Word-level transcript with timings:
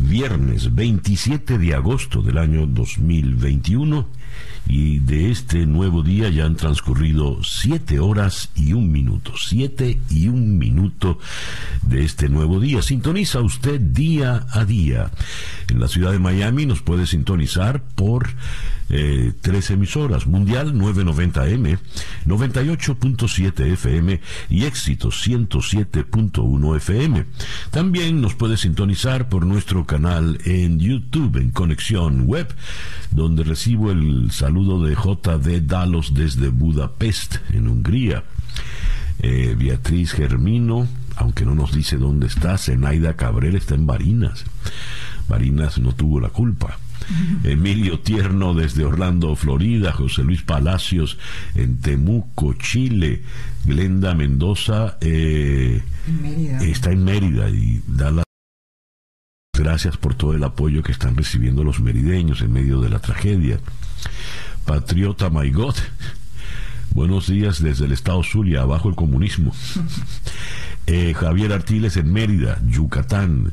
viernes 0.00 0.74
27 0.74 1.58
de 1.58 1.74
agosto 1.74 2.22
del 2.22 2.38
año 2.38 2.66
2021 2.66 4.06
y 4.68 4.98
de 4.98 5.30
este 5.30 5.64
nuevo 5.66 6.02
día 6.02 6.28
ya 6.28 6.44
han 6.44 6.56
transcurrido 6.56 7.42
siete 7.42 8.00
horas 8.00 8.50
y 8.54 8.74
un 8.74 8.92
minuto, 8.92 9.32
siete 9.38 9.98
y 10.10 10.28
un 10.28 10.58
minuto 10.58 11.18
de 11.82 12.04
este 12.04 12.28
nuevo 12.28 12.60
día. 12.60 12.82
Sintoniza 12.82 13.40
usted 13.40 13.80
día 13.80 14.46
a 14.50 14.64
día. 14.64 15.10
En 15.68 15.80
la 15.80 15.88
ciudad 15.88 16.12
de 16.12 16.18
Miami 16.18 16.66
nos 16.66 16.82
puede 16.82 17.06
sintonizar 17.06 17.82
por 17.82 18.28
eh, 18.90 19.32
tres 19.42 19.70
emisoras, 19.70 20.26
Mundial 20.26 20.74
990M, 20.74 21.78
98.7 22.26 23.72
FM 23.72 24.20
y 24.48 24.64
Éxito 24.64 25.08
107.1 25.08 26.76
FM. 26.76 27.26
También 27.70 28.22
nos 28.22 28.34
puede 28.34 28.56
sintonizar 28.56 29.28
por 29.28 29.44
nuestro 29.44 29.84
canal 29.84 30.38
en 30.46 30.78
YouTube 30.80 31.36
en 31.36 31.50
Conexión 31.50 32.22
Web, 32.26 32.54
donde 33.10 33.44
recibo 33.44 33.90
el 33.90 34.27
saludo 34.30 34.82
de 34.82 34.94
JD 34.94 35.66
Dalos 35.66 36.14
desde 36.14 36.48
Budapest, 36.48 37.36
en 37.52 37.68
Hungría. 37.68 38.24
Eh, 39.20 39.56
Beatriz 39.58 40.12
Germino, 40.12 40.86
aunque 41.16 41.44
no 41.44 41.54
nos 41.54 41.72
dice 41.72 41.96
dónde 41.96 42.26
está, 42.26 42.56
Zenaida 42.58 43.14
Cabrera 43.14 43.58
está 43.58 43.74
en 43.74 43.86
Barinas. 43.86 44.44
Barinas 45.28 45.78
no 45.78 45.92
tuvo 45.92 46.20
la 46.20 46.28
culpa. 46.28 46.78
Emilio 47.44 48.00
Tierno 48.00 48.54
desde 48.54 48.84
Orlando, 48.84 49.34
Florida, 49.34 49.92
José 49.92 50.22
Luis 50.24 50.42
Palacios 50.42 51.18
en 51.54 51.78
Temuco, 51.78 52.54
Chile, 52.54 53.22
Glenda 53.64 54.14
Mendoza 54.14 54.98
eh, 55.00 55.82
está 56.60 56.90
en 56.90 57.04
Mérida 57.04 57.48
y 57.48 57.82
da 57.86 58.10
las 58.10 58.24
gracias 59.58 59.96
por 59.96 60.14
todo 60.14 60.34
el 60.34 60.44
apoyo 60.44 60.82
que 60.82 60.92
están 60.92 61.16
recibiendo 61.16 61.64
los 61.64 61.80
merideños 61.80 62.42
en 62.42 62.52
medio 62.52 62.80
de 62.80 62.90
la 62.90 63.00
tragedia. 63.00 63.58
Patriota 64.64 65.30
Maigot, 65.30 65.76
buenos 66.90 67.28
días 67.28 67.62
desde 67.62 67.86
el 67.86 67.92
estado 67.92 68.22
Zulia, 68.22 68.62
abajo 68.62 68.88
el 68.88 68.94
comunismo. 68.94 69.52
Eh, 70.90 71.12
Javier 71.12 71.52
Artiles 71.52 71.98
en 71.98 72.10
Mérida, 72.10 72.58
Yucatán. 72.66 73.52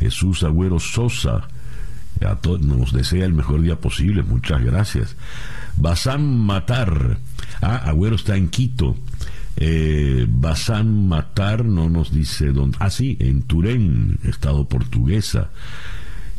Jesús 0.00 0.42
Agüero 0.44 0.80
Sosa, 0.80 1.46
a 2.26 2.36
todos 2.36 2.62
nos 2.62 2.92
desea 2.92 3.26
el 3.26 3.34
mejor 3.34 3.60
día 3.60 3.76
posible, 3.76 4.22
muchas 4.22 4.62
gracias. 4.64 5.14
Basán 5.76 6.38
Matar, 6.38 7.18
ah, 7.60 7.76
Agüero 7.76 8.16
está 8.16 8.36
en 8.36 8.48
Quito. 8.48 8.96
Eh, 9.56 10.26
Basán 10.28 11.06
Matar 11.06 11.66
no 11.66 11.90
nos 11.90 12.12
dice 12.12 12.52
dónde, 12.52 12.78
ah, 12.80 12.90
sí, 12.90 13.16
en 13.20 13.42
Turén, 13.42 14.18
estado 14.24 14.66
portuguesa. 14.68 15.50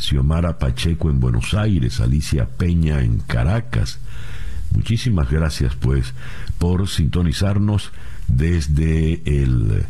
Xiomara 0.02 0.58
Pacheco 0.58 1.10
en 1.10 1.20
Buenos 1.20 1.54
Aires, 1.54 2.00
Alicia 2.00 2.46
Peña 2.46 3.02
en 3.02 3.20
Caracas. 3.20 4.00
Muchísimas 4.76 5.30
gracias, 5.30 5.76
pues, 5.76 6.14
por 6.58 6.88
sintonizarnos 6.90 7.92
desde 8.28 9.22
el 9.26 9.86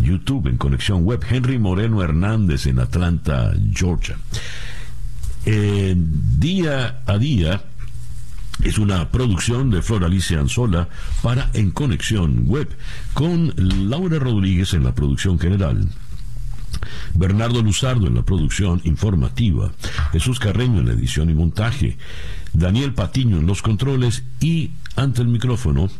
YouTube 0.00 0.48
en 0.48 0.56
Conexión 0.56 1.04
Web. 1.04 1.24
Henry 1.28 1.58
Moreno 1.58 2.02
Hernández 2.02 2.66
en 2.66 2.78
Atlanta, 2.78 3.52
Georgia 3.72 4.16
día 5.44 7.00
a 7.06 7.18
día 7.18 7.62
es 8.62 8.78
una 8.78 9.10
producción 9.10 9.70
de 9.70 9.82
Flor 9.82 10.04
Alicia 10.04 10.40
Anzola 10.40 10.88
para 11.22 11.50
En 11.52 11.70
Conexión 11.70 12.46
Web, 12.46 12.68
con 13.12 13.52
Laura 13.56 14.18
Rodríguez 14.18 14.74
en 14.74 14.84
la 14.84 14.94
producción 14.94 15.38
general. 15.38 15.88
Bernardo 17.14 17.62
Luzardo 17.62 18.06
en 18.06 18.14
la 18.14 18.22
producción 18.22 18.80
informativa, 18.84 19.72
Jesús 20.12 20.38
Carreño 20.38 20.80
en 20.80 20.86
la 20.86 20.92
edición 20.92 21.30
y 21.30 21.34
montaje, 21.34 21.96
Daniel 22.52 22.94
Patiño 22.94 23.38
en 23.38 23.46
los 23.46 23.62
controles 23.62 24.24
y 24.40 24.70
ante 24.96 25.22
el 25.22 25.28
micrófono 25.28 25.90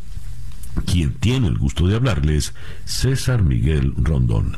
quien 0.83 1.15
tiene 1.15 1.49
el 1.49 1.59
gusto 1.59 1.87
de 1.87 1.97
hablarles, 1.97 2.55
César 2.85 3.43
Miguel 3.43 3.95
Rondón. 3.97 4.57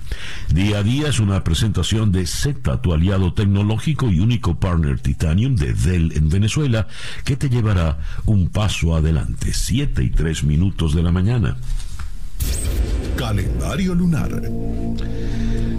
Día 0.52 0.78
a 0.78 0.82
día 0.82 1.08
es 1.08 1.20
una 1.20 1.44
presentación 1.44 2.12
de 2.12 2.26
Z, 2.26 2.80
tu 2.80 2.92
aliado 2.92 3.34
tecnológico 3.34 4.10
y 4.10 4.20
único 4.20 4.58
partner 4.58 4.98
Titanium 4.98 5.56
de 5.56 5.74
Dell 5.74 6.12
en 6.16 6.28
Venezuela, 6.28 6.88
que 7.24 7.36
te 7.36 7.48
llevará 7.48 7.98
un 8.24 8.48
paso 8.48 8.96
adelante. 8.96 9.52
Siete 9.52 10.02
y 10.02 10.10
tres 10.10 10.44
minutos 10.44 10.94
de 10.94 11.02
la 11.02 11.12
mañana. 11.12 11.56
Calendario 13.16 13.94
lunar. 13.94 14.30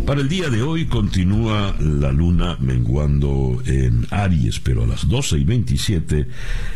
Para 0.08 0.22
el 0.22 0.30
día 0.30 0.50
de 0.50 0.62
hoy 0.62 0.86
continúa 0.86 1.76
la 1.82 2.14
luna 2.14 2.56
menguando 2.62 3.62
en 3.66 4.08
Aries, 4.10 4.62
pero 4.62 4.86
a 4.86 4.88
las 4.88 5.06
12 5.10 5.38
y 5.38 5.44
27 5.44 6.28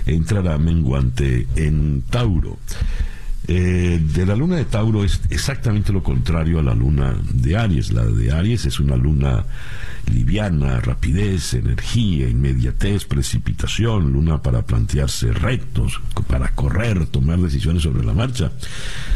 entrará 0.06 0.58
menguante 0.58 1.48
en 1.56 2.02
Tauro. 2.10 2.58
Eh, 3.48 4.02
de 4.04 4.26
la 4.26 4.36
luna 4.36 4.58
de 4.58 4.66
Tauro 4.66 5.06
es 5.06 5.22
exactamente 5.30 5.94
lo 5.94 6.04
contrario 6.04 6.60
a 6.60 6.64
la 6.64 6.76
luna 6.76 7.16
de 7.34 7.56
Aries. 7.56 7.94
La 7.94 8.04
de 8.04 8.34
Aries 8.34 8.66
es 8.66 8.82
una 8.82 8.98
luna 8.98 9.46
liviana, 10.12 10.80
rapidez, 10.80 11.54
energía, 11.54 12.30
inmediatez, 12.30 13.06
precipitación, 13.06 14.12
luna 14.12 14.42
para 14.42 14.62
plantearse 14.64 15.34
retos, 15.34 16.00
para 16.28 16.54
correr, 16.56 17.06
tomar 17.08 17.40
decisiones 17.40 17.84
sobre 17.84 18.04
la 18.04 18.14
marcha. 18.14 18.52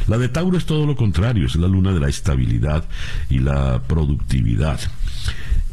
La 0.07 0.17
de 0.17 0.29
Tauro 0.29 0.57
es 0.57 0.65
todo 0.65 0.85
lo 0.85 0.95
contrario, 0.95 1.45
es 1.45 1.55
la 1.55 1.67
luna 1.67 1.93
de 1.93 1.99
la 1.99 2.09
estabilidad 2.09 2.83
y 3.29 3.39
la 3.39 3.81
productividad. 3.87 4.79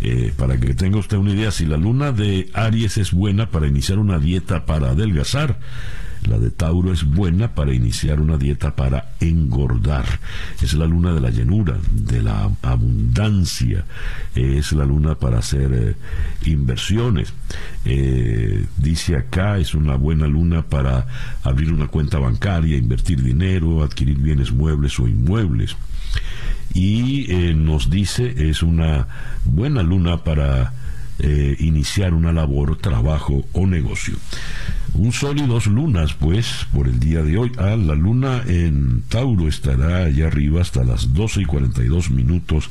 Eh, 0.04 0.32
para 0.36 0.58
que 0.58 0.74
tenga 0.74 0.98
usted 0.98 1.16
una 1.16 1.32
idea, 1.32 1.52
si 1.52 1.64
la 1.64 1.76
luna 1.76 2.10
de 2.10 2.50
Aries 2.54 2.98
es 2.98 3.12
buena 3.12 3.50
para 3.50 3.68
iniciar 3.68 3.98
una 3.98 4.18
dieta 4.18 4.66
para 4.66 4.90
adelgazar, 4.90 5.58
la 6.28 6.38
de 6.38 6.50
Tauro 6.50 6.92
es 6.92 7.04
buena 7.04 7.54
para 7.54 7.74
iniciar 7.74 8.20
una 8.20 8.36
dieta 8.36 8.76
para 8.76 9.12
engordar. 9.20 10.04
Es 10.60 10.74
la 10.74 10.86
luna 10.86 11.12
de 11.12 11.20
la 11.20 11.30
llenura, 11.30 11.78
de 11.90 12.22
la 12.22 12.50
abundancia. 12.62 13.84
Es 14.34 14.72
la 14.72 14.84
luna 14.84 15.16
para 15.16 15.38
hacer 15.38 15.72
eh, 15.72 16.50
inversiones. 16.50 17.32
Eh, 17.84 18.66
dice 18.76 19.16
acá, 19.16 19.58
es 19.58 19.74
una 19.74 19.96
buena 19.96 20.26
luna 20.26 20.62
para 20.62 21.06
abrir 21.42 21.72
una 21.72 21.88
cuenta 21.88 22.18
bancaria, 22.18 22.76
invertir 22.76 23.22
dinero, 23.22 23.82
adquirir 23.82 24.18
bienes 24.18 24.52
muebles 24.52 24.98
o 25.00 25.08
inmuebles. 25.08 25.76
Y 26.74 27.30
eh, 27.30 27.54
nos 27.54 27.90
dice, 27.90 28.48
es 28.48 28.62
una 28.62 29.08
buena 29.44 29.82
luna 29.82 30.24
para 30.24 30.72
iniciar 31.58 32.14
una 32.14 32.32
labor, 32.32 32.76
trabajo 32.78 33.44
o 33.52 33.66
negocio. 33.66 34.16
Un 34.94 35.12
sol 35.12 35.38
y 35.38 35.46
dos 35.46 35.66
lunas, 35.66 36.12
pues, 36.14 36.66
por 36.72 36.86
el 36.86 37.00
día 37.00 37.22
de 37.22 37.38
hoy. 37.38 37.52
Ah, 37.58 37.76
la 37.76 37.94
luna 37.94 38.42
en 38.46 39.02
Tauro 39.08 39.48
estará 39.48 40.04
allá 40.04 40.26
arriba 40.26 40.60
hasta 40.60 40.84
las 40.84 41.14
12 41.14 41.42
y 41.42 41.44
42 41.44 42.10
minutos 42.10 42.70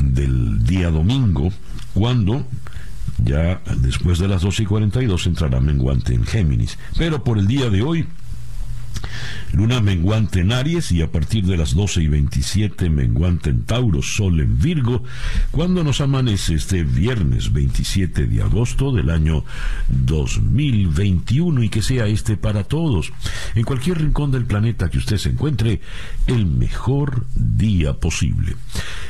del 0.00 0.64
día 0.64 0.90
domingo, 0.90 1.52
cuando 1.92 2.46
ya 3.18 3.60
después 3.76 4.18
de 4.18 4.28
las 4.28 4.42
12 4.42 4.62
y 4.62 4.66
42 4.66 5.26
entrará 5.26 5.60
menguante 5.60 6.14
en 6.14 6.24
Géminis. 6.24 6.78
Pero 6.96 7.22
por 7.22 7.38
el 7.38 7.46
día 7.46 7.68
de 7.68 7.82
hoy, 7.82 8.06
Luna 9.52 9.80
menguante 9.80 10.40
en 10.40 10.52
Aries 10.52 10.92
y 10.92 11.02
a 11.02 11.10
partir 11.10 11.44
de 11.44 11.56
las 11.56 11.74
12 11.74 12.02
y 12.02 12.08
27 12.08 12.88
menguante 12.90 13.50
en 13.50 13.64
Tauro, 13.64 14.02
Sol 14.02 14.40
en 14.40 14.58
Virgo, 14.58 15.04
cuando 15.50 15.84
nos 15.84 16.00
amanece 16.00 16.54
este 16.54 16.84
viernes 16.84 17.52
27 17.52 18.26
de 18.26 18.42
agosto 18.42 18.92
del 18.92 19.10
año 19.10 19.44
2021 19.88 21.62
y 21.62 21.68
que 21.68 21.82
sea 21.82 22.06
este 22.06 22.36
para 22.36 22.64
todos, 22.64 23.12
en 23.54 23.64
cualquier 23.64 23.98
rincón 23.98 24.30
del 24.30 24.46
planeta 24.46 24.88
que 24.88 24.98
usted 24.98 25.18
se 25.18 25.30
encuentre, 25.30 25.80
el 26.26 26.46
mejor 26.46 27.26
día 27.34 27.94
posible. 27.94 28.56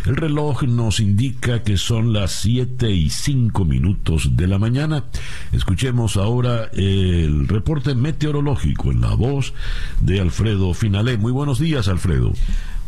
El 0.07 0.17
reloj 0.17 0.65
nos 0.65 0.99
indica 0.99 1.63
que 1.63 1.77
son 1.77 2.13
las 2.13 2.33
7 2.33 2.91
y 2.91 3.11
5 3.11 3.65
minutos 3.65 4.37
de 4.37 4.49
la 4.49 4.59
mañana. 4.59 5.05
Escuchemos 5.53 6.17
ahora 6.17 6.71
el 6.73 7.47
reporte 7.47 7.95
meteorológico 7.95 8.91
en 8.91 9.01
la 9.01 9.15
voz 9.15 9.53
de 10.01 10.21
Alfredo 10.21 10.75
Finalé. 10.75 11.17
Muy 11.17 11.33
buenos 11.33 11.59
días, 11.59 11.89
Alfredo. 11.89 12.33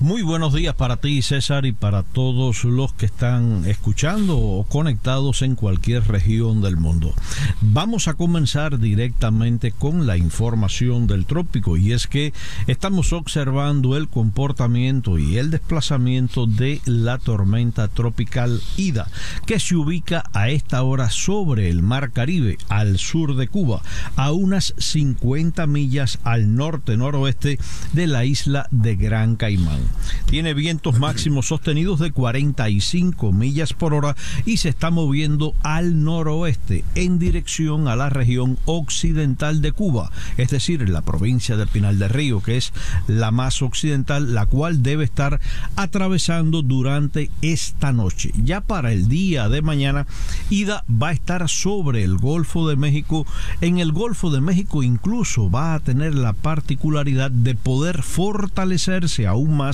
Muy 0.01 0.23
buenos 0.23 0.53
días 0.53 0.75
para 0.75 0.97
ti, 0.97 1.23
César, 1.23 1.65
y 1.67 1.73
para 1.73 2.03
todos 2.03 2.65
los 2.65 2.93
que 2.93 3.07
están 3.07 3.65
escuchando 3.65 4.37
o 4.37 4.65
conectados 4.65 5.41
en 5.43 5.55
cualquier 5.55 6.07
región 6.09 6.61
del 6.61 6.77
mundo. 6.77 7.15
Vamos 7.61 8.09
a 8.09 8.15
comenzar 8.15 8.81
directamente 8.81 9.71
con 9.71 10.07
la 10.07 10.17
información 10.17 11.07
del 11.07 11.27
trópico, 11.27 11.77
y 11.77 11.93
es 11.93 12.09
que 12.09 12.33
estamos 12.67 13.13
observando 13.13 13.97
el 13.97 14.09
comportamiento 14.09 15.17
y 15.17 15.39
el 15.39 15.51
desplazamiento 15.51 16.47
de 16.47 16.81
la 16.87 17.19
tormenta 17.19 17.87
tropical 17.87 18.61
Ida, 18.77 19.07
que 19.47 19.61
se 19.61 19.77
ubica 19.77 20.25
a 20.33 20.51
esta 20.51 20.83
hora 20.83 21.09
sobre 21.09 21.71
el 21.71 21.83
Mar 21.83 22.11
Caribe, 22.11 22.59
al 22.69 22.99
sur 22.99 23.37
de 23.37 23.47
Cuba, 23.47 23.81
a 24.17 24.33
unas 24.33 24.75
50 24.77 25.67
millas 25.69 26.19
al 26.25 26.57
norte-noroeste 26.57 27.61
de 27.93 28.07
la 28.09 28.25
isla 28.25 28.67
de 28.73 28.97
Gran 28.97 29.37
Caimán. 29.37 29.84
Tiene 30.27 30.55
vientos 30.55 30.99
máximos 30.99 31.47
sostenidos 31.47 32.01
de 32.01 32.13
45 32.13 33.33
millas 33.33 33.73
por 33.73 33.95
hora 33.95 34.17
y 34.45 34.57
se 34.57 34.69
está 34.69 34.91
moviendo 34.91 35.55
al 35.63 36.03
noroeste 36.03 36.85
en 36.95 37.19
dirección 37.19 37.89
a 37.89 37.97
la 37.97 38.11
región 38.11 38.59
occidental 38.65 39.61
de 39.61 39.73
Cuba, 39.73 40.11
es 40.37 40.51
decir, 40.51 40.89
la 40.89 41.03
provincia 41.03 41.57
de 41.57 41.67
Pinal 41.67 41.99
del 41.99 42.11
Río, 42.11 42.43
que 42.43 42.57
es 42.57 42.73
la 43.07 43.31
más 43.31 43.63
occidental, 43.63 44.35
la 44.35 44.47
cual 44.47 44.83
debe 44.83 45.05
estar 45.05 45.41
atravesando 45.77 46.63
durante 46.63 47.31
esta 47.43 47.93
noche. 47.93 48.33
Ya 48.43 48.61
para 48.61 48.93
el 48.93 49.09
día 49.09 49.49
de 49.49 49.63
mañana, 49.63 50.07
Ida 50.51 50.85
va 50.91 51.09
a 51.09 51.13
estar 51.13 51.49
sobre 51.49 52.03
el 52.03 52.17
Golfo 52.17 52.69
de 52.69 52.77
México. 52.77 53.27
En 53.61 53.79
el 53.79 53.93
Golfo 53.93 54.31
de 54.31 54.41
México 54.41 54.83
incluso 54.83 55.51
va 55.51 55.75
a 55.75 55.81
tener 55.81 56.15
la 56.15 56.33
particularidad 56.33 57.31
de 57.31 57.55
poder 57.55 58.03
fortalecerse 58.03 59.27
aún 59.27 59.57
más 59.57 59.74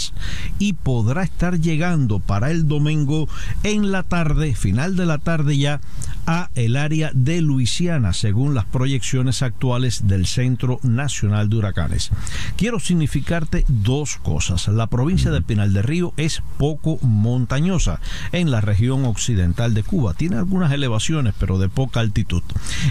y 0.58 0.74
podrá 0.74 1.22
estar 1.22 1.60
llegando 1.60 2.18
para 2.18 2.50
el 2.50 2.68
domingo 2.68 3.28
en 3.62 3.92
la 3.92 4.02
tarde, 4.02 4.54
final 4.54 4.96
de 4.96 5.06
la 5.06 5.18
tarde 5.18 5.56
ya, 5.58 5.80
a 6.26 6.50
el 6.54 6.76
área 6.76 7.10
de 7.14 7.40
Luisiana, 7.40 8.12
según 8.12 8.54
las 8.54 8.64
proyecciones 8.64 9.42
actuales 9.42 10.06
del 10.06 10.26
Centro 10.26 10.78
Nacional 10.82 11.48
de 11.48 11.56
Huracanes. 11.56 12.10
Quiero 12.56 12.78
significarte 12.78 13.64
dos 13.68 14.16
cosas. 14.16 14.68
La 14.68 14.86
provincia 14.86 15.30
de 15.30 15.42
Pinal 15.42 15.72
de 15.72 15.82
Río 15.82 16.12
es 16.16 16.42
poco 16.58 16.98
montañosa 17.02 18.00
en 18.32 18.50
la 18.50 18.60
región 18.60 19.04
occidental 19.04 19.74
de 19.74 19.82
Cuba. 19.82 20.14
Tiene 20.14 20.36
algunas 20.36 20.72
elevaciones, 20.72 21.34
pero 21.38 21.58
de 21.58 21.68
poca 21.68 22.00
altitud. 22.00 22.42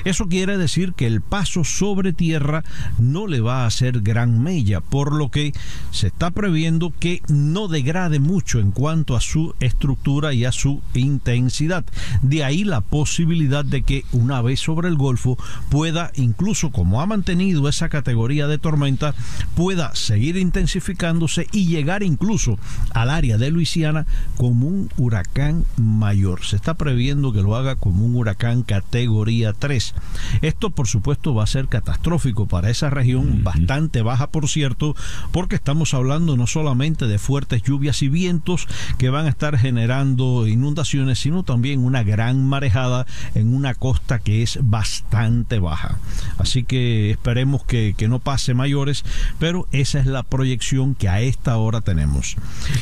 Eso 0.05 0.27
quiere 0.27 0.57
decir 0.57 0.93
que 0.93 1.07
el 1.07 1.21
paso 1.21 1.63
sobre 1.63 2.13
tierra 2.13 2.63
no 2.97 3.27
le 3.27 3.41
va 3.41 3.63
a 3.63 3.67
hacer 3.67 4.01
gran 4.01 4.41
mella, 4.41 4.81
por 4.81 5.13
lo 5.13 5.29
que 5.29 5.53
se 5.91 6.07
está 6.07 6.31
previendo 6.31 6.91
que 6.99 7.21
no 7.29 7.67
degrade 7.67 8.19
mucho 8.19 8.59
en 8.59 8.71
cuanto 8.71 9.15
a 9.15 9.21
su 9.21 9.55
estructura 9.59 10.33
y 10.33 10.45
a 10.45 10.51
su 10.51 10.81
intensidad. 10.93 11.85
De 12.21 12.43
ahí 12.43 12.63
la 12.63 12.81
posibilidad 12.81 13.63
de 13.63 13.83
que 13.83 14.05
una 14.11 14.41
vez 14.41 14.59
sobre 14.59 14.89
el 14.89 14.95
Golfo 14.95 15.37
pueda, 15.69 16.11
incluso 16.15 16.71
como 16.71 17.01
ha 17.01 17.05
mantenido 17.05 17.67
esa 17.69 17.89
categoría 17.89 18.47
de 18.47 18.57
tormenta, 18.57 19.15
pueda 19.55 19.95
seguir 19.95 20.37
intensificándose 20.37 21.47
y 21.51 21.67
llegar 21.67 22.03
incluso 22.03 22.57
al 22.93 23.09
área 23.09 23.37
de 23.37 23.51
Luisiana 23.51 24.05
como 24.37 24.67
un 24.67 24.89
huracán 24.97 25.65
mayor. 25.77 26.43
Se 26.43 26.55
está 26.55 26.75
previendo 26.75 27.31
que 27.31 27.41
lo 27.41 27.55
haga 27.55 27.75
como 27.75 28.05
un 28.05 28.15
huracán 28.15 28.63
categoría 28.63 29.53
3. 29.53 29.95
Esto 30.41 30.69
por 30.69 30.87
supuesto 30.87 31.33
va 31.33 31.43
a 31.43 31.47
ser 31.47 31.67
catastrófico 31.67 32.47
para 32.47 32.69
esa 32.69 32.89
región, 32.89 33.43
bastante 33.43 34.01
baja 34.01 34.27
por 34.27 34.49
cierto, 34.49 34.95
porque 35.31 35.55
estamos 35.55 35.93
hablando 35.93 36.35
no 36.35 36.47
solamente 36.47 36.88
de 36.97 37.19
fuertes 37.19 37.63
lluvias 37.63 38.01
y 38.01 38.09
vientos 38.09 38.67
que 38.97 39.09
van 39.09 39.25
a 39.25 39.29
estar 39.29 39.57
generando 39.57 40.47
inundaciones, 40.47 41.19
sino 41.19 41.43
también 41.43 41.83
una 41.83 42.03
gran 42.03 42.45
marejada 42.45 43.05
en 43.35 43.53
una 43.53 43.75
costa 43.75 44.19
que 44.19 44.41
es 44.41 44.59
bastante 44.61 45.59
baja. 45.59 45.99
Así 46.37 46.63
que 46.63 47.11
esperemos 47.11 47.63
que, 47.63 47.93
que 47.97 48.07
no 48.07 48.19
pase 48.19 48.53
mayores, 48.53 49.03
pero 49.39 49.67
esa 49.71 49.99
es 49.99 50.05
la 50.05 50.23
proyección 50.23 50.95
que 50.95 51.09
a 51.09 51.21
esta 51.21 51.57
hora 51.57 51.81
tenemos. 51.81 52.35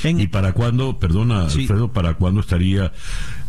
¿Y 0.04 0.28
para 0.28 0.54
cuándo, 0.54 1.00
perdona 1.00 1.44
Alfredo, 1.44 1.92
para 1.92 2.16
cuándo 2.16 2.42
estaría 2.42 2.92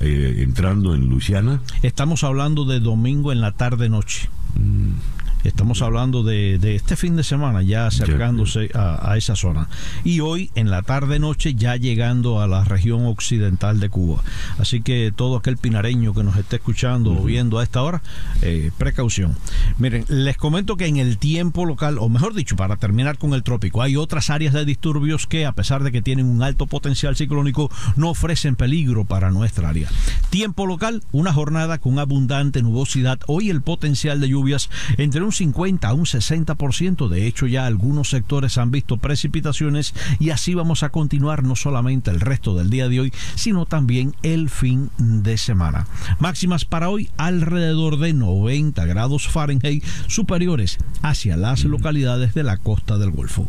eh, 0.00 0.36
entrando 0.38 0.94
en 0.94 1.08
Luisiana? 1.08 1.60
Estamos 1.82 2.24
hablando 2.24 2.64
de 2.64 2.80
domingo 2.80 3.32
en 3.32 3.40
la 3.40 3.52
tarde-noche. 3.52 4.28
Mm. 4.54 5.17
Estamos 5.48 5.80
hablando 5.80 6.22
de, 6.22 6.58
este 6.74 6.94
fin 6.94 7.16
de 7.16 7.24
semana 7.24 7.62
ya 7.62 7.86
acercándose 7.86 8.70
a, 8.74 9.16
esa 9.16 9.34
zona. 9.34 9.68
Y 10.04 10.20
hoy 10.20 10.50
en 10.54 10.70
la 10.70 10.82
tarde-noche 10.82 11.54
ya 11.54 11.76
llegando 11.76 12.42
a 12.42 12.46
la 12.46 12.64
región 12.64 13.06
occidental 13.06 13.80
de 13.80 13.88
Cuba. 13.88 14.22
Así 14.58 14.82
que 14.82 15.10
todo 15.14 15.36
aquel 15.36 15.56
pinareño 15.56 16.12
que 16.12 16.22
nos 16.22 16.36
esté 16.36 16.56
escuchando 16.56 17.12
o 17.12 17.24
viendo 17.24 17.58
a 17.58 17.62
esta 17.62 17.82
hora, 17.82 18.02
eh, 18.42 18.70
precaución. 18.76 19.36
Miren, 19.78 20.04
les 20.08 20.36
comento 20.36 20.76
que 20.76 20.86
en 20.86 20.98
el 20.98 21.16
tiempo 21.16 21.64
local, 21.64 21.96
o 21.98 22.10
mejor 22.10 22.34
dicho, 22.34 22.54
para 22.54 22.76
terminar 22.76 23.16
con 23.16 23.32
el 23.32 23.42
trópico, 23.42 23.80
hay 23.80 23.96
otras 23.96 24.28
áreas 24.28 24.52
de 24.52 24.66
disturbios 24.66 25.26
que 25.26 25.46
a 25.46 25.52
pesar 25.52 25.82
de 25.82 25.92
que 25.92 26.02
tienen 26.02 26.26
un 26.26 26.42
alto 26.42 26.66
potencial 26.66 27.16
ciclónico, 27.16 27.70
no 27.96 28.10
ofrecen 28.10 28.54
peligro 28.54 29.06
para 29.06 29.30
nuestra 29.30 29.70
área. 29.70 29.88
Tiempo 30.28 30.66
local, 30.66 31.02
una 31.10 31.32
jornada 31.32 31.78
con 31.78 31.98
abundante 31.98 32.62
nubosidad. 32.62 33.18
Hoy 33.26 33.48
el 33.48 33.62
potencial 33.62 34.20
de 34.20 34.28
lluvias 34.28 34.68
entre 34.98 35.22
un 35.22 35.37
50 35.38 35.88
a 35.88 35.94
un 35.94 36.04
60%. 36.04 37.08
De 37.08 37.26
hecho, 37.26 37.46
ya 37.46 37.66
algunos 37.66 38.10
sectores 38.10 38.58
han 38.58 38.70
visto 38.70 38.96
precipitaciones 38.98 39.94
y 40.18 40.30
así 40.30 40.54
vamos 40.54 40.82
a 40.82 40.90
continuar 40.90 41.44
no 41.44 41.56
solamente 41.56 42.10
el 42.10 42.20
resto 42.20 42.56
del 42.56 42.70
día 42.70 42.88
de 42.88 43.00
hoy, 43.00 43.12
sino 43.36 43.64
también 43.64 44.14
el 44.22 44.50
fin 44.50 44.90
de 44.98 45.38
semana. 45.38 45.86
Máximas 46.18 46.64
para 46.64 46.90
hoy 46.90 47.10
alrededor 47.16 47.98
de 47.98 48.12
90 48.12 48.84
grados 48.86 49.28
Fahrenheit 49.28 49.84
superiores 50.08 50.78
hacia 51.02 51.36
las 51.36 51.64
localidades 51.64 52.34
de 52.34 52.42
la 52.42 52.56
costa 52.56 52.98
del 52.98 53.10
Golfo. 53.10 53.48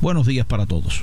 Buenos 0.00 0.26
días 0.26 0.46
para 0.46 0.66
todos. 0.66 1.02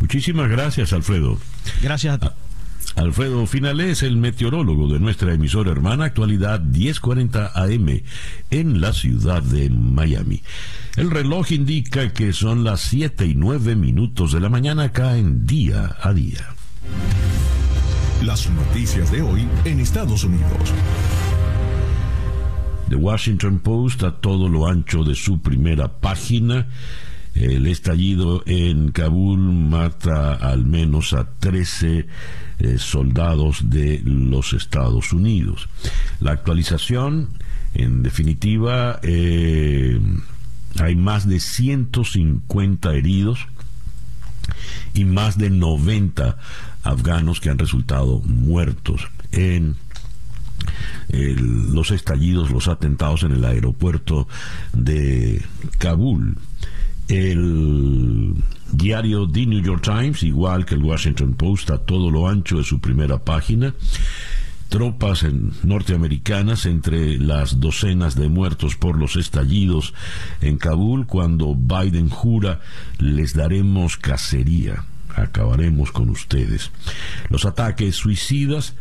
Muchísimas 0.00 0.48
gracias, 0.48 0.92
Alfredo. 0.92 1.38
Gracias 1.82 2.14
a 2.14 2.18
ti. 2.18 2.45
Alfredo 2.94 3.46
Finales, 3.46 4.02
el 4.02 4.16
meteorólogo 4.16 4.88
de 4.88 5.00
nuestra 5.00 5.34
emisora 5.34 5.72
hermana 5.72 6.04
Actualidad 6.06 6.60
1040 6.60 7.52
AM 7.54 8.02
en 8.50 8.80
la 8.80 8.92
ciudad 8.92 9.42
de 9.42 9.68
Miami. 9.70 10.42
El 10.96 11.10
reloj 11.10 11.52
indica 11.52 12.12
que 12.12 12.32
son 12.32 12.64
las 12.64 12.80
7 12.82 13.26
y 13.26 13.34
9 13.34 13.76
minutos 13.76 14.32
de 14.32 14.40
la 14.40 14.48
mañana 14.48 14.84
acá 14.84 15.16
en 15.16 15.46
día 15.46 15.96
a 16.00 16.12
día. 16.12 16.54
Las 18.24 18.48
noticias 18.48 19.10
de 19.12 19.22
hoy 19.22 19.46
en 19.64 19.80
Estados 19.80 20.24
Unidos. 20.24 20.72
The 22.88 22.96
Washington 22.96 23.58
Post 23.58 24.04
a 24.04 24.12
todo 24.12 24.48
lo 24.48 24.66
ancho 24.66 25.02
de 25.04 25.14
su 25.14 25.40
primera 25.40 25.88
página 25.88 26.68
el 27.36 27.66
estallido 27.66 28.42
en 28.46 28.90
Kabul 28.92 29.38
mata 29.38 30.34
al 30.34 30.64
menos 30.64 31.12
a 31.12 31.28
13 31.38 32.06
eh, 32.58 32.78
soldados 32.78 33.68
de 33.68 34.00
los 34.04 34.54
Estados 34.54 35.12
Unidos. 35.12 35.68
La 36.20 36.32
actualización, 36.32 37.28
en 37.74 38.02
definitiva, 38.02 38.98
eh, 39.02 40.00
hay 40.80 40.96
más 40.96 41.28
de 41.28 41.40
150 41.40 42.94
heridos 42.94 43.46
y 44.94 45.04
más 45.04 45.36
de 45.36 45.50
90 45.50 46.38
afganos 46.84 47.40
que 47.40 47.50
han 47.50 47.58
resultado 47.58 48.20
muertos 48.20 49.08
en 49.32 49.76
los 51.08 51.90
estallidos, 51.90 52.50
los 52.50 52.68
atentados 52.68 53.22
en 53.22 53.32
el 53.32 53.44
aeropuerto 53.44 54.26
de 54.72 55.44
Kabul. 55.78 56.36
El 57.08 58.34
diario 58.72 59.28
The 59.30 59.46
New 59.46 59.62
York 59.62 59.82
Times, 59.82 60.22
igual 60.22 60.64
que 60.64 60.74
el 60.74 60.82
Washington 60.82 61.34
Post, 61.34 61.70
a 61.70 61.78
todo 61.78 62.10
lo 62.10 62.28
ancho 62.28 62.58
de 62.58 62.64
su 62.64 62.80
primera 62.80 63.18
página. 63.18 63.74
Tropas 64.68 65.24
norteamericanas 65.62 66.66
entre 66.66 67.18
las 67.18 67.60
docenas 67.60 68.16
de 68.16 68.28
muertos 68.28 68.74
por 68.74 68.98
los 68.98 69.14
estallidos 69.14 69.94
en 70.40 70.58
Kabul 70.58 71.06
cuando 71.06 71.54
Biden 71.54 72.08
jura 72.08 72.60
les 72.98 73.34
daremos 73.34 73.96
cacería 73.96 74.84
acabaremos 75.16 75.92
con 75.92 76.10
ustedes. 76.10 76.70
Los 77.30 77.44
ataques 77.44 77.96
suicidas 77.96 78.74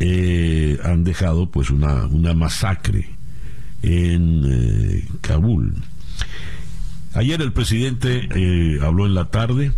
eh, 0.00 0.78
han 0.84 1.04
dejado 1.04 1.50
pues 1.50 1.70
una, 1.70 2.06
una 2.06 2.34
masacre 2.34 3.10
en 3.82 4.42
eh, 4.46 5.08
Kabul. 5.20 5.74
Ayer 7.14 7.42
el 7.42 7.52
presidente 7.52 8.28
eh, 8.34 8.78
habló 8.82 9.06
en 9.06 9.14
la 9.14 9.26
tarde 9.26 9.72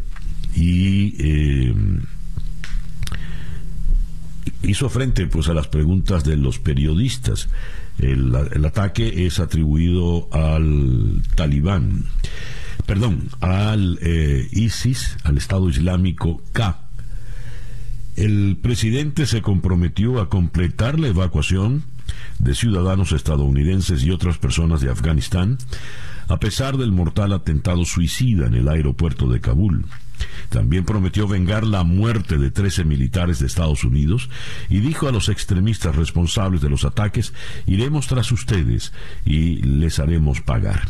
y 0.55 1.17
eh, 1.19 1.75
hizo 4.63 4.89
frente 4.89 5.27
pues 5.27 5.49
a 5.49 5.55
las 5.55 5.67
preguntas 5.67 6.25
de 6.25 6.37
los 6.37 6.61
periodistas. 6.61 7.49
El, 7.99 8.35
ataque 8.65 9.27
es 9.27 9.41
atribuido 9.41 10.29
al 10.33 11.23
talibán. 11.35 12.05
perdón, 12.87 13.29
al 13.41 13.99
eh, 14.03 14.49
ISIS, 14.53 15.17
al 15.25 15.37
Estado 15.37 15.69
Islámico 15.69 16.41
K. 16.53 16.81
El 18.17 18.57
presidente 18.63 19.27
se 19.27 19.43
comprometió 19.43 20.21
a 20.21 20.29
completar 20.29 21.01
la 21.01 21.09
evacuación 21.09 21.83
de 22.39 22.55
ciudadanos 22.55 23.13
estadounidenses 23.13 24.05
y 24.05 24.11
otras 24.11 24.39
personas 24.39 24.81
de 24.81 24.91
Afganistán, 24.91 25.59
a 26.29 26.39
pesar 26.39 26.77
del 26.77 26.93
mortal 26.93 27.33
atentado 27.33 27.85
suicida 27.85 28.47
en 28.47 28.55
el 28.55 28.69
aeropuerto 28.69 29.29
de 29.29 29.41
Kabul. 29.41 29.87
También 30.49 30.85
prometió 30.85 31.27
vengar 31.27 31.65
la 31.65 31.85
muerte 31.85 32.39
de 32.39 32.51
13 32.51 32.85
militares 32.85 33.39
de 33.39 33.47
Estados 33.47 33.85
Unidos 33.85 34.31
y 34.69 34.81
dijo 34.81 35.09
a 35.09 35.13
los 35.13 35.29
extremistas 35.29 35.97
responsables 35.97 36.61
de 36.61 36.71
los 36.71 36.85
ataques, 36.85 37.33
iremos 37.67 38.07
tras 38.07 38.31
ustedes 38.33 38.93
y 39.25 39.57
les 39.63 39.99
haremos 39.99 40.41
pagar. 40.41 40.83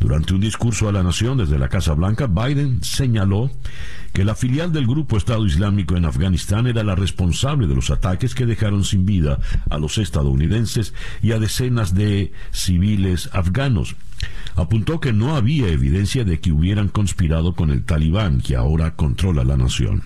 Durante 0.00 0.32
un 0.32 0.40
discurso 0.40 0.88
a 0.88 0.92
la 0.92 1.02
nación 1.02 1.38
desde 1.38 1.58
la 1.58 1.68
Casa 1.68 1.92
Blanca, 1.92 2.26
Biden 2.26 2.82
señaló 2.84 3.50
que 4.12 4.24
la 4.24 4.34
filial 4.34 4.72
del 4.72 4.86
grupo 4.86 5.16
Estado 5.16 5.46
Islámico 5.46 5.96
en 5.96 6.04
Afganistán 6.04 6.66
era 6.66 6.82
la 6.82 6.94
responsable 6.94 7.66
de 7.66 7.74
los 7.74 7.90
ataques 7.90 8.34
que 8.34 8.46
dejaron 8.46 8.84
sin 8.84 9.06
vida 9.06 9.38
a 9.70 9.78
los 9.78 9.98
estadounidenses 9.98 10.94
y 11.22 11.32
a 11.32 11.38
decenas 11.38 11.94
de 11.94 12.32
civiles 12.50 13.30
afganos. 13.32 13.96
Apuntó 14.56 15.00
que 15.00 15.12
no 15.12 15.36
había 15.36 15.68
evidencia 15.68 16.24
de 16.24 16.40
que 16.40 16.50
hubieran 16.50 16.88
conspirado 16.88 17.54
con 17.54 17.70
el 17.70 17.84
talibán, 17.84 18.40
que 18.40 18.56
ahora 18.56 18.96
controla 18.96 19.44
la 19.44 19.56
nación 19.56 20.02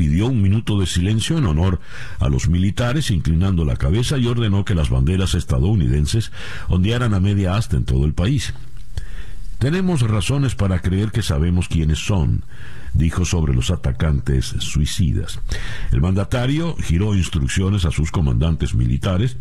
pidió 0.00 0.28
un 0.28 0.40
minuto 0.40 0.80
de 0.80 0.86
silencio 0.86 1.36
en 1.36 1.44
honor 1.44 1.78
a 2.20 2.30
los 2.30 2.48
militares, 2.48 3.10
inclinando 3.10 3.66
la 3.66 3.76
cabeza 3.76 4.16
y 4.16 4.26
ordenó 4.26 4.64
que 4.64 4.74
las 4.74 4.88
banderas 4.88 5.34
estadounidenses 5.34 6.32
ondearan 6.68 7.12
a 7.12 7.20
media 7.20 7.56
asta 7.56 7.76
en 7.76 7.84
todo 7.84 8.06
el 8.06 8.14
país. 8.14 8.54
Tenemos 9.60 10.00
razones 10.00 10.54
para 10.54 10.78
creer 10.78 11.12
que 11.12 11.20
sabemos 11.20 11.68
quiénes 11.68 11.98
son, 11.98 12.44
dijo 12.94 13.26
sobre 13.26 13.52
los 13.52 13.70
atacantes 13.70 14.46
suicidas. 14.58 15.38
El 15.92 16.00
mandatario 16.00 16.74
giró 16.76 17.14
instrucciones 17.14 17.84
a 17.84 17.90
sus 17.90 18.10
comandantes 18.10 18.74
militares 18.74 19.36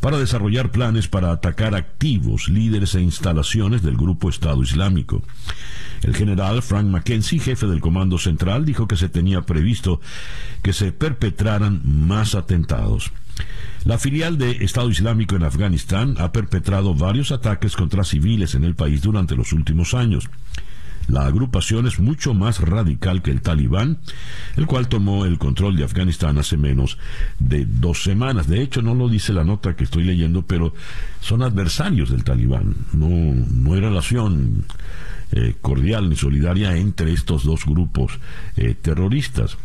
para 0.00 0.18
desarrollar 0.18 0.70
planes 0.70 1.06
para 1.06 1.32
atacar 1.32 1.74
activos, 1.74 2.48
líderes 2.48 2.94
e 2.94 3.02
instalaciones 3.02 3.82
del 3.82 3.98
grupo 3.98 4.30
Estado 4.30 4.62
Islámico. 4.62 5.22
El 6.02 6.16
general 6.16 6.62
Frank 6.62 6.86
McKenzie, 6.86 7.38
jefe 7.38 7.66
del 7.66 7.82
Comando 7.82 8.16
Central, 8.16 8.64
dijo 8.64 8.88
que 8.88 8.96
se 8.96 9.10
tenía 9.10 9.42
previsto 9.42 10.00
que 10.62 10.72
se 10.72 10.92
perpetraran 10.92 11.82
más 11.84 12.34
atentados. 12.34 13.12
La 13.84 13.98
filial 13.98 14.38
de 14.38 14.64
Estado 14.64 14.90
Islámico 14.90 15.36
en 15.36 15.44
Afganistán 15.44 16.16
ha 16.18 16.32
perpetrado 16.32 16.94
varios 16.94 17.30
ataques 17.32 17.76
contra 17.76 18.04
civiles 18.04 18.54
en 18.54 18.64
el 18.64 18.74
país 18.74 19.02
durante 19.02 19.36
los 19.36 19.52
últimos 19.52 19.94
años. 19.94 20.28
La 21.06 21.24
agrupación 21.24 21.86
es 21.86 21.98
mucho 21.98 22.34
más 22.34 22.60
radical 22.60 23.22
que 23.22 23.30
el 23.30 23.40
talibán, 23.40 23.98
el 24.56 24.66
cual 24.66 24.88
tomó 24.88 25.24
el 25.24 25.38
control 25.38 25.74
de 25.76 25.84
Afganistán 25.84 26.36
hace 26.36 26.58
menos 26.58 26.98
de 27.38 27.64
dos 27.64 28.02
semanas. 28.02 28.46
De 28.46 28.60
hecho, 28.60 28.82
no 28.82 28.94
lo 28.94 29.08
dice 29.08 29.32
la 29.32 29.44
nota 29.44 29.74
que 29.74 29.84
estoy 29.84 30.04
leyendo, 30.04 30.42
pero 30.42 30.74
son 31.20 31.42
adversarios 31.42 32.10
del 32.10 32.24
talibán. 32.24 32.74
No, 32.92 33.08
no 33.08 33.72
hay 33.72 33.80
relación 33.80 34.66
eh, 35.32 35.54
cordial 35.62 36.10
ni 36.10 36.16
solidaria 36.16 36.76
entre 36.76 37.12
estos 37.12 37.44
dos 37.44 37.64
grupos 37.64 38.18
eh, 38.56 38.74
terroristas. 38.74 39.56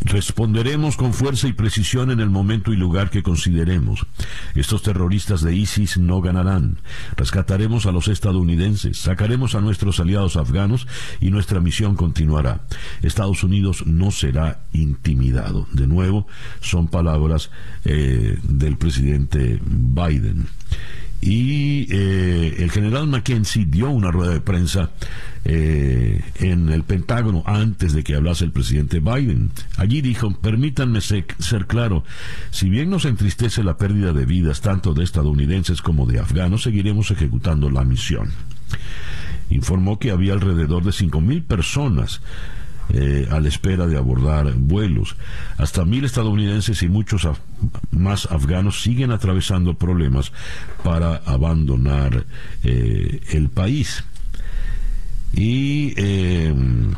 Responderemos 0.00 0.96
con 0.96 1.14
fuerza 1.14 1.48
y 1.48 1.54
precisión 1.54 2.10
en 2.10 2.20
el 2.20 2.28
momento 2.28 2.72
y 2.72 2.76
lugar 2.76 3.08
que 3.08 3.22
consideremos. 3.22 4.06
Estos 4.54 4.82
terroristas 4.82 5.40
de 5.40 5.54
ISIS 5.56 5.96
no 5.96 6.20
ganarán. 6.20 6.78
Rescataremos 7.16 7.86
a 7.86 7.92
los 7.92 8.08
estadounidenses, 8.08 8.98
sacaremos 8.98 9.54
a 9.54 9.62
nuestros 9.62 10.00
aliados 10.00 10.36
afganos 10.36 10.86
y 11.20 11.30
nuestra 11.30 11.60
misión 11.60 11.96
continuará. 11.96 12.66
Estados 13.02 13.44
Unidos 13.44 13.86
no 13.86 14.10
será 14.10 14.60
intimidado. 14.72 15.66
De 15.72 15.86
nuevo, 15.86 16.26
son 16.60 16.88
palabras 16.88 17.50
eh, 17.84 18.38
del 18.42 18.76
presidente 18.76 19.58
Biden 19.64 20.48
y 21.20 21.86
eh, 21.90 22.56
el 22.58 22.70
general 22.70 23.06
Mackenzie 23.06 23.64
dio 23.64 23.88
una 23.88 24.10
rueda 24.10 24.32
de 24.32 24.40
prensa 24.40 24.90
eh, 25.44 26.22
en 26.36 26.68
el 26.68 26.84
Pentágono 26.84 27.42
antes 27.46 27.92
de 27.92 28.02
que 28.02 28.14
hablase 28.14 28.44
el 28.44 28.52
presidente 28.52 29.00
Biden. 29.00 29.50
Allí 29.76 30.00
dijo, 30.00 30.30
permítanme 30.40 31.00
ser, 31.00 31.26
ser 31.38 31.66
claro, 31.66 32.04
si 32.50 32.68
bien 32.68 32.90
nos 32.90 33.04
entristece 33.04 33.62
la 33.62 33.76
pérdida 33.76 34.12
de 34.12 34.26
vidas 34.26 34.60
tanto 34.60 34.94
de 34.94 35.04
estadounidenses 35.04 35.82
como 35.82 36.06
de 36.06 36.18
afganos, 36.18 36.62
seguiremos 36.62 37.10
ejecutando 37.10 37.70
la 37.70 37.84
misión. 37.84 38.30
Informó 39.50 39.98
que 39.98 40.10
había 40.10 40.32
alrededor 40.32 40.84
de 40.84 40.90
5.000 40.90 41.44
personas 41.44 42.20
eh, 42.90 43.26
a 43.30 43.40
la 43.40 43.48
espera 43.48 43.86
de 43.86 43.96
abordar 43.96 44.52
vuelos. 44.54 45.16
Hasta 45.56 45.84
mil 45.84 46.04
estadounidenses 46.04 46.82
y 46.82 46.88
muchos 46.88 47.26
más 47.90 48.26
afganos 48.26 48.82
siguen 48.82 49.10
atravesando 49.10 49.74
problemas 49.74 50.32
para 50.82 51.16
abandonar 51.26 52.26
eh, 52.62 53.20
el 53.30 53.48
país. 53.48 54.04
Y 55.32 55.94
em, 55.96 56.94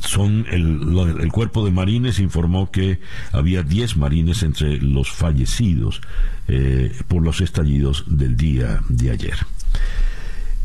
son 0.00 0.46
el, 0.50 1.30
cuerpo 1.32 1.64
de 1.64 1.70
marines 1.70 2.18
informó 2.18 2.70
que 2.70 3.00
había 3.32 3.62
10 3.62 3.96
marines 3.96 4.42
entre 4.42 4.78
los 4.78 5.10
fallecidos 5.10 6.00
eh, 6.48 6.92
por 7.06 7.22
los 7.22 7.40
estallidos 7.40 8.04
del 8.08 8.36
día 8.36 8.82
de 8.88 9.10
ayer. 9.10 9.36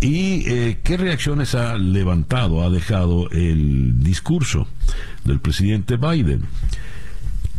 ¿Y 0.03 0.43
eh, 0.50 0.79
qué 0.83 0.98
reacciones 0.98 1.55
ha 1.55 1.77
levantado, 1.77 2.62
ha 2.62 2.69
dejado 2.69 3.29
el 3.29 4.03
discurso 4.03 4.67
del 5.24 5.39
presidente 5.39 5.95
Biden? 5.95 6.41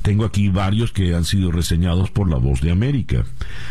Tengo 0.02 0.26
aquí 0.26 0.50
varios 0.50 0.92
que 0.92 1.14
han 1.14 1.24
sido 1.24 1.50
reseñados 1.50 2.10
por 2.10 2.28
la 2.28 2.36
voz 2.36 2.60
de 2.60 2.70
América. 2.70 3.24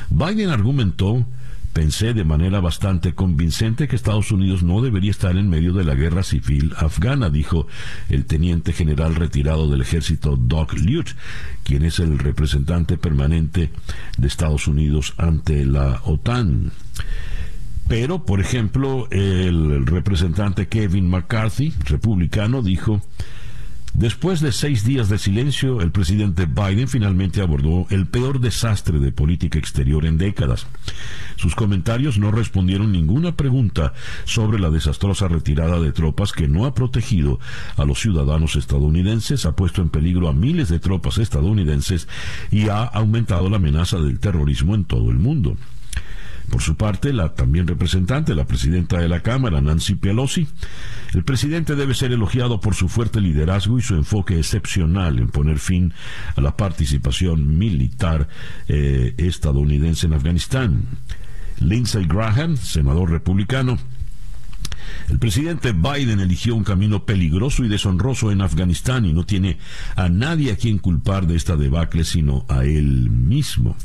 Biden 0.10 0.50
argumentó, 0.50 1.24
pensé 1.72 2.16
de 2.16 2.24
manera 2.24 2.62
bastante 2.62 3.14
convincente 3.14 3.88
que 3.88 3.96
Estados 3.96 4.32
Unidos 4.32 4.64
no 4.64 4.82
debería 4.82 5.12
estar 5.12 5.38
en 5.38 5.52
medio 5.52 5.74
de 5.74 5.84
la 5.84 5.94
guerra 5.94 6.24
civil 6.24 6.74
afgana, 6.76 7.30
dijo 7.30 7.68
el 8.10 8.26
teniente 8.26 8.74
general 8.74 9.14
retirado 9.14 9.70
del 9.70 9.82
ejército 9.82 10.36
Doug 10.36 10.74
Lute, 10.80 11.12
quien 11.64 11.86
es 11.86 12.00
el 12.00 12.18
representante 12.18 12.98
permanente 12.98 13.70
de 14.18 14.28
Estados 14.28 14.68
Unidos 14.68 15.14
ante 15.18 15.64
la 15.64 16.02
OTAN. 16.06 16.72
Pero, 17.88 18.26
por 18.26 18.40
ejemplo, 18.40 19.08
el 19.12 19.86
representante 19.86 20.68
Kevin 20.68 21.10
McCarthy, 21.10 21.74
republicano, 21.86 22.62
dijo, 22.62 23.02
después 23.94 24.40
de 24.40 24.52
seis 24.52 24.86
días 24.86 25.10
de 25.10 25.20
silencio, 25.20 25.82
el 25.82 25.92
presidente 25.92 26.46
Biden 26.46 26.88
finalmente 26.88 27.42
abordó 27.42 27.86
el 27.90 28.08
peor 28.08 28.40
desastre 28.40 29.00
de 29.00 29.12
política 29.12 29.60
exterior 29.60 30.06
en 30.06 30.18
décadas. 30.18 30.66
Sus 31.36 31.56
comentarios 31.56 32.18
no 32.18 32.32
respondieron 32.32 32.92
ninguna 32.92 33.36
pregunta 33.36 33.94
sobre 34.24 34.60
la 34.60 34.70
desastrosa 34.70 35.28
retirada 35.28 35.80
de 35.80 35.92
tropas 35.92 36.32
que 36.32 36.48
no 36.48 36.66
ha 36.66 36.74
protegido 36.74 37.40
a 37.76 37.84
los 37.84 38.00
ciudadanos 38.00 38.56
estadounidenses, 38.56 39.46
ha 39.46 39.56
puesto 39.56 39.82
en 39.82 39.90
peligro 39.90 40.30
a 40.30 40.34
miles 40.34 40.70
de 40.70 40.80
tropas 40.80 41.18
estadounidenses 41.18 42.08
y 42.50 42.70
ha 42.70 42.84
aumentado 42.84 43.50
la 43.50 43.58
amenaza 43.58 44.00
del 44.00 44.20
terrorismo 44.20 44.74
en 44.74 44.86
todo 44.86 45.12
el 45.12 45.18
mundo. 45.20 45.58
Por 46.54 46.62
su 46.62 46.76
parte, 46.76 47.14
la 47.14 47.34
también 47.34 47.66
representante, 47.66 48.36
la 48.36 48.46
presidenta 48.46 49.00
de 49.00 49.10
la 49.10 49.22
Cámara, 49.22 49.60
Nancy 49.60 49.96
Pelosi, 49.96 50.48
el 51.16 51.24
presidente 51.24 51.76
debe 51.76 51.96
ser 51.96 52.12
elogiado 52.12 52.60
por 52.60 52.76
su 52.76 52.90
fuerte 52.90 53.20
liderazgo 53.20 53.80
y 53.80 53.82
su 53.82 53.96
enfoque 53.96 54.38
excepcional 54.38 55.18
en 55.18 55.30
poner 55.30 55.58
fin 55.58 55.94
a 56.36 56.42
la 56.42 56.56
participación 56.56 57.58
militar 57.58 58.28
eh, 58.68 59.16
estadounidense 59.18 60.06
en 60.06 60.14
Afganistán. 60.14 60.84
Lindsey 61.60 62.06
Graham, 62.06 62.56
senador 62.56 63.10
republicano, 63.10 63.80
el 65.10 65.20
presidente 65.20 65.74
Biden 65.74 66.20
eligió 66.20 66.56
un 66.56 66.64
camino 66.64 67.06
peligroso 67.06 67.64
y 67.64 67.68
deshonroso 67.68 68.32
en 68.32 68.42
Afganistán 68.42 69.06
y 69.06 69.14
no 69.14 69.26
tiene 69.26 69.58
a 69.96 70.10
nadie 70.10 70.52
a 70.52 70.56
quien 70.56 70.78
culpar 70.78 71.28
de 71.28 71.36
esta 71.36 71.56
debacle 71.56 72.04
sino 72.04 72.46
a 72.48 72.64
él 72.64 73.10
mismo. 73.10 73.76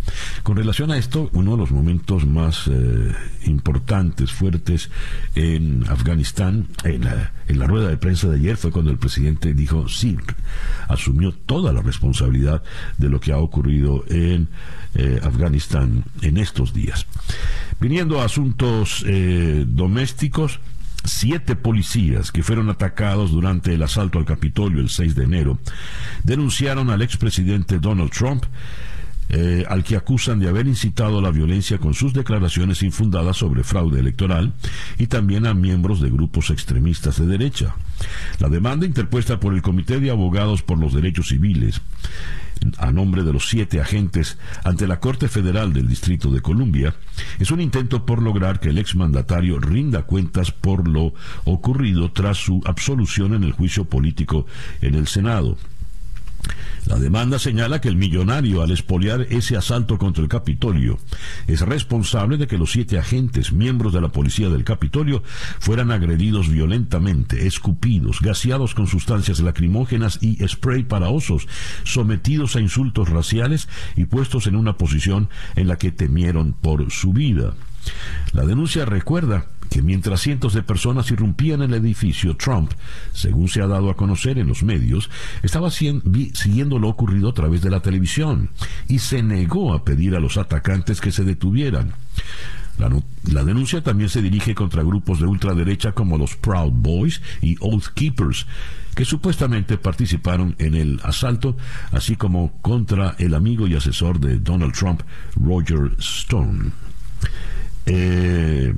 Con 0.42 0.56
relación 0.56 0.90
a 0.90 0.98
esto, 0.98 1.30
uno 1.32 1.52
de 1.52 1.58
los 1.58 1.70
momentos 1.70 2.26
más 2.26 2.68
eh, 2.68 3.12
importantes, 3.44 4.32
fuertes 4.32 4.90
en 5.34 5.84
Afganistán, 5.88 6.66
en 6.84 7.04
la, 7.04 7.66
rueda 7.66 7.88
de 7.88 7.96
prensa 7.96 8.28
de 8.28 8.36
ayer 8.36 8.56
fue 8.56 8.70
cuando 8.70 8.90
el 8.90 8.98
presidente 8.98 9.54
dijo 9.54 9.88
sí, 9.88 10.16
asumió 10.88 11.32
toda 11.32 11.72
la 11.72 11.82
responsabilidad 11.82 12.62
de 12.96 13.08
lo 13.08 13.20
que 13.20 13.32
ha 13.32 13.38
ocurrido 13.38 14.04
en 14.08 14.48
eh, 14.94 15.20
Afganistán 15.22 16.04
en 16.22 16.38
estos 16.38 16.72
días. 16.72 17.06
Viniendo 17.80 18.20
a 18.20 18.24
asuntos 18.24 19.04
eh, 19.06 19.64
domésticos, 19.66 20.60
siete 21.04 21.56
policías 21.56 22.32
que 22.32 22.42
fueron 22.42 22.70
atacados 22.70 23.30
durante 23.30 23.74
el 23.74 23.82
asalto 23.82 24.18
al 24.18 24.24
Capitolio 24.24 24.80
el 24.80 24.88
6 24.88 25.14
de 25.14 25.24
enero 25.24 25.58
denunciaron 26.24 26.90
al 26.90 27.02
expresidente 27.02 27.78
Donald 27.78 28.10
Trump 28.10 28.44
eh, 29.30 29.66
al 29.68 29.84
que 29.84 29.94
acusan 29.94 30.38
de 30.38 30.48
haber 30.48 30.66
incitado 30.66 31.18
a 31.18 31.22
la 31.22 31.30
violencia 31.30 31.76
con 31.76 31.92
sus 31.92 32.14
declaraciones 32.14 32.82
infundadas 32.82 33.36
sobre 33.36 33.62
fraude 33.62 34.00
electoral 34.00 34.54
y 34.96 35.08
también 35.08 35.46
a 35.46 35.52
miembros 35.52 36.00
de 36.00 36.08
grupos 36.08 36.48
extremistas 36.48 37.18
de 37.18 37.26
derecha. 37.26 37.76
La 38.38 38.48
demanda 38.48 38.86
interpuesta 38.86 39.38
por 39.38 39.52
el 39.52 39.60
Comité 39.60 40.00
de 40.00 40.10
Abogados 40.10 40.62
por 40.62 40.78
los 40.78 40.94
Derechos 40.94 41.28
Civiles 41.28 41.82
a 42.78 42.92
nombre 42.92 43.22
de 43.22 43.32
los 43.32 43.48
siete 43.48 43.80
agentes 43.80 44.38
ante 44.64 44.86
la 44.86 45.00
Corte 45.00 45.28
Federal 45.28 45.72
del 45.72 45.88
Distrito 45.88 46.30
de 46.30 46.40
Columbia 46.40 46.94
es 47.38 47.50
un 47.50 47.60
intento 47.60 48.04
por 48.04 48.22
lograr 48.22 48.60
que 48.60 48.70
el 48.70 48.78
exmandatario 48.78 49.58
rinda 49.58 50.02
cuentas 50.02 50.52
por 50.52 50.88
lo 50.88 51.14
ocurrido 51.44 52.12
tras 52.12 52.38
su 52.38 52.60
absolución 52.64 53.34
en 53.34 53.44
el 53.44 53.52
juicio 53.52 53.84
político 53.84 54.46
en 54.80 54.94
el 54.94 55.06
Senado. 55.06 55.56
La 56.86 56.98
demanda 56.98 57.38
señala 57.38 57.80
que 57.80 57.88
el 57.88 57.96
millonario, 57.96 58.62
al 58.62 58.70
expoliar 58.70 59.26
ese 59.30 59.56
asalto 59.56 59.98
contra 59.98 60.22
el 60.22 60.28
Capitolio, 60.28 60.98
es 61.46 61.60
responsable 61.60 62.36
de 62.36 62.46
que 62.46 62.58
los 62.58 62.72
siete 62.72 62.98
agentes, 62.98 63.52
miembros 63.52 63.92
de 63.92 64.00
la 64.00 64.08
policía 64.08 64.48
del 64.48 64.64
Capitolio, 64.64 65.22
fueran 65.58 65.90
agredidos 65.90 66.48
violentamente, 66.48 67.46
escupidos, 67.46 68.20
gaseados 68.20 68.74
con 68.74 68.86
sustancias 68.86 69.40
lacrimógenas 69.40 70.18
y 70.22 70.46
spray 70.46 70.84
para 70.84 71.08
osos, 71.08 71.48
sometidos 71.84 72.56
a 72.56 72.60
insultos 72.60 73.08
raciales 73.08 73.68
y 73.96 74.04
puestos 74.06 74.46
en 74.46 74.56
una 74.56 74.76
posición 74.76 75.28
en 75.56 75.68
la 75.68 75.76
que 75.76 75.92
temieron 75.92 76.52
por 76.52 76.90
su 76.90 77.12
vida. 77.12 77.54
La 78.32 78.44
denuncia 78.44 78.84
recuerda 78.84 79.46
que 79.70 79.82
mientras 79.82 80.20
cientos 80.20 80.54
de 80.54 80.62
personas 80.62 81.10
irrumpían 81.10 81.62
en 81.62 81.72
el 81.72 81.80
edificio, 81.84 82.36
Trump, 82.36 82.72
según 83.12 83.48
se 83.48 83.62
ha 83.62 83.66
dado 83.66 83.90
a 83.90 83.96
conocer 83.96 84.38
en 84.38 84.48
los 84.48 84.62
medios, 84.62 85.10
estaba 85.42 85.70
siguiendo 85.70 86.78
lo 86.78 86.88
ocurrido 86.88 87.28
a 87.28 87.34
través 87.34 87.62
de 87.62 87.70
la 87.70 87.80
televisión 87.80 88.50
y 88.88 88.98
se 88.98 89.22
negó 89.22 89.74
a 89.74 89.84
pedir 89.84 90.14
a 90.16 90.20
los 90.20 90.36
atacantes 90.36 91.00
que 91.00 91.12
se 91.12 91.24
detuvieran. 91.24 91.94
La, 93.24 93.42
denuncia 93.44 93.82
también 93.82 94.08
se 94.08 94.22
dirige 94.22 94.54
contra 94.54 94.84
grupos 94.84 95.18
de 95.18 95.26
ultraderecha 95.26 95.92
como 95.92 96.16
los 96.16 96.36
Proud 96.36 96.72
Boys 96.72 97.20
y 97.42 97.56
Oath 97.60 97.88
Keepers, 97.92 98.46
que 98.94 99.04
supuestamente 99.04 99.78
participaron 99.78 100.54
en 100.58 100.74
el 100.74 101.00
asalto, 101.02 101.56
así 101.90 102.14
como 102.14 102.52
contra 102.62 103.16
el 103.18 103.34
amigo 103.34 103.66
y 103.66 103.74
asesor 103.74 104.20
de 104.20 104.38
Donald 104.38 104.74
Trump, 104.74 105.02
Roger 105.34 105.90
Stone. 105.98 106.70
Eh, 107.86 108.74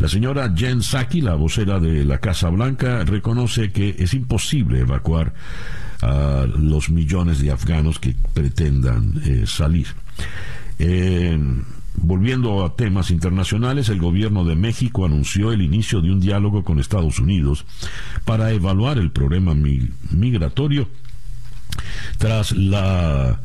la 0.00 0.08
señora 0.08 0.52
Jen 0.56 0.80
Psaki, 0.80 1.20
la 1.20 1.34
vocera 1.34 1.78
de 1.78 2.06
la 2.06 2.18
Casa 2.18 2.48
Blanca, 2.48 3.04
reconoce 3.04 3.70
que 3.70 3.96
es 3.98 4.14
imposible 4.14 4.80
evacuar 4.80 5.34
a 6.00 6.46
los 6.46 6.88
millones 6.88 7.40
de 7.40 7.50
afganos 7.50 7.98
que 7.98 8.16
pretendan 8.32 9.20
eh, 9.24 9.44
salir. 9.46 9.88
Eh, 10.78 11.38
volviendo 11.96 12.64
a 12.64 12.74
temas 12.76 13.10
internacionales, 13.10 13.90
el 13.90 13.98
gobierno 13.98 14.46
de 14.46 14.56
México 14.56 15.04
anunció 15.04 15.52
el 15.52 15.60
inicio 15.60 16.00
de 16.00 16.10
un 16.10 16.20
diálogo 16.20 16.64
con 16.64 16.80
Estados 16.80 17.18
Unidos 17.18 17.66
para 18.24 18.52
evaluar 18.52 18.96
el 18.96 19.10
problema 19.10 19.54
migratorio 19.54 20.88
tras 22.16 22.52
la 22.52 23.40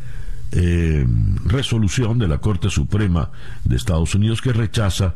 eh, 0.57 1.05
resolución 1.43 2.17
de 2.17 2.29
la 2.29 2.37
Corte 2.37 2.69
Suprema 2.69 3.29
de 3.65 3.75
Estados 3.75 4.15
Unidos 4.15 4.41
que 4.41 4.53
rechaza 4.53 5.15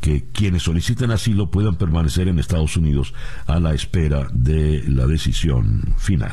que 0.00 0.24
quienes 0.32 0.64
soliciten 0.64 1.12
asilo 1.12 1.52
puedan 1.52 1.76
permanecer 1.76 2.26
en 2.26 2.40
Estados 2.40 2.76
Unidos 2.76 3.14
a 3.46 3.60
la 3.60 3.74
espera 3.74 4.26
de 4.32 4.82
la 4.88 5.06
decisión 5.06 5.94
final. 5.98 6.32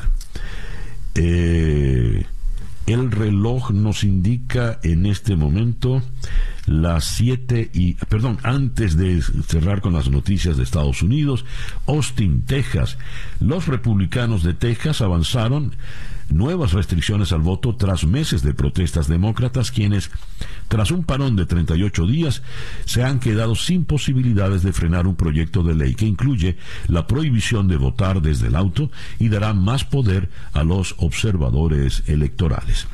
Eh, 1.13 2.25
el 2.87 3.11
reloj 3.11 3.69
nos 3.69 4.03
indica 4.03 4.79
en 4.81 5.05
este 5.05 5.35
momento 5.35 6.01
las 6.65 7.05
7 7.05 7.69
y, 7.71 7.93
perdón, 7.93 8.39
antes 8.41 8.97
de 8.97 9.21
cerrar 9.21 9.81
con 9.81 9.93
las 9.93 10.09
noticias 10.09 10.57
de 10.57 10.63
Estados 10.63 11.03
Unidos, 11.03 11.45
Austin, 11.85 12.45
Texas. 12.45 12.97
Los 13.39 13.67
republicanos 13.67 14.41
de 14.41 14.55
Texas 14.55 15.01
avanzaron 15.01 15.75
nuevas 16.31 16.73
restricciones 16.73 17.31
al 17.31 17.41
voto 17.41 17.75
tras 17.75 18.05
meses 18.05 18.41
de 18.41 18.53
protestas 18.53 19.07
demócratas 19.07 19.71
quienes, 19.71 20.11
tras 20.67 20.91
un 20.91 21.03
parón 21.03 21.35
de 21.35 21.45
38 21.45 22.05
días, 22.07 22.41
se 22.85 23.03
han 23.03 23.19
quedado 23.19 23.55
sin 23.55 23.85
posibilidades 23.85 24.63
de 24.63 24.73
frenar 24.73 25.07
un 25.07 25.15
proyecto 25.15 25.63
de 25.63 25.75
ley 25.75 25.95
que 25.95 26.05
incluye 26.05 26.57
la 26.87 27.07
prohibición 27.07 27.67
de 27.67 27.77
votar 27.77 28.21
desde 28.21 28.47
el 28.47 28.55
auto 28.55 28.91
y 29.19 29.29
dará 29.29 29.53
más 29.53 29.83
poder 29.83 30.29
a 30.53 30.63
los 30.63 30.95
observadores 30.97 32.03
electorales. 32.07 32.87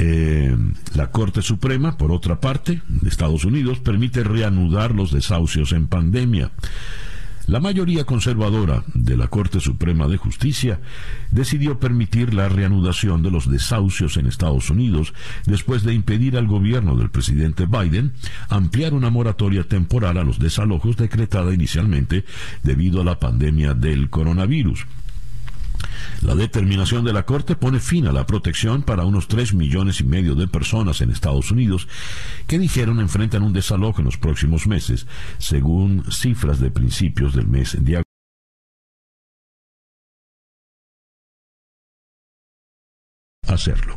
Eh, 0.00 0.56
la 0.94 1.10
Corte 1.10 1.42
Suprema, 1.42 1.96
por 1.98 2.12
otra 2.12 2.40
parte, 2.40 2.82
de 2.88 3.08
Estados 3.08 3.44
Unidos, 3.44 3.80
permite 3.80 4.22
reanudar 4.22 4.94
los 4.94 5.10
desahucios 5.10 5.72
en 5.72 5.88
pandemia. 5.88 6.52
La 7.48 7.60
mayoría 7.60 8.04
conservadora 8.04 8.84
de 8.92 9.16
la 9.16 9.28
Corte 9.28 9.58
Suprema 9.58 10.06
de 10.06 10.18
Justicia 10.18 10.80
decidió 11.30 11.80
permitir 11.80 12.34
la 12.34 12.50
reanudación 12.50 13.22
de 13.22 13.30
los 13.30 13.50
desahucios 13.50 14.18
en 14.18 14.26
Estados 14.26 14.68
Unidos 14.68 15.14
después 15.46 15.82
de 15.82 15.94
impedir 15.94 16.36
al 16.36 16.46
gobierno 16.46 16.94
del 16.94 17.08
presidente 17.08 17.64
Biden 17.64 18.12
ampliar 18.50 18.92
una 18.92 19.08
moratoria 19.08 19.64
temporal 19.64 20.18
a 20.18 20.24
los 20.24 20.38
desalojos 20.38 20.98
decretada 20.98 21.54
inicialmente 21.54 22.26
debido 22.62 23.00
a 23.00 23.04
la 23.04 23.18
pandemia 23.18 23.72
del 23.72 24.10
coronavirus. 24.10 24.84
La 26.22 26.34
determinación 26.34 27.04
de 27.04 27.12
la 27.12 27.24
Corte 27.24 27.54
pone 27.54 27.80
fin 27.80 28.06
a 28.06 28.12
la 28.12 28.26
protección 28.26 28.82
para 28.82 29.04
unos 29.04 29.28
3 29.28 29.54
millones 29.54 30.00
y 30.00 30.04
medio 30.04 30.34
de 30.34 30.48
personas 30.48 31.00
en 31.00 31.10
Estados 31.10 31.50
Unidos 31.50 31.88
que 32.46 32.58
dijeron 32.58 33.00
enfrentan 33.00 33.42
un 33.42 33.52
desalojo 33.52 34.00
en 34.00 34.06
los 34.06 34.16
próximos 34.16 34.66
meses, 34.66 35.06
según 35.38 36.04
cifras 36.10 36.60
de 36.60 36.70
principios 36.70 37.34
del 37.34 37.46
mes 37.46 37.76
de 37.78 37.96
agosto. 37.96 38.08
Hacerlo. 43.46 43.96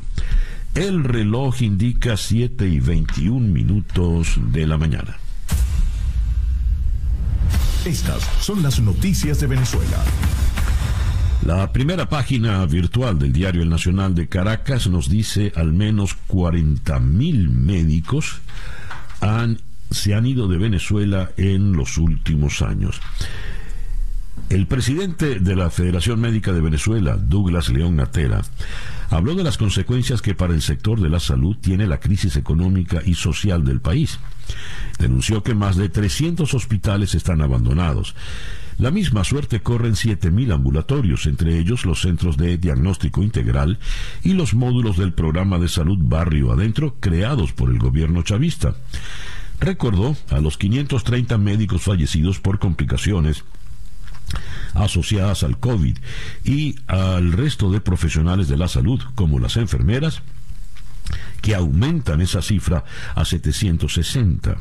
El 0.73 1.03
reloj 1.03 1.61
indica 1.61 2.15
7 2.15 2.65
y 2.65 2.79
21 2.79 3.39
minutos 3.39 4.35
de 4.37 4.65
la 4.65 4.77
mañana. 4.77 5.17
Estas 7.85 8.23
son 8.39 8.63
las 8.63 8.79
noticias 8.79 9.39
de 9.39 9.47
Venezuela. 9.47 9.97
La 11.45 11.73
primera 11.73 12.07
página 12.07 12.63
virtual 12.67 13.17
del 13.17 13.33
diario 13.33 13.63
El 13.63 13.69
Nacional 13.69 14.13
de 14.13 14.27
Caracas 14.27 14.87
nos 14.87 15.09
dice 15.09 15.51
al 15.55 15.73
menos 15.73 16.15
40.000 16.29 17.49
médicos 17.49 18.41
se 19.89 20.13
han 20.13 20.25
ido 20.25 20.47
de 20.47 20.57
Venezuela 20.57 21.31
en 21.37 21.73
los 21.73 21.97
últimos 21.97 22.61
años. 22.61 23.01
El 24.49 24.67
presidente 24.67 25.39
de 25.39 25.55
la 25.55 25.69
Federación 25.71 26.19
Médica 26.19 26.53
de 26.53 26.61
Venezuela, 26.61 27.17
Douglas 27.17 27.69
León 27.69 27.95
Natera, 27.95 28.41
habló 29.09 29.33
de 29.33 29.43
las 29.43 29.57
consecuencias 29.57 30.21
que 30.21 30.35
para 30.35 30.53
el 30.53 30.61
sector 30.61 31.01
de 31.01 31.09
la 31.09 31.19
salud 31.19 31.57
tiene 31.59 31.87
la 31.87 31.99
crisis 31.99 32.35
económica 32.35 33.01
y 33.03 33.15
social 33.15 33.65
del 33.65 33.81
país. 33.81 34.19
Denunció 34.99 35.41
que 35.41 35.55
más 35.55 35.75
de 35.75 35.89
300 35.89 36.53
hospitales 36.53 37.15
están 37.15 37.41
abandonados 37.41 38.15
la 38.77 38.91
misma 38.91 39.23
suerte 39.23 39.61
corren 39.61 39.93
7.000 39.93 40.53
ambulatorios, 40.53 41.25
entre 41.25 41.57
ellos 41.59 41.85
los 41.85 42.01
centros 42.01 42.37
de 42.37 42.57
diagnóstico 42.57 43.23
integral 43.23 43.79
y 44.23 44.33
los 44.33 44.53
módulos 44.53 44.97
del 44.97 45.13
programa 45.13 45.59
de 45.59 45.67
salud 45.67 45.97
Barrio 45.99 46.51
Adentro 46.51 46.95
creados 46.99 47.51
por 47.53 47.69
el 47.69 47.79
gobierno 47.79 48.23
chavista. 48.23 48.75
Recordó 49.59 50.15
a 50.29 50.39
los 50.39 50.57
530 50.57 51.37
médicos 51.37 51.83
fallecidos 51.83 52.39
por 52.39 52.57
complicaciones 52.59 53.43
asociadas 54.73 55.43
al 55.43 55.59
COVID 55.59 55.97
y 56.43 56.75
al 56.87 57.33
resto 57.33 57.71
de 57.71 57.81
profesionales 57.81 58.47
de 58.47 58.57
la 58.57 58.67
salud, 58.67 59.01
como 59.15 59.39
las 59.39 59.57
enfermeras, 59.57 60.21
que 61.41 61.55
aumentan 61.55 62.21
esa 62.21 62.41
cifra 62.41 62.85
a 63.15 63.25
760. 63.25 64.57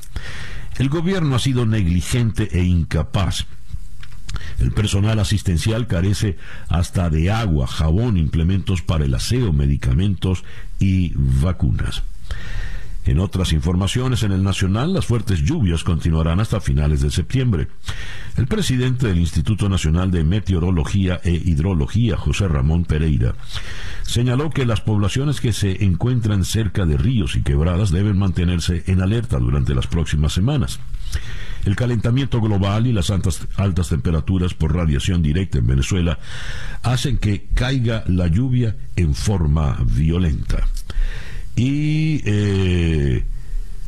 El 0.79 0.89
gobierno 0.89 1.37
ha 1.37 1.39
sido 1.39 1.67
negligente 1.67 2.49
e 2.53 2.65
incapaz 2.65 3.47
el 4.61 4.73
personal 4.73 5.19
asistencial 5.19 5.87
carece 5.87 6.37
hasta 6.69 7.11
de 7.11 7.31
agua, 7.31 7.67
jabón, 7.67 8.17
implementos 8.17 8.83
para 8.83 9.05
el 9.05 9.15
aseo, 9.15 9.53
medicamentos 9.53 10.45
y 10.79 11.13
vacunas. 11.15 12.03
En 13.07 13.19
otras 13.19 13.53
informaciones 13.55 14.23
en 14.23 14.33
el 14.33 14.43
Nacional, 14.43 14.93
las 14.93 15.07
fuertes 15.07 15.41
lluvias 15.41 15.85
continuarán 15.85 16.39
hasta 16.39 16.61
finales 16.61 17.01
de 17.01 17.11
septiembre. 17.11 17.69
El 18.37 18.47
presidente 18.47 19.09
del 19.09 19.19
Instituto 19.19 19.69
Nacional 19.71 20.11
de 20.11 20.23
Meteorología 20.23 21.19
e 21.25 21.33
Hidrología, 21.33 22.19
José 22.19 22.47
Ramón 22.47 22.85
Pereira, 22.85 23.35
señaló 24.03 24.51
que 24.51 24.67
las 24.67 24.83
poblaciones 24.83 25.41
que 25.41 25.55
se 25.55 25.83
encuentran 25.85 26.45
cerca 26.45 26.85
de 26.85 26.99
ríos 26.99 27.37
y 27.37 27.43
quebradas 27.43 27.91
deben 27.91 28.19
mantenerse 28.19 28.85
en 28.87 29.01
alerta 29.01 29.39
durante 29.39 29.75
las 29.75 29.87
próximas 29.87 30.35
semanas. 30.35 30.79
El 31.65 31.77
calentamiento 31.77 32.41
global 32.41 32.87
y 32.87 32.93
las 32.93 33.11
altas, 33.11 33.47
altas 33.57 33.89
temperaturas 33.89 34.55
por 34.55 34.75
radiación 34.75 35.23
directa 35.23 35.59
en 35.59 35.67
Venezuela 35.67 36.19
hacen 36.83 37.19
que 37.19 37.47
caiga 37.55 38.05
la 38.07 38.27
lluvia 38.27 38.77
en 38.97 39.15
forma 39.15 39.79
violenta. 39.85 40.67
Y 41.57 42.23
eh, 42.25 43.25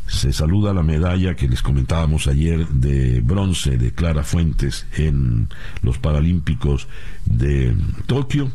se 0.06 0.32
saluda 0.32 0.74
la 0.74 0.82
medalla 0.82 1.34
que 1.34 1.48
les 1.48 1.62
comentábamos 1.62 2.26
ayer 2.26 2.68
de 2.68 3.20
bronce 3.22 3.78
de 3.78 3.92
Clara 3.92 4.22
Fuentes 4.22 4.86
en 4.96 5.48
los 5.80 5.98
Paralímpicos 5.98 6.86
de 7.24 7.74
Tokio. 8.06 8.52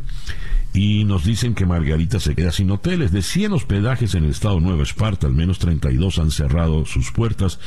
Y 0.78 1.06
nos 1.06 1.26
dicen 1.26 1.56
que 1.56 1.66
Margarita 1.66 2.20
se 2.20 2.36
queda 2.36 2.52
sin 2.52 2.70
hoteles. 2.70 3.12
De 3.12 3.24
100 3.24 3.54
hospedajes 3.54 4.14
en 4.14 4.26
el 4.26 4.30
estado 4.30 4.60
Nueva 4.60 4.84
Esparta, 4.84 5.26
al 5.26 5.34
menos 5.34 5.58
32 5.58 6.20
han 6.20 6.30
cerrado 6.30 6.86
sus 6.86 7.12
puertas 7.12 7.60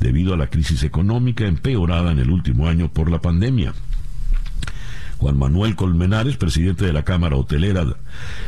debido 0.00 0.34
a 0.34 0.36
la 0.36 0.48
crisis 0.48 0.82
económica 0.82 1.46
empeorada 1.46 2.10
en 2.10 2.18
el 2.18 2.28
último 2.28 2.66
año 2.66 2.92
por 2.92 3.08
la 3.08 3.20
pandemia. 3.20 3.72
Juan 5.18 5.38
Manuel 5.38 5.76
Colmenares, 5.76 6.36
presidente 6.36 6.84
de 6.84 6.92
la 6.92 7.04
Cámara 7.04 7.36
Hotelera, 7.36 7.86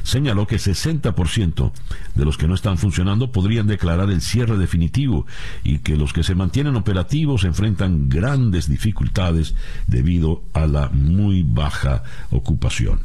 señaló 0.02 0.48
que 0.48 0.56
60% 0.56 1.72
de 2.16 2.24
los 2.24 2.36
que 2.36 2.48
no 2.48 2.56
están 2.56 2.76
funcionando 2.76 3.30
podrían 3.30 3.68
declarar 3.68 4.10
el 4.10 4.20
cierre 4.20 4.58
definitivo 4.58 5.26
y 5.62 5.78
que 5.78 5.96
los 5.96 6.12
que 6.12 6.24
se 6.24 6.34
mantienen 6.34 6.74
operativos 6.74 7.44
enfrentan 7.44 8.08
grandes 8.08 8.68
dificultades 8.68 9.54
debido 9.86 10.42
a 10.54 10.66
la 10.66 10.88
muy 10.88 11.44
baja 11.44 12.02
ocupación. 12.30 13.00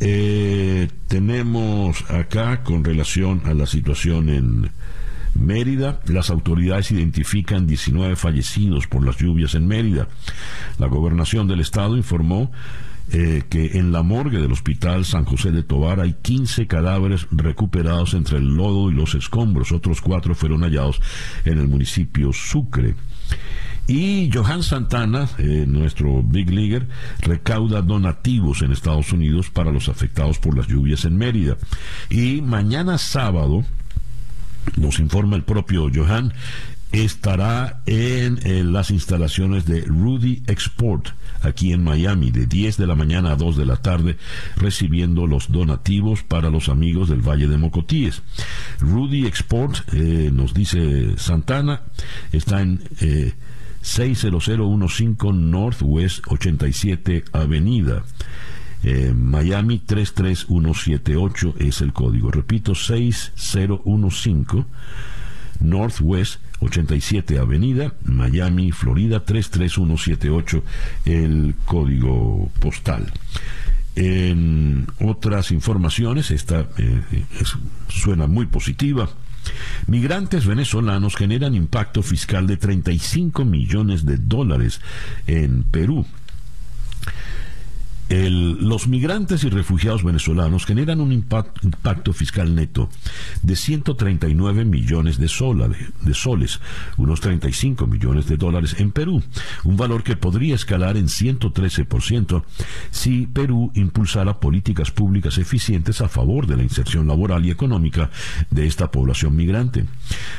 Eh, 0.00 0.88
tenemos 1.08 2.08
acá 2.10 2.62
con 2.62 2.84
relación 2.84 3.42
a 3.46 3.54
la 3.54 3.66
situación 3.66 4.28
en 4.28 4.70
Mérida, 5.34 6.00
las 6.06 6.30
autoridades 6.30 6.90
identifican 6.90 7.66
19 7.66 8.16
fallecidos 8.16 8.86
por 8.86 9.04
las 9.04 9.18
lluvias 9.18 9.54
en 9.54 9.66
Mérida. 9.66 10.08
La 10.78 10.86
gobernación 10.86 11.46
del 11.46 11.60
estado 11.60 11.96
informó 11.96 12.50
eh, 13.10 13.44
que 13.48 13.78
en 13.78 13.92
la 13.92 14.02
morgue 14.02 14.38
del 14.38 14.52
Hospital 14.52 15.04
San 15.04 15.24
José 15.24 15.50
de 15.50 15.62
Tobar 15.62 16.00
hay 16.00 16.14
15 16.20 16.66
cadáveres 16.66 17.26
recuperados 17.30 18.14
entre 18.14 18.38
el 18.38 18.54
lodo 18.56 18.90
y 18.90 18.94
los 18.94 19.14
escombros. 19.14 19.72
Otros 19.72 20.00
cuatro 20.00 20.34
fueron 20.34 20.62
hallados 20.62 21.00
en 21.44 21.58
el 21.58 21.68
municipio 21.68 22.32
Sucre. 22.32 22.94
Y 23.88 24.30
Johan 24.30 24.62
Santana, 24.62 25.30
eh, 25.38 25.64
nuestro 25.66 26.22
Big 26.22 26.50
Leaguer, 26.50 26.86
recauda 27.20 27.80
donativos 27.80 28.60
en 28.60 28.70
Estados 28.70 29.14
Unidos 29.14 29.48
para 29.48 29.72
los 29.72 29.88
afectados 29.88 30.38
por 30.38 30.54
las 30.54 30.66
lluvias 30.66 31.06
en 31.06 31.16
Mérida. 31.16 31.56
Y 32.10 32.42
mañana 32.42 32.98
sábado, 32.98 33.64
nos 34.76 34.98
informa 34.98 35.36
el 35.36 35.42
propio 35.42 35.90
Johan, 35.92 36.34
estará 36.92 37.82
en, 37.86 38.72
las 38.74 38.90
instalaciones 38.90 39.64
de 39.64 39.80
Rudy 39.80 40.42
Export 40.46 41.08
aquí 41.40 41.72
en 41.72 41.82
Miami 41.82 42.30
de 42.30 42.46
10 42.46 42.76
de 42.76 42.86
la 42.86 42.94
mañana 42.94 43.32
a 43.32 43.36
2 43.36 43.56
de 43.56 43.66
la 43.66 43.76
tarde 43.76 44.18
recibiendo 44.56 45.26
los 45.26 45.50
donativos 45.50 46.22
para 46.22 46.50
los 46.50 46.68
amigos 46.68 47.08
del 47.08 47.26
Valle 47.26 47.48
de 47.48 47.56
Mocotíes. 47.56 48.22
Rudy 48.80 49.26
Export, 49.26 49.76
eh, 49.94 50.30
nos 50.30 50.52
dice 50.52 51.16
Santana, 51.16 51.82
está 52.32 52.60
en... 52.60 52.82
Eh, 53.00 53.32
60015 53.82 55.32
Northwest 55.32 56.20
87 56.28 57.24
Avenida. 57.32 58.04
Eh, 58.84 59.12
Miami 59.14 59.78
33178 59.80 61.54
es 61.58 61.80
el 61.80 61.92
código. 61.92 62.30
Repito, 62.30 62.74
6015 62.74 64.64
Northwest 65.60 66.40
87 66.60 67.38
Avenida, 67.38 67.92
Miami, 68.04 68.72
Florida 68.72 69.24
33178, 69.24 70.62
el 71.04 71.54
código 71.64 72.50
postal. 72.60 73.12
En 73.94 74.86
otras 75.00 75.50
informaciones, 75.50 76.30
esta 76.30 76.68
eh, 76.78 77.02
suena 77.88 78.26
muy 78.26 78.46
positiva. 78.46 79.08
Migrantes 79.86 80.46
venezolanos 80.46 81.16
generan 81.16 81.54
impacto 81.54 82.02
fiscal 82.02 82.46
de 82.46 82.56
35 82.56 83.44
millones 83.44 84.04
de 84.04 84.16
dólares 84.18 84.80
en 85.26 85.62
Perú 85.62 86.06
los 88.08 88.88
migrantes 88.88 89.44
y 89.44 89.50
refugiados 89.50 90.02
venezolanos 90.02 90.64
generan 90.64 91.00
un 91.00 91.12
impacto, 91.12 92.12
fiscal 92.12 92.54
neto 92.54 92.88
de 93.42 93.54
139 93.54 94.64
millones 94.64 95.18
de, 95.18 95.26
de 95.26 96.14
soles, 96.14 96.60
unos 96.96 97.20
35 97.20 97.86
millones 97.86 98.26
de 98.26 98.36
dólares 98.36 98.76
en 98.78 98.92
Perú, 98.92 99.22
un 99.64 99.76
valor 99.76 100.02
que 100.02 100.16
podría 100.16 100.54
escalar 100.54 100.96
en 100.96 101.06
113% 101.06 102.42
si 102.90 103.26
Perú 103.26 103.70
impulsara 103.74 104.40
políticas 104.40 104.90
públicas 104.90 105.36
eficientes 105.36 106.00
a 106.00 106.08
favor 106.08 106.46
de 106.46 106.56
la 106.56 106.62
inserción 106.62 107.06
laboral 107.06 107.44
y 107.44 107.50
económica 107.50 108.10
de 108.50 108.66
esta 108.66 108.90
población 108.90 109.36
migrante. 109.36 109.84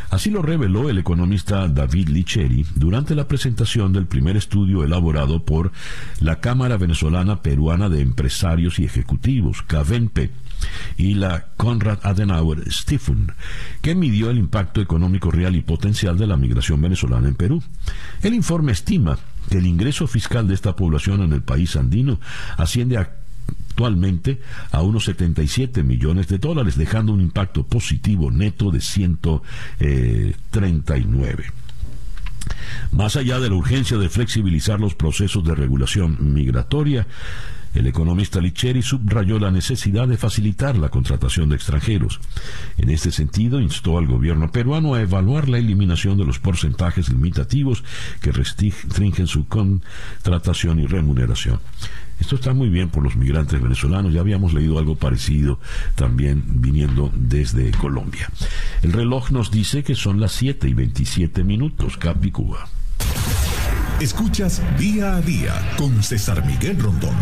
Así 0.09 0.31
lo 0.31 0.41
reveló 0.41 0.89
el 0.89 0.97
economista 0.97 1.67
David 1.67 2.09
Licheri 2.09 2.65
durante 2.75 3.13
la 3.13 3.27
presentación 3.27 3.93
del 3.93 4.07
primer 4.07 4.37
estudio 4.37 4.83
elaborado 4.83 5.43
por 5.43 5.71
la 6.19 6.39
Cámara 6.39 6.77
Venezolana 6.77 7.41
Perú 7.41 7.58
de 7.59 8.01
Empresarios 8.01 8.79
y 8.79 8.85
Ejecutivos, 8.85 9.61
CAVENPE, 9.63 10.29
y 10.97 11.15
la 11.15 11.47
Konrad 11.57 11.99
Adenauer 12.03 12.71
Stiftung, 12.71 13.33
que 13.81 13.95
midió 13.95 14.29
el 14.29 14.37
impacto 14.37 14.79
económico 14.81 15.29
real 15.29 15.57
y 15.57 15.61
potencial 15.61 16.17
de 16.17 16.25
la 16.25 16.37
migración 16.37 16.79
venezolana 16.81 17.27
en 17.27 17.35
Perú. 17.35 17.61
El 18.21 18.33
informe 18.33 18.71
estima 18.71 19.19
que 19.49 19.57
el 19.57 19.65
ingreso 19.65 20.07
fiscal 20.07 20.47
de 20.47 20.53
esta 20.53 20.73
población 20.75 21.21
en 21.21 21.33
el 21.33 21.41
país 21.41 21.75
andino 21.75 22.19
asciende 22.57 22.97
actualmente 22.97 24.41
a 24.71 24.81
unos 24.81 25.03
77 25.05 25.83
millones 25.83 26.27
de 26.27 26.37
dólares, 26.37 26.77
dejando 26.77 27.13
un 27.13 27.21
impacto 27.21 27.65
positivo 27.65 28.29
neto 28.31 28.71
de 28.71 28.81
139. 28.81 31.45
Más 32.91 33.15
allá 33.15 33.39
de 33.39 33.49
la 33.49 33.55
urgencia 33.55 33.97
de 33.97 34.09
flexibilizar 34.09 34.79
los 34.79 34.95
procesos 34.95 35.43
de 35.43 35.55
regulación 35.55 36.17
migratoria, 36.33 37.07
el 37.75 37.85
economista 37.85 38.41
Licheri 38.41 38.81
subrayó 38.81 39.37
la 39.39 39.51
necesidad 39.51 40.07
de 40.07 40.17
facilitar 40.17 40.75
la 40.75 40.89
contratación 40.89 41.49
de 41.49 41.55
extranjeros. 41.55 42.19
En 42.77 42.89
este 42.89 43.11
sentido, 43.11 43.61
instó 43.61 43.97
al 43.97 44.07
gobierno 44.07 44.51
peruano 44.51 44.95
a 44.95 45.01
evaluar 45.01 45.47
la 45.49 45.59
eliminación 45.59 46.17
de 46.17 46.25
los 46.25 46.39
porcentajes 46.39 47.09
limitativos 47.09 47.83
que 48.21 48.31
restringen 48.31 49.27
su 49.27 49.47
contratación 49.47 50.79
y 50.79 50.87
remuneración. 50.87 51.59
Esto 52.19 52.35
está 52.35 52.53
muy 52.53 52.69
bien 52.69 52.89
por 52.89 53.03
los 53.03 53.15
migrantes 53.15 53.61
venezolanos. 53.61 54.13
Ya 54.13 54.19
habíamos 54.19 54.53
leído 54.53 54.77
algo 54.77 54.95
parecido 54.95 55.59
también 55.95 56.43
viniendo 56.47 57.11
desde 57.15 57.71
Colombia. 57.71 58.29
El 58.81 58.93
reloj 58.93 59.31
nos 59.31 59.51
dice 59.51 59.83
que 59.83 59.95
son 59.95 60.19
las 60.19 60.33
7 60.33 60.67
y 60.67 60.73
27 60.73 61.43
minutos, 61.43 61.97
Capicúa. 61.97 62.67
Escuchas 64.01 64.61
día 64.77 65.15
a 65.15 65.21
día 65.21 65.53
con 65.77 66.01
César 66.03 66.45
Miguel 66.45 66.79
Rondón. 66.79 67.15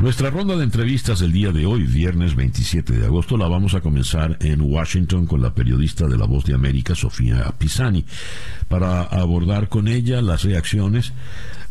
Nuestra 0.00 0.30
ronda 0.30 0.56
de 0.56 0.64
entrevistas 0.64 1.20
del 1.20 1.30
día 1.30 1.52
de 1.52 1.66
hoy, 1.66 1.82
viernes 1.82 2.34
27 2.34 2.94
de 2.94 3.04
agosto, 3.04 3.36
la 3.36 3.48
vamos 3.48 3.74
a 3.74 3.82
comenzar 3.82 4.38
en 4.40 4.62
Washington 4.62 5.26
con 5.26 5.42
la 5.42 5.54
periodista 5.54 6.06
de 6.06 6.16
La 6.16 6.24
Voz 6.24 6.46
de 6.46 6.54
América, 6.54 6.94
Sofía 6.94 7.52
Pisani, 7.58 8.06
para 8.68 9.02
abordar 9.02 9.68
con 9.68 9.88
ella 9.88 10.22
las 10.22 10.42
reacciones 10.44 11.12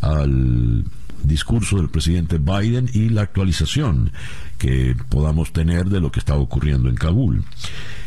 al 0.01 0.85
discurso 1.23 1.77
del 1.77 1.89
presidente 1.89 2.37
Biden 2.37 2.89
y 2.93 3.09
la 3.09 3.21
actualización 3.21 4.11
que 4.57 4.95
podamos 5.09 5.53
tener 5.53 5.89
de 5.89 5.99
lo 5.99 6.11
que 6.11 6.19
está 6.19 6.35
ocurriendo 6.35 6.89
en 6.89 6.95
Kabul. 6.95 7.43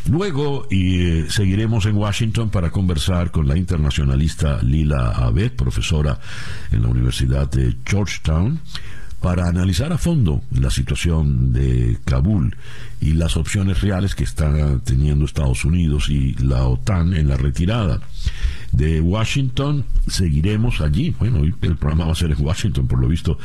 Luego 0.08 0.66
y, 0.70 1.00
eh, 1.00 1.26
seguiremos 1.28 1.86
en 1.86 1.96
Washington 1.96 2.50
para 2.50 2.70
conversar 2.70 3.30
con 3.30 3.46
la 3.46 3.56
internacionalista 3.56 4.60
Lila 4.62 5.10
Abed, 5.10 5.52
profesora 5.52 6.18
en 6.70 6.82
la 6.82 6.88
Universidad 6.88 7.50
de 7.50 7.76
Georgetown, 7.86 8.60
para 9.22 9.46
analizar 9.46 9.92
a 9.92 9.98
fondo 9.98 10.42
la 10.50 10.70
situación 10.70 11.52
de 11.52 11.96
Kabul 12.04 12.56
y 13.00 13.12
las 13.14 13.36
opciones 13.36 13.80
reales 13.80 14.14
que 14.16 14.24
están 14.24 14.80
teniendo 14.80 15.24
Estados 15.24 15.64
Unidos 15.64 16.10
y 16.10 16.34
la 16.34 16.66
OTAN 16.66 17.14
en 17.14 17.28
la 17.28 17.36
retirada 17.36 18.00
de 18.72 19.00
Washington. 19.00 19.84
Seguiremos 20.08 20.80
allí. 20.80 21.14
Bueno, 21.18 21.44
el 21.44 21.76
programa 21.76 22.06
va 22.06 22.12
a 22.12 22.16
ser 22.16 22.32
en 22.32 22.44
Washington, 22.44 22.88
por 22.88 22.98
lo 22.98 23.06
visto, 23.06 23.38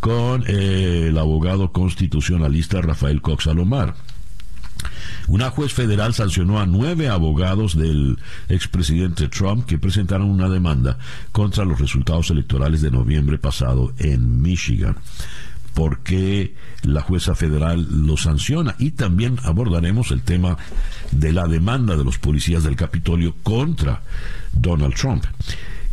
con 0.00 0.44
eh, 0.46 1.08
el 1.08 1.18
abogado 1.18 1.72
constitucionalista 1.72 2.80
Rafael 2.80 3.20
Cox 3.20 3.46
Alomar. 3.48 3.94
Una 5.28 5.50
juez 5.50 5.72
federal 5.72 6.14
sancionó 6.14 6.60
a 6.60 6.66
nueve 6.66 7.08
abogados 7.08 7.76
del 7.76 8.18
expresidente 8.48 9.28
Trump 9.28 9.66
que 9.66 9.78
presentaron 9.78 10.30
una 10.30 10.48
demanda 10.48 10.98
contra 11.32 11.64
los 11.64 11.78
resultados 11.78 12.30
electorales 12.30 12.80
de 12.80 12.90
noviembre 12.90 13.38
pasado 13.38 13.92
en 13.98 14.40
Michigan. 14.40 14.96
¿Por 15.74 16.00
qué 16.00 16.54
la 16.82 17.02
jueza 17.02 17.34
federal 17.34 18.06
lo 18.06 18.16
sanciona? 18.16 18.74
Y 18.78 18.92
también 18.92 19.38
abordaremos 19.44 20.10
el 20.10 20.22
tema 20.22 20.56
de 21.12 21.32
la 21.32 21.46
demanda 21.46 21.94
de 21.94 22.04
los 22.04 22.18
policías 22.18 22.64
del 22.64 22.74
Capitolio 22.74 23.34
contra 23.42 24.02
Donald 24.52 24.94
Trump. 24.94 25.24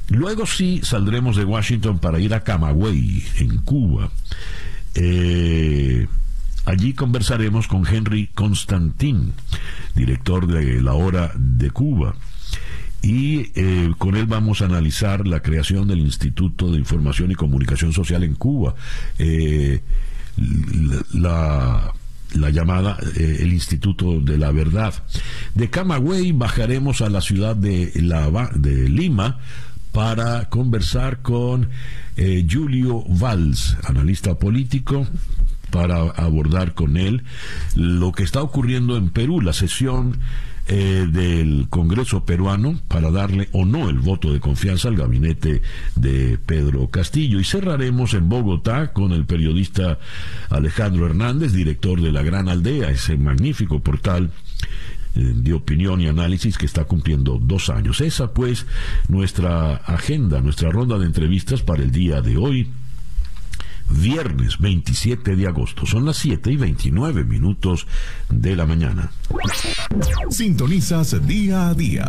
Luego 0.07 0.45
sí 0.45 0.81
saldremos 0.83 1.35
de 1.35 1.45
Washington 1.45 1.99
para 1.99 2.19
ir 2.19 2.33
a 2.33 2.43
Camagüey, 2.43 3.23
en 3.37 3.57
Cuba. 3.59 4.09
Eh, 4.95 6.07
Allí 6.65 6.93
conversaremos 6.93 7.67
con 7.67 7.85
Henry 7.85 8.29
Constantin, 8.33 9.33
director 9.95 10.47
de 10.47 10.81
La 10.81 10.93
Hora 10.93 11.31
de 11.35 11.69
Cuba. 11.69 12.15
Y 13.03 13.51
eh, 13.53 13.91
con 13.99 14.15
él 14.15 14.25
vamos 14.25 14.61
a 14.61 14.65
analizar 14.65 15.27
la 15.27 15.41
creación 15.41 15.87
del 15.87 15.99
Instituto 15.99 16.71
de 16.71 16.79
Información 16.79 17.29
y 17.29 17.35
Comunicación 17.35 17.93
Social 17.93 18.23
en 18.23 18.33
Cuba. 18.33 18.73
Eh, 19.19 19.81
la 21.13 21.93
la 22.33 22.49
llamada 22.49 22.97
eh, 23.15 23.37
el 23.41 23.53
Instituto 23.53 24.19
de 24.19 24.39
la 24.39 24.51
Verdad. 24.51 24.93
De 25.53 25.69
Camagüey 25.69 26.31
bajaremos 26.31 27.01
a 27.01 27.09
la 27.09 27.21
ciudad 27.21 27.55
de, 27.55 27.91
la, 27.95 28.49
de 28.55 28.89
Lima 28.89 29.37
para 29.91 30.49
conversar 30.49 31.21
con 31.21 31.69
Julio 32.51 33.03
Valls, 33.07 33.77
analista 33.83 34.35
político, 34.37 35.07
para 35.75 36.03
abordar 36.03 36.73
con 36.73 36.95
él 36.95 37.23
lo 37.75 38.13
que 38.13 38.23
está 38.23 38.41
ocurriendo 38.41 38.95
en 38.95 39.09
Perú, 39.09 39.41
la 39.41 39.51
sesión 39.51 40.19
eh, 40.67 41.05
del 41.11 41.67
Congreso 41.69 42.23
peruano 42.23 42.79
para 42.87 43.11
darle 43.11 43.49
o 43.51 43.65
no 43.65 43.89
el 43.89 43.99
voto 43.99 44.31
de 44.31 44.39
confianza 44.39 44.87
al 44.87 44.95
gabinete 44.95 45.61
de 45.97 46.37
Pedro 46.37 46.87
Castillo. 46.87 47.41
Y 47.41 47.43
cerraremos 47.43 48.13
en 48.13 48.29
Bogotá 48.29 48.93
con 48.93 49.11
el 49.11 49.25
periodista 49.25 49.99
Alejandro 50.49 51.07
Hernández, 51.07 51.51
director 51.51 51.99
de 51.99 52.13
La 52.13 52.23
Gran 52.23 52.47
Aldea, 52.47 52.89
ese 52.89 53.17
magnífico 53.17 53.81
portal 53.81 54.31
eh, 55.15 55.33
de 55.35 55.51
opinión 55.51 55.99
y 55.99 56.07
análisis 56.07 56.57
que 56.57 56.67
está 56.67 56.85
cumpliendo 56.85 57.37
dos 57.37 57.69
años. 57.69 57.99
Esa 57.99 58.33
pues 58.33 58.65
nuestra 59.09 59.75
agenda, 59.75 60.39
nuestra 60.39 60.69
ronda 60.69 60.97
de 60.97 61.05
entrevistas 61.05 61.63
para 61.63 61.83
el 61.83 61.91
día 61.91 62.21
de 62.21 62.37
hoy 62.37 62.69
viernes 63.89 64.59
27 64.59 65.35
de 65.35 65.47
agosto. 65.47 65.85
Son 65.85 66.05
las 66.05 66.17
7 66.17 66.51
y 66.51 66.57
29 66.57 67.23
minutos 67.23 67.87
de 68.29 68.55
la 68.55 68.65
mañana. 68.65 69.11
Sintonizas 70.29 71.25
día 71.27 71.69
a 71.69 71.73
día 71.73 72.07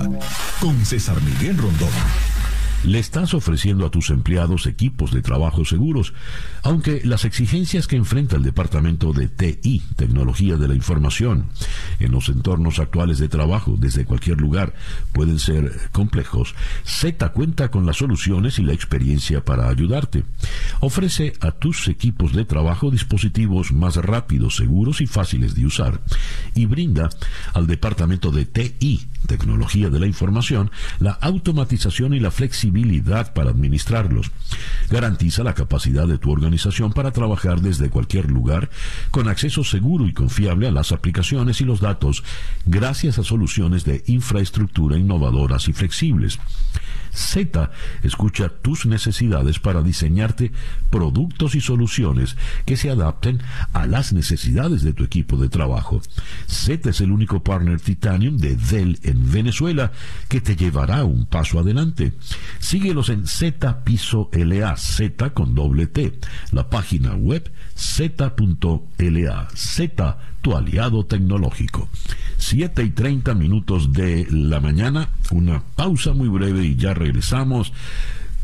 con 0.61 0.85
César 0.85 1.21
Miguel 1.23 1.57
Rondón. 1.59 1.91
Le 2.87 3.01
estás 3.01 3.35
ofreciendo 3.35 3.85
a 3.85 3.91
tus 3.91 4.11
empleados 4.11 4.65
equipos 4.69 5.11
de 5.11 5.21
trabajo 5.21 5.65
seguros, 5.65 6.15
aunque 6.63 7.01
las 7.03 7.25
exigencias 7.25 7.89
que 7.89 7.97
enfrenta 7.97 8.37
el 8.37 8.45
Departamento 8.45 9.13
de 9.13 9.27
TI, 9.27 9.83
Tecnología 9.97 10.57
de 10.57 10.69
la 10.69 10.77
Información, 10.77 11.47
en 11.99 12.13
los 12.13 12.29
entornos 12.29 12.79
actuales 12.79 13.19
de 13.19 13.29
trabajo 13.29 13.75
desde 13.77 14.05
cualquier 14.05 14.41
lugar 14.41 14.73
pueden 15.13 15.41
ser 15.41 15.91
complejos, 15.91 16.55
Z 16.85 17.29
cuenta 17.33 17.73
con 17.73 17.87
las 17.87 17.97
soluciones 17.97 18.61
y 18.61 18.63
la 18.63 18.73
experiencia 18.73 19.45
para 19.45 19.69
ayudarte. 19.69 20.23
Ofrece 20.79 21.33
a 21.41 21.51
tus 21.51 21.89
equipos 21.89 22.35
de 22.35 22.45
trabajo 22.45 22.93
dispositivos 22.93 23.73
más 23.73 23.97
rápidos, 23.97 24.55
seguros 24.55 25.01
y 25.01 25.09
fáciles 25.09 25.57
de 25.57 25.67
usar, 25.67 26.03
y 26.55 26.67
brinda 26.67 27.11
al 27.53 27.67
Departamento 27.67 28.31
de 28.31 28.45
TI, 28.45 29.09
Tecnología 29.27 29.91
de 29.91 29.99
la 29.99 30.07
Información, 30.07 30.71
la 31.01 31.11
automatización 31.11 32.15
y 32.15 32.21
la 32.21 32.31
flexibilidad 32.31 32.76
para 33.35 33.51
administrarlos. 33.51 34.31
Garantiza 34.91 35.43
la 35.43 35.55
capacidad 35.55 36.07
de 36.07 36.19
tu 36.19 36.31
organización 36.31 36.93
para 36.93 37.11
trabajar 37.11 37.61
desde 37.61 37.89
cualquier 37.89 38.31
lugar 38.31 38.69
con 39.11 39.29
acceso 39.29 39.65
seguro 39.65 40.07
y 40.07 40.13
confiable 40.13 40.69
a 40.69 40.71
las 40.71 40.93
aplicaciones 40.93 41.61
y 41.61 41.65
los 41.65 41.81
datos 41.81 42.23
gracias 42.67 43.19
a 43.19 43.25
soluciones 43.25 43.85
de 43.85 44.03
infraestructura 44.07 44.99
innovadoras 44.99 45.69
y 45.69 45.73
flexibles. 45.73 46.39
Z 47.17 47.71
escucha 48.03 48.49
tus 48.49 48.87
necesidades 48.87 49.59
para 49.59 49.83
diseñarte 49.83 50.53
productos 50.91 51.55
y 51.55 51.61
soluciones 51.61 52.37
que 52.65 52.77
se 52.77 52.91
adapten 52.91 53.43
a 53.73 53.87
las 53.87 54.13
necesidades 54.13 54.83
de 54.83 54.93
tu 54.93 55.05
equipo 55.05 55.37
de 55.37 55.49
trabajo. 55.49 56.01
Z 56.47 56.91
es 56.91 57.01
el 57.01 57.11
único 57.11 57.43
partner 57.43 57.81
Titanium 57.81 58.37
de 58.37 58.57
Dell 58.57 58.99
en 59.03 59.31
Venezuela 59.33 59.93
que 60.29 60.41
te 60.41 60.57
llevará 60.57 61.05
un 61.05 61.27
paso 61.27 61.59
adelante. 61.59 62.13
Síguelos 62.59 63.09
en 63.09 63.27
Z 63.27 63.85
Piso 63.85 64.31
LA, 64.33 64.77
Z 64.77 65.31
con 65.31 65.55
doble 65.55 65.87
T, 65.87 66.19
la 66.53 66.69
página 66.69 67.15
web 67.15 67.51
z.la, 67.77 69.49
Z, 69.55 70.19
tu 70.43 70.57
aliado 70.57 71.05
tecnológico. 71.05 71.89
7 72.39 72.83
y 72.83 72.91
30 72.91 73.35
minutos 73.35 73.93
de 73.93 74.27
la 74.31 74.61
mañana, 74.61 75.11
una 75.31 75.63
pausa 75.75 76.13
muy 76.13 76.29
breve 76.29 76.65
y 76.65 76.77
ya 76.77 76.95
regresamos 76.95 77.73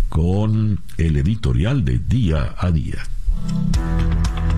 con 0.08 0.80
el 0.98 1.16
editorial 1.16 1.84
de 1.84 1.98
día 1.98 2.54
a 2.58 2.70
día. 2.70 3.02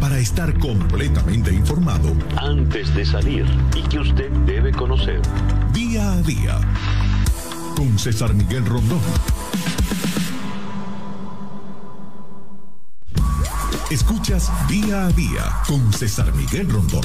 Para 0.00 0.18
estar 0.18 0.58
completamente 0.58 1.54
informado, 1.54 2.14
antes 2.37 2.94
de 2.94 3.06
salir 3.06 3.46
y 3.74 3.82
que 3.88 4.00
usted 4.00 4.30
debe 4.46 4.72
conocer, 4.72 5.22
día 5.72 6.12
a 6.12 6.22
día, 6.22 6.60
con 7.76 7.98
César 7.98 8.34
Miguel 8.34 8.66
Rondón. 8.66 9.00
Escuchas 13.90 14.50
día 14.68 15.06
a 15.06 15.10
día 15.10 15.62
con 15.66 15.92
César 15.92 16.32
Miguel 16.34 16.68
Rondón. 16.70 17.04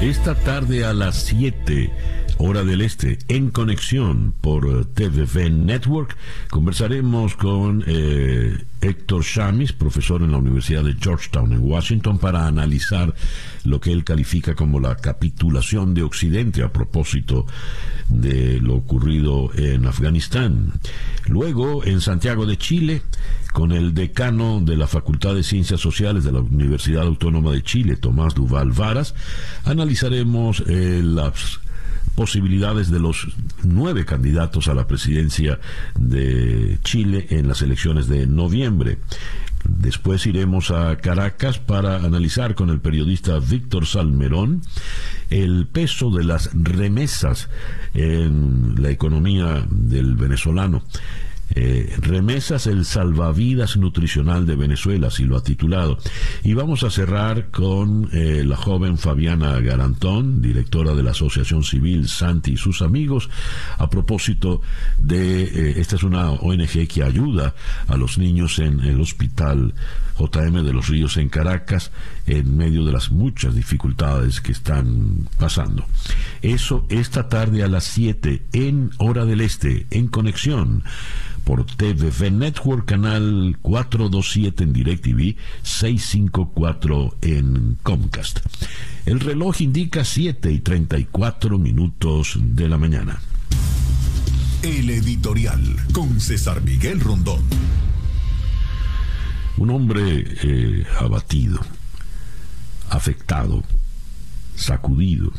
Esta 0.00 0.34
tarde 0.34 0.84
a 0.84 0.92
las 0.92 1.16
7 1.24 1.90
hora 2.38 2.64
del 2.64 2.80
este, 2.80 3.18
en 3.28 3.50
conexión 3.50 4.34
por 4.40 4.86
TVV 4.86 5.50
Network, 5.50 6.16
conversaremos 6.50 7.36
con 7.36 7.84
eh, 7.86 8.56
Héctor 8.80 9.22
Shamis, 9.22 9.72
profesor 9.72 10.22
en 10.22 10.32
la 10.32 10.38
Universidad 10.38 10.84
de 10.84 10.94
Georgetown 10.94 11.52
en 11.52 11.60
Washington, 11.60 12.18
para 12.18 12.46
analizar 12.46 13.14
lo 13.64 13.80
que 13.80 13.92
él 13.92 14.04
califica 14.04 14.54
como 14.54 14.80
la 14.80 14.96
capitulación 14.96 15.94
de 15.94 16.02
Occidente 16.02 16.62
a 16.62 16.72
propósito 16.72 17.46
de 18.08 18.60
lo 18.60 18.76
ocurrido 18.76 19.50
en 19.54 19.86
Afganistán. 19.86 20.72
Luego, 21.26 21.84
en 21.84 22.00
Santiago 22.00 22.46
de 22.46 22.56
Chile, 22.56 23.02
con 23.52 23.72
el 23.72 23.94
decano 23.94 24.60
de 24.60 24.76
la 24.76 24.86
Facultad 24.86 25.34
de 25.34 25.42
Ciencias 25.42 25.80
Sociales 25.80 26.24
de 26.24 26.32
la 26.32 26.40
Universidad 26.40 27.02
Autónoma 27.02 27.50
de 27.50 27.62
Chile, 27.62 27.96
Tomás 27.96 28.34
Duval 28.34 28.70
Varas, 28.70 29.14
analizaremos 29.64 30.62
eh, 30.66 31.02
las 31.04 31.60
posibilidades 32.18 32.90
de 32.90 32.98
los 32.98 33.28
nueve 33.62 34.04
candidatos 34.04 34.66
a 34.66 34.74
la 34.74 34.88
presidencia 34.88 35.60
de 35.94 36.80
Chile 36.82 37.28
en 37.30 37.46
las 37.46 37.62
elecciones 37.62 38.08
de 38.08 38.26
noviembre. 38.26 38.98
Después 39.62 40.26
iremos 40.26 40.72
a 40.72 40.96
Caracas 40.96 41.60
para 41.60 41.94
analizar 42.04 42.56
con 42.56 42.70
el 42.70 42.80
periodista 42.80 43.38
Víctor 43.38 43.86
Salmerón 43.86 44.62
el 45.30 45.68
peso 45.68 46.10
de 46.10 46.24
las 46.24 46.50
remesas 46.54 47.48
en 47.94 48.82
la 48.82 48.90
economía 48.90 49.64
del 49.70 50.16
venezolano. 50.16 50.82
Eh, 51.54 51.94
remesas 51.98 52.66
el 52.66 52.84
salvavidas 52.84 53.76
nutricional 53.76 54.46
de 54.46 54.56
Venezuela, 54.56 55.08
así 55.08 55.24
lo 55.24 55.36
ha 55.36 55.42
titulado. 55.42 55.98
Y 56.42 56.54
vamos 56.54 56.82
a 56.84 56.90
cerrar 56.90 57.50
con 57.50 58.10
eh, 58.12 58.44
la 58.44 58.56
joven 58.56 58.98
Fabiana 58.98 59.58
Garantón, 59.60 60.42
directora 60.42 60.94
de 60.94 61.02
la 61.02 61.12
Asociación 61.12 61.64
Civil 61.64 62.08
Santi 62.08 62.52
y 62.52 62.56
sus 62.56 62.82
amigos, 62.82 63.30
a 63.78 63.88
propósito 63.88 64.60
de, 64.98 65.44
eh, 65.44 65.74
esta 65.78 65.96
es 65.96 66.02
una 66.02 66.30
ONG 66.30 66.86
que 66.86 67.02
ayuda 67.02 67.54
a 67.86 67.96
los 67.96 68.18
niños 68.18 68.58
en 68.58 68.80
el 68.80 69.00
hospital 69.00 69.74
JM 70.18 70.64
de 70.64 70.72
los 70.72 70.88
Ríos 70.88 71.16
en 71.16 71.28
Caracas 71.28 71.92
en 72.26 72.56
medio 72.56 72.84
de 72.84 72.92
las 72.92 73.10
muchas 73.10 73.54
dificultades 73.54 74.40
que 74.40 74.52
están 74.52 75.28
pasando. 75.38 75.86
Eso 76.42 76.86
esta 76.88 77.28
tarde 77.28 77.62
a 77.62 77.68
las 77.68 77.84
7 77.84 78.42
en 78.52 78.90
Hora 78.98 79.24
del 79.24 79.40
Este, 79.40 79.86
en 79.90 80.08
conexión 80.08 80.82
por 81.48 81.64
TVV 81.64 82.30
Network, 82.30 82.84
canal 82.84 83.56
427 83.62 84.64
en 84.64 84.72
DirecTV, 84.74 85.34
654 85.62 87.16
en 87.22 87.78
Comcast. 87.82 88.40
El 89.06 89.18
reloj 89.18 89.62
indica 89.62 90.04
7 90.04 90.52
y 90.52 90.58
34 90.58 91.58
minutos 91.58 92.36
de 92.38 92.68
la 92.68 92.76
mañana. 92.76 93.18
El 94.62 94.90
editorial 94.90 95.62
con 95.94 96.20
César 96.20 96.60
Miguel 96.60 97.00
Rondón. 97.00 97.40
Un 99.56 99.70
hombre 99.70 100.26
eh, 100.42 100.84
abatido, 101.00 101.60
afectado, 102.90 103.64
sacudido, 104.54 105.32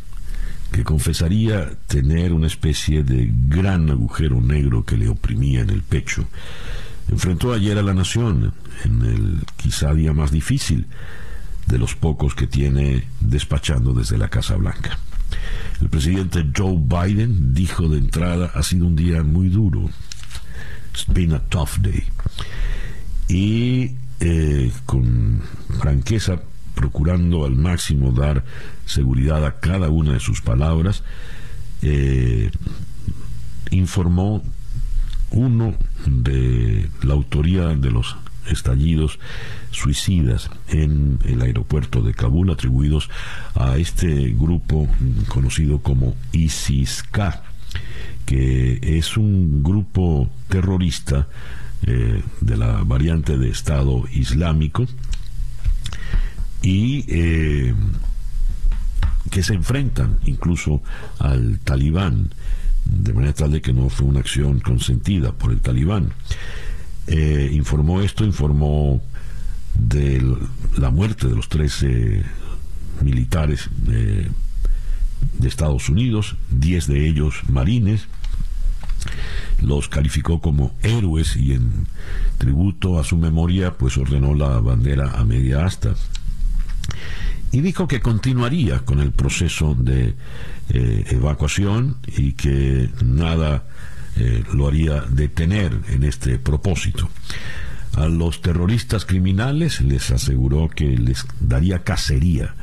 que 0.71 0.83
confesaría 0.83 1.69
tener 1.87 2.33
una 2.33 2.47
especie 2.47 3.03
de 3.03 3.29
gran 3.31 3.89
agujero 3.89 4.39
negro 4.41 4.85
que 4.85 4.97
le 4.97 5.09
oprimía 5.09 5.61
en 5.61 5.69
el 5.69 5.81
pecho. 5.81 6.25
Enfrentó 7.07 7.53
ayer 7.53 7.77
a 7.77 7.81
la 7.81 7.93
nación 7.93 8.53
en 8.85 9.01
el 9.01 9.39
quizá 9.57 9.93
día 9.93 10.13
más 10.13 10.31
difícil 10.31 10.87
de 11.65 11.77
los 11.77 11.95
pocos 11.95 12.35
que 12.35 12.47
tiene 12.47 13.07
despachando 13.19 13.93
desde 13.93 14.17
la 14.17 14.29
Casa 14.29 14.55
Blanca. 14.55 14.97
El 15.81 15.89
presidente 15.89 16.45
Joe 16.55 16.77
Biden 16.77 17.53
dijo 17.53 17.87
de 17.87 17.99
entrada, 17.99 18.51
ha 18.53 18.63
sido 18.63 18.85
un 18.87 18.95
día 18.95 19.23
muy 19.23 19.49
duro. 19.49 19.89
It's 20.91 21.05
been 21.07 21.33
a 21.33 21.39
tough 21.39 21.77
day. 21.79 22.03
Y 23.27 23.95
eh, 24.19 24.71
con 24.85 25.41
franqueza 25.79 26.41
procurando 26.79 27.43
al 27.43 27.57
máximo 27.57 28.13
dar 28.13 28.45
seguridad 28.85 29.45
a 29.45 29.59
cada 29.59 29.89
una 29.89 30.13
de 30.13 30.21
sus 30.21 30.39
palabras, 30.39 31.03
eh, 31.81 32.51
informó 33.69 34.41
uno 35.31 35.75
de 36.05 36.89
la 37.03 37.15
autoría 37.15 37.67
de 37.75 37.91
los 37.91 38.15
estallidos 38.47 39.19
suicidas 39.71 40.49
en 40.69 41.19
el 41.25 41.41
aeropuerto 41.41 42.01
de 42.01 42.13
Kabul 42.13 42.49
atribuidos 42.49 43.09
a 43.55 43.77
este 43.77 44.29
grupo 44.29 44.87
conocido 45.27 45.79
como 45.79 46.15
ISIS-K, 46.31 47.43
que 48.25 48.79
es 48.81 49.17
un 49.17 49.63
grupo 49.63 50.29
terrorista 50.47 51.27
eh, 51.85 52.23
de 52.39 52.57
la 52.57 52.83
variante 52.85 53.37
de 53.37 53.49
Estado 53.49 54.05
Islámico 54.13 54.87
y 56.61 57.05
eh, 57.07 57.73
que 59.29 59.43
se 59.43 59.53
enfrentan 59.53 60.17
incluso 60.25 60.81
al 61.19 61.59
talibán, 61.59 62.29
de 62.85 63.13
manera 63.13 63.33
tal 63.33 63.51
de 63.51 63.61
que 63.61 63.73
no 63.73 63.89
fue 63.89 64.07
una 64.07 64.19
acción 64.19 64.59
consentida 64.59 65.31
por 65.31 65.51
el 65.51 65.61
talibán. 65.61 66.11
Eh, 67.07 67.49
informó 67.53 68.01
esto, 68.01 68.23
informó 68.23 69.01
de 69.75 70.37
la 70.77 70.89
muerte 70.89 71.27
de 71.27 71.35
los 71.35 71.49
13 71.49 72.23
militares 73.01 73.69
de, 73.77 74.29
Estados 75.43 75.89
Unidos, 75.89 76.35
10 76.51 76.87
de 76.87 77.07
ellos 77.07 77.41
marines, 77.49 78.07
los 79.61 79.89
calificó 79.89 80.39
como 80.41 80.73
héroes 80.83 81.35
y 81.35 81.53
en 81.53 81.87
tributo 82.37 82.99
a 82.99 83.03
su 83.03 83.17
memoria 83.17 83.73
pues 83.73 83.97
ordenó 83.97 84.33
la 84.33 84.59
bandera 84.59 85.11
a 85.17 85.25
media 85.25 85.65
asta 85.65 85.95
y 87.51 87.61
dijo 87.61 87.87
que 87.87 87.99
continuaría 87.99 88.79
con 88.79 88.99
el 88.99 89.11
proceso 89.11 89.75
de 89.75 90.15
eh, 90.69 91.05
evacuación 91.09 91.97
y 92.05 92.33
que 92.33 92.89
nada 93.03 93.63
eh, 94.15 94.43
lo 94.53 94.67
haría 94.67 95.01
detener 95.01 95.79
en 95.89 96.03
este 96.03 96.37
propósito. 96.37 97.09
A 97.95 98.07
los 98.07 98.41
terroristas 98.41 99.05
criminales 99.05 99.81
les 99.81 100.11
aseguró 100.11 100.69
que 100.69 100.85
les 100.85 101.25
daría 101.39 101.83
cacería 101.83 102.53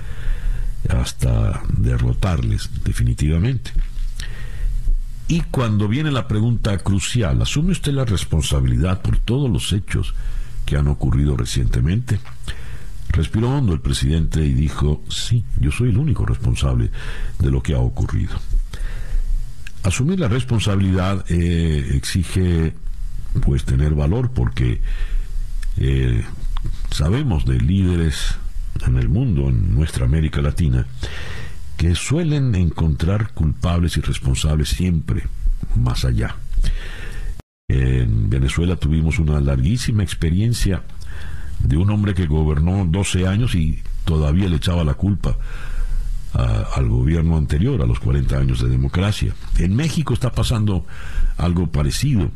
hasta 0.89 1.63
derrotarles 1.77 2.71
definitivamente. 2.85 3.73
Y 5.29 5.41
cuando 5.41 5.89
viene 5.89 6.13
la 6.13 6.29
pregunta 6.29 6.79
crucial, 6.79 7.43
¿asume 7.43 7.73
usted 7.73 7.93
la 7.93 8.05
responsabilidad 8.05 9.03
por 9.03 9.19
todos 9.19 9.51
los 9.51 9.73
hechos 9.73 10.15
que 10.65 10.77
han 10.77 10.87
ocurrido 10.87 11.37
recientemente? 11.37 12.21
Respiró 13.17 13.49
hondo 13.49 13.73
el 13.73 13.81
presidente 13.81 14.45
y 14.45 14.53
dijo, 14.53 15.03
sí, 15.09 15.43
yo 15.59 15.73
soy 15.73 15.89
el 15.89 15.97
único 15.97 16.27
responsable 16.27 16.91
de 17.39 17.51
lo 17.51 17.63
que 17.63 17.73
ha 17.73 17.79
ocurrido. 17.79 18.37
Asumir 19.85 20.21
la 20.21 20.29
responsabilidad 20.29 21.25
eh, 21.31 21.93
exige 21.95 22.75
pues 23.43 23.65
tener 23.65 23.95
valor 23.95 24.33
porque 24.33 24.83
eh, 25.79 26.25
sabemos 26.91 27.47
de 27.47 27.59
líderes 27.59 28.37
en 28.87 28.99
el 28.99 29.09
mundo, 29.09 29.49
en 29.49 29.75
nuestra 29.75 30.05
América 30.05 30.43
Latina, 30.43 30.87
que 31.79 31.95
suelen 31.95 32.55
encontrar 32.55 33.33
culpables 33.33 33.97
y 33.97 34.03
responsables 34.03 34.69
siempre 34.69 35.23
más 35.75 36.05
allá. 36.05 36.37
En 37.69 38.29
Venezuela 38.29 38.77
tuvimos 38.77 39.19
una 39.19 39.41
larguísima 39.41 40.03
experiencia 40.03 40.83
de 41.61 41.77
un 41.77 41.91
hombre 41.91 42.15
que 42.15 42.27
gobernó 42.27 42.85
12 42.85 43.27
años 43.27 43.55
y 43.55 43.83
todavía 44.05 44.49
le 44.49 44.57
echaba 44.57 44.85
la 44.85 44.95
culpa 44.95 45.37
al 46.75 46.89
gobierno 46.89 47.37
anterior, 47.37 47.81
a 47.81 47.87
los 47.87 47.99
40 47.99 48.37
años 48.37 48.61
de 48.61 48.69
democracia. 48.69 49.35
En 49.59 49.75
México 49.75 50.13
está 50.13 50.33
pasando 50.33 50.85
algo 51.39 51.69
parecido. 51.69 52.31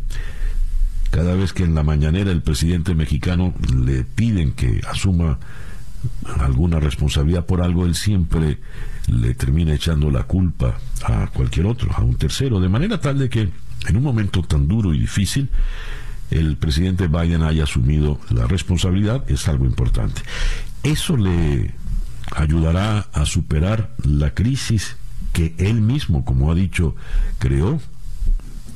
Cada 1.11 1.35
vez 1.35 1.52
que 1.52 1.64
en 1.64 1.74
la 1.74 1.83
mañanera 1.83 2.30
el 2.30 2.40
presidente 2.40 2.94
mexicano 2.94 3.52
le 3.76 4.04
piden 4.04 4.52
que 4.52 4.80
asuma 4.88 5.38
alguna 6.38 6.80
responsabilidad 6.80 7.44
por 7.44 7.61
algo, 7.61 7.85
él 7.85 7.94
siempre 7.94 8.59
le 9.06 9.35
termina 9.35 9.74
echando 9.74 10.11
la 10.11 10.22
culpa 10.22 10.78
a 11.04 11.26
cualquier 11.26 11.66
otro, 11.66 11.90
a 11.92 12.00
un 12.00 12.14
tercero, 12.14 12.61
de 12.61 12.68
manera 12.68 13.00
tal 13.00 13.18
de 13.18 13.28
que 13.28 13.50
en 13.87 13.96
un 13.96 14.02
momento 14.02 14.42
tan 14.42 14.68
duro 14.68 14.94
y 14.94 14.98
difícil, 14.98 15.50
el 16.31 16.57
presidente 16.57 17.09
Biden 17.09 17.43
haya 17.43 17.64
asumido 17.64 18.21
la 18.31 18.47
responsabilidad 18.47 19.29
es 19.29 19.49
algo 19.49 19.64
importante. 19.64 20.23
Eso 20.83 21.16
le 21.16 21.75
ayudará 22.35 23.09
a 23.12 23.27
superar 23.27 23.90
la 24.05 24.33
crisis 24.35 24.97
que 25.33 25.55
él 25.59 25.81
mismo, 25.81 26.25
como 26.25 26.51
ha 26.51 26.55
dicho, 26.55 26.95
creó. 27.38 27.81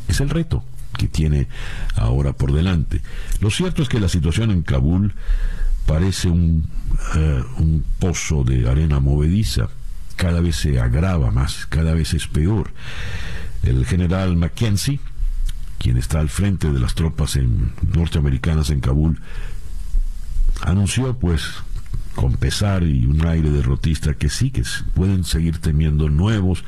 Es 0.09 0.21
el 0.21 0.31
reto 0.31 0.65
que 0.97 1.09
tiene 1.09 1.49
ahora 1.97 2.33
por 2.33 2.53
delante. 2.53 3.01
Lo 3.41 3.51
cierto 3.51 3.83
es 3.83 3.89
que 3.89 4.01
la 4.01 4.09
situación 4.09 4.51
en 4.51 4.63
Kabul 4.63 5.15
parece 5.87 6.29
un, 6.29 6.69
eh, 7.17 7.43
un 7.59 7.85
pozo 7.99 8.45
de 8.45 8.69
arena 8.69 9.01
movediza. 9.01 9.69
Cada 10.17 10.41
vez 10.41 10.57
se 10.57 10.81
agrava 10.81 11.31
más, 11.31 11.67
cada 11.67 11.95
vez 11.95 12.15
es 12.15 12.29
peor. 12.29 12.71
El 13.63 13.87
general 13.87 14.37
Mackenzie, 14.37 15.01
quien 15.79 15.97
está 15.97 16.21
al 16.21 16.29
frente 16.29 16.73
de 16.73 16.81
las 16.81 16.95
tropas 16.95 17.39
norteamericanas 17.95 18.71
en 18.71 18.81
Kabul, 18.81 19.21
anunció 20.63 21.17
pues 21.19 21.43
con 22.15 22.35
pesar 22.35 22.85
y 22.85 23.07
un 23.07 23.27
aire 23.27 23.51
derrotista 23.51 24.15
que 24.15 24.29
sí 24.29 24.51
que 24.51 24.63
pueden 24.95 25.25
seguir 25.25 25.59
temiendo 25.59 26.09
nuevos 26.09 26.65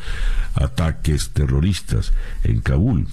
ataques 0.54 1.30
terroristas 1.30 2.12
en 2.42 2.60
Kabul. 2.60 3.06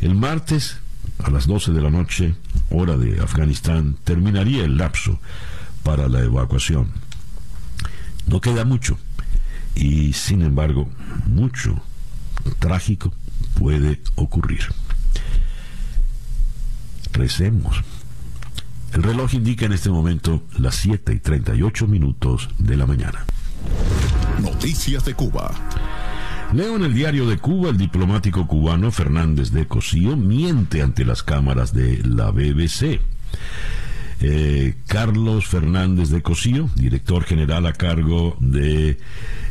El 0.00 0.14
martes 0.14 0.78
a 1.22 1.30
las 1.30 1.46
12 1.46 1.72
de 1.72 1.82
la 1.82 1.90
noche, 1.90 2.34
hora 2.70 2.96
de 2.96 3.20
Afganistán, 3.20 3.96
terminaría 4.04 4.64
el 4.64 4.76
lapso 4.76 5.20
para 5.82 6.08
la 6.08 6.20
evacuación. 6.20 6.88
No 8.26 8.40
queda 8.40 8.64
mucho 8.64 8.98
y 9.74 10.12
sin 10.12 10.42
embargo 10.42 10.88
mucho 11.26 11.82
trágico 12.58 13.12
puede 13.54 14.00
ocurrir. 14.14 14.62
Recemos 17.14 17.82
el 18.94 19.02
reloj 19.02 19.34
indica 19.34 19.66
en 19.66 19.72
este 19.72 19.90
momento 19.90 20.44
las 20.56 20.76
7 20.76 21.12
y 21.14 21.18
38 21.18 21.88
minutos 21.88 22.48
de 22.58 22.76
la 22.76 22.86
mañana. 22.86 23.24
Noticias 24.40 25.04
de 25.04 25.14
Cuba. 25.14 25.50
Leo 26.52 26.76
en 26.76 26.84
el 26.84 26.94
diario 26.94 27.26
de 27.28 27.38
Cuba, 27.38 27.70
el 27.70 27.76
diplomático 27.76 28.46
cubano 28.46 28.92
Fernández 28.92 29.50
de 29.50 29.66
Cosío 29.66 30.16
miente 30.16 30.80
ante 30.80 31.04
las 31.04 31.24
cámaras 31.24 31.74
de 31.74 32.04
la 32.04 32.30
BBC. 32.30 33.00
Eh, 34.20 34.76
Carlos 34.86 35.46
Fernández 35.46 36.10
de 36.10 36.22
Cosío, 36.22 36.70
director 36.76 37.24
general 37.24 37.66
a 37.66 37.72
cargo 37.72 38.36
del 38.38 38.96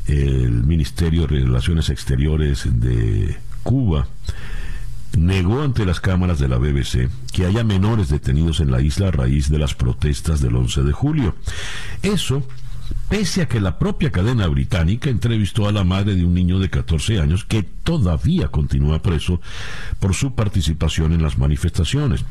de, 0.07 0.49
Ministerio 0.65 1.27
de 1.27 1.39
Relaciones 1.39 1.89
Exteriores 1.89 2.65
de 2.79 3.35
Cuba, 3.63 4.07
negó 5.17 5.61
ante 5.61 5.85
las 5.85 5.99
cámaras 5.99 6.39
de 6.39 6.47
la 6.47 6.57
BBC 6.57 7.09
que 7.31 7.45
haya 7.45 7.63
menores 7.63 8.09
detenidos 8.09 8.59
en 8.59 8.71
la 8.71 8.81
isla 8.81 9.09
a 9.09 9.11
raíz 9.11 9.49
de 9.49 9.59
las 9.59 9.75
protestas 9.75 10.41
del 10.41 10.55
11 10.55 10.83
de 10.83 10.91
julio. 10.91 11.35
Eso 12.01 12.43
pese 13.09 13.41
a 13.41 13.47
que 13.47 13.59
la 13.59 13.77
propia 13.77 14.11
cadena 14.11 14.47
británica 14.47 15.09
entrevistó 15.09 15.67
a 15.67 15.71
la 15.71 15.83
madre 15.83 16.15
de 16.15 16.25
un 16.25 16.33
niño 16.33 16.59
de 16.59 16.69
14 16.69 17.19
años 17.19 17.45
que 17.45 17.63
todavía 17.63 18.47
continúa 18.47 19.01
preso 19.01 19.39
por 19.99 20.13
su 20.13 20.33
participación 20.33 21.13
en 21.13 21.21
las 21.21 21.37
manifestaciones. 21.37 22.25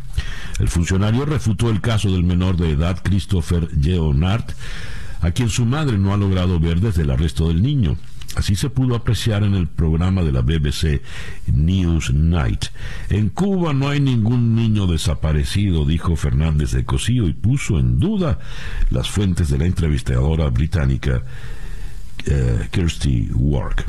El 0.58 0.68
funcionario 0.68 1.24
refutó 1.24 1.70
el 1.70 1.80
caso 1.80 2.10
del 2.10 2.24
menor 2.24 2.56
de 2.56 2.70
edad 2.70 3.00
Christopher 3.02 3.68
Leonard, 3.76 4.44
a 5.20 5.30
quien 5.30 5.48
su 5.48 5.64
madre 5.64 5.98
no 5.98 6.12
ha 6.12 6.16
logrado 6.16 6.58
ver 6.58 6.80
desde 6.80 7.02
el 7.02 7.10
arresto 7.10 7.48
del 7.48 7.62
niño. 7.62 7.96
Así 8.36 8.56
se 8.56 8.70
pudo 8.70 8.94
apreciar 8.94 9.42
en 9.42 9.54
el 9.54 9.68
programa 9.68 10.22
de 10.22 10.32
la 10.32 10.40
BBC 10.40 11.02
News 11.46 12.12
Night. 12.12 12.66
En 13.10 13.28
Cuba 13.28 13.74
no 13.74 13.88
hay 13.88 14.00
ningún 14.00 14.54
niño 14.54 14.86
desaparecido, 14.86 15.84
dijo 15.84 16.16
Fernández 16.16 16.72
de 16.72 16.84
Cosío 16.84 17.28
y 17.28 17.34
puso 17.34 17.78
en 17.78 17.98
duda 17.98 18.38
las 18.90 19.10
fuentes 19.10 19.50
de 19.50 19.58
la 19.58 19.66
entrevistadora 19.66 20.48
británica 20.48 21.22
eh, 22.26 22.68
Kirsty 22.70 23.28
Wark. 23.34 23.84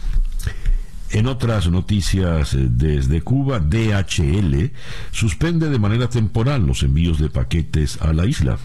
En 1.12 1.28
otras 1.28 1.70
noticias 1.70 2.56
eh, 2.56 2.68
desde 2.70 3.22
Cuba, 3.22 3.60
DHL 3.60 4.72
suspende 5.12 5.70
de 5.70 5.80
manera 5.80 6.10
temporal 6.10 6.66
los 6.66 6.82
envíos 6.84 7.20
de 7.20 7.30
paquetes 7.30 8.02
a 8.02 8.14
la 8.14 8.26
isla. 8.26 8.58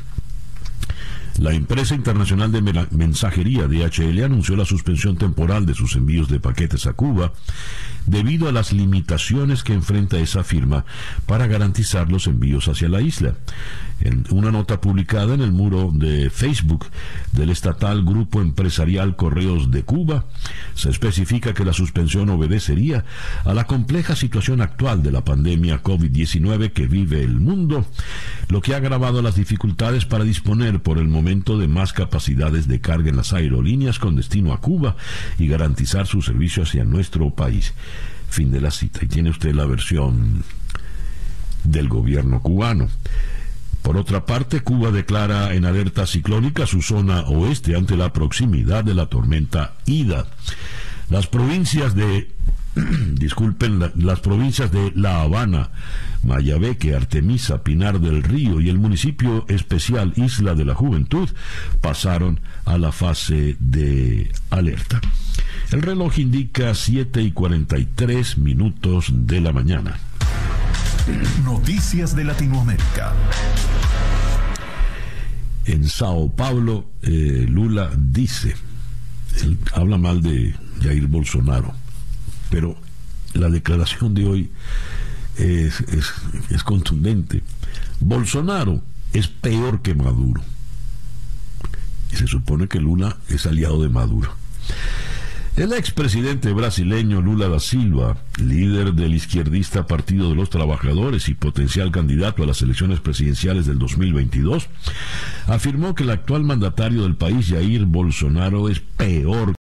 La 1.38 1.52
empresa 1.52 1.94
internacional 1.94 2.50
de 2.50 2.60
mensajería 2.90 3.68
DHL 3.68 4.24
anunció 4.24 4.56
la 4.56 4.64
suspensión 4.64 5.16
temporal 5.16 5.66
de 5.66 5.74
sus 5.74 5.94
envíos 5.94 6.28
de 6.28 6.40
paquetes 6.40 6.86
a 6.86 6.94
Cuba 6.94 7.32
debido 8.08 8.48
a 8.48 8.52
las 8.52 8.72
limitaciones 8.72 9.62
que 9.62 9.74
enfrenta 9.74 10.18
esa 10.18 10.42
firma 10.42 10.84
para 11.26 11.46
garantizar 11.46 12.10
los 12.10 12.26
envíos 12.26 12.68
hacia 12.68 12.88
la 12.88 13.00
isla. 13.00 13.34
En 14.00 14.24
una 14.30 14.52
nota 14.52 14.80
publicada 14.80 15.34
en 15.34 15.40
el 15.40 15.50
muro 15.50 15.90
de 15.92 16.30
Facebook 16.30 16.86
del 17.32 17.50
estatal 17.50 18.04
Grupo 18.04 18.40
Empresarial 18.40 19.16
Correos 19.16 19.72
de 19.72 19.82
Cuba, 19.82 20.26
se 20.74 20.88
especifica 20.88 21.52
que 21.52 21.64
la 21.64 21.72
suspensión 21.72 22.30
obedecería 22.30 23.04
a 23.44 23.54
la 23.54 23.64
compleja 23.64 24.14
situación 24.14 24.60
actual 24.60 25.02
de 25.02 25.10
la 25.10 25.24
pandemia 25.24 25.82
COVID-19 25.82 26.72
que 26.72 26.86
vive 26.86 27.22
el 27.22 27.40
mundo, 27.40 27.86
lo 28.48 28.62
que 28.62 28.74
ha 28.74 28.76
agravado 28.76 29.20
las 29.20 29.34
dificultades 29.34 30.04
para 30.04 30.22
disponer 30.22 30.80
por 30.80 30.98
el 30.98 31.08
momento 31.08 31.58
de 31.58 31.66
más 31.66 31.92
capacidades 31.92 32.68
de 32.68 32.80
carga 32.80 33.10
en 33.10 33.16
las 33.16 33.32
aerolíneas 33.32 33.98
con 33.98 34.14
destino 34.14 34.52
a 34.52 34.60
Cuba 34.60 34.96
y 35.38 35.48
garantizar 35.48 36.06
su 36.06 36.22
servicio 36.22 36.62
hacia 36.62 36.84
nuestro 36.84 37.30
país. 37.30 37.74
Fin 38.28 38.50
de 38.50 38.60
la 38.60 38.70
cita. 38.70 39.00
Y 39.02 39.08
tiene 39.08 39.30
usted 39.30 39.54
la 39.54 39.66
versión 39.66 40.44
del 41.64 41.88
gobierno 41.88 42.40
cubano. 42.40 42.88
Por 43.82 43.96
otra 43.96 44.26
parte, 44.26 44.60
Cuba 44.60 44.90
declara 44.90 45.54
en 45.54 45.64
alerta 45.64 46.06
ciclónica 46.06 46.66
su 46.66 46.82
zona 46.82 47.22
oeste 47.22 47.76
ante 47.76 47.96
la 47.96 48.12
proximidad 48.12 48.84
de 48.84 48.94
la 48.94 49.06
tormenta 49.06 49.74
Ida. 49.86 50.26
Las 51.10 51.26
provincias 51.26 51.94
de 51.94 52.28
disculpen, 53.14 53.92
las 53.96 54.20
provincias 54.20 54.70
de 54.70 54.92
La 54.94 55.22
Habana, 55.22 55.70
Mayabeque, 56.22 56.94
Artemisa, 56.94 57.62
Pinar 57.62 58.00
del 58.00 58.22
Río 58.22 58.60
y 58.60 58.68
el 58.68 58.78
municipio 58.78 59.46
especial 59.48 60.12
Isla 60.16 60.54
de 60.54 60.64
la 60.64 60.74
Juventud 60.74 61.28
pasaron 61.80 62.40
a 62.64 62.78
la 62.78 62.92
fase 62.92 63.56
de 63.58 64.30
alerta. 64.50 65.00
El 65.70 65.82
reloj 65.82 66.18
indica 66.18 66.74
7 66.74 67.20
y 67.20 67.30
43 67.30 68.38
minutos 68.38 69.08
de 69.12 69.42
la 69.42 69.52
mañana. 69.52 69.98
Noticias 71.44 72.16
de 72.16 72.24
Latinoamérica. 72.24 73.12
En 75.66 75.86
Sao 75.86 76.34
Paulo, 76.34 76.86
eh, 77.02 77.44
Lula 77.46 77.90
dice, 77.98 78.56
habla 79.74 79.98
mal 79.98 80.22
de 80.22 80.54
Jair 80.82 81.06
Bolsonaro, 81.06 81.74
pero 82.50 82.74
la 83.34 83.50
declaración 83.50 84.14
de 84.14 84.26
hoy 84.26 84.50
es, 85.36 85.84
es 86.48 86.62
contundente. 86.62 87.42
Bolsonaro 88.00 88.82
es 89.12 89.28
peor 89.28 89.82
que 89.82 89.94
Maduro. 89.94 90.42
Y 92.10 92.16
se 92.16 92.26
supone 92.26 92.68
que 92.68 92.80
Lula 92.80 93.18
es 93.28 93.44
aliado 93.44 93.82
de 93.82 93.90
Maduro. 93.90 94.32
El 95.58 95.72
expresidente 95.72 96.52
brasileño 96.52 97.20
Lula 97.20 97.48
da 97.48 97.58
Silva, 97.58 98.16
líder 98.40 98.92
del 98.92 99.16
izquierdista 99.16 99.88
Partido 99.88 100.28
de 100.28 100.36
los 100.36 100.50
Trabajadores 100.50 101.28
y 101.28 101.34
potencial 101.34 101.90
candidato 101.90 102.44
a 102.44 102.46
las 102.46 102.62
elecciones 102.62 103.00
presidenciales 103.00 103.66
del 103.66 103.80
2022, 103.80 104.68
afirmó 105.48 105.96
que 105.96 106.04
el 106.04 106.10
actual 106.10 106.44
mandatario 106.44 107.02
del 107.02 107.16
país, 107.16 107.48
Jair 107.48 107.86
Bolsonaro, 107.86 108.68
es 108.68 108.78
peor 108.78 109.57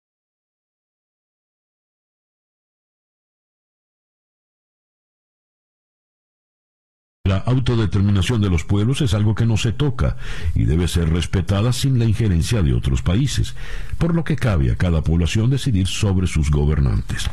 autodeterminación 7.47 8.41
de 8.41 8.51
los 8.51 8.65
pueblos 8.65 9.01
es 9.01 9.15
algo 9.15 9.35
que 9.35 9.47
no 9.47 9.57
se 9.57 9.73
toca 9.73 10.17
y 10.55 10.65
debe 10.65 10.89
ser 10.89 11.11
respetada 11.11 11.73
sin 11.73 11.99
la 11.99 12.05
injerencia 12.05 12.63
de 12.63 12.75
otros 12.75 13.03
países, 13.03 13.55
por 13.99 14.15
lo 14.15 14.25
que 14.25 14.37
cabe 14.37 14.71
a 14.71 14.77
cada 14.77 15.03
población 15.03 15.51
decidir 15.51 15.87
sobre 15.87 16.27
sus 16.27 16.51
gobernantes. 16.51 17.29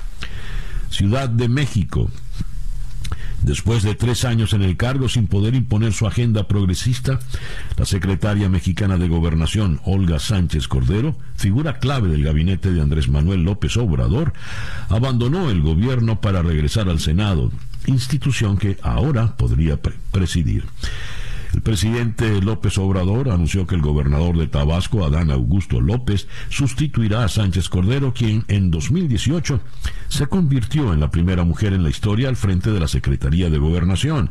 Ciudad 0.89 1.29
de 1.29 1.47
México. 1.47 2.09
Después 3.41 3.83
de 3.83 3.95
tres 3.95 4.25
años 4.25 4.51
en 4.53 4.63
el 4.63 4.75
cargo 4.75 5.07
sin 5.07 5.27
poder 5.27 5.55
imponer 5.55 5.93
su 5.93 6.05
agenda 6.05 6.47
progresista, 6.47 7.19
la 7.77 7.85
secretaria 7.85 8.49
mexicana 8.49 8.97
de 8.97 9.07
Gobernación, 9.07 9.79
Olga 9.85 10.19
Sánchez 10.19 10.67
Cordero, 10.67 11.15
figura 11.35 11.79
clave 11.79 12.09
del 12.09 12.23
gabinete 12.23 12.71
de 12.71 12.81
Andrés 12.81 13.07
Manuel 13.07 13.43
López 13.43 13.77
Obrador, 13.77 14.33
abandonó 14.89 15.49
el 15.49 15.61
gobierno 15.61 16.19
para 16.19 16.41
regresar 16.41 16.89
al 16.89 16.99
Senado 16.99 17.51
institución 17.89 18.57
que 18.57 18.77
ahora 18.81 19.35
podría 19.35 19.79
presidir. 20.11 20.65
El 21.53 21.61
presidente 21.61 22.41
López 22.41 22.77
Obrador 22.77 23.29
anunció 23.29 23.65
que 23.65 23.73
el 23.73 23.81
gobernador 23.81 24.37
de 24.37 24.47
Tabasco, 24.47 25.03
Adán 25.03 25.31
Augusto 25.31 25.81
López, 25.81 26.27
sustituirá 26.49 27.23
a 27.23 27.27
Sánchez 27.27 27.69
Cordero, 27.69 28.13
quien 28.13 28.45
en 28.47 28.69
2018 28.69 29.59
se 30.09 30.27
convirtió 30.27 30.93
en 30.93 30.99
la 30.99 31.09
primera 31.09 31.43
mujer 31.43 31.73
en 31.73 31.83
la 31.83 31.89
historia 31.89 32.29
al 32.29 32.35
frente 32.35 32.71
de 32.71 32.79
la 32.79 32.87
Secretaría 32.87 33.49
de 33.49 33.57
Gobernación, 33.57 34.29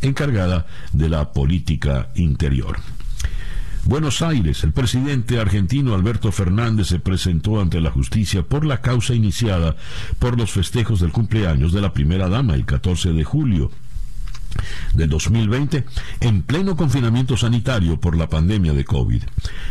encargada 0.00 0.66
de 0.92 1.08
la 1.08 1.32
política 1.32 2.10
interior. 2.14 2.78
Buenos 3.84 4.20
Aires, 4.22 4.62
el 4.62 4.72
presidente 4.72 5.40
argentino 5.40 5.94
Alberto 5.94 6.30
Fernández 6.32 6.88
se 6.88 6.98
presentó 6.98 7.60
ante 7.60 7.80
la 7.80 7.90
justicia 7.90 8.42
por 8.42 8.64
la 8.64 8.82
causa 8.82 9.14
iniciada 9.14 9.74
por 10.18 10.38
los 10.38 10.52
festejos 10.52 11.00
del 11.00 11.12
cumpleaños 11.12 11.72
de 11.72 11.80
la 11.80 11.92
primera 11.92 12.28
dama 12.28 12.54
el 12.54 12.66
14 12.66 13.12
de 13.12 13.24
julio 13.24 13.70
del 14.94 15.08
2020 15.08 15.84
en 16.20 16.42
pleno 16.42 16.76
confinamiento 16.76 17.36
sanitario 17.36 17.98
por 17.98 18.16
la 18.16 18.28
pandemia 18.28 18.72
de 18.74 18.84
COVID. 18.84 19.22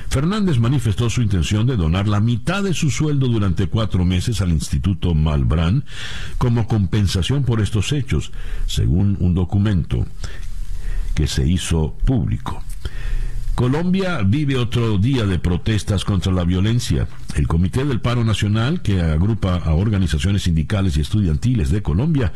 Fernández 0.10 0.58
manifestó 0.58 1.10
su 1.10 1.22
intención 1.22 1.68
de 1.68 1.76
donar 1.76 2.08
la 2.08 2.20
mitad 2.20 2.64
de 2.64 2.74
su 2.74 2.90
sueldo 2.90 3.28
durante 3.28 3.68
cuatro 3.68 4.06
meses 4.06 4.42
al 4.42 4.50
Instituto 4.50 5.14
Malbrán 5.14 5.86
como 6.38 6.68
compensación 6.68 7.44
por 7.44 7.62
estos 7.62 7.92
hechos, 7.92 8.32
según 8.66 9.18
un 9.20 9.36
documento 9.36 10.06
que 11.14 11.28
se 11.28 11.48
hizo 11.48 11.94
público. 12.06 12.64
Colombia 13.60 14.22
vive 14.26 14.56
otro 14.56 14.98
día 14.98 15.26
de 15.26 15.38
protestas 15.38 16.06
contra 16.06 16.32
la 16.32 16.46
violencia. 16.46 17.10
El 17.36 17.46
Comité 17.46 17.84
del 17.84 18.00
Paro 18.00 18.24
Nacional, 18.24 18.82
que 18.82 19.02
agrupa 19.02 19.58
a 19.58 19.74
organizaciones 19.74 20.44
sindicales 20.44 20.96
y 20.96 21.02
estudiantiles 21.02 21.70
de 21.70 21.82
Colombia, 21.82 22.32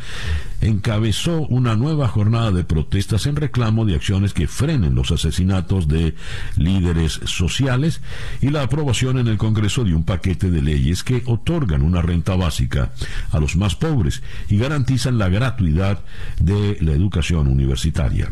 encabezó 0.59 1.43
una 1.43 1.77
nueva 1.77 2.09
jornada 2.09 2.51
de 2.51 2.65
protestas 2.65 3.25
en 3.25 3.37
reclamo 3.37 3.85
de 3.85 3.95
acciones 3.95 4.33
que 4.33 4.49
frenen 4.49 4.95
los 4.95 5.13
asesinatos 5.13 5.87
de 5.87 6.13
líderes 6.57 7.21
sociales 7.23 8.01
y 8.41 8.49
la 8.49 8.63
aprobación 8.63 9.17
en 9.17 9.29
el 9.29 9.37
Congreso 9.37 9.85
de 9.85 9.95
un 9.95 10.03
paquete 10.03 10.51
de 10.51 10.61
leyes 10.61 11.05
que 11.05 11.23
otorgan 11.25 11.83
una 11.83 12.01
renta 12.01 12.35
básica 12.35 12.91
a 13.31 13.39
los 13.39 13.55
más 13.55 13.75
pobres 13.75 14.21
y 14.49 14.57
garantizan 14.57 15.17
la 15.17 15.29
gratuidad 15.29 16.01
de 16.41 16.77
la 16.81 16.91
educación 16.91 17.47
universitaria. 17.47 18.29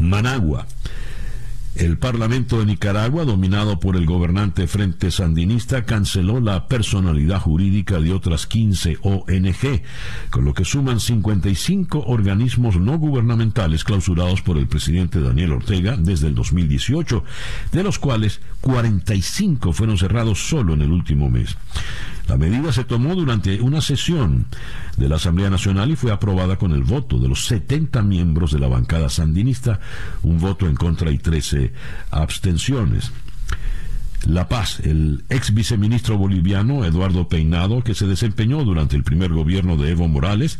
Managua 0.00 0.68
el 1.76 1.98
Parlamento 1.98 2.58
de 2.60 2.66
Nicaragua, 2.66 3.24
dominado 3.24 3.80
por 3.80 3.96
el 3.96 4.06
gobernante 4.06 4.66
Frente 4.68 5.10
Sandinista, 5.10 5.84
canceló 5.84 6.40
la 6.40 6.68
personalidad 6.68 7.40
jurídica 7.40 8.00
de 8.00 8.12
otras 8.12 8.46
15 8.46 8.98
ONG, 9.02 9.82
con 10.30 10.44
lo 10.44 10.54
que 10.54 10.64
suman 10.64 11.00
55 11.00 12.04
organismos 12.06 12.76
no 12.76 12.98
gubernamentales 12.98 13.82
clausurados 13.82 14.40
por 14.42 14.56
el 14.56 14.68
presidente 14.68 15.20
Daniel 15.20 15.52
Ortega 15.52 15.96
desde 15.96 16.28
el 16.28 16.34
2018, 16.34 17.24
de 17.72 17.82
los 17.82 17.98
cuales 17.98 18.40
45 18.60 19.72
fueron 19.72 19.98
cerrados 19.98 20.48
solo 20.48 20.74
en 20.74 20.82
el 20.82 20.92
último 20.92 21.28
mes. 21.28 21.56
La 22.28 22.38
medida 22.38 22.72
se 22.72 22.84
tomó 22.84 23.14
durante 23.14 23.60
una 23.60 23.80
sesión 23.80 24.46
de 24.96 25.08
la 25.08 25.16
Asamblea 25.16 25.50
Nacional 25.50 25.90
y 25.90 25.96
fue 25.96 26.10
aprobada 26.10 26.56
con 26.56 26.72
el 26.72 26.82
voto 26.82 27.18
de 27.18 27.28
los 27.28 27.46
70 27.46 28.02
miembros 28.02 28.52
de 28.52 28.58
la 28.58 28.68
bancada 28.68 29.10
sandinista, 29.10 29.80
un 30.22 30.38
voto 30.38 30.66
en 30.66 30.74
contra 30.74 31.10
y 31.10 31.18
13 31.18 31.72
abstenciones. 32.10 33.12
La 34.26 34.48
Paz, 34.48 34.80
el 34.80 35.22
ex 35.28 35.52
viceministro 35.52 36.16
boliviano 36.16 36.86
Eduardo 36.86 37.28
Peinado, 37.28 37.84
que 37.84 37.94
se 37.94 38.06
desempeñó 38.06 38.64
durante 38.64 38.96
el 38.96 39.04
primer 39.04 39.30
gobierno 39.32 39.76
de 39.76 39.90
Evo 39.90 40.08
Morales, 40.08 40.58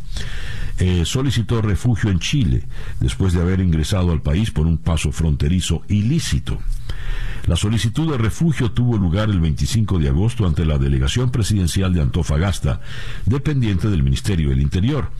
eh, 0.77 1.03
solicitó 1.05 1.63
refugio 1.63 2.11
en 2.11 2.19
Chile 2.19 2.63
después 2.99 3.33
de 3.33 3.41
haber 3.41 3.61
ingresado 3.61 4.11
al 4.11 4.21
país 4.21 4.51
por 4.51 4.67
un 4.67 4.77
paso 4.77 5.11
fronterizo 5.11 5.81
ilícito. 5.87 6.59
La 7.47 7.55
solicitud 7.55 8.11
de 8.11 8.17
refugio 8.17 8.71
tuvo 8.71 8.97
lugar 8.97 9.29
el 9.29 9.39
25 9.39 9.99
de 9.99 10.09
agosto 10.09 10.47
ante 10.47 10.65
la 10.65 10.77
delegación 10.77 11.29
presidencial 11.29 11.93
de 11.93 12.01
Antofagasta, 12.01 12.81
dependiente 13.25 13.87
del 13.87 14.01
Ministerio 14.01 14.49
del 14.49 14.61
Interior, 14.61 15.11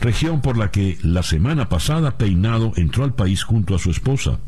región 0.00 0.40
por 0.40 0.56
la 0.56 0.70
que 0.70 0.98
la 1.02 1.22
semana 1.22 1.68
pasada 1.68 2.16
Peinado 2.16 2.72
entró 2.76 3.04
al 3.04 3.14
país 3.14 3.42
junto 3.42 3.74
a 3.74 3.78
su 3.78 3.90
esposa. 3.90 4.38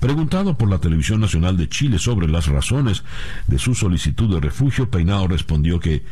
Preguntado 0.00 0.56
por 0.56 0.70
la 0.70 0.78
Televisión 0.78 1.20
Nacional 1.20 1.56
de 1.56 1.68
Chile 1.68 1.98
sobre 1.98 2.28
las 2.28 2.46
razones 2.46 3.02
de 3.48 3.58
su 3.58 3.74
solicitud 3.74 4.32
de 4.32 4.40
refugio, 4.40 4.88
Peinado 4.88 5.26
respondió 5.26 5.80
que 5.80 6.04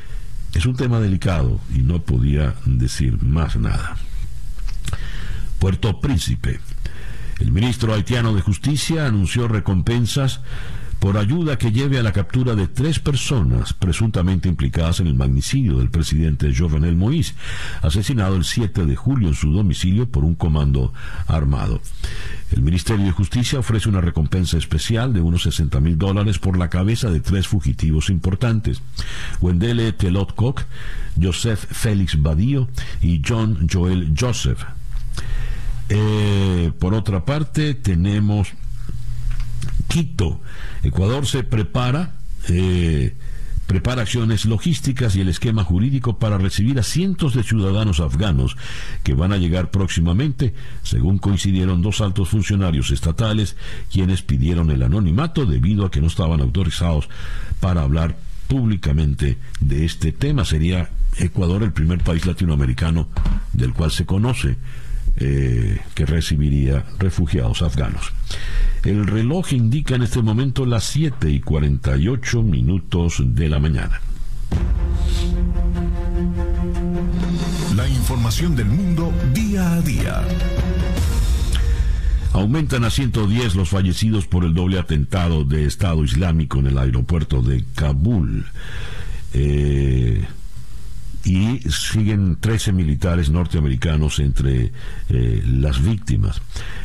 es 0.54 0.66
un 0.66 0.74
tema 0.74 0.98
delicado 1.00 1.60
y 1.72 1.78
no 1.78 2.00
podía 2.00 2.54
decir 2.64 3.22
más 3.22 3.56
nada. 3.56 3.96
Puerto 5.58 6.00
Príncipe. 6.00 6.60
El 7.38 7.52
ministro 7.52 7.92
haitiano 7.92 8.34
de 8.34 8.40
Justicia 8.40 9.06
anunció 9.06 9.46
recompensas 9.46 10.40
por 10.98 11.18
ayuda 11.18 11.58
que 11.58 11.72
lleve 11.72 11.98
a 11.98 12.02
la 12.02 12.12
captura 12.12 12.54
de 12.54 12.68
tres 12.68 12.98
personas 12.98 13.74
presuntamente 13.74 14.48
implicadas 14.48 15.00
en 15.00 15.06
el 15.06 15.14
magnicidio 15.14 15.76
del 15.76 15.90
presidente 15.90 16.52
Jovenel 16.56 16.96
Moïse, 16.96 17.34
asesinado 17.82 18.36
el 18.36 18.44
7 18.44 18.86
de 18.86 18.96
julio 18.96 19.28
en 19.28 19.34
su 19.34 19.52
domicilio 19.52 20.08
por 20.08 20.24
un 20.24 20.34
comando 20.34 20.94
armado. 21.26 21.80
El 22.50 22.62
Ministerio 22.62 23.04
de 23.04 23.12
Justicia 23.12 23.58
ofrece 23.58 23.88
una 23.88 24.00
recompensa 24.00 24.56
especial 24.56 25.12
de 25.12 25.20
unos 25.20 25.42
60 25.42 25.80
mil 25.80 25.98
dólares 25.98 26.38
por 26.38 26.56
la 26.56 26.70
cabeza 26.70 27.10
de 27.10 27.20
tres 27.20 27.46
fugitivos 27.46 28.08
importantes, 28.08 28.80
Wendele 29.40 29.92
Telot 29.92 30.34
Koch, 30.34 30.62
Joseph 31.20 31.66
Félix 31.70 32.22
Badío 32.22 32.68
y 33.02 33.20
John 33.26 33.68
Joel 33.70 34.14
Joseph. 34.18 34.64
Eh, 35.88 36.72
por 36.78 36.94
otra 36.94 37.24
parte, 37.24 37.74
tenemos 37.74 38.52
Quito. 39.88 40.40
Ecuador 40.82 41.26
se 41.26 41.44
prepara, 41.44 42.12
eh, 42.48 43.14
prepara 43.66 44.02
acciones 44.02 44.44
logísticas 44.44 45.16
y 45.16 45.20
el 45.20 45.28
esquema 45.28 45.64
jurídico 45.64 46.18
para 46.18 46.38
recibir 46.38 46.78
a 46.78 46.82
cientos 46.82 47.34
de 47.34 47.42
ciudadanos 47.42 48.00
afganos 48.00 48.56
que 49.04 49.14
van 49.14 49.32
a 49.32 49.36
llegar 49.36 49.70
próximamente, 49.70 50.54
según 50.82 51.18
coincidieron 51.18 51.82
dos 51.82 52.00
altos 52.00 52.30
funcionarios 52.30 52.90
estatales, 52.90 53.56
quienes 53.90 54.22
pidieron 54.22 54.70
el 54.70 54.82
anonimato 54.82 55.46
debido 55.46 55.86
a 55.86 55.90
que 55.90 56.00
no 56.00 56.08
estaban 56.08 56.40
autorizados 56.40 57.08
para 57.60 57.82
hablar 57.82 58.16
públicamente 58.48 59.38
de 59.60 59.84
este 59.84 60.12
tema. 60.12 60.44
Sería 60.44 60.90
Ecuador 61.18 61.62
el 61.62 61.72
primer 61.72 62.00
país 62.00 62.26
latinoamericano 62.26 63.08
del 63.52 63.72
cual 63.72 63.90
se 63.90 64.04
conoce 64.04 64.56
eh, 65.16 65.80
que 65.94 66.06
recibiría 66.06 66.84
refugiados 66.98 67.62
afganos. 67.62 68.12
El 68.84 69.06
reloj 69.06 69.52
indica 69.52 69.94
en 69.94 70.02
este 70.02 70.22
momento 70.22 70.66
las 70.66 70.84
7 70.84 71.30
y 71.30 71.40
48 71.40 72.42
minutos 72.42 73.22
de 73.24 73.48
la 73.48 73.58
mañana. 73.58 74.00
La 77.74 77.88
información 77.88 78.54
del 78.54 78.66
mundo 78.66 79.12
día 79.34 79.72
a 79.72 79.80
día. 79.80 80.22
Aumentan 82.32 82.84
a 82.84 82.90
110 82.90 83.54
los 83.56 83.70
fallecidos 83.70 84.26
por 84.26 84.44
el 84.44 84.54
doble 84.54 84.78
atentado 84.78 85.44
de 85.44 85.64
Estado 85.64 86.04
Islámico 86.04 86.58
en 86.58 86.66
el 86.66 86.78
aeropuerto 86.78 87.40
de 87.40 87.64
Kabul. 87.74 88.44
Eh, 89.32 90.24
y 91.26 91.58
siguen 91.70 92.36
13 92.36 92.72
militares 92.72 93.30
norteamericanos 93.30 94.20
entre 94.20 94.70
eh, 95.08 95.42
las 95.44 95.82
víctimas. 95.82 96.40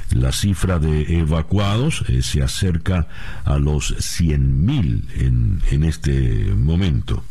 La 0.09 0.31
cifra 0.31 0.79
de 0.79 1.19
evacuados 1.19 2.03
eh, 2.07 2.23
se 2.23 2.41
acerca 2.41 3.07
a 3.45 3.59
los 3.59 3.95
100.000 3.97 5.03
en, 5.21 5.61
en 5.69 5.83
este 5.83 6.53
momento. 6.55 7.23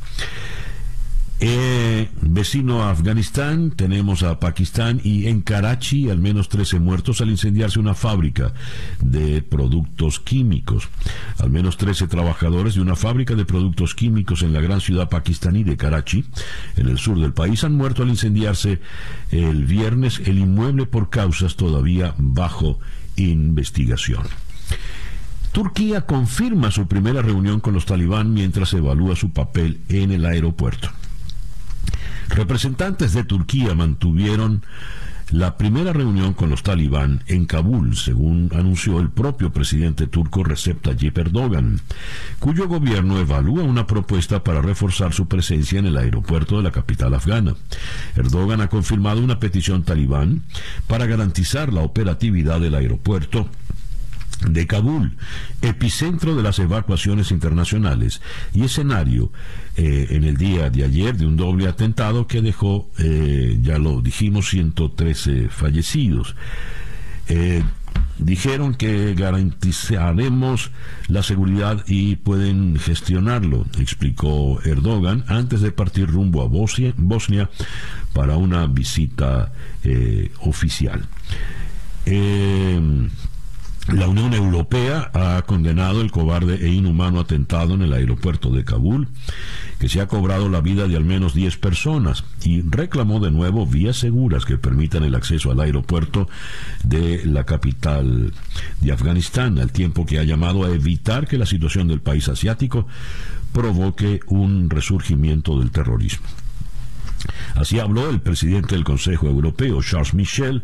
Eh, 1.42 2.10
vecino 2.20 2.82
a 2.82 2.90
Afganistán, 2.90 3.70
tenemos 3.70 4.22
a 4.22 4.38
Pakistán 4.38 5.00
y 5.02 5.26
en 5.26 5.40
Karachi 5.40 6.10
al 6.10 6.18
menos 6.18 6.50
13 6.50 6.80
muertos 6.80 7.22
al 7.22 7.30
incendiarse 7.30 7.78
una 7.78 7.94
fábrica 7.94 8.52
de 9.00 9.40
productos 9.40 10.20
químicos. 10.20 10.90
Al 11.38 11.48
menos 11.48 11.78
13 11.78 12.08
trabajadores 12.08 12.74
de 12.74 12.82
una 12.82 12.94
fábrica 12.94 13.34
de 13.34 13.46
productos 13.46 13.94
químicos 13.94 14.42
en 14.42 14.52
la 14.52 14.60
gran 14.60 14.82
ciudad 14.82 15.08
pakistaní 15.08 15.64
de 15.64 15.78
Karachi, 15.78 16.26
en 16.76 16.88
el 16.88 16.98
sur 16.98 17.18
del 17.18 17.32
país, 17.32 17.64
han 17.64 17.72
muerto 17.72 18.02
al 18.02 18.10
incendiarse 18.10 18.78
el 19.30 19.64
viernes 19.64 20.20
el 20.26 20.38
inmueble 20.38 20.84
por 20.84 21.08
causas 21.08 21.56
todavía 21.56 22.14
bajo 22.18 22.78
investigación. 23.16 24.24
Turquía 25.52 26.02
confirma 26.02 26.70
su 26.70 26.86
primera 26.86 27.22
reunión 27.22 27.60
con 27.60 27.72
los 27.72 27.86
talibán 27.86 28.34
mientras 28.34 28.74
evalúa 28.74 29.16
su 29.16 29.30
papel 29.30 29.80
en 29.88 30.12
el 30.12 30.26
aeropuerto. 30.26 30.90
Representantes 32.30 33.12
de 33.12 33.24
Turquía 33.24 33.74
mantuvieron 33.74 34.62
la 35.30 35.56
primera 35.56 35.92
reunión 35.92 36.34
con 36.34 36.50
los 36.50 36.62
talibán 36.62 37.22
en 37.26 37.46
Kabul, 37.46 37.96
según 37.96 38.50
anunció 38.52 38.98
el 39.00 39.10
propio 39.10 39.52
presidente 39.52 40.06
turco 40.06 40.42
Recep 40.42 40.82
Tayyip 40.82 41.18
Erdogan, 41.18 41.80
cuyo 42.40 42.66
gobierno 42.66 43.18
evalúa 43.18 43.62
una 43.62 43.86
propuesta 43.86 44.42
para 44.42 44.60
reforzar 44.60 45.12
su 45.12 45.28
presencia 45.28 45.78
en 45.78 45.86
el 45.86 45.96
aeropuerto 45.96 46.56
de 46.56 46.64
la 46.64 46.72
capital 46.72 47.14
afgana. 47.14 47.54
Erdogan 48.16 48.60
ha 48.60 48.68
confirmado 48.68 49.22
una 49.22 49.38
petición 49.38 49.84
talibán 49.84 50.42
para 50.88 51.06
garantizar 51.06 51.72
la 51.72 51.82
operatividad 51.82 52.60
del 52.60 52.74
aeropuerto 52.74 53.48
de 54.46 54.66
Kabul, 54.66 55.16
epicentro 55.60 56.34
de 56.34 56.42
las 56.42 56.58
evacuaciones 56.58 57.30
internacionales 57.30 58.20
y 58.54 58.64
escenario 58.64 59.30
eh, 59.76 60.08
en 60.10 60.24
el 60.24 60.36
día 60.36 60.70
de 60.70 60.84
ayer 60.84 61.16
de 61.16 61.26
un 61.26 61.36
doble 61.36 61.68
atentado 61.68 62.26
que 62.26 62.40
dejó, 62.40 62.88
eh, 62.98 63.58
ya 63.62 63.78
lo 63.78 64.00
dijimos, 64.00 64.48
113 64.48 65.48
fallecidos. 65.48 66.34
Eh, 67.28 67.62
dijeron 68.18 68.74
que 68.74 69.14
garantizaremos 69.14 70.70
la 71.08 71.22
seguridad 71.22 71.84
y 71.86 72.16
pueden 72.16 72.78
gestionarlo, 72.78 73.66
explicó 73.78 74.60
Erdogan 74.62 75.24
antes 75.28 75.60
de 75.60 75.70
partir 75.70 76.08
rumbo 76.08 76.42
a 76.42 76.46
Bosnia, 76.46 76.94
Bosnia 76.96 77.50
para 78.12 78.36
una 78.36 78.66
visita 78.66 79.52
oficial. 80.40 81.06
La 83.88 84.06
Unión 84.06 84.34
Europea 84.34 85.10
ha 85.14 85.42
condenado 85.42 86.00
el 86.00 86.12
cobarde 86.12 86.64
e 86.64 86.68
inhumano 86.68 87.18
atentado 87.18 87.74
en 87.74 87.82
el 87.82 87.92
aeropuerto 87.92 88.50
de 88.50 88.64
Kabul, 88.64 89.08
que 89.80 89.88
se 89.88 90.00
ha 90.00 90.06
cobrado 90.06 90.48
la 90.48 90.60
vida 90.60 90.86
de 90.86 90.96
al 90.96 91.04
menos 91.04 91.34
10 91.34 91.56
personas, 91.56 92.24
y 92.44 92.62
reclamó 92.62 93.18
de 93.18 93.32
nuevo 93.32 93.66
vías 93.66 93.96
seguras 93.96 94.44
que 94.44 94.58
permitan 94.58 95.02
el 95.02 95.14
acceso 95.14 95.50
al 95.50 95.60
aeropuerto 95.60 96.28
de 96.84 97.24
la 97.24 97.44
capital 97.44 98.32
de 98.80 98.92
Afganistán, 98.92 99.58
al 99.58 99.72
tiempo 99.72 100.06
que 100.06 100.18
ha 100.18 100.24
llamado 100.24 100.64
a 100.64 100.70
evitar 100.70 101.26
que 101.26 101.38
la 101.38 101.46
situación 101.46 101.88
del 101.88 102.00
país 102.00 102.28
asiático 102.28 102.86
provoque 103.52 104.20
un 104.26 104.70
resurgimiento 104.70 105.58
del 105.58 105.72
terrorismo. 105.72 106.28
Así 107.54 107.78
habló 107.78 108.08
el 108.10 108.20
presidente 108.20 108.74
del 108.74 108.84
Consejo 108.84 109.26
Europeo, 109.26 109.82
Charles 109.82 110.14
Michel, 110.14 110.62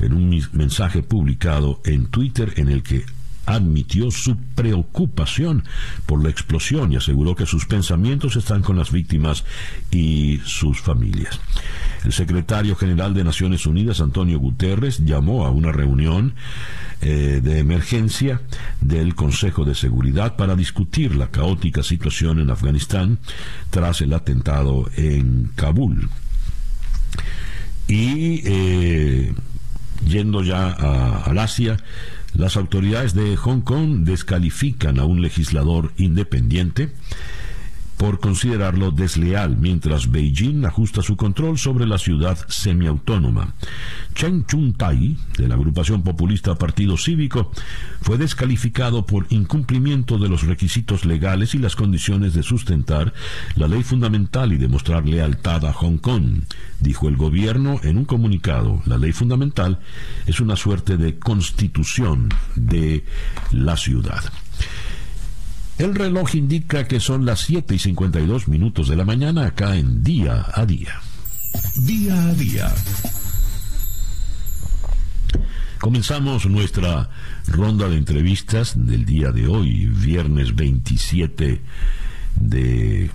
en 0.00 0.12
un 0.12 0.42
mensaje 0.52 1.02
publicado 1.02 1.80
en 1.84 2.06
Twitter 2.06 2.54
en 2.56 2.68
el 2.68 2.82
que 2.82 3.04
admitió 3.50 4.10
su 4.10 4.36
preocupación 4.54 5.64
por 6.06 6.22
la 6.22 6.30
explosión 6.30 6.92
y 6.92 6.96
aseguró 6.96 7.34
que 7.34 7.46
sus 7.46 7.66
pensamientos 7.66 8.36
están 8.36 8.62
con 8.62 8.76
las 8.76 8.92
víctimas 8.92 9.44
y 9.90 10.40
sus 10.44 10.80
familias. 10.80 11.40
El 12.04 12.12
secretario 12.12 12.76
general 12.76 13.14
de 13.14 13.24
Naciones 13.24 13.66
Unidas, 13.66 14.00
Antonio 14.00 14.38
Guterres, 14.38 15.04
llamó 15.04 15.46
a 15.46 15.50
una 15.50 15.72
reunión 15.72 16.34
eh, 17.02 17.40
de 17.42 17.58
emergencia 17.58 18.40
del 18.80 19.14
Consejo 19.14 19.64
de 19.64 19.74
Seguridad 19.74 20.36
para 20.36 20.54
discutir 20.54 21.14
la 21.16 21.30
caótica 21.30 21.82
situación 21.82 22.38
en 22.38 22.50
Afganistán 22.50 23.18
tras 23.70 24.00
el 24.00 24.12
atentado 24.12 24.88
en 24.96 25.50
Kabul. 25.56 26.08
Y 27.88 28.42
eh, 28.44 29.34
yendo 30.06 30.42
ya 30.42 30.70
al 30.70 31.38
Asia, 31.38 31.76
las 32.34 32.56
autoridades 32.56 33.14
de 33.14 33.36
Hong 33.36 33.60
Kong 33.60 34.04
descalifican 34.04 34.98
a 34.98 35.04
un 35.04 35.22
legislador 35.22 35.92
independiente 35.96 36.90
por 38.00 38.18
considerarlo 38.18 38.92
desleal, 38.92 39.58
mientras 39.58 40.10
Beijing 40.10 40.64
ajusta 40.64 41.02
su 41.02 41.18
control 41.18 41.58
sobre 41.58 41.86
la 41.86 41.98
ciudad 41.98 42.38
semiautónoma. 42.48 43.52
Chen 44.14 44.46
Chun-tai, 44.46 45.18
de 45.36 45.46
la 45.46 45.56
agrupación 45.56 46.02
populista 46.02 46.54
Partido 46.54 46.96
Cívico, 46.96 47.52
fue 48.00 48.16
descalificado 48.16 49.04
por 49.04 49.26
incumplimiento 49.28 50.16
de 50.16 50.30
los 50.30 50.44
requisitos 50.44 51.04
legales 51.04 51.54
y 51.54 51.58
las 51.58 51.76
condiciones 51.76 52.32
de 52.32 52.42
sustentar 52.42 53.12
la 53.54 53.68
ley 53.68 53.82
fundamental 53.82 54.54
y 54.54 54.56
demostrar 54.56 55.04
lealtad 55.04 55.66
a 55.66 55.74
Hong 55.74 55.98
Kong. 55.98 56.44
Dijo 56.80 57.06
el 57.06 57.18
gobierno 57.18 57.80
en 57.82 57.98
un 57.98 58.06
comunicado, 58.06 58.80
la 58.86 58.96
ley 58.96 59.12
fundamental 59.12 59.78
es 60.24 60.40
una 60.40 60.56
suerte 60.56 60.96
de 60.96 61.18
constitución 61.18 62.30
de 62.56 63.04
la 63.52 63.76
ciudad. 63.76 64.24
El 65.80 65.94
reloj 65.94 66.34
indica 66.34 66.86
que 66.86 67.00
son 67.00 67.24
las 67.24 67.40
7 67.40 67.74
y 67.74 67.78
52 67.78 68.48
minutos 68.48 68.86
de 68.86 68.96
la 68.96 69.06
mañana 69.06 69.46
acá 69.46 69.76
en 69.76 70.04
Día 70.04 70.44
a 70.52 70.66
Día. 70.66 71.00
Día 71.74 72.22
a 72.22 72.34
Día. 72.34 72.74
Comenzamos 75.78 76.44
nuestra 76.44 77.08
ronda 77.46 77.88
de 77.88 77.96
entrevistas 77.96 78.74
del 78.76 79.06
día 79.06 79.32
de 79.32 79.46
hoy, 79.46 79.86
viernes 79.86 80.54
27 80.54 81.62
de 82.36 83.10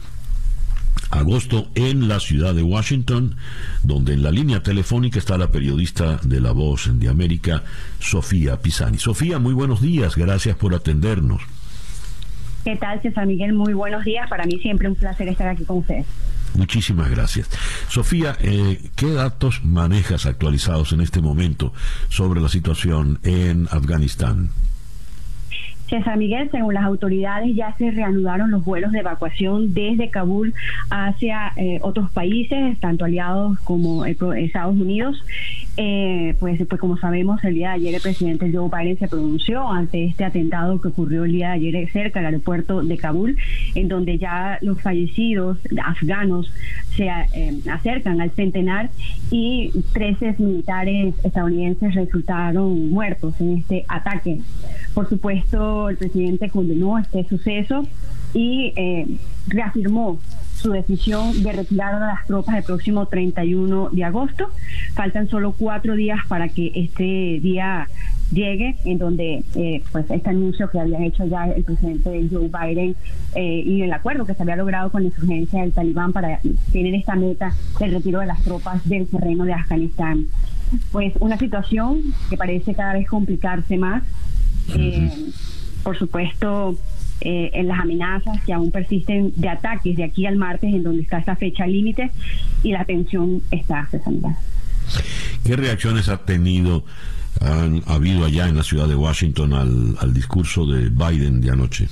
agosto 1.11 1.69
en 1.75 2.07
la 2.07 2.19
ciudad 2.19 2.55
de 2.55 2.63
Washington, 2.63 3.35
donde 3.83 4.13
en 4.13 4.23
la 4.23 4.31
línea 4.31 4.63
telefónica 4.63 5.19
está 5.19 5.37
la 5.37 5.51
periodista 5.51 6.19
de 6.23 6.41
La 6.41 6.51
Voz 6.51 6.89
de 6.91 7.09
América, 7.09 7.63
Sofía 7.99 8.59
Pisani. 8.59 8.97
Sofía, 8.97 9.37
muy 9.37 9.53
buenos 9.53 9.81
días, 9.81 10.15
gracias 10.15 10.57
por 10.57 10.73
atendernos. 10.73 11.43
¿Qué 12.65 12.75
tal, 12.77 12.99
César 12.99 13.27
Miguel? 13.27 13.53
Muy 13.53 13.73
buenos 13.73 14.03
días. 14.03 14.27
Para 14.27 14.43
mí 14.45 14.57
siempre 14.57 14.89
un 14.89 14.95
placer 14.95 15.27
estar 15.27 15.47
aquí 15.47 15.63
con 15.65 15.77
ustedes. 15.77 16.07
Muchísimas 16.57 17.11
gracias. 17.11 17.47
Sofía, 17.89 18.35
eh, 18.41 18.79
¿qué 18.95 19.11
datos 19.11 19.63
manejas 19.63 20.25
actualizados 20.25 20.91
en 20.91 21.01
este 21.01 21.21
momento 21.21 21.73
sobre 22.09 22.41
la 22.41 22.49
situación 22.49 23.19
en 23.21 23.67
Afganistán? 23.69 24.49
César 25.87 26.17
Miguel, 26.17 26.49
según 26.49 26.73
las 26.73 26.85
autoridades, 26.85 27.55
ya 27.55 27.75
se 27.77 27.91
reanudaron 27.91 28.49
los 28.49 28.65
vuelos 28.65 28.91
de 28.91 28.99
evacuación 28.99 29.75
desde 29.75 30.09
Kabul 30.09 30.55
hacia 30.89 31.53
eh, 31.57 31.77
otros 31.83 32.09
países, 32.09 32.79
tanto 32.79 33.05
aliados 33.05 33.59
como 33.59 34.07
eh, 34.07 34.17
Estados 34.37 34.75
Unidos. 34.75 35.23
Eh, 35.77 36.35
pues, 36.39 36.61
pues 36.67 36.79
como 36.79 36.97
sabemos, 36.97 37.43
el 37.43 37.55
día 37.55 37.69
de 37.69 37.75
ayer 37.75 37.95
el 37.95 38.01
presidente 38.01 38.49
Joe 38.51 38.69
Biden 38.69 38.97
se 38.97 39.09
pronunció 39.09 39.69
ante 39.69 40.05
este 40.05 40.23
atentado 40.23 40.79
que 40.79 40.87
ocurrió 40.87 41.25
el 41.25 41.33
día 41.33 41.49
de 41.49 41.53
ayer 41.55 41.91
cerca 41.91 42.19
del 42.19 42.27
aeropuerto 42.27 42.81
de 42.81 42.97
Kabul, 42.97 43.37
en 43.75 43.87
donde 43.89 44.17
ya 44.17 44.57
los 44.61 44.81
fallecidos 44.81 45.57
afganos 45.83 46.51
se 46.95 47.09
acercan 47.09 48.21
al 48.21 48.31
centenar 48.31 48.89
y 49.31 49.71
13 49.93 50.35
militares 50.37 51.13
estadounidenses 51.23 51.93
resultaron 51.93 52.89
muertos 52.89 53.33
en 53.41 53.57
este 53.57 53.85
ataque. 53.89 54.39
Por 54.93 55.09
supuesto, 55.09 55.89
el 55.89 55.97
presidente 55.97 56.49
condenó 56.49 56.97
este 56.97 57.25
suceso 57.25 57.85
y 58.33 58.71
eh, 58.77 59.07
reafirmó 59.47 60.19
su 60.55 60.71
decisión 60.71 61.43
de 61.43 61.51
retirar 61.51 61.95
a 61.95 61.99
las 61.99 62.27
tropas 62.27 62.55
el 62.55 62.63
próximo 62.63 63.05
31 63.05 63.89
de 63.91 64.03
agosto. 64.03 64.49
Faltan 64.93 65.27
solo 65.29 65.53
cuatro 65.57 65.95
días 65.95 66.19
para 66.27 66.49
que 66.49 66.71
este 66.75 67.39
día 67.41 67.87
llegue, 68.31 68.75
en 68.85 68.97
donde 68.97 69.43
eh, 69.55 69.83
pues 69.91 70.09
este 70.09 70.29
anuncio 70.29 70.69
que 70.69 70.79
había 70.79 71.03
hecho 71.05 71.25
ya 71.25 71.45
el 71.45 71.63
presidente 71.63 72.27
Joe 72.31 72.49
Biden 72.49 72.95
eh, 73.35 73.63
y 73.65 73.83
el 73.83 73.93
acuerdo 73.93 74.25
que 74.25 74.33
se 74.33 74.41
había 74.41 74.55
logrado 74.55 74.89
con 74.91 75.03
la 75.03 75.09
insurgencia 75.09 75.61
del 75.61 75.73
talibán 75.73 76.11
para 76.11 76.39
tener 76.71 76.95
esta 76.95 77.15
meta 77.15 77.53
del 77.79 77.91
retiro 77.91 78.19
de 78.21 78.25
las 78.25 78.41
tropas 78.41 78.87
del 78.89 79.07
terreno 79.07 79.45
de 79.45 79.53
Afganistán. 79.53 80.25
Pues 80.91 81.13
una 81.19 81.37
situación 81.37 82.01
que 82.29 82.37
parece 82.37 82.73
cada 82.73 82.93
vez 82.93 83.07
complicarse 83.07 83.77
más 83.77 84.01
eh, 84.73 85.11
por 85.83 85.97
supuesto, 85.97 86.75
eh, 87.21 87.51
en 87.53 87.67
las 87.67 87.79
amenazas 87.79 88.43
que 88.43 88.53
aún 88.53 88.71
persisten 88.71 89.33
de 89.35 89.49
ataques 89.49 89.95
de 89.95 90.03
aquí 90.03 90.25
al 90.25 90.35
martes, 90.35 90.73
en 90.73 90.83
donde 90.83 91.03
está 91.03 91.19
esta 91.19 91.35
fecha 91.35 91.65
límite 91.65 92.11
y 92.63 92.71
la 92.71 92.85
tensión 92.85 93.41
está 93.51 93.85
cesando. 93.89 94.35
¿Qué 95.43 95.55
reacciones 95.55 96.09
ha 96.09 96.17
tenido, 96.17 96.83
han 97.41 97.81
habido 97.87 98.25
allá 98.25 98.47
en 98.47 98.57
la 98.57 98.63
ciudad 98.63 98.87
de 98.87 98.95
Washington 98.95 99.53
al, 99.53 99.95
al 99.99 100.13
discurso 100.13 100.65
de 100.65 100.89
Biden 100.89 101.41
de 101.41 101.51
anoche? 101.51 101.87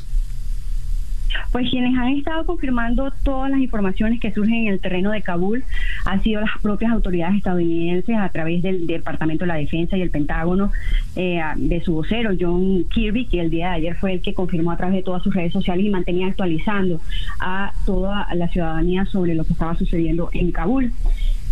Pues 1.52 1.70
quienes 1.70 1.98
han 1.98 2.10
estado 2.10 2.46
confirmando 2.46 3.12
todas 3.24 3.50
las 3.50 3.60
informaciones 3.60 4.20
que 4.20 4.32
surgen 4.32 4.68
en 4.68 4.74
el 4.74 4.80
terreno 4.80 5.12
de 5.12 5.22
Kabul 5.22 5.64
han 6.06 6.22
sido 6.24 6.42
las 6.42 6.52
propias 6.62 6.92
autoridades 6.92 7.38
estadounidenses 7.38 8.18
a 8.18 8.30
través 8.30 8.62
del, 8.62 8.88
Departamento 8.88 9.44
de 9.44 9.48
la 9.48 9.56
Defensa 9.56 9.98
y 9.98 10.02
el 10.02 10.10
Pentágono, 10.10 10.72
eh, 11.16 11.42
de 11.56 11.82
su 11.82 11.94
vocero 11.94 12.32
John 12.40 12.86
Kirby, 12.86 13.26
que 13.26 13.40
el 13.40 13.50
día 13.50 13.70
de 13.70 13.76
ayer 13.76 13.96
fue 13.96 14.14
el 14.14 14.22
que 14.22 14.34
confirmó 14.34 14.72
a 14.72 14.78
través 14.78 14.96
de 14.96 15.04
todas 15.04 15.24
sus 15.24 15.34
redes 15.34 15.54
sociales 15.54 15.86
y 15.86 15.90
mantenía 15.90 16.28
actualizando 16.28 17.00
a 17.40 17.74
toda 17.86 18.28
la 18.34 18.48
ciudadanía 18.48 19.06
sobre 19.06 19.36
lo 19.36 19.46
que 19.46 19.54
estaba 19.54 19.76
sucediendo 19.76 20.30
en 20.34 20.52
Kabul. 20.52 20.92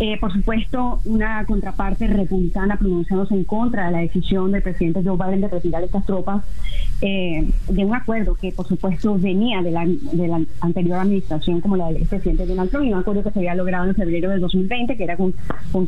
Eh, 0.04 0.18
por 0.18 0.32
supuesto, 0.32 1.00
una 1.04 1.44
contraparte 1.44 2.08
republicana 2.08 2.76
pronunciándose 2.76 3.34
en 3.34 3.44
contra 3.44 3.86
de 3.86 3.92
la 3.92 3.98
decisión 3.98 4.50
del 4.50 4.60
presidente 4.60 5.00
Joe 5.04 5.16
Biden 5.16 5.42
de 5.42 5.46
retirar 5.46 5.84
estas 5.84 6.04
tropas 6.04 6.42
eh, 7.02 7.48
de 7.68 7.84
un 7.84 7.94
acuerdo 7.94 8.34
que, 8.34 8.50
por 8.50 8.66
supuesto, 8.66 9.16
venía 9.16 9.62
de 9.62 9.70
la, 9.70 9.86
de 9.86 10.26
la 10.26 10.40
anterior 10.60 10.98
administración, 10.98 11.60
como 11.60 11.76
la 11.76 11.92
del 11.92 12.04
presidente 12.08 12.46
Donald 12.46 12.68
Trump, 12.72 12.84
y 12.84 12.92
un 12.92 12.98
acuerdo 12.98 13.22
que 13.22 13.30
se 13.30 13.38
había 13.38 13.54
logrado 13.54 13.86
en 13.86 13.94
febrero 13.94 14.30
del 14.30 14.40
2020, 14.40 14.96
que 14.96 15.04
era 15.04 15.16
con, 15.16 15.34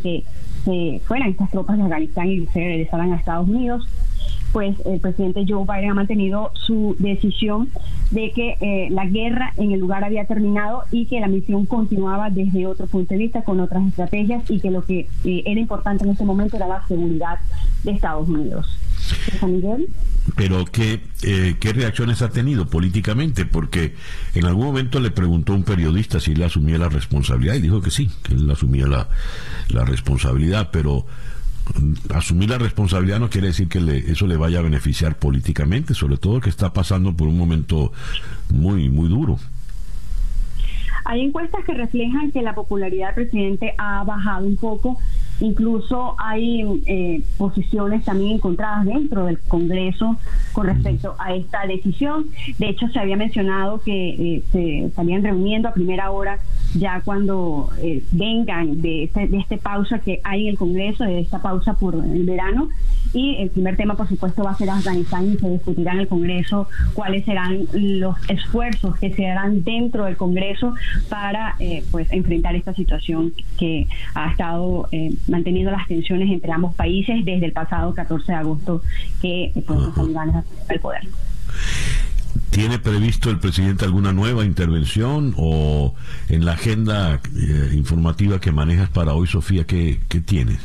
que 0.00 0.22
se 0.64 1.00
fueran 1.06 1.30
estas 1.30 1.50
tropas 1.50 1.76
de 1.76 1.82
Afganistán 1.82 2.28
y 2.28 2.46
se 2.46 2.60
regresaran 2.60 3.14
a 3.14 3.16
Estados 3.16 3.48
Unidos 3.48 3.84
pues 4.55 4.76
el 4.86 5.00
presidente 5.00 5.44
Joe 5.48 5.64
Biden 5.66 5.90
ha 5.90 5.94
mantenido 5.94 6.52
su 6.55 6.94
decisión 7.00 7.70
de 8.12 8.30
que 8.30 8.57
eh, 8.61 8.88
la 8.88 9.05
guerra 9.05 9.52
en 9.57 9.72
el 9.72 9.80
lugar 9.80 10.05
había 10.05 10.26
terminado 10.26 10.84
y 10.92 11.07
que 11.07 11.18
la 11.18 11.26
misión 11.26 11.66
continuaba 11.66 12.30
desde 12.30 12.64
otro 12.68 12.86
punto 12.86 13.14
de 13.14 13.18
vista, 13.18 13.42
con 13.42 13.59
otras 13.59 13.84
estrategias 13.88 14.48
y 14.48 14.61
que 14.61 14.70
lo 14.70 14.84
que 14.84 15.09
eh, 15.24 15.42
era 15.44 15.59
importante 15.59 16.05
en 16.05 16.11
este 16.11 16.24
momento 16.24 16.57
era 16.57 16.68
la 16.68 16.86
seguridad 16.86 17.40
de 17.82 17.90
Estados 17.90 18.28
Unidos. 18.28 18.78
Pero 20.36 20.64
¿qué, 20.66 21.00
eh, 21.24 21.57
¿qué 21.59 21.72
reacciones 21.72 22.22
ha 22.22 22.30
tenido 22.30 22.66
políticamente? 22.66 23.46
Porque 23.46 23.94
en 24.36 24.44
algún 24.44 24.66
momento 24.66 25.00
le 25.00 25.11
preguntó 25.11 25.52
un 25.52 25.64
periodista 25.64 26.20
si 26.20 26.30
él 26.30 26.42
asumía 26.44 26.78
la 26.78 26.88
responsabilidad 26.88 27.55
y 27.55 27.61
dijo 27.61 27.82
que 27.82 27.90
sí, 27.90 28.09
que 28.22 28.34
él 28.34 28.48
asumía 28.48 28.86
la, 28.86 29.09
la 29.68 29.84
responsabilidad, 29.84 30.68
pero 30.72 31.07
asumir 32.14 32.50
la 32.50 32.58
responsabilidad 32.58 33.18
no 33.18 33.30
quiere 33.30 33.48
decir 33.48 33.68
que 33.68 33.78
eso 34.06 34.26
le 34.26 34.36
vaya 34.36 34.58
a 34.58 34.62
beneficiar 34.62 35.16
políticamente, 35.16 35.94
sobre 35.94 36.16
todo 36.16 36.40
que 36.40 36.50
está 36.50 36.72
pasando 36.72 37.14
por 37.14 37.28
un 37.28 37.38
momento 37.38 37.92
muy, 38.50 38.88
muy 38.90 39.08
duro. 39.08 39.38
Hay 41.04 41.20
encuestas 41.20 41.64
que 41.64 41.74
reflejan 41.74 42.32
que 42.32 42.42
la 42.42 42.54
popularidad 42.54 43.14
del 43.14 43.26
presidente 43.26 43.74
ha 43.76 44.04
bajado 44.04 44.46
un 44.46 44.56
poco 44.56 44.98
Incluso 45.41 46.14
hay 46.18 46.64
eh, 46.87 47.22
posiciones 47.37 48.05
también 48.05 48.37
encontradas 48.37 48.85
dentro 48.85 49.26
del 49.26 49.39
Congreso 49.41 50.16
con 50.53 50.66
respecto 50.66 51.16
a 51.18 51.35
esta 51.35 51.66
decisión. 51.66 52.26
De 52.59 52.68
hecho, 52.68 52.89
se 52.89 53.01
había 53.01 53.16
mencionado 53.16 53.80
que 53.80 54.11
eh, 54.11 54.43
se 54.53 54.85
estarían 54.87 55.22
reuniendo 55.22 55.68
a 55.68 55.74
primera 55.74 56.11
hora 56.11 56.39
ya 56.74 57.01
cuando 57.05 57.70
eh, 57.82 58.03
vengan 58.12 58.80
de 58.80 59.05
este, 59.05 59.26
de 59.26 59.39
este 59.39 59.59
pausa 59.59 59.99
que 59.99 60.20
hay 60.22 60.45
en 60.45 60.51
el 60.51 60.59
Congreso, 60.59 61.05
de 61.05 61.20
esta 61.20 61.43
pausa 61.43 61.74
por 61.74 61.95
el 61.97 62.24
verano. 62.24 62.68
Y 63.12 63.37
el 63.37 63.51
primer 63.51 63.76
tema, 63.76 63.95
por 63.95 64.09
supuesto, 64.09 64.43
va 64.43 64.53
a 64.53 64.57
ser 64.57 64.70
Afganistán 64.70 65.32
y 65.32 65.37
se 65.37 65.49
discutirá 65.49 65.93
en 65.93 66.01
el 66.01 66.09
Congreso 66.09 66.68
cuáles 66.95 67.24
serán 67.24 67.66
los 67.72 68.16
esfuerzos 68.28 68.97
que 68.99 69.12
se 69.14 69.28
harán 69.28 69.62
dentro 69.62 70.05
del 70.05 70.16
Congreso 70.16 70.74
para 71.09 71.57
pues 71.93 72.11
enfrentar 72.12 72.57
esta 72.57 72.74
situación 72.74 73.32
que 73.57 73.87
ha 74.14 74.30
estado 74.30 74.89
manteniendo 75.28 75.70
las 75.70 75.86
tensiones 75.86 76.30
entre 76.30 76.52
ambos 76.52 76.74
países 76.74 77.24
desde 77.24 77.46
el 77.46 77.52
pasado 77.52 77.94
14 77.94 78.32
de 78.32 78.38
agosto 78.38 78.82
que 79.20 79.52
pues, 79.66 79.80
los 79.80 79.94
talibanes 79.94 80.44
el 80.68 80.80
poder. 80.80 81.02
¿Tiene 82.50 82.78
previsto 82.78 83.30
el 83.30 83.38
presidente 83.38 83.84
alguna 83.84 84.12
nueva 84.12 84.44
intervención 84.44 85.34
o 85.36 85.94
en 86.28 86.44
la 86.44 86.52
agenda 86.52 87.20
eh, 87.36 87.70
informativa 87.74 88.40
que 88.40 88.52
manejas 88.52 88.90
para 88.90 89.14
hoy, 89.14 89.26
Sofía, 89.26 89.64
qué, 89.64 90.00
qué 90.08 90.20
tienes? 90.20 90.60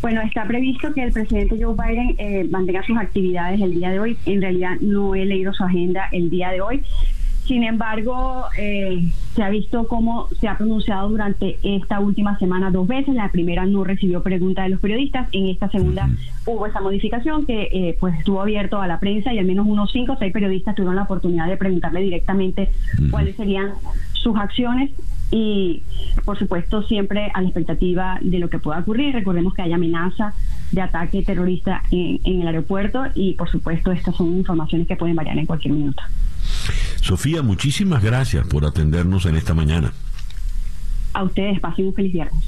Bueno, 0.00 0.20
está 0.20 0.44
previsto 0.46 0.92
que 0.94 1.02
el 1.02 1.12
presidente 1.12 1.58
Joe 1.60 1.74
Biden 1.74 2.14
eh, 2.18 2.46
mantenga 2.50 2.84
sus 2.84 2.96
actividades 2.96 3.60
el 3.60 3.74
día 3.74 3.90
de 3.90 3.98
hoy. 3.98 4.16
En 4.26 4.40
realidad 4.40 4.76
no 4.80 5.14
he 5.14 5.24
leído 5.24 5.52
su 5.52 5.64
agenda 5.64 6.08
el 6.12 6.30
día 6.30 6.50
de 6.50 6.60
hoy. 6.60 6.84
Sin 7.48 7.64
embargo, 7.64 8.44
eh, 8.58 9.10
se 9.34 9.42
ha 9.42 9.48
visto 9.48 9.88
cómo 9.88 10.28
se 10.38 10.48
ha 10.48 10.58
pronunciado 10.58 11.08
durante 11.08 11.58
esta 11.62 11.98
última 11.98 12.38
semana 12.38 12.70
dos 12.70 12.86
veces. 12.86 13.14
La 13.14 13.32
primera 13.32 13.64
no 13.64 13.84
recibió 13.84 14.22
preguntas 14.22 14.66
de 14.66 14.68
los 14.68 14.80
periodistas. 14.80 15.30
En 15.32 15.46
esta 15.46 15.70
segunda 15.70 16.10
hubo 16.44 16.66
esa 16.66 16.82
modificación 16.82 17.46
que 17.46 17.70
eh, 17.72 17.96
pues 17.98 18.18
estuvo 18.18 18.42
abierto 18.42 18.82
a 18.82 18.86
la 18.86 19.00
prensa 19.00 19.32
y 19.32 19.38
al 19.38 19.46
menos 19.46 19.66
unos 19.66 19.90
cinco 19.92 20.12
o 20.12 20.18
seis 20.18 20.30
periodistas 20.30 20.74
tuvieron 20.74 20.96
la 20.96 21.04
oportunidad 21.04 21.48
de 21.48 21.56
preguntarle 21.56 22.02
directamente 22.02 22.68
cuáles 23.10 23.34
serían 23.36 23.70
sus 24.12 24.36
acciones 24.36 24.90
y 25.30 25.82
por 26.26 26.38
supuesto 26.38 26.82
siempre 26.82 27.30
a 27.32 27.40
la 27.40 27.48
expectativa 27.48 28.18
de 28.20 28.40
lo 28.40 28.50
que 28.50 28.58
pueda 28.58 28.80
ocurrir. 28.80 29.14
Recordemos 29.14 29.54
que 29.54 29.62
hay 29.62 29.72
amenaza 29.72 30.34
de 30.70 30.82
ataque 30.82 31.22
terrorista 31.22 31.82
en, 31.90 32.20
en 32.24 32.42
el 32.42 32.48
aeropuerto 32.48 33.06
y 33.14 33.32
por 33.32 33.48
supuesto 33.48 33.90
estas 33.90 34.16
son 34.16 34.36
informaciones 34.36 34.86
que 34.86 34.96
pueden 34.96 35.16
variar 35.16 35.38
en 35.38 35.46
cualquier 35.46 35.72
minuto. 35.72 36.02
Sofía, 37.08 37.40
muchísimas 37.40 38.02
gracias 38.02 38.46
por 38.46 38.66
atendernos 38.66 39.24
en 39.24 39.36
esta 39.36 39.54
mañana. 39.54 39.94
A 41.14 41.22
ustedes, 41.22 41.58
pasen 41.58 41.86
un 41.86 41.94
feliz 41.94 42.12
viernes. 42.12 42.44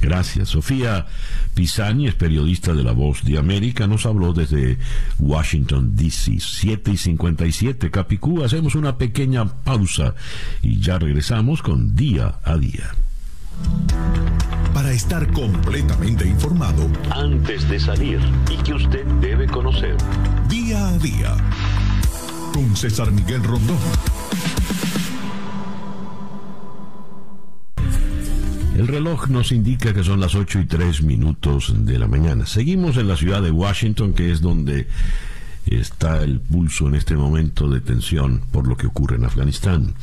Gracias. 0.00 0.50
Sofía 0.50 1.06
Pisani 1.54 2.06
es 2.06 2.14
periodista 2.14 2.72
de 2.72 2.84
La 2.84 2.92
Voz 2.92 3.24
de 3.24 3.36
América. 3.36 3.88
Nos 3.88 4.06
habló 4.06 4.32
desde 4.32 4.78
Washington, 5.18 5.96
D.C. 5.96 6.36
7 6.38 6.92
y 6.92 6.96
57. 6.96 7.90
Capicú, 7.90 8.44
hacemos 8.44 8.76
una 8.76 8.96
pequeña 8.96 9.44
pausa 9.64 10.14
y 10.62 10.78
ya 10.78 11.00
regresamos 11.00 11.60
con 11.60 11.96
Día 11.96 12.36
a 12.44 12.56
Día. 12.58 12.94
Para 14.72 14.92
estar 14.92 15.26
completamente 15.32 16.28
informado, 16.28 16.88
antes 17.10 17.68
de 17.68 17.80
salir 17.80 18.20
y 18.52 18.56
que 18.62 18.74
usted 18.74 19.04
debe 19.20 19.48
conocer. 19.48 19.96
Día 20.48 20.90
a 20.90 20.98
Día 20.98 21.36
con 22.56 22.74
César 22.74 23.12
Miguel 23.12 23.44
Rondón. 23.44 23.76
El 28.78 28.88
reloj 28.88 29.28
nos 29.28 29.52
indica 29.52 29.92
que 29.92 30.02
son 30.02 30.20
las 30.20 30.34
8 30.34 30.60
y 30.60 30.64
3 30.64 31.02
minutos 31.02 31.74
de 31.76 31.98
la 31.98 32.08
mañana. 32.08 32.46
Seguimos 32.46 32.96
en 32.96 33.08
la 33.08 33.16
ciudad 33.18 33.42
de 33.42 33.50
Washington, 33.50 34.14
que 34.14 34.32
es 34.32 34.40
donde 34.40 34.88
está 35.66 36.22
el 36.22 36.40
pulso 36.40 36.88
en 36.88 36.94
este 36.94 37.14
momento 37.14 37.68
de 37.68 37.82
tensión 37.82 38.40
por 38.52 38.66
lo 38.66 38.78
que 38.78 38.86
ocurre 38.86 39.16
en 39.16 39.26
Afganistán. 39.26 39.94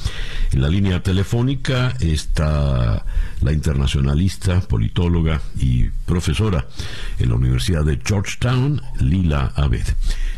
En 0.52 0.62
la 0.62 0.70
línea 0.70 1.02
telefónica 1.02 1.96
está 2.02 3.04
la 3.42 3.52
internacionalista, 3.52 4.62
politóloga 4.62 5.42
y 5.60 5.86
profesora 6.06 6.68
en 7.18 7.30
la 7.30 7.36
Universidad 7.36 7.84
de 7.84 8.00
Georgetown, 8.06 8.80
Lila 9.00 9.54
Abed. 9.56 9.88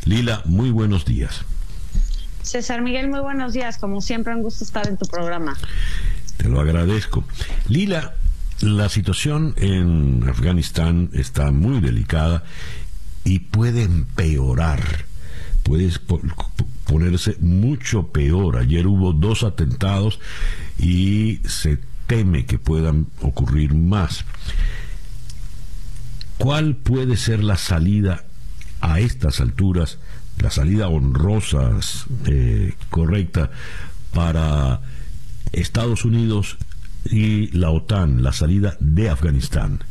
Lila, 0.05 0.43
muy 0.45 0.70
buenos 0.70 1.03
días. 1.03 1.43
César 2.46 2.82
Miguel, 2.82 3.10
muy 3.10 3.22
buenos 3.22 3.54
días. 3.54 3.78
Como 3.78 4.02
siempre, 4.02 4.36
un 4.36 4.43
gusto 4.43 4.64
estar 4.64 4.88
en 4.88 4.98
tu 4.98 5.08
programa. 5.08 5.58
Te 6.38 6.48
lo 6.48 6.60
agradezco. 6.60 7.26
Lila, 7.68 8.14
la 8.62 8.88
situación 8.88 9.56
en 9.58 10.24
Afganistán 10.30 11.10
está 11.14 11.52
muy 11.52 11.82
delicada 11.82 12.43
y 13.24 13.39
puede 13.39 13.82
empeorar, 13.84 15.06
puede 15.64 15.91
ponerse 16.86 17.36
mucho 17.39 18.08
peor. 18.10 18.58
Ayer 18.58 18.86
hubo 18.86 19.12
dos 19.12 19.43
atentados 19.43 20.20
y 20.78 21.41
se 21.48 21.80
teme 22.06 22.46
que 22.46 22.60
puedan 22.60 23.08
ocurrir 23.22 23.74
más. 23.74 24.24
¿Cuál 26.38 26.76
puede 26.76 27.18
ser 27.18 27.43
la 27.43 27.58
salida 27.58 28.26
a 28.82 29.00
estas 29.00 29.41
alturas, 29.41 29.98
la 30.40 30.50
salida 30.50 30.88
honrosa, 30.88 31.72
eh, 32.28 32.74
correcta, 32.90 33.52
para 34.14 34.82
Estados 35.52 36.06
Unidos 36.06 36.58
y 37.06 37.48
la 37.58 37.70
OTAN, 37.72 38.24
la 38.24 38.34
salida 38.34 38.78
de 38.80 39.10
Afganistán. 39.10 39.84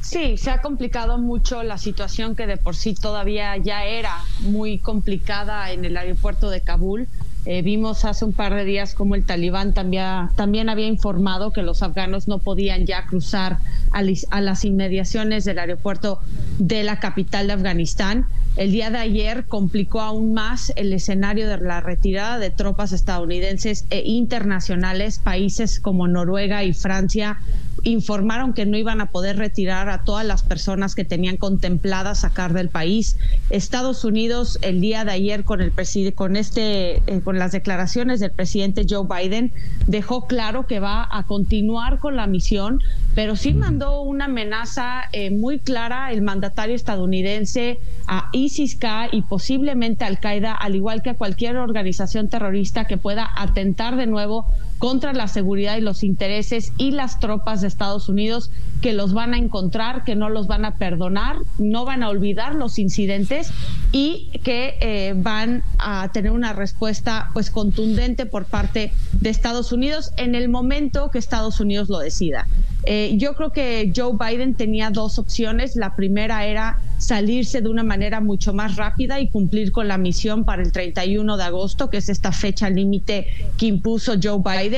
Sí, 0.00 0.38
se 0.38 0.50
ha 0.50 0.60
complicado 0.60 1.18
mucho 1.18 1.62
la 1.62 1.78
situación 1.78 2.34
que 2.34 2.46
de 2.46 2.56
por 2.56 2.74
sí 2.74 2.94
todavía 2.94 3.56
ya 3.58 3.84
era 3.84 4.16
muy 4.40 4.78
complicada 4.78 5.70
en 5.70 5.84
el 5.84 5.96
aeropuerto 5.96 6.50
de 6.50 6.62
Kabul. 6.62 7.06
Eh, 7.44 7.62
vimos 7.62 8.04
hace 8.04 8.24
un 8.24 8.32
par 8.32 8.54
de 8.54 8.64
días 8.64 8.94
como 8.94 9.14
el 9.14 9.24
talibán 9.24 9.72
también, 9.72 10.28
también 10.36 10.68
había 10.68 10.86
informado 10.86 11.52
que 11.52 11.62
los 11.62 11.82
afganos 11.82 12.28
no 12.28 12.38
podían 12.38 12.86
ya 12.86 13.06
cruzar 13.06 13.58
a, 13.92 14.02
a, 14.30 14.40
las 14.40 14.64
inmediaciones 14.64 15.44
del 15.44 15.58
aeropuerto 15.58 16.18
de 16.58 16.82
la 16.82 16.98
capital 16.98 17.46
de 17.46 17.52
Afganistán. 17.52 18.26
El 18.60 18.72
día 18.72 18.90
de 18.90 18.98
ayer 18.98 19.46
complicó 19.46 20.02
aún 20.02 20.34
más 20.34 20.70
el 20.76 20.92
escenario 20.92 21.48
de 21.48 21.56
la 21.56 21.80
retirada 21.80 22.38
de 22.38 22.50
tropas 22.50 22.92
estadounidenses 22.92 23.86
e 23.88 24.02
internacionales. 24.04 25.18
Países 25.18 25.80
como 25.80 26.06
Noruega 26.06 26.62
y 26.62 26.74
Francia 26.74 27.38
informaron 27.84 28.52
que 28.52 28.66
no 28.66 28.76
iban 28.76 29.00
a 29.00 29.06
poder 29.06 29.38
retirar 29.38 29.88
a 29.88 30.04
todas 30.04 30.26
las 30.26 30.42
personas 30.42 30.94
que 30.94 31.04
tenían 31.04 31.36
contemplada 31.36 32.14
sacar 32.14 32.52
del 32.52 32.68
país. 32.68 33.16
Estados 33.48 34.04
Unidos 34.04 34.58
el 34.62 34.82
día 34.82 35.04
de 35.04 35.12
ayer 35.12 35.44
con 35.44 35.60
el 35.60 35.72
con 36.14 36.36
este 36.36 36.96
eh, 37.06 37.20
con 37.24 37.38
las 37.38 37.52
declaraciones 37.52 38.20
del 38.20 38.32
presidente 38.32 38.84
Joe 38.88 39.06
Biden 39.08 39.52
dejó 39.86 40.26
claro 40.26 40.66
que 40.66 40.80
va 40.80 41.08
a 41.10 41.24
continuar 41.24 41.98
con 41.98 42.16
la 42.16 42.26
misión, 42.26 42.82
pero 43.14 43.36
sí 43.36 43.54
mandó 43.54 44.02
una 44.02 44.26
amenaza 44.26 45.04
eh, 45.12 45.30
muy 45.30 45.58
clara 45.58 46.12
el 46.12 46.20
mandatario 46.22 46.76
estadounidense 46.76 47.78
a 48.06 48.28
ISIS-K 48.50 49.08
y 49.12 49.22
posiblemente 49.22 50.04
Al 50.04 50.18
Qaeda, 50.18 50.52
al 50.52 50.74
igual 50.74 51.02
que 51.02 51.10
a 51.10 51.14
cualquier 51.14 51.56
organización 51.56 52.28
terrorista 52.28 52.84
que 52.84 52.96
pueda 52.96 53.28
atentar 53.36 53.96
de 53.96 54.06
nuevo 54.06 54.46
contra 54.80 55.12
la 55.12 55.28
seguridad 55.28 55.76
y 55.76 55.82
los 55.82 56.02
intereses 56.02 56.72
y 56.78 56.90
las 56.90 57.20
tropas 57.20 57.60
de 57.60 57.68
Estados 57.68 58.08
Unidos 58.08 58.50
que 58.80 58.94
los 58.94 59.12
van 59.12 59.34
a 59.34 59.36
encontrar, 59.36 60.04
que 60.04 60.16
no 60.16 60.30
los 60.30 60.46
van 60.46 60.64
a 60.64 60.76
perdonar, 60.76 61.36
no 61.58 61.84
van 61.84 62.02
a 62.02 62.08
olvidar 62.08 62.54
los 62.54 62.78
incidentes 62.78 63.52
y 63.92 64.30
que 64.42 64.78
eh, 64.80 65.12
van 65.16 65.62
a 65.78 66.10
tener 66.12 66.32
una 66.32 66.54
respuesta 66.54 67.28
pues 67.34 67.50
contundente 67.50 68.24
por 68.24 68.46
parte 68.46 68.90
de 69.20 69.28
Estados 69.28 69.70
Unidos 69.70 70.12
en 70.16 70.34
el 70.34 70.48
momento 70.48 71.10
que 71.10 71.18
Estados 71.18 71.60
Unidos 71.60 71.90
lo 71.90 71.98
decida. 71.98 72.46
Eh, 72.84 73.12
yo 73.16 73.34
creo 73.34 73.52
que 73.52 73.92
Joe 73.94 74.12
Biden 74.18 74.54
tenía 74.54 74.90
dos 74.90 75.18
opciones. 75.18 75.76
La 75.76 75.94
primera 75.94 76.46
era 76.46 76.78
salirse 76.96 77.60
de 77.60 77.68
una 77.68 77.82
manera 77.82 78.20
mucho 78.20 78.54
más 78.54 78.76
rápida 78.76 79.20
y 79.20 79.28
cumplir 79.28 79.72
con 79.72 79.88
la 79.88 79.98
misión 79.98 80.44
para 80.44 80.62
el 80.62 80.72
31 80.72 81.36
de 81.36 81.42
agosto, 81.42 81.90
que 81.90 81.98
es 81.98 82.08
esta 82.08 82.32
fecha 82.32 82.70
límite 82.70 83.26
que 83.58 83.66
impuso 83.66 84.14
Joe 84.22 84.38
Biden. 84.38 84.69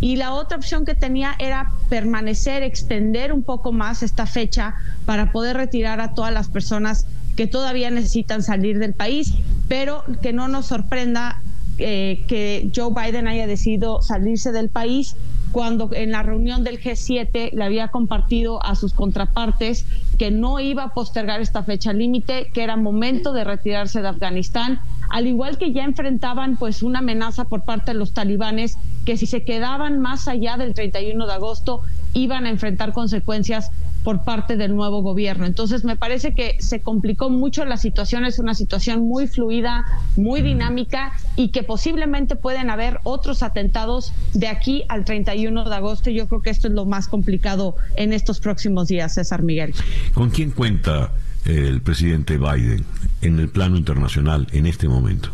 Y 0.00 0.16
la 0.16 0.32
otra 0.32 0.56
opción 0.56 0.84
que 0.84 0.94
tenía 0.94 1.34
era 1.38 1.70
permanecer, 1.88 2.62
extender 2.62 3.32
un 3.32 3.42
poco 3.42 3.72
más 3.72 4.02
esta 4.02 4.26
fecha 4.26 4.74
para 5.04 5.32
poder 5.32 5.56
retirar 5.56 6.00
a 6.00 6.14
todas 6.14 6.32
las 6.32 6.48
personas 6.48 7.06
que 7.36 7.46
todavía 7.46 7.90
necesitan 7.90 8.42
salir 8.42 8.78
del 8.78 8.94
país, 8.94 9.34
pero 9.68 10.04
que 10.22 10.32
no 10.32 10.48
nos 10.48 10.66
sorprenda 10.66 11.40
eh, 11.78 12.24
que 12.26 12.70
Joe 12.74 12.92
Biden 12.94 13.28
haya 13.28 13.46
decidido 13.46 14.00
salirse 14.00 14.52
del 14.52 14.70
país 14.70 15.14
cuando 15.56 15.88
en 15.94 16.10
la 16.10 16.22
reunión 16.22 16.64
del 16.64 16.78
G7 16.78 17.52
le 17.52 17.64
había 17.64 17.88
compartido 17.88 18.62
a 18.62 18.74
sus 18.74 18.92
contrapartes 18.92 19.86
que 20.18 20.30
no 20.30 20.60
iba 20.60 20.82
a 20.82 20.88
postergar 20.92 21.40
esta 21.40 21.62
fecha 21.62 21.94
límite, 21.94 22.50
que 22.52 22.62
era 22.62 22.76
momento 22.76 23.32
de 23.32 23.42
retirarse 23.42 24.02
de 24.02 24.08
Afganistán, 24.08 24.80
al 25.08 25.26
igual 25.26 25.56
que 25.56 25.72
ya 25.72 25.84
enfrentaban 25.84 26.58
pues 26.58 26.82
una 26.82 26.98
amenaza 26.98 27.46
por 27.46 27.62
parte 27.62 27.92
de 27.92 27.98
los 27.98 28.12
talibanes 28.12 28.76
que 29.06 29.16
si 29.16 29.24
se 29.24 29.44
quedaban 29.44 29.98
más 29.98 30.28
allá 30.28 30.58
del 30.58 30.74
31 30.74 31.26
de 31.26 31.32
agosto 31.32 31.80
iban 32.12 32.44
a 32.44 32.50
enfrentar 32.50 32.92
consecuencias 32.92 33.70
por 34.06 34.22
parte 34.22 34.56
del 34.56 34.76
nuevo 34.76 35.02
gobierno. 35.02 35.46
Entonces, 35.46 35.82
me 35.82 35.96
parece 35.96 36.32
que 36.32 36.58
se 36.60 36.80
complicó 36.80 37.28
mucho 37.28 37.64
la 37.64 37.76
situación, 37.76 38.24
es 38.24 38.38
una 38.38 38.54
situación 38.54 39.00
muy 39.00 39.26
fluida, 39.26 39.84
muy 40.14 40.42
dinámica 40.42 41.12
y 41.34 41.48
que 41.48 41.64
posiblemente 41.64 42.36
pueden 42.36 42.70
haber 42.70 43.00
otros 43.02 43.42
atentados 43.42 44.12
de 44.32 44.46
aquí 44.46 44.84
al 44.88 45.04
31 45.04 45.68
de 45.68 45.74
agosto. 45.74 46.10
Yo 46.10 46.28
creo 46.28 46.40
que 46.40 46.50
esto 46.50 46.68
es 46.68 46.74
lo 46.74 46.84
más 46.84 47.08
complicado 47.08 47.74
en 47.96 48.12
estos 48.12 48.38
próximos 48.38 48.86
días, 48.86 49.14
César 49.14 49.42
Miguel. 49.42 49.74
¿Con 50.14 50.30
quién 50.30 50.52
cuenta 50.52 51.10
el 51.44 51.82
presidente 51.82 52.38
Biden 52.38 52.84
en 53.22 53.40
el 53.40 53.48
plano 53.48 53.76
internacional 53.76 54.46
en 54.52 54.66
este 54.66 54.86
momento? 54.86 55.30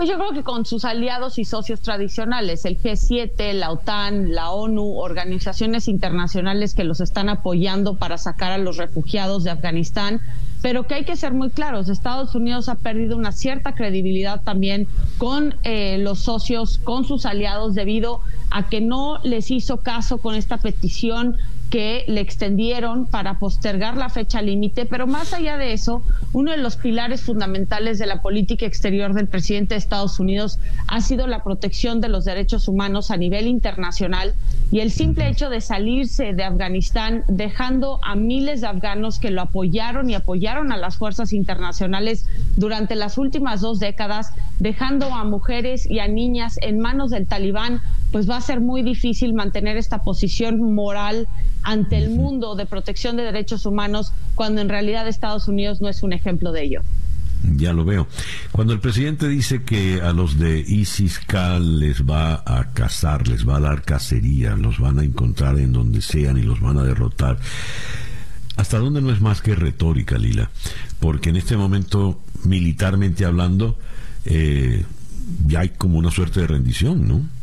Pues 0.00 0.08
yo 0.08 0.16
creo 0.16 0.32
que 0.32 0.42
con 0.42 0.64
sus 0.64 0.86
aliados 0.86 1.38
y 1.38 1.44
socios 1.44 1.82
tradicionales, 1.82 2.64
el 2.64 2.80
G7, 2.80 3.52
la 3.52 3.70
OTAN, 3.70 4.32
la 4.32 4.50
ONU, 4.50 4.98
organizaciones 4.98 5.88
internacionales 5.88 6.72
que 6.72 6.84
los 6.84 7.02
están 7.02 7.28
apoyando 7.28 7.96
para 7.96 8.16
sacar 8.16 8.50
a 8.50 8.56
los 8.56 8.78
refugiados 8.78 9.44
de 9.44 9.50
Afganistán, 9.50 10.22
pero 10.62 10.84
que 10.84 10.94
hay 10.94 11.04
que 11.04 11.16
ser 11.16 11.34
muy 11.34 11.50
claros, 11.50 11.90
Estados 11.90 12.34
Unidos 12.34 12.70
ha 12.70 12.76
perdido 12.76 13.14
una 13.14 13.30
cierta 13.30 13.74
credibilidad 13.74 14.40
también 14.40 14.88
con 15.18 15.56
eh, 15.64 15.98
los 15.98 16.20
socios, 16.20 16.78
con 16.78 17.04
sus 17.04 17.26
aliados, 17.26 17.74
debido 17.74 18.22
a 18.50 18.70
que 18.70 18.80
no 18.80 19.18
les 19.22 19.50
hizo 19.50 19.82
caso 19.82 20.16
con 20.16 20.34
esta 20.34 20.56
petición 20.56 21.36
que 21.70 22.04
le 22.08 22.20
extendieron 22.20 23.06
para 23.06 23.38
postergar 23.38 23.96
la 23.96 24.08
fecha 24.08 24.42
límite, 24.42 24.86
pero 24.86 25.06
más 25.06 25.32
allá 25.32 25.56
de 25.56 25.72
eso, 25.72 26.02
uno 26.32 26.50
de 26.50 26.56
los 26.56 26.76
pilares 26.76 27.22
fundamentales 27.22 27.98
de 27.98 28.06
la 28.06 28.20
política 28.20 28.66
exterior 28.66 29.14
del 29.14 29.28
presidente 29.28 29.74
de 29.74 29.78
Estados 29.78 30.18
Unidos 30.18 30.58
ha 30.88 31.00
sido 31.00 31.28
la 31.28 31.44
protección 31.44 32.00
de 32.00 32.08
los 32.08 32.24
derechos 32.24 32.66
humanos 32.66 33.12
a 33.12 33.16
nivel 33.16 33.46
internacional 33.46 34.34
y 34.72 34.80
el 34.80 34.92
simple 34.92 35.28
hecho 35.28 35.50
de 35.50 35.60
salirse 35.60 36.32
de 36.32 36.44
Afganistán 36.44 37.24
dejando 37.26 37.98
a 38.04 38.14
miles 38.14 38.60
de 38.60 38.68
afganos 38.68 39.18
que 39.18 39.30
lo 39.30 39.42
apoyaron 39.42 40.08
y 40.08 40.14
apoyaron 40.14 40.70
a 40.70 40.76
las 40.76 40.96
fuerzas 40.96 41.32
internacionales 41.32 42.26
durante 42.56 42.94
las 42.94 43.18
últimas 43.18 43.60
dos 43.60 43.80
décadas, 43.80 44.32
dejando 44.60 45.12
a 45.12 45.24
mujeres 45.24 45.90
y 45.90 45.98
a 45.98 46.06
niñas 46.06 46.56
en 46.62 46.78
manos 46.78 47.10
del 47.10 47.26
talibán, 47.26 47.80
pues 48.12 48.30
va 48.30 48.36
a 48.36 48.40
ser 48.40 48.60
muy 48.60 48.82
difícil 48.82 49.34
mantener 49.34 49.76
esta 49.76 50.04
posición 50.04 50.60
moral 50.74 51.26
ante 51.62 51.98
el 51.98 52.10
mundo 52.10 52.54
de 52.54 52.66
protección 52.66 53.16
de 53.16 53.24
derechos 53.24 53.66
humanos 53.66 54.12
cuando 54.36 54.60
en 54.60 54.68
realidad 54.68 55.08
Estados 55.08 55.48
Unidos 55.48 55.80
no 55.80 55.88
es 55.88 56.04
un 56.04 56.12
ejemplo 56.12 56.52
de 56.52 56.62
ello. 56.62 56.82
Ya 57.42 57.72
lo 57.72 57.84
veo. 57.84 58.06
Cuando 58.52 58.72
el 58.72 58.80
presidente 58.80 59.28
dice 59.28 59.62
que 59.62 60.00
a 60.02 60.12
los 60.12 60.38
de 60.38 60.60
ISIS-K 60.60 61.58
les 61.58 62.02
va 62.02 62.42
a 62.46 62.72
cazar, 62.72 63.28
les 63.28 63.48
va 63.48 63.56
a 63.56 63.60
dar 63.60 63.82
cacería, 63.82 64.56
los 64.56 64.78
van 64.78 64.98
a 64.98 65.04
encontrar 65.04 65.58
en 65.58 65.72
donde 65.72 66.02
sean 66.02 66.36
y 66.38 66.42
los 66.42 66.60
van 66.60 66.78
a 66.78 66.84
derrotar, 66.84 67.38
¿hasta 68.56 68.78
dónde 68.78 69.00
no 69.00 69.10
es 69.10 69.20
más 69.20 69.40
que 69.40 69.54
retórica, 69.54 70.18
Lila? 70.18 70.50
Porque 70.98 71.30
en 71.30 71.36
este 71.36 71.56
momento, 71.56 72.20
militarmente 72.44 73.24
hablando, 73.24 73.78
eh, 74.24 74.84
ya 75.46 75.60
hay 75.60 75.70
como 75.70 75.98
una 75.98 76.10
suerte 76.10 76.40
de 76.40 76.46
rendición, 76.46 77.08
¿no? 77.08 77.39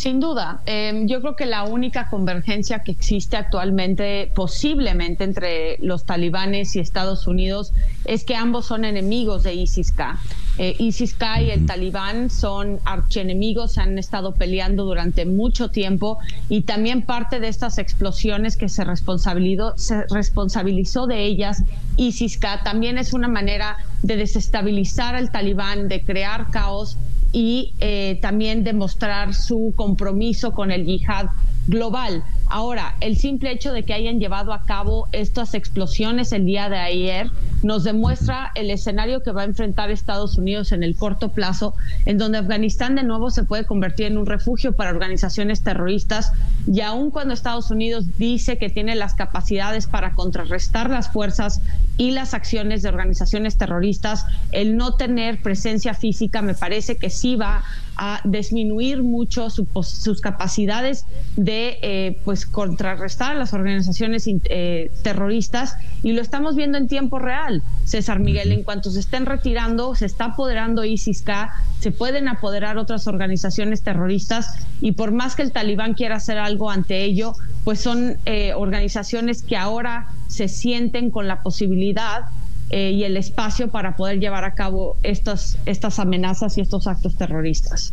Sin 0.00 0.18
duda, 0.18 0.62
em, 0.64 1.06
yo 1.06 1.20
creo 1.20 1.36
que 1.36 1.44
la 1.44 1.64
única 1.64 2.08
convergencia 2.08 2.78
que 2.78 2.90
existe 2.90 3.36
actualmente 3.36 4.32
posiblemente 4.34 5.24
entre 5.24 5.76
los 5.80 6.06
talibanes 6.06 6.74
y 6.74 6.78
Estados 6.80 7.26
Unidos 7.26 7.74
es 8.06 8.24
que 8.24 8.34
ambos 8.34 8.64
son 8.64 8.86
enemigos 8.86 9.42
de 9.42 9.52
ISIS-K. 9.52 10.18
Eh, 10.56 10.74
ISIS-K 10.78 11.42
y 11.42 11.50
el 11.50 11.66
talibán 11.66 12.30
son 12.30 12.80
archienemigos, 12.86 13.76
han 13.76 13.98
estado 13.98 14.32
peleando 14.32 14.86
durante 14.86 15.26
mucho 15.26 15.68
tiempo 15.68 16.18
y 16.48 16.62
también 16.62 17.02
parte 17.02 17.38
de 17.38 17.48
estas 17.48 17.76
explosiones 17.76 18.56
que 18.56 18.70
se 18.70 18.84
responsabilizó, 18.84 19.76
se 19.76 20.04
responsabilizó 20.04 21.08
de 21.08 21.24
ellas 21.26 21.62
ISIS-K. 21.98 22.62
También 22.62 22.96
es 22.96 23.12
una 23.12 23.28
manera 23.28 23.76
de 24.02 24.16
desestabilizar 24.16 25.14
al 25.14 25.30
talibán, 25.30 25.88
de 25.88 26.02
crear 26.02 26.50
caos 26.50 26.96
y 27.32 27.74
eh, 27.80 28.18
también 28.20 28.64
demostrar 28.64 29.34
su 29.34 29.72
compromiso 29.76 30.52
con 30.52 30.70
el 30.70 30.84
yihad 30.84 31.26
global. 31.66 32.24
Ahora, 32.52 32.96
el 33.00 33.16
simple 33.16 33.52
hecho 33.52 33.72
de 33.72 33.84
que 33.84 33.94
hayan 33.94 34.18
llevado 34.18 34.52
a 34.52 34.62
cabo 34.64 35.06
estas 35.12 35.54
explosiones 35.54 36.32
el 36.32 36.46
día 36.46 36.68
de 36.68 36.78
ayer 36.78 37.30
nos 37.62 37.84
demuestra 37.84 38.50
el 38.56 38.70
escenario 38.70 39.22
que 39.22 39.30
va 39.30 39.42
a 39.42 39.44
enfrentar 39.44 39.92
Estados 39.92 40.36
Unidos 40.36 40.72
en 40.72 40.82
el 40.82 40.96
corto 40.96 41.28
plazo, 41.28 41.74
en 42.06 42.18
donde 42.18 42.38
Afganistán 42.38 42.96
de 42.96 43.04
nuevo 43.04 43.30
se 43.30 43.44
puede 43.44 43.66
convertir 43.66 44.06
en 44.06 44.18
un 44.18 44.26
refugio 44.26 44.72
para 44.72 44.90
organizaciones 44.90 45.62
terroristas. 45.62 46.32
Y 46.66 46.80
aun 46.80 47.12
cuando 47.12 47.34
Estados 47.34 47.70
Unidos 47.70 48.06
dice 48.18 48.58
que 48.58 48.68
tiene 48.68 48.96
las 48.96 49.14
capacidades 49.14 49.86
para 49.86 50.14
contrarrestar 50.14 50.90
las 50.90 51.12
fuerzas 51.12 51.60
y 51.98 52.10
las 52.10 52.34
acciones 52.34 52.82
de 52.82 52.88
organizaciones 52.88 53.58
terroristas, 53.58 54.24
el 54.50 54.76
no 54.76 54.94
tener 54.94 55.40
presencia 55.40 55.94
física 55.94 56.42
me 56.42 56.54
parece 56.54 56.96
que 56.96 57.10
sí 57.10 57.36
va 57.36 57.62
a 57.96 58.22
disminuir 58.24 59.02
mucho 59.02 59.50
sus 59.50 60.20
capacidades 60.22 61.04
de 61.36 61.78
eh, 61.82 62.18
pues 62.24 62.39
contrarrestar 62.46 63.32
a 63.32 63.38
las 63.38 63.52
organizaciones 63.52 64.24
eh, 64.26 64.90
terroristas 65.02 65.76
y 66.02 66.12
lo 66.12 66.22
estamos 66.22 66.56
viendo 66.56 66.78
en 66.78 66.88
tiempo 66.88 67.18
real. 67.18 67.62
César 67.84 68.20
Miguel, 68.20 68.52
en 68.52 68.62
cuanto 68.62 68.90
se 68.90 69.00
estén 69.00 69.26
retirando, 69.26 69.94
se 69.94 70.06
está 70.06 70.26
apoderando 70.26 70.84
ISIS-K, 70.84 71.52
se 71.80 71.90
pueden 71.90 72.28
apoderar 72.28 72.78
otras 72.78 73.06
organizaciones 73.06 73.82
terroristas 73.82 74.54
y 74.80 74.92
por 74.92 75.12
más 75.12 75.36
que 75.36 75.42
el 75.42 75.52
talibán 75.52 75.94
quiera 75.94 76.16
hacer 76.16 76.38
algo 76.38 76.70
ante 76.70 77.04
ello, 77.04 77.34
pues 77.64 77.80
son 77.80 78.16
eh, 78.26 78.52
organizaciones 78.54 79.42
que 79.42 79.56
ahora 79.56 80.08
se 80.28 80.48
sienten 80.48 81.10
con 81.10 81.28
la 81.28 81.42
posibilidad 81.42 82.26
eh, 82.70 82.92
y 82.92 83.04
el 83.04 83.16
espacio 83.16 83.68
para 83.68 83.96
poder 83.96 84.20
llevar 84.20 84.44
a 84.44 84.54
cabo 84.54 84.96
estas, 85.02 85.58
estas 85.66 85.98
amenazas 85.98 86.56
y 86.56 86.60
estos 86.60 86.86
actos 86.86 87.16
terroristas. 87.16 87.92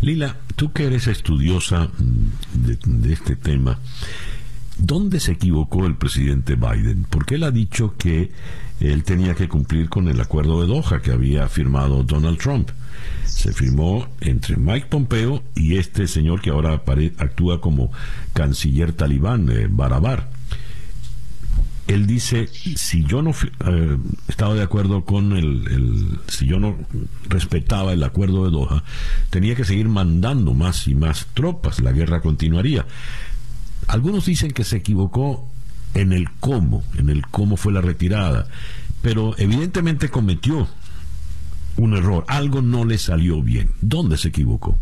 Lila, 0.00 0.36
tú 0.56 0.72
que 0.72 0.86
eres 0.86 1.06
estudiosa 1.06 1.88
de, 2.54 2.78
de 2.84 3.12
este 3.12 3.36
tema, 3.36 3.78
¿dónde 4.78 5.20
se 5.20 5.32
equivocó 5.32 5.86
el 5.86 5.96
presidente 5.96 6.54
Biden? 6.54 7.06
Porque 7.10 7.34
él 7.34 7.44
ha 7.44 7.50
dicho 7.50 7.94
que 7.98 8.30
él 8.80 9.04
tenía 9.04 9.34
que 9.34 9.48
cumplir 9.48 9.88
con 9.88 10.08
el 10.08 10.20
acuerdo 10.20 10.62
de 10.62 10.68
Doha 10.68 11.00
que 11.02 11.12
había 11.12 11.46
firmado 11.48 12.02
Donald 12.02 12.38
Trump. 12.38 12.70
Se 13.26 13.52
firmó 13.52 14.08
entre 14.20 14.56
Mike 14.56 14.86
Pompeo 14.88 15.42
y 15.54 15.76
este 15.76 16.06
señor 16.06 16.40
que 16.40 16.50
ahora 16.50 16.82
actúa 17.18 17.60
como 17.60 17.92
canciller 18.32 18.92
talibán, 18.92 19.50
eh, 19.50 19.68
Barabar 19.70 20.41
él 21.92 22.06
dice, 22.06 22.48
si 22.76 23.04
yo 23.04 23.22
no 23.22 23.30
eh, 23.30 23.96
estaba 24.28 24.54
de 24.54 24.62
acuerdo 24.62 25.04
con 25.04 25.32
el, 25.32 26.18
si 26.28 26.46
yo 26.46 26.58
no 26.58 26.76
respetaba 27.28 27.92
el 27.92 28.02
acuerdo 28.02 28.44
de 28.44 28.50
Doha, 28.50 28.84
tenía 29.30 29.54
que 29.54 29.64
seguir 29.64 29.88
mandando 29.88 30.54
más 30.54 30.88
y 30.88 30.94
más 30.94 31.26
tropas, 31.34 31.80
la 31.80 31.92
guerra 31.92 32.20
continuaría. 32.20 32.86
Algunos 33.88 34.26
dicen 34.26 34.52
que 34.52 34.64
se 34.64 34.76
equivocó 34.76 35.48
en 35.94 36.12
el 36.12 36.30
cómo, 36.40 36.84
en 36.96 37.10
el 37.10 37.26
cómo 37.26 37.56
fue 37.56 37.72
la 37.72 37.80
retirada, 37.80 38.46
pero 39.02 39.34
evidentemente 39.38 40.08
cometió 40.08 40.68
un 41.76 41.96
error, 41.96 42.24
algo 42.28 42.62
no 42.62 42.84
le 42.84 42.98
salió 42.98 43.42
bien. 43.42 43.70
¿Dónde 43.80 44.16
se 44.16 44.28
equivocó? 44.28 44.78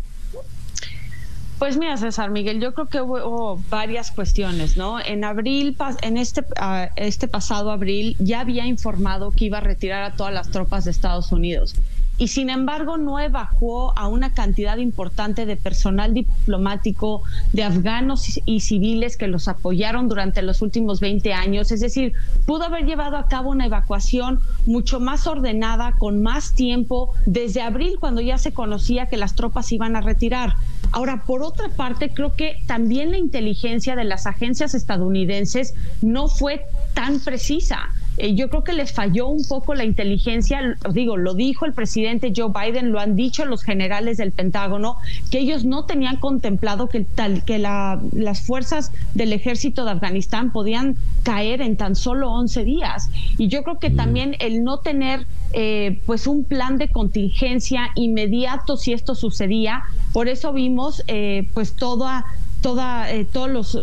Pues 1.61 1.77
mira, 1.77 1.95
César 1.95 2.31
Miguel, 2.31 2.59
yo 2.59 2.73
creo 2.73 2.87
que 2.87 3.01
hubo 3.01 3.61
varias 3.69 4.09
cuestiones, 4.09 4.77
¿no? 4.77 4.99
En 4.99 5.23
abril, 5.23 5.77
en 6.01 6.17
este, 6.17 6.43
ah, 6.59 6.89
este 6.95 7.27
pasado 7.27 7.69
abril, 7.69 8.15
ya 8.17 8.39
había 8.39 8.65
informado 8.65 9.29
que 9.29 9.45
iba 9.45 9.59
a 9.59 9.61
retirar 9.61 10.01
a 10.01 10.15
todas 10.15 10.33
las 10.33 10.49
tropas 10.49 10.85
de 10.85 10.91
Estados 10.91 11.31
Unidos 11.31 11.75
y 12.21 12.27
sin 12.27 12.51
embargo 12.51 12.97
no 12.97 13.19
evacuó 13.19 13.93
a 13.97 14.07
una 14.07 14.31
cantidad 14.31 14.77
importante 14.77 15.47
de 15.47 15.55
personal 15.55 16.13
diplomático, 16.13 17.23
de 17.51 17.63
afganos 17.63 18.39
y 18.45 18.59
civiles 18.59 19.17
que 19.17 19.27
los 19.27 19.47
apoyaron 19.47 20.07
durante 20.07 20.43
los 20.43 20.61
últimos 20.61 20.99
20 20.99 21.33
años. 21.33 21.71
Es 21.71 21.79
decir, 21.79 22.13
pudo 22.45 22.65
haber 22.65 22.85
llevado 22.85 23.17
a 23.17 23.27
cabo 23.27 23.49
una 23.49 23.65
evacuación 23.65 24.39
mucho 24.67 24.99
más 24.99 25.25
ordenada, 25.25 25.93
con 25.93 26.21
más 26.21 26.53
tiempo, 26.53 27.11
desde 27.25 27.63
abril 27.63 27.97
cuando 27.99 28.21
ya 28.21 28.37
se 28.37 28.53
conocía 28.53 29.07
que 29.07 29.17
las 29.17 29.33
tropas 29.33 29.71
iban 29.71 29.95
a 29.95 30.01
retirar. 30.01 30.53
Ahora, 30.91 31.23
por 31.25 31.41
otra 31.41 31.69
parte, 31.69 32.09
creo 32.09 32.35
que 32.35 32.57
también 32.67 33.11
la 33.11 33.17
inteligencia 33.17 33.95
de 33.95 34.03
las 34.03 34.27
agencias 34.27 34.73
estadounidenses 34.73 35.73
no 36.01 36.27
fue 36.27 36.65
tan 36.93 37.19
precisa. 37.19 37.89
Eh, 38.17 38.35
yo 38.35 38.49
creo 38.49 38.63
que 38.63 38.73
les 38.73 38.91
falló 38.91 39.27
un 39.27 39.45
poco 39.45 39.73
la 39.73 39.83
inteligencia, 39.83 40.77
digo, 40.91 41.17
lo 41.17 41.33
dijo 41.33 41.65
el 41.65 41.73
presidente 41.73 42.33
Joe 42.35 42.51
Biden, 42.51 42.91
lo 42.91 42.99
han 42.99 43.15
dicho 43.15 43.45
los 43.45 43.63
generales 43.63 44.17
del 44.17 44.31
Pentágono, 44.31 44.97
que 45.29 45.39
ellos 45.39 45.63
no 45.63 45.85
tenían 45.85 46.17
contemplado 46.17 46.87
que, 46.87 47.01
tal, 47.01 47.43
que 47.45 47.57
las 47.57 48.41
fuerzas 48.45 48.91
del 49.13 49.33
ejército 49.33 49.85
de 49.85 49.91
Afganistán 49.91 50.51
podían 50.51 50.97
caer 51.23 51.61
en 51.61 51.77
tan 51.77 51.95
solo 51.95 52.31
11 52.31 52.63
días. 52.63 53.09
Y 53.37 53.47
yo 53.47 53.63
creo 53.63 53.79
que 53.79 53.89
también 53.89 54.35
el 54.39 54.63
no 54.63 54.79
tener 54.79 55.25
eh, 55.53 55.99
pues 56.05 56.27
un 56.27 56.43
plan 56.43 56.77
de 56.77 56.87
contingencia 56.87 57.89
inmediato 57.95 58.77
si 58.77 58.93
esto 58.93 59.15
sucedía, 59.15 59.83
por 60.13 60.27
eso 60.27 60.53
vimos 60.53 61.03
eh, 61.07 61.47
pues 61.53 61.75
toda 61.75 62.25
toda, 62.61 63.11
eh, 63.11 63.27
los, 63.33 63.77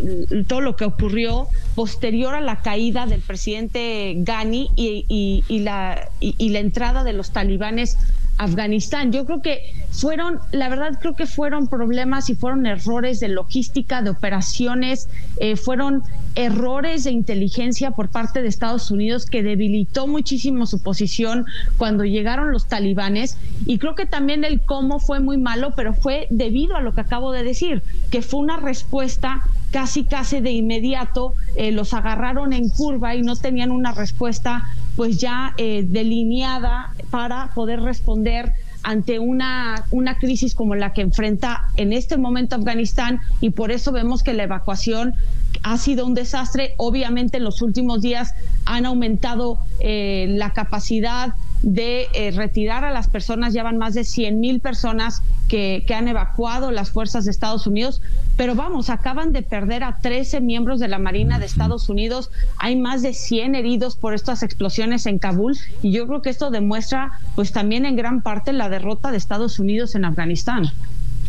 todo 0.46 0.60
lo 0.60 0.76
que 0.76 0.84
ocurrió 0.84 1.48
posterior 1.74 2.34
a 2.34 2.40
la 2.40 2.62
caída 2.62 3.06
del 3.06 3.20
presidente 3.20 4.14
Ghani 4.18 4.70
y, 4.76 5.44
y, 5.48 5.58
la, 5.60 6.08
y 6.20 6.48
la 6.50 6.58
entrada 6.60 7.04
de 7.04 7.12
los 7.12 7.30
talibanes 7.30 7.96
Afganistán. 8.38 9.12
Yo 9.12 9.26
creo 9.26 9.42
que 9.42 9.60
fueron, 9.90 10.38
la 10.52 10.68
verdad 10.68 10.98
creo 11.00 11.14
que 11.14 11.26
fueron 11.26 11.66
problemas 11.66 12.30
y 12.30 12.34
fueron 12.34 12.66
errores 12.66 13.20
de 13.20 13.28
logística, 13.28 14.00
de 14.00 14.10
operaciones, 14.10 15.08
eh, 15.38 15.56
fueron 15.56 16.02
errores 16.36 17.04
de 17.04 17.10
inteligencia 17.10 17.90
por 17.90 18.08
parte 18.08 18.40
de 18.40 18.48
Estados 18.48 18.92
Unidos 18.92 19.26
que 19.26 19.42
debilitó 19.42 20.06
muchísimo 20.06 20.66
su 20.66 20.80
posición 20.80 21.46
cuando 21.76 22.04
llegaron 22.04 22.52
los 22.52 22.68
talibanes 22.68 23.36
y 23.66 23.78
creo 23.78 23.96
que 23.96 24.06
también 24.06 24.44
el 24.44 24.60
cómo 24.60 25.00
fue 25.00 25.18
muy 25.18 25.36
malo, 25.36 25.72
pero 25.74 25.92
fue 25.92 26.28
debido 26.30 26.76
a 26.76 26.80
lo 26.80 26.94
que 26.94 27.00
acabo 27.00 27.32
de 27.32 27.42
decir, 27.42 27.82
que 28.10 28.22
fue 28.22 28.40
una 28.40 28.56
respuesta 28.56 29.42
casi 29.72 30.04
casi 30.04 30.40
de 30.40 30.52
inmediato, 30.52 31.34
eh, 31.56 31.72
los 31.72 31.92
agarraron 31.92 32.52
en 32.52 32.68
curva 32.70 33.14
y 33.14 33.22
no 33.22 33.36
tenían 33.36 33.70
una 33.70 33.92
respuesta 33.92 34.64
pues 34.96 35.18
ya 35.18 35.54
eh, 35.58 35.84
delineada 35.86 36.92
para 37.10 37.50
poder 37.54 37.80
responder 37.80 38.52
ante 38.82 39.18
una, 39.18 39.84
una 39.90 40.16
crisis 40.16 40.54
como 40.54 40.74
la 40.74 40.92
que 40.92 41.02
enfrenta 41.02 41.62
en 41.76 41.92
este 41.92 42.16
momento 42.16 42.56
Afganistán 42.56 43.20
y 43.40 43.50
por 43.50 43.70
eso 43.70 43.92
vemos 43.92 44.22
que 44.22 44.32
la 44.34 44.44
evacuación 44.44 45.14
ha 45.62 45.76
sido 45.78 46.06
un 46.06 46.14
desastre. 46.14 46.74
Obviamente 46.76 47.38
en 47.38 47.44
los 47.44 47.62
últimos 47.62 48.00
días 48.00 48.34
han 48.64 48.86
aumentado 48.86 49.58
eh, 49.80 50.26
la 50.30 50.52
capacidad 50.52 51.34
de 51.62 52.06
eh, 52.14 52.30
retirar 52.30 52.84
a 52.84 52.92
las 52.92 53.08
personas. 53.08 53.52
Ya 53.52 53.62
van 53.62 53.78
más 53.78 53.94
de 53.94 54.04
100 54.04 54.40
mil 54.40 54.60
personas 54.60 55.22
que, 55.48 55.84
que, 55.86 55.94
han 55.94 56.08
evacuado 56.08 56.70
las 56.70 56.90
fuerzas 56.90 57.24
de 57.24 57.30
Estados 57.30 57.66
Unidos. 57.66 58.00
Pero 58.36 58.54
vamos, 58.54 58.90
acaban 58.90 59.32
de 59.32 59.42
perder 59.42 59.84
a 59.84 59.98
13 59.98 60.40
miembros 60.40 60.80
de 60.80 60.88
la 60.88 60.98
Marina 60.98 61.38
de 61.38 61.46
Estados 61.46 61.88
Unidos. 61.88 62.30
Hay 62.58 62.76
más 62.76 63.02
de 63.02 63.14
100 63.14 63.54
heridos 63.54 63.96
por 63.96 64.14
estas 64.14 64.42
explosiones 64.42 65.06
en 65.06 65.18
Kabul. 65.18 65.56
Y 65.82 65.92
yo 65.92 66.06
creo 66.06 66.22
que 66.22 66.30
esto 66.30 66.50
demuestra, 66.50 67.12
pues 67.34 67.52
también 67.52 67.86
en 67.86 67.96
gran 67.96 68.22
parte, 68.22 68.52
la 68.52 68.68
derrota 68.68 69.10
de 69.10 69.18
Estados 69.18 69.58
Unidos 69.58 69.94
en 69.94 70.04
Afganistán. 70.04 70.72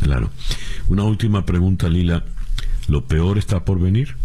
Claro. 0.02 0.30
Una 0.88 1.04
última 1.04 1.46
pregunta, 1.46 1.90
Lila. 1.90 2.24
¿Lo 2.88 3.06
peor 3.06 3.38
está 3.38 3.66
por 3.66 3.80
venir? 3.80 4.16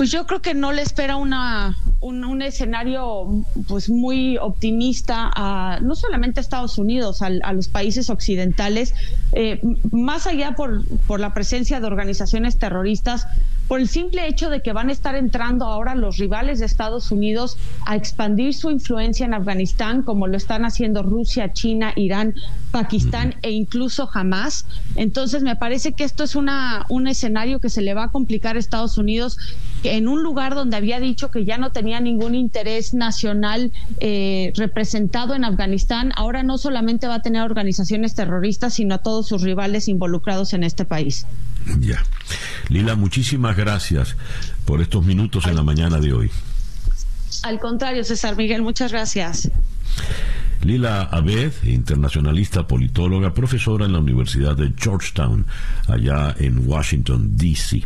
Pues 0.00 0.10
yo 0.10 0.26
creo 0.26 0.40
que 0.40 0.54
no 0.54 0.72
le 0.72 0.80
espera 0.80 1.16
una, 1.16 1.76
un, 2.00 2.40
escenario 2.40 3.44
pues 3.68 3.90
muy 3.90 4.38
optimista 4.38 5.30
a 5.36 5.78
no 5.82 5.94
solamente 5.94 6.40
a 6.40 6.42
Estados 6.42 6.78
Unidos, 6.78 7.20
a, 7.20 7.28
los 7.28 7.68
países 7.68 8.08
occidentales, 8.08 8.94
eh, 9.34 9.60
más 9.92 10.26
allá 10.26 10.52
por, 10.52 10.86
por 11.06 11.20
la 11.20 11.34
presencia 11.34 11.80
de 11.80 11.86
organizaciones 11.86 12.56
terroristas, 12.56 13.26
por 13.70 13.78
el 13.78 13.88
simple 13.88 14.26
hecho 14.26 14.50
de 14.50 14.62
que 14.62 14.72
van 14.72 14.88
a 14.88 14.92
estar 14.92 15.14
entrando 15.14 15.64
ahora 15.64 15.94
los 15.94 16.16
rivales 16.16 16.58
de 16.58 16.66
Estados 16.66 17.12
Unidos 17.12 17.56
a 17.86 17.94
expandir 17.94 18.52
su 18.52 18.68
influencia 18.68 19.26
en 19.26 19.32
Afganistán, 19.32 20.02
como 20.02 20.26
lo 20.26 20.36
están 20.36 20.64
haciendo 20.64 21.04
Rusia, 21.04 21.52
China, 21.52 21.92
Irán, 21.94 22.34
Pakistán 22.72 23.36
e 23.42 23.52
incluso 23.52 24.10
Hamas. 24.12 24.66
Entonces 24.96 25.44
me 25.44 25.54
parece 25.54 25.92
que 25.92 26.02
esto 26.02 26.24
es 26.24 26.34
una, 26.34 26.84
un 26.88 27.06
escenario 27.06 27.60
que 27.60 27.68
se 27.68 27.80
le 27.80 27.94
va 27.94 28.04
a 28.04 28.08
complicar 28.08 28.56
a 28.56 28.58
Estados 28.58 28.98
Unidos 28.98 29.38
en 29.90 30.08
un 30.08 30.22
lugar 30.22 30.54
donde 30.54 30.76
había 30.76 31.00
dicho 31.00 31.30
que 31.30 31.44
ya 31.44 31.58
no 31.58 31.72
tenía 31.72 32.00
ningún 32.00 32.34
interés 32.34 32.94
nacional 32.94 33.72
eh, 33.98 34.52
representado 34.56 35.34
en 35.34 35.44
Afganistán, 35.44 36.12
ahora 36.16 36.42
no 36.42 36.58
solamente 36.58 37.08
va 37.08 37.16
a 37.16 37.22
tener 37.22 37.42
organizaciones 37.42 38.14
terroristas, 38.14 38.74
sino 38.74 38.94
a 38.94 38.98
todos 38.98 39.26
sus 39.26 39.42
rivales 39.42 39.88
involucrados 39.88 40.52
en 40.52 40.64
este 40.64 40.84
país. 40.84 41.26
Ya. 41.80 42.02
Lila, 42.68 42.94
muchísimas 42.94 43.56
gracias 43.56 44.16
por 44.64 44.80
estos 44.80 45.04
minutos 45.04 45.46
en 45.46 45.56
la 45.56 45.62
mañana 45.62 45.98
de 45.98 46.12
hoy. 46.12 46.30
Al 47.42 47.58
contrario, 47.58 48.04
César 48.04 48.36
Miguel, 48.36 48.62
muchas 48.62 48.92
gracias. 48.92 49.50
Lila 50.62 51.02
Abed, 51.02 51.52
internacionalista, 51.64 52.66
politóloga, 52.66 53.32
profesora 53.32 53.86
en 53.86 53.92
la 53.92 53.98
Universidad 53.98 54.56
de 54.56 54.72
Georgetown, 54.76 55.46
allá 55.88 56.34
en 56.38 56.68
Washington, 56.68 57.36
D.C. 57.36 57.82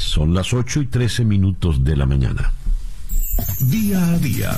Son 0.00 0.34
las 0.34 0.52
8 0.52 0.82
y 0.82 0.86
13 0.86 1.24
minutos 1.24 1.84
de 1.84 1.96
la 1.96 2.06
mañana. 2.06 2.52
Día 3.60 4.04
a 4.04 4.18
día 4.18 4.50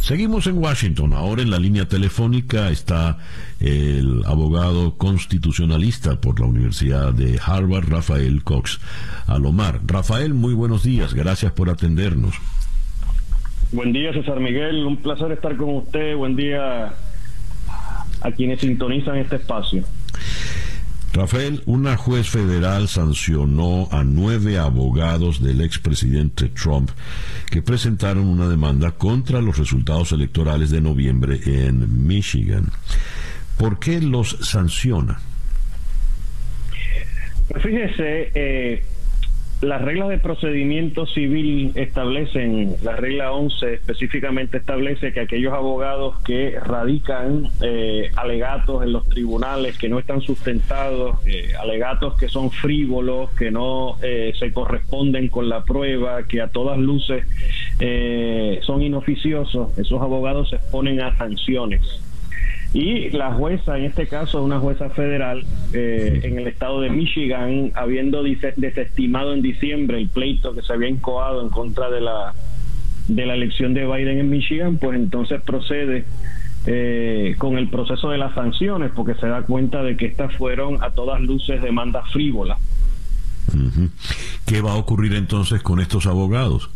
Seguimos 0.00 0.46
en 0.46 0.56
Washington. 0.56 1.12
Ahora 1.12 1.42
en 1.42 1.50
la 1.50 1.58
línea 1.58 1.86
telefónica 1.86 2.70
está 2.70 3.18
el 3.60 4.22
abogado 4.24 4.96
constitucionalista 4.96 6.18
por 6.18 6.40
la 6.40 6.46
Universidad 6.46 7.12
de 7.12 7.38
Harvard, 7.44 7.90
Rafael 7.90 8.42
Cox 8.42 8.80
Alomar. 9.26 9.80
Rafael, 9.86 10.32
muy 10.32 10.54
buenos 10.54 10.82
días. 10.82 11.12
Gracias 11.12 11.52
por 11.52 11.68
atendernos. 11.68 12.36
Buen 13.70 13.92
día, 13.92 14.14
César 14.14 14.40
Miguel. 14.40 14.86
Un 14.86 14.96
placer 14.96 15.30
estar 15.30 15.54
con 15.58 15.76
usted. 15.76 16.16
Buen 16.16 16.36
día 16.36 16.94
a 18.22 18.32
quienes 18.32 18.60
sintonizan 18.60 19.18
este 19.18 19.36
espacio. 19.36 19.84
Rafael, 21.12 21.62
una 21.66 21.96
juez 21.96 22.28
federal 22.28 22.86
sancionó 22.86 23.88
a 23.90 24.04
nueve 24.04 24.58
abogados 24.58 25.42
del 25.42 25.62
expresidente 25.62 26.48
Trump 26.48 26.90
que 27.50 27.62
presentaron 27.62 28.26
una 28.26 28.48
demanda 28.48 28.92
contra 28.92 29.40
los 29.40 29.56
resultados 29.56 30.12
electorales 30.12 30.70
de 30.70 30.80
noviembre 30.80 31.40
en 31.44 32.06
Michigan. 32.06 32.70
¿Por 33.56 33.78
qué 33.78 34.00
los 34.00 34.36
sanciona? 34.42 35.18
Pues 37.48 37.62
fíjese, 37.62 38.30
eh, 38.34 38.82
las 39.60 39.82
reglas 39.82 40.08
de 40.08 40.18
procedimiento 40.18 41.04
civil 41.06 41.72
establecen, 41.74 42.76
la 42.82 42.94
regla 42.94 43.32
11 43.32 43.74
específicamente 43.74 44.58
establece 44.58 45.12
que 45.12 45.20
aquellos 45.20 45.52
abogados 45.52 46.16
que 46.24 46.58
radican 46.60 47.48
eh, 47.60 48.10
alegatos 48.14 48.84
en 48.84 48.92
los 48.92 49.08
tribunales 49.08 49.76
que 49.76 49.88
no 49.88 49.98
están 49.98 50.20
sustentados, 50.20 51.16
eh, 51.26 51.52
alegatos 51.60 52.16
que 52.16 52.28
son 52.28 52.52
frívolos, 52.52 53.30
que 53.30 53.50
no 53.50 53.96
eh, 54.00 54.32
se 54.38 54.52
corresponden 54.52 55.28
con 55.28 55.48
la 55.48 55.64
prueba, 55.64 56.22
que 56.22 56.40
a 56.40 56.48
todas 56.48 56.78
luces 56.78 57.24
son 58.62 58.82
inoficiosos, 58.82 59.76
esos 59.78 60.00
abogados 60.02 60.50
se 60.50 60.56
exponen 60.56 61.00
a 61.00 61.16
sanciones. 61.16 62.07
Y 62.74 63.10
la 63.10 63.32
jueza, 63.32 63.78
en 63.78 63.84
este 63.84 64.06
caso, 64.06 64.42
una 64.42 64.60
jueza 64.60 64.90
federal 64.90 65.44
eh, 65.72 66.20
en 66.22 66.38
el 66.38 66.46
estado 66.46 66.80
de 66.80 66.90
Michigan, 66.90 67.72
habiendo 67.74 68.22
desestimado 68.22 69.32
en 69.32 69.40
diciembre 69.40 69.98
el 69.98 70.08
pleito 70.08 70.54
que 70.54 70.62
se 70.62 70.74
había 70.74 70.88
incoado 70.88 71.42
en 71.42 71.48
contra 71.48 71.90
de 71.90 72.02
la, 72.02 72.34
de 73.08 73.24
la 73.24 73.34
elección 73.34 73.72
de 73.72 73.86
Biden 73.86 74.18
en 74.18 74.28
Michigan, 74.28 74.76
pues 74.76 74.96
entonces 74.98 75.40
procede 75.40 76.04
eh, 76.66 77.36
con 77.38 77.56
el 77.56 77.70
proceso 77.70 78.10
de 78.10 78.18
las 78.18 78.34
sanciones, 78.34 78.90
porque 78.94 79.14
se 79.14 79.26
da 79.26 79.42
cuenta 79.42 79.82
de 79.82 79.96
que 79.96 80.04
estas 80.04 80.36
fueron 80.36 80.82
a 80.82 80.90
todas 80.90 81.20
luces 81.22 81.62
demandas 81.62 82.10
frívolas. 82.12 82.58
¿Qué 84.44 84.60
va 84.60 84.72
a 84.72 84.76
ocurrir 84.76 85.14
entonces 85.14 85.62
con 85.62 85.80
estos 85.80 86.06
abogados? 86.06 86.70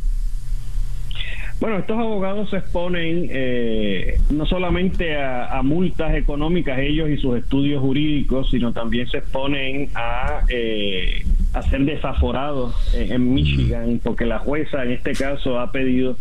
Bueno, 1.63 1.79
estos 1.79 1.97
abogados 1.97 2.51
se 2.51 2.57
exponen 2.57 3.29
eh, 3.31 4.19
no 4.31 4.47
solamente 4.47 5.17
a, 5.17 5.63
multas 5.63 6.13
económicas 6.17 6.81
ellos 6.81 7.09
y 7.09 7.17
sus 7.19 7.39
estudios 7.39 7.81
jurídicos, 7.81 8.51
sino 8.51 8.73
también 8.73 9.07
se 9.07 9.19
exponen 9.19 9.89
a, 9.95 10.41
eh, 10.49 11.25
ser 11.71 11.85
desaforados 11.85 12.75
en, 12.97 13.33
Michigan, 13.33 14.01
porque 14.03 14.27
la 14.27 14.41
jueza 14.41 14.83
en 14.83 14.91
este 14.91 15.13
caso 15.13 15.61
ha 15.61 15.71
pedido 15.71 16.17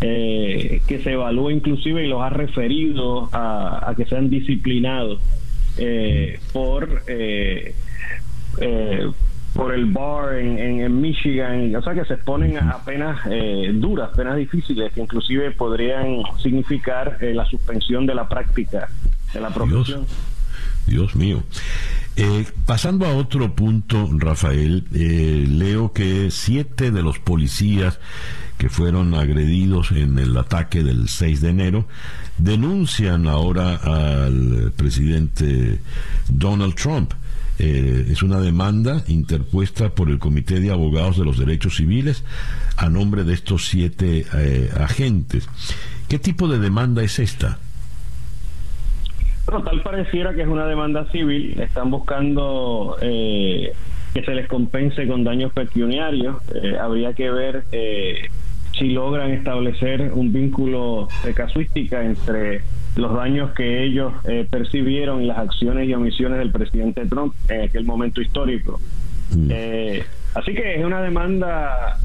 eh, 0.00 0.80
que 0.88 1.00
se 1.00 1.12
evalúe 1.12 1.50
inclusive 1.50 2.06
y 2.06 2.08
los 2.08 2.22
ha 2.22 2.30
referido 2.30 3.28
a, 3.34 3.90
a 3.90 3.94
que 3.94 4.06
sean 4.06 4.30
disciplinados 4.30 5.20
eh, 5.76 6.40
por 6.54 7.02
por 9.58 9.74
el 9.74 9.86
bar 9.86 10.36
en, 10.38 11.00
Michigan, 11.00 11.74
o 11.74 11.82
sea 11.82 11.92
que 11.92 12.04
se 12.04 12.14
exponen 12.14 12.56
a 12.58 12.78
penas 12.84 13.18
eh, 13.28 13.72
duras, 13.74 14.10
penas 14.14 14.36
difíciles, 14.36 14.92
que 14.92 15.00
inclusive 15.00 15.50
podrían 15.50 16.22
significar 16.40 17.18
eh, 17.20 17.34
la 17.34 17.44
suspensión 17.44 18.06
de 18.06 18.14
la 18.14 18.28
práctica 18.28 18.88
de 19.34 19.40
la 19.40 19.50
profesión. 19.50 20.06
Dios, 20.86 21.16
mío. 21.16 21.42
Eh, 22.14 22.46
pasando 22.66 23.04
a 23.04 23.16
otro 23.16 23.52
punto, 23.52 24.08
Rafael, 24.12 24.84
leo 24.92 25.92
que 25.92 26.30
siete 26.30 26.92
de 26.92 27.02
los 27.02 27.18
policías 27.18 27.98
que 28.58 28.68
fueron 28.68 29.12
agredidos 29.14 29.90
en 29.90 30.20
el 30.20 30.36
ataque 30.36 30.84
del 30.84 31.08
6 31.08 31.40
de 31.40 31.48
enero 31.48 31.88
denuncian 32.38 33.26
ahora 33.26 33.74
al 33.74 34.72
presidente 34.76 35.80
Donald 36.28 36.76
Trump. 36.76 37.12
Eh, 37.58 38.06
es 38.10 38.22
una 38.22 38.40
demanda 38.40 39.02
interpuesta 39.08 39.88
por 39.90 40.10
el 40.10 40.18
Comité 40.18 40.60
de 40.60 40.70
Abogados 40.70 41.18
de 41.18 41.24
los 41.24 41.38
Derechos 41.38 41.76
Civiles 41.76 42.24
a 42.76 42.88
nombre 42.88 43.24
de 43.24 43.34
estos 43.34 43.66
siete 43.66 44.24
eh, 44.36 44.70
agentes. 44.78 45.48
¿Qué 46.08 46.20
tipo 46.20 46.46
de 46.46 46.60
demanda 46.60 47.02
es 47.02 47.18
esta? 47.18 47.58
Bueno, 49.46 49.64
tal 49.64 49.82
pareciera 49.82 50.34
que 50.34 50.42
es 50.42 50.48
una 50.48 50.66
demanda 50.66 51.10
civil. 51.10 51.60
Están 51.60 51.90
buscando 51.90 52.96
eh, 53.00 53.72
que 54.14 54.22
se 54.22 54.34
les 54.34 54.46
compense 54.46 55.08
con 55.08 55.24
daños 55.24 55.52
pecuniarios. 55.52 56.36
habría 56.80 57.12
que 57.12 57.30
ver 57.30 57.64
si 58.78 58.90
logran 58.90 59.32
establecer 59.32 60.12
un 60.14 60.32
vínculo 60.32 61.08
de 61.24 61.34
casuística 61.34 62.04
entre 62.04 62.62
los 62.98 63.14
daños 63.14 63.52
que 63.52 63.84
ellos 63.84 64.12
eh, 64.24 64.46
percibieron 64.50 65.22
y 65.22 65.26
las 65.26 65.38
acciones 65.38 65.88
y 65.88 65.94
omisiones 65.94 66.38
del 66.38 66.50
presidente 66.50 67.06
Trump 67.06 67.32
en 67.48 67.62
aquel 67.62 67.84
momento 67.84 68.20
histórico. 68.20 68.80
Mm. 69.30 69.48
Eh, 69.50 70.04
así 70.34 70.52
que 70.52 70.74
es 70.74 70.84
una 70.84 71.00
demanda 71.00 71.98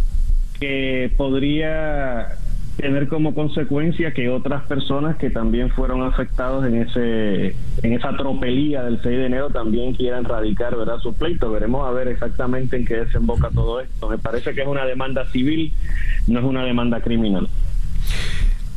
que 0.60 1.12
podría 1.18 2.28
tener 2.78 3.08
como 3.08 3.34
consecuencia 3.34 4.14
que 4.14 4.30
otras 4.30 4.64
personas 4.64 5.18
que 5.18 5.30
también 5.30 5.72
fueron 5.72 6.04
afectados 6.04 6.66
en 6.66 6.82
ese 6.82 7.56
en 7.84 7.94
esa 7.94 8.16
tropelía 8.18 8.84
del 8.84 9.00
6 9.02 9.04
de 9.04 9.26
enero 9.26 9.50
también 9.50 9.94
quieran 9.94 10.24
radicar 10.24 10.76
verdad 10.76 10.98
su 10.98 11.14
pleito 11.14 11.52
veremos 11.52 11.88
a 11.88 11.92
ver 11.92 12.08
exactamente 12.08 12.76
en 12.76 12.86
qué 12.86 12.96
desemboca 12.96 13.52
todo 13.52 13.80
esto 13.80 14.10
me 14.10 14.18
parece 14.18 14.56
que 14.56 14.62
es 14.62 14.68
una 14.68 14.86
demanda 14.86 15.26
civil 15.28 15.72
no 16.26 16.40
es 16.40 16.46
una 16.46 16.66
demanda 16.66 17.00
criminal 17.00 17.48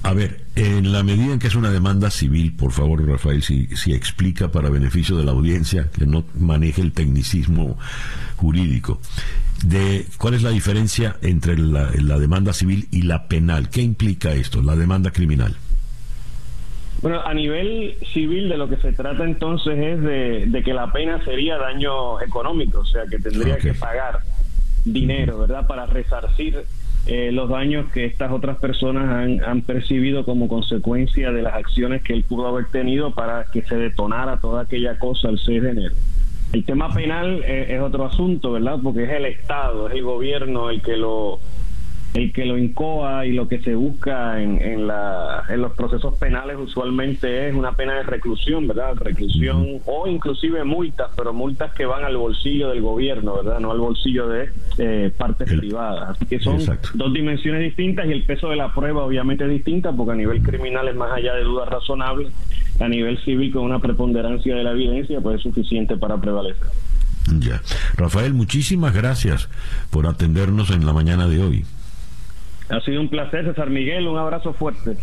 a 0.06 0.12
ver, 0.12 0.38
en 0.54 0.92
la 0.92 1.02
medida 1.02 1.32
en 1.32 1.40
que 1.40 1.48
es 1.48 1.56
una 1.56 1.72
demanda 1.72 2.10
civil, 2.10 2.54
por 2.54 2.70
favor, 2.70 3.04
Rafael, 3.04 3.42
si, 3.42 3.66
si 3.74 3.92
explica 3.92 4.52
para 4.52 4.70
beneficio 4.70 5.16
de 5.16 5.24
la 5.24 5.32
audiencia, 5.32 5.90
que 5.90 6.06
no 6.06 6.24
maneje 6.38 6.80
el 6.80 6.92
tecnicismo 6.92 7.76
jurídico, 8.36 9.00
de 9.64 10.06
cuál 10.16 10.34
es 10.34 10.44
la 10.44 10.50
diferencia 10.50 11.16
entre 11.22 11.58
la, 11.58 11.90
demanda 12.20 12.52
civil 12.52 12.86
y 12.92 13.02
la 13.02 13.26
penal. 13.26 13.68
¿Qué 13.68 13.82
implica 13.82 14.32
esto, 14.32 14.62
la 14.62 14.76
demanda 14.76 15.10
criminal? 15.10 15.56
Bueno, 17.02 17.20
a 17.22 17.34
nivel 17.34 17.96
civil 18.12 18.48
de 18.48 18.58
lo 18.58 18.68
que 18.68 18.76
se 18.76 18.92
trata 18.92 19.24
entonces 19.24 19.76
es 19.76 20.02
de, 20.52 20.62
que 20.64 20.72
la 20.72 20.92
pena 20.92 21.20
sería 21.24 21.56
daño 21.58 22.20
económico, 22.20 22.78
o 22.78 22.86
sea, 22.86 23.02
que 23.10 23.18
tendría 23.18 23.58
que 23.58 23.74
pagar 23.74 24.20
dinero, 24.84 25.40
¿verdad?, 25.40 25.66
para 25.66 25.86
resarcir 25.86 26.64
eh, 27.06 27.30
los 27.32 27.48
daños 27.48 27.90
que 27.92 28.04
estas 28.04 28.32
otras 28.32 28.56
personas 28.58 29.40
han, 29.44 29.62
percibido 29.62 30.24
como 30.24 30.48
consecuencia 30.48 31.30
de 31.32 31.42
las 31.42 31.54
acciones 31.54 32.02
que 32.02 32.12
él 32.12 32.24
pudo 32.24 32.48
haber 32.48 32.66
tenido 32.66 33.12
para 33.12 33.44
que 33.44 33.62
se 33.62 33.76
detonara 33.76 34.38
toda 34.40 34.62
aquella 34.62 34.98
cosa 34.98 35.28
el 35.28 35.38
6 35.38 35.62
de 35.62 35.70
enero. 35.70 35.94
El 36.52 36.64
tema 36.64 36.92
penal 36.92 37.42
es, 37.44 37.70
es 37.70 37.80
otro 37.80 38.06
asunto, 38.06 38.52
¿verdad? 38.52 38.78
Porque 38.82 39.04
es 39.04 39.10
el 39.10 39.26
Estado, 39.26 39.88
es 39.88 39.94
el 39.94 40.02
gobierno 40.02 40.70
el 40.70 40.82
que 40.82 40.96
lo 40.96 41.40
el 42.14 42.32
que 42.32 42.44
lo 42.44 42.56
incoa 42.56 43.26
y 43.26 43.32
lo 43.32 43.46
que 43.46 43.60
se 43.60 43.74
busca 43.74 44.40
en, 44.40 44.60
en, 44.62 44.86
la, 44.86 45.44
en 45.48 45.60
los 45.60 45.72
procesos 45.72 46.14
penales 46.18 46.56
usualmente 46.58 47.48
es 47.48 47.54
una 47.54 47.72
pena 47.72 47.94
de 47.94 48.02
reclusión, 48.04 48.66
¿verdad? 48.66 48.94
Reclusión 48.96 49.80
o 49.84 50.06
inclusive 50.06 50.64
multas, 50.64 51.10
pero 51.16 51.32
multas 51.32 51.72
que 51.74 51.84
van 51.84 52.04
al 52.04 52.16
bolsillo 52.16 52.70
del 52.70 52.80
gobierno, 52.80 53.36
¿verdad? 53.36 53.60
No 53.60 53.70
al 53.70 53.78
bolsillo 53.78 54.28
de 54.28 54.50
eh, 54.78 55.12
partes 55.16 55.52
privadas. 55.52 56.10
Así 56.10 56.26
que 56.26 56.40
son 56.40 56.58
dos 56.94 57.12
dimensiones 57.12 57.62
distintas 57.62 58.06
y 58.06 58.12
el 58.12 58.24
peso 58.24 58.48
de 58.48 58.56
la 58.56 58.72
prueba 58.72 59.04
obviamente 59.04 59.44
es 59.44 59.50
distinta 59.50 59.92
porque 59.92 60.12
a 60.12 60.16
nivel 60.16 60.42
criminal 60.42 60.88
es 60.88 60.96
más 60.96 61.12
allá 61.12 61.34
de 61.34 61.44
dudas 61.44 61.68
razonables, 61.68 62.32
a 62.80 62.88
nivel 62.88 63.18
civil 63.24 63.52
con 63.52 63.64
una 63.64 63.78
preponderancia 63.78 64.54
de 64.54 64.64
la 64.64 64.72
evidencia 64.72 65.20
pues 65.20 65.36
es 65.36 65.42
suficiente 65.42 65.96
para 65.96 66.16
prevalecer. 66.16 66.66
Ya. 67.38 67.60
Rafael, 67.96 68.34
muchísimas 68.34 68.94
gracias 68.94 69.48
por 69.90 70.06
atendernos 70.06 70.70
en 70.70 70.86
la 70.86 70.92
mañana 70.92 71.26
de 71.26 71.42
hoy. 71.42 71.64
Ha 72.68 72.80
sido 72.80 73.00
un 73.00 73.08
placer, 73.08 73.44
César 73.44 73.70
Miguel. 73.70 74.06
Un 74.08 74.18
abrazo 74.18 74.52
fuerte. 74.52 74.96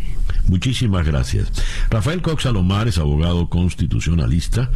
Muchísimas 0.48 1.06
gracias. 1.06 1.52
Rafael 1.90 2.22
Cox 2.22 2.46
Alomar 2.46 2.88
es 2.88 2.98
abogado 2.98 3.48
constitucionalista 3.48 4.70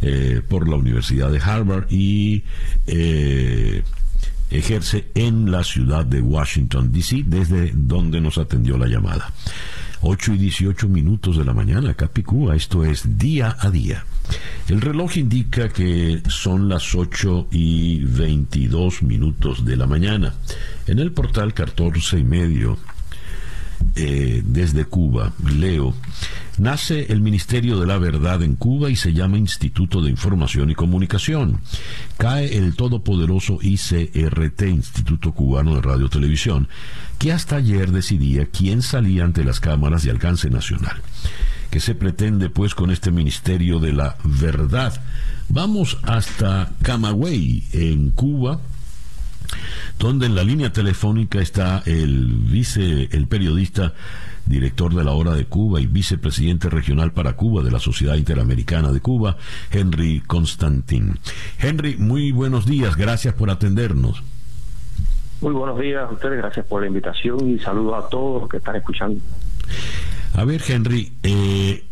eh, 0.00 0.40
por 0.48 0.68
la 0.68 0.76
Universidad 0.76 1.30
de 1.30 1.40
Harvard 1.40 1.86
y 1.90 2.44
eh, 2.86 3.82
ejerce 4.50 5.10
en 5.14 5.50
la 5.50 5.64
ciudad 5.64 6.04
de 6.04 6.20
Washington, 6.20 6.92
D.C., 6.92 7.24
desde 7.26 7.72
donde 7.74 8.20
nos 8.20 8.38
atendió 8.38 8.76
la 8.76 8.86
llamada. 8.86 9.32
8 10.02 10.34
y 10.34 10.38
18 10.38 10.88
minutos 10.88 11.36
de 11.36 11.44
la 11.44 11.52
mañana, 11.52 11.94
Capicúa. 11.94 12.56
Esto 12.56 12.84
es 12.84 13.18
día 13.18 13.56
a 13.60 13.70
día. 13.70 14.04
El 14.68 14.80
reloj 14.80 15.16
indica 15.16 15.68
que 15.68 16.22
son 16.28 16.68
las 16.68 16.94
8 16.94 17.48
y 17.50 17.98
22 18.04 19.02
minutos 19.02 19.64
de 19.64 19.76
la 19.76 19.86
mañana. 19.86 20.34
En 20.86 21.00
el 21.00 21.12
portal 21.12 21.52
14 21.52 22.18
y 22.18 22.24
medio, 22.24 22.78
eh, 23.96 24.42
desde 24.44 24.84
Cuba, 24.84 25.32
leo, 25.44 25.94
nace 26.58 27.12
el 27.12 27.20
Ministerio 27.20 27.78
de 27.78 27.86
la 27.86 27.98
Verdad 27.98 28.42
en 28.42 28.56
Cuba 28.56 28.90
y 28.90 28.96
se 28.96 29.12
llama 29.12 29.38
Instituto 29.38 30.00
de 30.00 30.10
Información 30.10 30.70
y 30.70 30.74
Comunicación. 30.74 31.60
Cae 32.16 32.56
el 32.56 32.76
todopoderoso 32.76 33.58
ICRT, 33.60 34.62
Instituto 34.62 35.32
Cubano 35.32 35.74
de 35.74 35.82
Radio 35.82 36.08
Televisión, 36.08 36.68
que 37.18 37.32
hasta 37.32 37.56
ayer 37.56 37.90
decidía 37.92 38.46
quién 38.46 38.82
salía 38.82 39.24
ante 39.24 39.44
las 39.44 39.60
cámaras 39.60 40.02
de 40.04 40.10
alcance 40.10 40.50
nacional. 40.50 41.00
¿Qué 41.70 41.80
se 41.80 41.94
pretende 41.94 42.50
pues 42.50 42.74
con 42.74 42.90
este 42.90 43.10
Ministerio 43.10 43.78
de 43.78 43.92
la 43.92 44.16
Verdad? 44.24 45.00
Vamos 45.48 45.98
hasta 46.02 46.70
Camagüey, 46.82 47.64
en 47.72 48.10
Cuba, 48.10 48.60
donde 49.98 50.26
en 50.26 50.34
la 50.34 50.44
línea 50.44 50.72
telefónica 50.72 51.40
está 51.40 51.82
el 51.86 52.26
vice, 52.26 53.08
el 53.12 53.26
periodista, 53.26 53.94
director 54.46 54.94
de 54.94 55.04
la 55.04 55.12
Hora 55.12 55.32
de 55.32 55.44
Cuba 55.44 55.80
y 55.80 55.86
vicepresidente 55.86 56.68
regional 56.68 57.12
para 57.12 57.34
Cuba 57.34 57.62
de 57.62 57.70
la 57.70 57.78
Sociedad 57.78 58.16
Interamericana 58.16 58.92
de 58.92 59.00
Cuba, 59.00 59.36
Henry 59.70 60.20
Constantin. 60.26 61.18
Henry, 61.58 61.96
muy 61.96 62.32
buenos 62.32 62.66
días, 62.66 62.96
gracias 62.96 63.34
por 63.34 63.50
atendernos. 63.50 64.22
Muy 65.40 65.54
buenos 65.54 65.78
días 65.78 66.08
a 66.08 66.12
ustedes, 66.12 66.38
gracias 66.38 66.66
por 66.66 66.82
la 66.82 66.88
invitación 66.88 67.48
y 67.48 67.58
saludos 67.58 68.04
a 68.04 68.08
todos 68.08 68.42
los 68.42 68.50
que 68.50 68.58
están 68.58 68.76
escuchando. 68.76 69.20
A 70.34 70.44
ver, 70.44 70.60
Henry, 70.66 71.12
eh, 71.22 71.84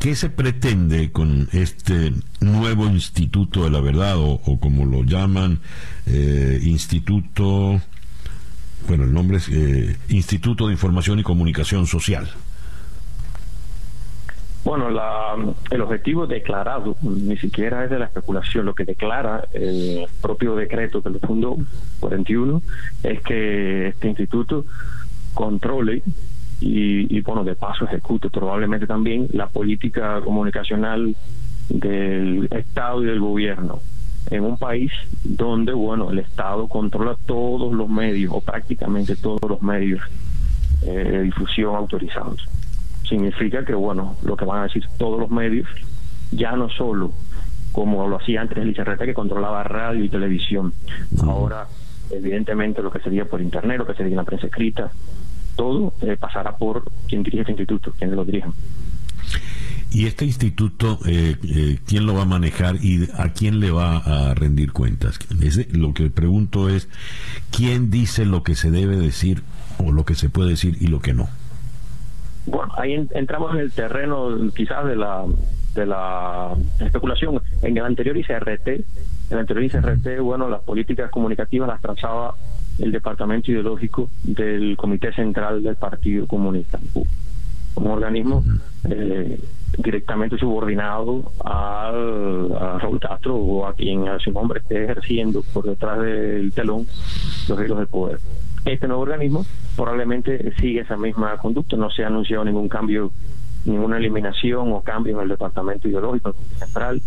¿qué 0.00 0.16
se 0.16 0.30
pretende 0.30 1.12
con 1.12 1.48
este 1.52 2.12
nuevo 2.40 2.86
Instituto 2.86 3.64
de 3.64 3.70
la 3.70 3.80
Verdad 3.80 4.16
o, 4.16 4.40
como 4.58 4.86
lo 4.86 5.04
llaman, 5.04 5.60
eh, 6.06 6.58
Instituto, 6.62 7.80
bueno, 8.88 9.04
el 9.04 9.12
nombre 9.12 9.36
es 9.36 9.48
eh, 9.50 9.96
Instituto 10.08 10.66
de 10.66 10.72
Información 10.72 11.18
y 11.18 11.22
Comunicación 11.22 11.86
Social? 11.86 12.28
Bueno, 14.64 14.88
el 15.70 15.80
objetivo 15.80 16.26
declarado 16.26 16.96
ni 17.02 17.36
siquiera 17.36 17.84
es 17.84 17.90
de 17.90 17.98
la 17.98 18.06
especulación. 18.06 18.66
Lo 18.66 18.74
que 18.74 18.84
declara 18.84 19.44
el 19.52 20.06
propio 20.20 20.54
decreto 20.54 21.02
que 21.02 21.10
lo 21.10 21.18
fundó, 21.18 21.56
41, 22.00 22.62
es 23.02 23.20
que 23.22 23.88
este 23.88 24.08
instituto 24.08 24.64
controle 25.34 26.02
y, 26.60 27.20
bueno, 27.22 27.42
de 27.42 27.54
paso 27.54 27.86
ejecute 27.86 28.28
probablemente 28.28 28.86
también 28.86 29.28
la 29.32 29.46
política 29.46 30.20
comunicacional 30.20 31.16
del 31.68 32.48
Estado 32.50 33.02
y 33.02 33.06
del 33.06 33.20
gobierno 33.20 33.80
en 34.30 34.44
un 34.44 34.58
país 34.58 34.92
donde, 35.24 35.72
bueno, 35.72 36.10
el 36.10 36.18
Estado 36.18 36.68
controla 36.68 37.16
todos 37.26 37.72
los 37.72 37.88
medios 37.88 38.32
o 38.34 38.40
prácticamente 38.40 39.16
todos 39.16 39.48
los 39.48 39.62
medios 39.62 40.02
eh, 40.82 40.90
de 40.90 41.22
difusión 41.22 41.74
autorizados. 41.74 42.46
Significa 43.08 43.64
que, 43.64 43.74
bueno, 43.74 44.16
lo 44.22 44.36
que 44.36 44.44
van 44.44 44.60
a 44.60 44.62
decir 44.64 44.84
todos 44.98 45.18
los 45.18 45.30
medios, 45.30 45.68
ya 46.30 46.52
no 46.52 46.68
solo 46.68 47.12
como 47.72 48.06
lo 48.08 48.16
hacía 48.16 48.42
antes 48.42 48.58
el 48.58 48.70
ICRT 48.70 49.00
que 49.04 49.14
controlaba 49.14 49.62
radio 49.62 50.04
y 50.04 50.08
televisión, 50.08 50.72
ahora 51.22 51.66
evidentemente 52.10 52.82
lo 52.82 52.90
que 52.90 53.00
sería 53.00 53.24
por 53.24 53.40
internet, 53.40 53.78
lo 53.78 53.86
que 53.86 53.94
sería 53.94 54.16
la 54.16 54.24
prensa 54.24 54.46
escrita, 54.46 54.90
todo 55.60 55.92
eh, 56.00 56.16
pasará 56.18 56.56
por 56.56 56.90
quien 57.06 57.22
dirige 57.22 57.42
este 57.42 57.52
instituto, 57.52 57.92
quienes 57.98 58.16
lo 58.16 58.24
dirijan. 58.24 58.54
¿Y 59.90 60.06
este 60.06 60.24
instituto, 60.24 60.98
eh, 61.04 61.36
eh, 61.42 61.78
quién 61.86 62.06
lo 62.06 62.14
va 62.14 62.22
a 62.22 62.24
manejar 62.24 62.76
y 62.76 63.10
a 63.18 63.34
quién 63.34 63.60
le 63.60 63.70
va 63.70 63.98
a 63.98 64.32
rendir 64.34 64.72
cuentas? 64.72 65.18
lo 65.72 65.92
que 65.92 66.08
pregunto 66.08 66.70
es, 66.70 66.88
¿quién 67.50 67.90
dice 67.90 68.24
lo 68.24 68.42
que 68.42 68.54
se 68.54 68.70
debe 68.70 68.96
decir 68.96 69.42
o 69.76 69.92
lo 69.92 70.06
que 70.06 70.14
se 70.14 70.30
puede 70.30 70.48
decir 70.50 70.78
y 70.80 70.86
lo 70.86 71.00
que 71.00 71.12
no? 71.12 71.28
Bueno, 72.46 72.72
ahí 72.78 72.94
entramos 73.10 73.52
en 73.52 73.60
el 73.60 73.70
terreno 73.70 74.30
quizás 74.56 74.86
de 74.86 74.96
la 74.96 75.26
de 75.74 75.84
la 75.84 76.54
especulación. 76.80 77.38
En 77.60 77.76
el 77.76 77.84
anterior 77.84 78.16
ICRT, 78.16 78.66
en 78.66 78.84
el 79.30 79.38
anterior 79.38 79.64
ICRT, 79.64 80.20
bueno, 80.22 80.48
las 80.48 80.62
políticas 80.62 81.10
comunicativas 81.10 81.68
las 81.68 81.82
trazaba 81.82 82.34
el 82.80 82.92
departamento 82.92 83.50
ideológico 83.50 84.10
del 84.22 84.76
Comité 84.76 85.12
Central 85.12 85.62
del 85.62 85.76
Partido 85.76 86.26
Comunista 86.26 86.78
un 87.76 87.86
organismo 87.86 88.44
eh, 88.88 89.38
directamente 89.78 90.36
subordinado 90.36 91.32
al, 91.44 92.52
a 92.56 92.78
Raúl 92.78 93.00
Castro 93.00 93.36
o 93.36 93.66
a 93.66 93.74
quien 93.74 94.08
a 94.08 94.18
su 94.18 94.32
nombre 94.32 94.60
esté 94.60 94.84
ejerciendo 94.84 95.42
por 95.52 95.64
detrás 95.64 96.00
del 96.00 96.52
telón 96.52 96.86
los 97.48 97.60
hilos 97.60 97.78
del 97.78 97.86
poder. 97.86 98.18
Este 98.64 98.86
nuevo 98.86 99.02
organismo 99.02 99.46
probablemente 99.76 100.52
sigue 100.60 100.80
esa 100.80 100.96
misma 100.96 101.36
conducta, 101.38 101.76
no 101.76 101.90
se 101.90 102.04
ha 102.04 102.08
anunciado 102.08 102.44
ningún 102.44 102.68
cambio, 102.68 103.10
ninguna 103.64 103.96
eliminación 103.96 104.72
o 104.72 104.82
cambio 104.82 105.16
en 105.16 105.22
el 105.22 105.28
departamento 105.28 105.88
ideológico 105.88 106.34
central, 106.58 107.00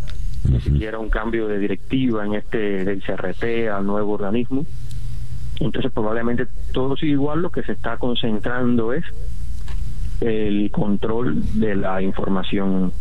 ni 0.50 0.60
siquiera 0.62 0.98
un 0.98 1.10
cambio 1.10 1.48
de 1.48 1.60
directiva 1.60 2.26
en 2.26 2.34
este 2.34 2.86
del 2.86 3.04
CRT 3.04 3.70
al 3.72 3.86
nuevo 3.86 4.14
organismo 4.14 4.66
entonces 5.60 5.92
probablemente 5.92 6.48
todo 6.72 6.96
sigue 6.96 7.14
igual, 7.14 7.42
lo 7.42 7.52
que 7.52 7.64
se 7.64 7.74
está 7.74 7.98
concentrando 7.98 8.94
es 8.94 9.04
el 10.22 10.72
control 10.72 11.44
de 11.60 11.76
la 11.76 12.02
información 12.02 12.92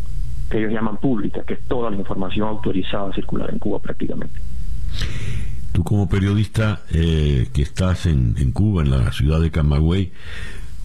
que 0.51 0.59
ellos 0.59 0.73
llaman 0.73 0.99
pública, 0.99 1.43
que 1.45 1.55
es 1.55 1.63
toda 1.63 1.91
la 1.91 1.97
información 1.97 2.49
autorizada 2.49 3.11
a 3.11 3.15
circular 3.15 3.51
en 3.51 3.59
Cuba 3.59 3.79
prácticamente. 3.79 4.39
Tú 5.73 5.83
como 5.85 6.09
periodista 6.09 6.83
eh, 6.91 7.49
que 7.55 7.63
estás 7.63 8.07
en, 8.07 8.35
en 8.37 8.53
Cuba, 8.53 8.83
en 8.83 8.91
la 8.91 9.11
ciudad 9.13 9.41
de 9.41 9.51
Camagüey, 9.51 10.13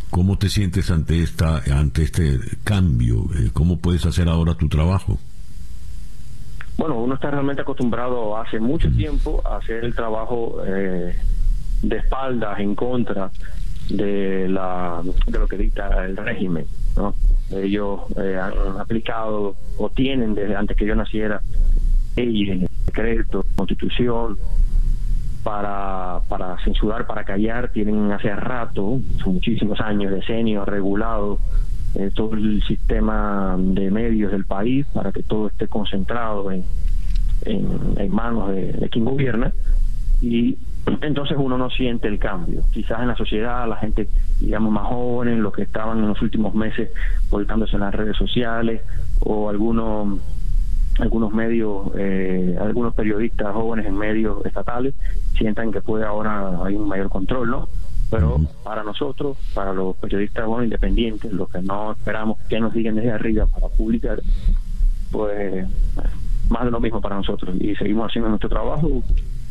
¿cómo 0.10 0.38
te 0.38 0.48
sientes 0.48 0.90
ante 0.92 1.22
esta 1.22 1.62
ante 1.78 2.04
este 2.04 2.40
cambio? 2.64 3.26
Eh, 3.38 3.50
¿Cómo 3.52 3.80
puedes 3.80 4.06
hacer 4.06 4.30
ahora 4.30 4.56
tu 4.56 4.70
trabajo? 4.70 5.20
Bueno, 6.78 7.00
uno 7.00 7.16
está 7.16 7.32
realmente 7.32 7.64
acostumbrado 7.64 8.38
hace 8.38 8.60
mucho 8.60 8.90
tiempo 8.92 9.42
a 9.46 9.58
hacer 9.58 9.84
el 9.84 9.96
trabajo 9.96 10.62
eh, 10.66 11.16
de 11.82 11.98
espaldas 11.98 12.60
en 12.60 12.76
contra 12.76 13.32
de 13.90 14.48
la 14.50 15.02
de 15.28 15.40
lo 15.40 15.48
que 15.48 15.58
dicta 15.58 16.06
el 16.06 16.18
régimen 16.18 16.66
¿no? 16.96 17.14
ellos 17.52 18.02
eh, 18.18 18.38
han 18.38 18.80
aplicado 18.80 19.56
o 19.78 19.90
tienen 19.90 20.36
desde 20.36 20.56
antes 20.56 20.76
que 20.76 20.86
yo 20.86 20.96
naciera 20.96 21.42
leyes 22.16 22.70
decretos 22.86 23.46
constitución 23.56 24.38
para 25.44 26.20
para 26.28 26.58
censurar 26.64 27.08
para 27.08 27.24
callar 27.24 27.70
tienen 27.72 28.12
hace 28.12 28.36
rato 28.36 29.00
son 29.24 29.36
muchísimos 29.36 29.80
años 29.80 30.12
decenios 30.12 30.68
regulado 30.68 31.40
eh, 31.96 32.12
todo 32.14 32.34
el 32.34 32.62
sistema 32.64 33.56
de 33.58 33.90
medios 33.90 34.32
del 34.32 34.46
país 34.46 34.86
para 34.94 35.12
que 35.14 35.24
todo 35.24 35.48
esté 35.48 35.68
concentrado 35.68 36.52
en 36.52 36.64
en, 37.46 38.12
manos 38.12 38.50
de, 38.50 38.74
de 38.74 38.90
quien 38.90 39.06
gobierna 39.06 39.54
y 40.22 40.58
entonces 41.02 41.38
uno 41.40 41.58
no 41.58 41.70
siente 41.70 42.08
el 42.08 42.20
cambio. 42.20 42.64
Quizás 42.72 43.02
en 43.02 43.08
la 43.08 43.16
sociedad, 43.16 43.68
la 43.68 43.78
gente, 43.78 44.08
digamos, 44.40 44.72
más 44.72 44.86
jóvenes, 44.86 45.40
los 45.40 45.54
que 45.54 45.64
estaban 45.64 46.00
en 46.00 46.08
los 46.08 46.22
últimos 46.22 46.56
meses 46.56 46.92
volcándose 47.30 47.76
en 47.76 47.82
las 47.82 47.94
redes 47.94 48.16
sociales, 48.16 48.82
o 49.22 49.50
algunos 49.50 50.20
algunos 51.00 51.32
medios, 51.32 51.92
eh, 51.96 52.58
algunos 52.60 52.96
periodistas 52.96 53.54
jóvenes 53.54 53.86
en 53.86 53.96
medios 53.96 54.44
estatales 54.46 54.96
sientan 55.38 55.72
que 55.72 55.80
puede 55.80 56.04
ahora 56.04 56.64
hay 56.66 56.76
un 56.76 56.88
mayor 56.88 57.10
control, 57.10 57.52
¿no? 57.52 57.70
Pero 58.10 58.40
para 58.64 58.84
nosotros, 58.84 59.38
para 59.54 59.74
los 59.74 59.96
periodistas 59.98 60.48
bueno, 60.48 60.64
independientes, 60.64 61.32
los 61.32 61.50
que 61.50 61.62
no 61.62 61.92
esperamos 61.92 62.40
que 62.50 62.60
nos 62.60 62.74
digan 62.74 62.96
desde 62.96 63.12
arriba 63.12 63.46
para 63.46 63.68
publicar, 63.68 64.22
pues 65.12 65.68
más 66.50 66.66
de 66.66 66.72
lo 66.72 66.80
mismo 66.80 67.02
para 67.02 67.18
nosotros. 67.18 67.56
Y 67.60 67.76
seguimos 67.76 68.10
haciendo 68.10 68.30
nuestro 68.30 68.50
trabajo 68.50 69.04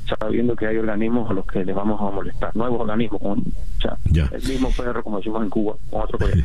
sabiendo 0.07 0.55
que 0.55 0.67
hay 0.67 0.77
organismos 0.77 1.31
a 1.31 1.35
los 1.35 1.47
que 1.47 1.65
les 1.65 1.75
vamos 1.75 2.01
a 2.01 2.15
molestar, 2.15 2.55
nuevos 2.57 2.81
organismos, 2.81 3.21
o 3.23 3.37
sea, 3.81 3.99
el 4.33 4.49
mismo 4.49 4.71
perro 4.71 5.03
como 5.03 5.19
decimos 5.19 5.43
en 5.43 5.51
Cuba, 5.51 5.77
con 5.91 6.03
otro 6.03 6.19
perro. 6.19 6.43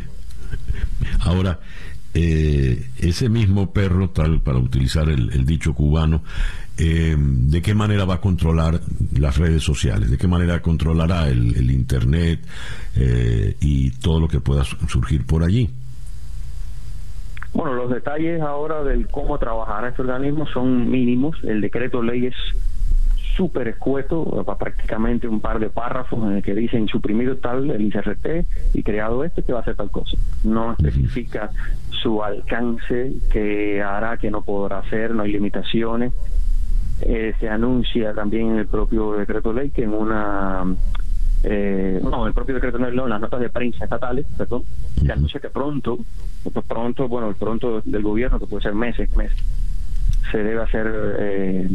Ahora, 1.22 1.60
eh, 2.14 2.88
ese 3.00 3.30
mismo 3.30 3.72
perro, 3.72 4.10
tal 4.10 4.42
para 4.42 4.58
utilizar 4.58 5.08
el, 5.10 5.46
dicho 5.46 5.74
cubano, 5.74 6.24
eh, 6.78 7.16
¿de 7.18 7.62
qué 7.62 7.74
manera 7.74 8.06
va 8.06 8.16
a 8.16 8.22
controlar 8.22 8.82
las 9.18 9.38
redes 9.38 9.64
sociales? 9.64 10.12
¿De 10.12 10.18
qué 10.18 10.28
manera 10.28 10.62
controlará 10.62 11.30
el, 11.30 11.72
Internet 11.72 12.42
eh, 12.96 13.56
y 13.62 13.92
todo 13.92 14.20
lo 14.20 14.28
que 14.28 14.40
pueda 14.42 14.64
surgir 14.64 15.26
por 15.26 15.44
allí? 15.44 15.70
Bueno, 17.54 17.74
los 17.74 17.90
detalles 17.90 18.42
ahora 18.42 18.84
del 18.84 19.08
cómo 19.08 19.38
trabajará 19.38 19.90
este 19.90 20.02
organismo 20.02 20.48
son 20.48 20.90
mínimos. 20.90 21.38
El 21.44 21.62
decreto 21.62 22.02
ley 22.02 22.28
es 22.28 22.36
súper 23.36 23.68
escueto, 23.70 24.46
prácticamente 24.60 25.28
un 25.28 25.40
par 25.40 25.60
de 25.60 25.70
párrafos 25.70 26.24
en 26.24 26.38
el 26.38 26.44
que 26.44 26.54
dicen 26.54 26.88
suprimido 26.88 27.38
tal 27.38 27.70
el 27.72 27.82
ICRT 27.82 28.46
y 28.74 28.84
creado 28.84 29.24
este 29.24 29.44
que 29.44 29.54
va 29.54 29.60
a 29.60 29.62
hacer 29.62 29.76
tal 29.76 29.92
cosa. 29.92 30.18
No 30.44 30.74
especifica 30.74 31.50
su 31.90 32.24
alcance, 32.24 33.14
que 33.32 33.82
hará, 33.82 34.18
que 34.18 34.32
no 34.32 34.42
podrá 34.42 34.80
hacer, 34.80 35.14
no 35.14 35.24
hay 35.24 35.32
limitaciones. 35.32 36.14
Eh, 37.02 37.34
se 37.40 37.50
anuncia 37.50 38.14
también 38.14 38.52
en 38.52 38.58
el 38.60 38.68
propio 38.68 39.14
decreto 39.14 39.52
ley 39.54 39.72
que 39.72 39.84
en 39.84 39.94
una 39.94 40.64
eh, 41.44 42.00
no, 42.04 42.28
el 42.28 42.34
propio 42.34 42.56
decreto 42.56 42.78
ley, 42.78 42.96
no, 42.96 43.08
las 43.08 43.20
notas 43.20 43.40
de 43.40 43.50
prensa 43.50 43.86
estatales, 43.86 44.26
perdón, 44.38 44.64
se 45.04 45.12
anuncia 45.12 45.40
que 45.40 45.50
pronto, 45.50 45.98
pues 46.44 46.66
pronto, 46.66 47.08
bueno, 47.08 47.30
el 47.30 47.36
pronto 47.36 47.82
del 47.84 48.04
gobierno, 48.04 48.40
que 48.40 48.46
puede 48.46 48.62
ser 48.62 48.76
meses, 48.76 49.16
meses, 49.16 49.38
se 50.32 50.44
debe 50.44 50.62
hacer 50.62 51.16
eh, 51.20 51.68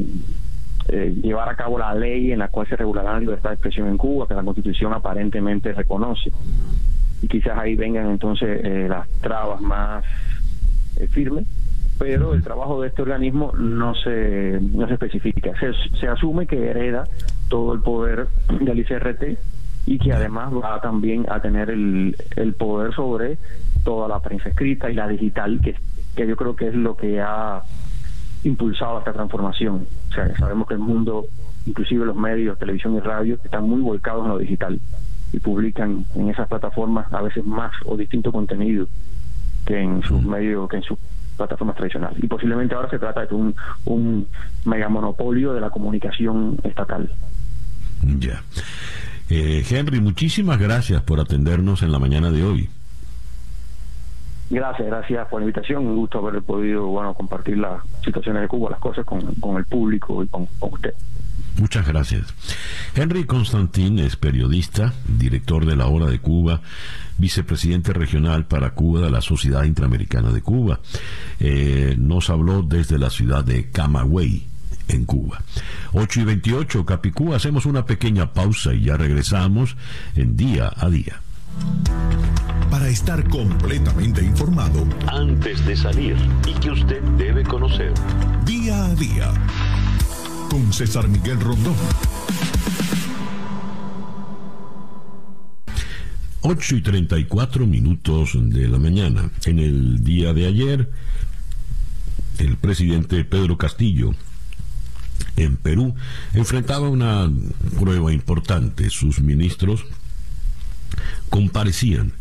eh, 0.89 1.15
llevar 1.23 1.49
a 1.49 1.57
cabo 1.57 1.79
la 1.79 1.95
ley 1.95 2.33
en 2.33 2.39
la 2.39 2.49
cual 2.49 2.67
se 2.69 2.77
regulará 2.77 3.15
la 3.15 3.21
libertad 3.21 3.51
de 3.51 3.55
expresión 3.55 3.89
en 3.89 3.97
Cuba, 3.97 4.27
que 4.27 4.35
la 4.35 4.43
Constitución 4.43 4.93
aparentemente 4.93 5.73
reconoce. 5.73 6.31
Y 7.23 7.29
quizás 7.29 7.59
ahí 7.59 7.75
vengan 7.75 8.11
entonces 8.11 8.61
eh, 8.63 8.87
las 8.89 9.09
trabas 9.21 9.61
más 9.61 10.05
eh, 10.97 11.09
firmes, 11.09 11.47
pero 11.99 12.35
el 12.35 12.43
trabajo 12.43 12.83
de 12.83 12.89
este 12.89 13.03
organismo 13.03 13.53
no 13.57 13.95
se, 13.95 14.61
no 14.61 14.87
se 14.87 14.95
especifica. 14.95 15.53
Se, 15.59 15.73
se 15.99 16.09
asume 16.09 16.47
que 16.47 16.69
hereda 16.69 17.05
todo 17.49 17.73
el 17.73 17.81
poder 17.81 18.29
del 18.61 18.79
ICRT 18.79 19.39
y 19.87 19.99
que 19.99 20.13
además 20.13 20.53
va 20.53 20.81
también 20.81 21.27
a 21.31 21.41
tener 21.41 21.71
el, 21.71 22.17
el 22.37 22.55
poder 22.55 22.93
sobre 22.93 23.39
toda 23.85 24.09
la 24.09 24.21
prensa 24.21 24.49
escrita 24.49 24.91
y 24.91 24.95
la 24.95 25.09
digital, 25.09 25.61
que, 25.63 25.77
que 26.15 26.27
yo 26.27 26.37
creo 26.37 26.57
que 26.57 26.69
es 26.69 26.75
lo 26.75 26.97
que 26.97 27.21
ha 27.21 27.63
impulsado 28.45 28.99
esta 28.99 29.13
transformación. 29.13 29.87
O 30.11 30.13
sea, 30.13 30.37
sabemos 30.37 30.69
que 30.69 30.75
el 30.75 30.81
mundo, 30.81 31.27
inclusive 31.67 32.05
los 32.05 32.17
medios, 32.17 32.59
televisión 32.59 32.95
y 32.95 33.01
radio, 33.01 33.39
están 33.43 33.69
muy 33.69 33.81
volcados 33.81 34.25
en 34.25 34.31
lo 34.31 34.39
digital 34.39 34.81
y 35.33 35.41
publican 35.41 36.05
en 36.15 36.31
esas 36.31 36.49
plataformas 36.49 37.13
a 37.13 37.23
veces 37.23 37.45
más 37.45 37.73
o 37.85 37.97
distinto 37.97 38.33
contenido 38.33 38.87
que 39.67 39.81
en 39.81 40.03
sus 40.03 40.23
medios, 40.23 40.69
que 40.69 40.77
en 40.77 40.83
sus 40.83 40.97
plataformas 41.37 41.77
tradicionales. 41.77 42.23
Y 42.23 42.27
posiblemente 42.29 42.75
ahora 42.75 42.89
se 42.89 42.99
trata 42.99 43.27
de 43.27 43.35
un, 43.35 43.55
un 43.85 44.27
megamonopolio 44.65 45.53
de 45.53 45.61
la 45.61 45.71
comunicación 45.71 46.57
estatal. 46.63 47.11
Ya. 48.03 48.43
Eh, 49.29 49.65
Henry, 49.69 50.01
muchísimas 50.01 50.59
gracias 50.59 51.03
por 51.03 51.19
atendernos 51.21 51.83
en 51.83 51.91
la 51.91 51.99
mañana 51.99 52.31
de 52.31 52.45
hoy. 52.45 52.69
Gracias, 54.49 54.87
gracias 54.87 55.27
por 55.29 55.41
la 55.41 55.47
invitación. 55.47 55.87
Un 55.87 55.97
gusto 55.97 56.19
haber 56.19 56.41
podido 56.43 56.93
compartir 57.15 57.59
las 57.59 57.83
situaciones 58.05 58.43
de 58.43 58.49
Cuba, 58.49 58.71
las 58.71 58.81
cosas 58.81 59.05
con, 59.05 59.21
el 59.57 59.65
público 59.65 60.23
y 60.23 60.29
con, 60.29 60.49
usted. 60.61 60.95
Muchas 61.59 61.89
gracias. 61.89 62.35
Henry 62.95 63.25
Constantín 63.25 63.99
es 63.99 64.17
periodista, 64.17 64.93
director 65.09 65.65
de 65.65 65.75
la 65.75 65.87
Hora 65.87 66.07
de 66.07 66.21
Cuba, 66.21 66.61
vicepresidente 67.19 67.93
regional 67.93 68.45
para 68.45 68.71
Cuba 68.71 69.01
de 69.01 69.11
la 69.11 69.21
Sociedad 69.21 69.65
Interamericana 69.65 70.31
de 70.31 70.43
Cuba. 70.43 70.81
Eh, 71.41 71.97
nos 71.99 72.31
habló 72.31 72.63
desde 72.63 72.99
la 72.99 73.11
ciudad 73.11 73.43
de 73.43 73.71
Camagüey, 73.71 74.47
en 74.89 75.05
Cuba. 75.07 75.43
8 75.93 76.21
y 76.21 76.25
28, 76.25 76.87
Capicú, 76.87 77.35
hacemos 77.35 77.67
una 77.67 77.85
pequeña 77.85 78.33
pausa 78.33 78.73
y 78.75 78.85
ya 78.85 78.97
regresamos 78.97 79.77
en 80.15 80.37
día 80.37 80.71
a 80.77 80.89
día 80.89 81.21
para 82.87 82.93
estar 82.93 83.29
completamente 83.29 84.23
informado 84.23 84.87
antes 85.09 85.67
de 85.67 85.77
salir 85.77 86.17
y 86.47 86.53
que 86.55 86.71
usted 86.71 87.03
debe 87.19 87.43
conocer. 87.43 87.93
Día 88.45 88.85
a 88.85 88.95
día 88.95 89.33
con 90.49 90.73
César 90.73 91.09
Miguel 91.09 91.41
Rondón. 91.41 91.75
8 96.43 96.77
y 96.77 96.81
34 96.81 97.67
minutos 97.67 98.31
de 98.35 98.69
la 98.69 98.79
mañana. 98.79 99.31
En 99.47 99.59
el 99.59 100.05
día 100.05 100.33
de 100.33 100.47
ayer, 100.47 100.89
el 102.39 102.57
presidente 102.57 103.25
Pedro 103.25 103.59
Castillo 103.59 104.15
en 105.35 105.57
Perú 105.57 105.97
enfrentaba 106.35 106.89
una 106.89 107.29
prueba 107.81 108.13
importante. 108.13 108.91
Sus 108.91 109.19
ministros 109.21 109.85
comparecían 111.31 112.13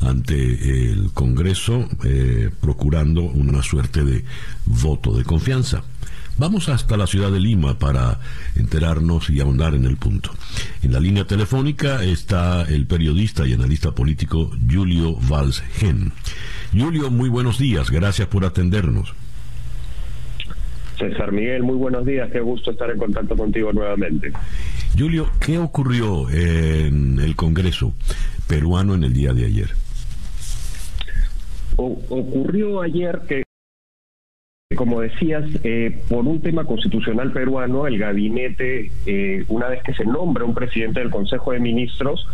ante 0.00 0.90
el 0.90 1.10
Congreso 1.12 1.88
eh, 2.04 2.50
procurando 2.60 3.22
una 3.22 3.62
suerte 3.62 4.04
de 4.04 4.24
voto 4.66 5.16
de 5.16 5.24
confianza. 5.24 5.82
Vamos 6.38 6.68
hasta 6.68 6.96
la 6.96 7.08
ciudad 7.08 7.32
de 7.32 7.40
Lima 7.40 7.80
para 7.80 8.20
enterarnos 8.54 9.28
y 9.28 9.40
ahondar 9.40 9.74
en 9.74 9.84
el 9.84 9.96
punto. 9.96 10.30
En 10.84 10.92
la 10.92 11.00
línea 11.00 11.26
telefónica 11.26 12.04
está 12.04 12.62
el 12.62 12.86
periodista 12.86 13.44
y 13.44 13.54
analista 13.54 13.92
político 13.92 14.52
Julio 14.70 15.16
Valls 15.28 15.60
Gen. 15.74 16.12
Julio, 16.72 17.10
muy 17.10 17.28
buenos 17.28 17.58
días, 17.58 17.90
gracias 17.90 18.28
por 18.28 18.44
atendernos. 18.44 19.14
César 20.96 21.32
Miguel, 21.32 21.64
muy 21.64 21.76
buenos 21.76 22.06
días, 22.06 22.30
qué 22.30 22.40
gusto 22.40 22.70
estar 22.70 22.90
en 22.90 22.98
contacto 22.98 23.36
contigo 23.36 23.72
nuevamente. 23.72 24.32
Julio, 24.96 25.28
¿qué 25.40 25.58
ocurrió 25.58 26.30
en 26.30 27.18
el 27.18 27.34
Congreso 27.34 27.92
peruano 28.46 28.94
en 28.94 29.02
el 29.04 29.12
día 29.12 29.32
de 29.32 29.44
ayer? 29.44 29.87
Ocurrió 31.78 32.82
ayer 32.82 33.20
que, 33.28 33.44
como 34.76 35.00
decías, 35.00 35.44
eh, 35.64 36.02
por 36.08 36.26
un 36.26 36.40
tema 36.40 36.64
constitucional 36.64 37.32
peruano, 37.32 37.86
el 37.86 37.98
gabinete, 37.98 38.90
eh, 39.06 39.44
una 39.48 39.68
vez 39.68 39.82
que 39.82 39.94
se 39.94 40.04
nombra 40.04 40.44
un 40.44 40.54
presidente 40.54 41.00
del 41.00 41.10
Consejo 41.10 41.52
de 41.52 41.60
Ministros, 41.60 42.26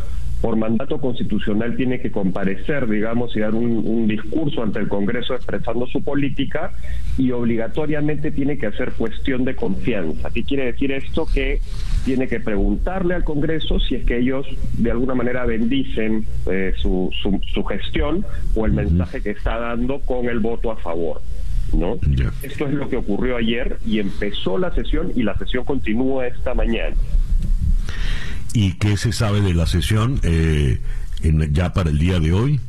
por 0.45 0.57
mandato 0.57 1.01
constitucional 1.01 1.75
tiene 1.75 2.01
que 2.01 2.11
comparecer, 2.11 2.87
digamos, 2.87 3.35
y 3.35 3.41
dar 3.41 3.55
un, 3.55 4.07
discurso 4.07 4.63
ante 4.63 4.79
el 4.79 4.89
Congreso 4.89 5.35
expresando 5.35 5.87
su 5.87 6.05
política 6.05 6.71
y 7.17 7.31
obligatoriamente 7.31 8.31
tiene 8.31 8.59
que 8.59 8.67
hacer 8.67 8.93
cuestión 8.93 9.47
de 9.47 9.57
confianza. 9.57 10.31
¿Qué 10.31 10.45
quiere 10.45 10.67
decir 10.67 10.93
esto? 10.93 11.27
Que 11.33 11.61
tiene 12.05 12.29
que 12.29 12.41
preguntarle 12.41 13.15
al 13.15 13.25
Congreso 13.25 13.81
si 13.81 13.97
es 13.97 14.05
que 14.05 14.19
ellos 14.19 14.47
de 14.79 14.91
alguna 14.91 15.15
manera 15.15 15.45
bendicen 15.45 16.27
eh, 16.47 16.73
su, 16.77 17.11
su, 17.21 17.65
gestión 17.65 18.25
o 18.55 18.67
el 18.67 18.73
mensaje 18.73 19.23
que 19.23 19.31
está 19.31 19.59
dando 19.59 20.01
con 20.01 20.29
el 20.29 20.39
voto 20.39 20.71
a 20.71 20.77
favor. 20.77 21.23
¿no? 21.73 21.99
Esto 22.43 22.67
es 22.67 22.75
lo 22.75 22.89
que 22.89 22.97
ocurrió 22.97 23.37
ayer 23.37 23.79
y 23.87 23.99
empezó 23.99 24.59
la 24.59 24.73
sesión 24.75 25.13
y 25.17 25.23
la 25.23 25.37
sesión 25.39 25.65
continúa 25.65 26.27
esta 26.27 26.55
mañana. 26.55 26.95
¿Y 28.53 28.75
qué 28.75 28.97
se 28.97 29.13
sabe 29.13 29.41
de 29.41 29.55
la 29.55 29.67
sesión 29.67 30.21
eh, 30.23 30.79
ya 31.51 31.73
para 31.73 31.91
el 31.91 31.99
día 31.99 32.21
de 32.21 32.33
hoy? 32.33 32.61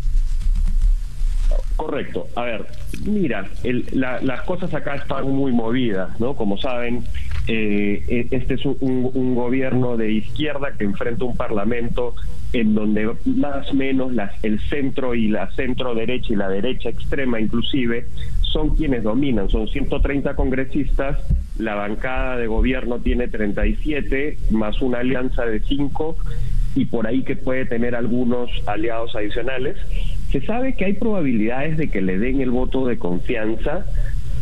Correcto. 1.75 2.27
A 2.35 2.43
ver, 2.43 2.65
mira, 3.05 3.47
las 3.61 4.41
cosas 4.41 4.73
acá 4.73 4.95
están 4.95 5.29
muy 5.29 5.51
movidas, 5.51 6.19
¿no? 6.19 6.33
Como 6.33 6.57
saben, 6.57 7.03
eh, 7.47 8.03
e, 8.07 8.27
este 8.31 8.55
es 8.55 8.65
un, 8.65 9.35
gobierno 9.35 9.97
de 9.97 10.11
izquierda 10.11 10.73
que 10.77 10.83
enfrenta 10.83 11.25
un 11.25 11.35
parlamento 11.35 12.15
en 12.53 12.73
donde 12.73 13.11
más 13.25 13.69
o 13.69 13.73
menos 13.73 14.13
las, 14.13 14.31
el 14.43 14.59
centro 14.61 15.13
y 15.13 15.27
la 15.27 15.51
centro 15.51 15.93
derecha 15.93 16.33
y 16.33 16.35
la 16.37 16.49
derecha 16.49 16.89
extrema 16.89 17.39
inclusive 17.39 18.07
son 18.41 18.75
quienes 18.75 19.03
dominan, 19.03 19.49
son 19.49 19.67
130 19.67 20.35
congresistas, 20.35 21.17
la 21.59 21.75
bancada 21.75 22.37
de 22.37 22.47
gobierno 22.47 22.99
tiene 22.99 23.27
37, 23.27 24.37
más 24.51 24.81
una 24.81 24.99
alianza 24.99 25.45
de 25.45 25.59
5 25.59 26.17
y 26.75 26.85
por 26.85 27.07
ahí 27.07 27.23
que 27.23 27.35
puede 27.35 27.65
tener 27.65 27.95
algunos 27.95 28.49
aliados 28.65 29.15
adicionales. 29.15 29.77
Se 30.31 30.41
sabe 30.41 30.75
que 30.75 30.85
hay 30.85 30.93
probabilidades 30.93 31.77
de 31.77 31.89
que 31.89 32.01
le 32.01 32.17
den 32.17 32.41
el 32.41 32.51
voto 32.51 32.85
de 32.87 32.97
confianza, 32.97 33.85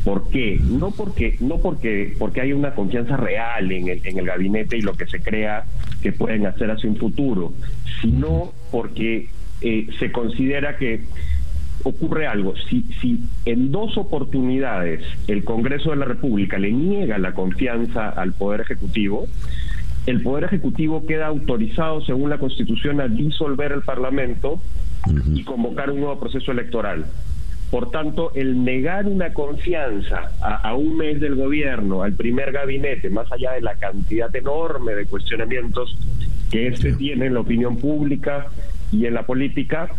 ¿Por 0.04 0.30
qué? 0.30 0.60
No 0.62 0.92
porque 0.92 1.38
no 1.40 1.60
porque 1.60 2.14
porque 2.20 2.42
hay 2.42 2.54
una 2.54 2.76
confianza 2.76 3.16
real 3.16 3.72
en 3.72 3.88
el, 3.88 4.02
en 4.06 4.20
el 4.20 4.26
gabinete 4.26 4.78
y 4.78 4.82
lo 4.82 4.94
que 4.94 5.06
se 5.08 5.22
crea 5.22 5.66
que 6.02 6.12
pueden 6.12 6.46
hacer 6.46 6.70
hacia 6.72 6.90
un 6.90 6.98
futuro, 6.98 7.54
sino 8.02 8.52
porque 8.72 9.30
eh, 9.62 9.88
se 10.00 10.12
considera 10.12 10.78
que 10.78 11.02
ocurre 11.84 12.28
algo. 12.28 12.54
Si, 12.70 12.84
si 13.02 13.20
en 13.46 13.72
dos 13.72 13.98
oportunidades 13.98 15.04
el 15.28 15.44
Congreso 15.44 15.92
de 15.92 15.98
la 15.98 16.06
República 16.06 16.58
le 16.58 16.72
niega 16.72 17.18
la 17.18 17.34
confianza 17.34 18.10
al 18.10 18.34
Poder 18.34 18.62
Ejecutivo, 18.62 19.28
el 20.06 20.22
Poder 20.22 20.44
Ejecutivo 20.44 21.06
queda 21.06 21.28
autorizado, 21.28 22.02
según 22.02 22.30
la 22.30 22.38
Constitución, 22.38 23.00
a 23.00 23.08
disolver 23.08 23.72
el 23.72 23.82
Parlamento 23.82 24.60
y 25.34 25.44
convocar 25.44 25.92
un 25.92 26.00
nuevo 26.00 26.20
proceso 26.20 26.52
electoral. 26.52 27.06
Por 27.74 27.90
tanto, 27.90 28.32
el 28.36 28.64
negar 28.64 29.08
una 29.08 29.34
confianza 29.34 30.32
a, 30.40 30.76
un 30.76 30.96
mes 30.96 31.20
del 31.20 31.34
gobierno, 31.34 32.04
al 32.04 32.14
primer 32.14 32.52
gabinete, 32.52 33.10
más 33.10 33.32
allá 33.32 33.54
de 33.54 33.62
la 33.62 33.74
cantidad 33.74 34.34
enorme 34.36 34.94
de 34.94 35.08
cuestionamientos 35.08 35.98
que 36.52 36.68
este 36.68 36.94
tiene 36.94 37.26
en 37.26 37.34
la 37.34 37.40
opinión 37.40 37.78
pública 37.78 38.46
y 38.92 39.08
en 39.08 39.16
la 39.16 39.24
política, 39.24 39.90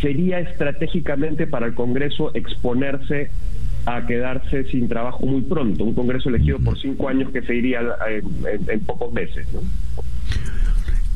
sería 0.00 0.40
estratégicamente 0.40 1.46
para 1.46 1.66
el 1.66 1.74
Congreso 1.74 2.30
exponerse 2.32 3.28
a 3.84 4.06
quedarse 4.06 4.64
sin 4.64 4.88
trabajo 4.88 5.26
muy 5.26 5.42
pronto, 5.42 5.84
un 5.84 5.94
Congreso 5.94 6.30
elegido 6.30 6.58
por 6.60 6.80
cinco 6.80 7.10
años 7.10 7.30
que 7.30 7.42
se 7.42 7.54
iría 7.54 7.82
en, 8.08 8.80
pocos 8.86 9.12
meses. 9.12 9.46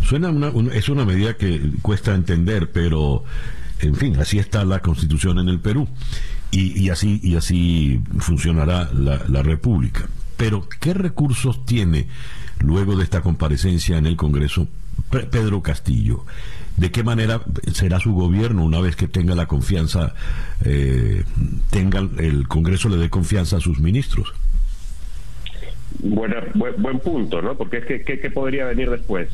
Suena 0.03 0.31
es 0.75 0.91
una 0.91 1.07
medida 1.07 1.39
que 1.39 1.59
cuesta 1.81 2.15
entender, 2.15 2.69
pero 2.71 3.25
en 3.83 3.95
fin, 3.97 4.17
así 4.19 4.39
está 4.39 4.65
la 4.65 4.81
constitución 4.81 5.39
en 5.39 5.49
el 5.49 5.61
Perú 5.61 5.89
y, 6.51 6.91
así, 6.91 7.21
y 7.23 7.37
así 7.37 8.01
funcionará 8.19 8.91
la, 8.93 9.23
la 9.29 9.43
República. 9.43 10.07
Pero, 10.37 10.69
¿qué 10.81 10.93
recursos 10.93 11.65
tiene 11.65 12.09
luego 12.59 12.97
de 12.97 13.05
esta 13.05 13.23
comparecencia 13.23 13.97
en 13.97 14.07
el 14.07 14.17
Congreso 14.17 14.69
Pedro 15.11 15.63
Castillo? 15.63 16.25
¿De 16.77 16.91
qué 16.91 17.03
manera 17.03 17.43
será 17.73 18.01
su 18.01 18.13
gobierno 18.13 18.65
una 18.65 18.81
vez 18.81 18.97
que 18.97 19.09
tenga 19.09 19.35
la 19.35 19.47
confianza, 19.47 20.15
eh, 20.65 21.25
tenga 21.71 22.01
el 22.19 22.49
Congreso 22.49 22.89
le 22.89 22.97
dé 22.97 23.11
confianza 23.11 23.57
a 23.57 23.61
sus 23.61 23.81
ministros? 23.81 24.33
buen, 26.01 26.35
buen, 26.79 26.99
punto, 27.01 27.43
¿no? 27.43 27.57
Porque 27.57 27.79
es 27.79 27.87
que 27.87 28.03
¿qué, 28.03 28.31
podría 28.31 28.67
venir 28.67 28.91
después? 28.91 29.29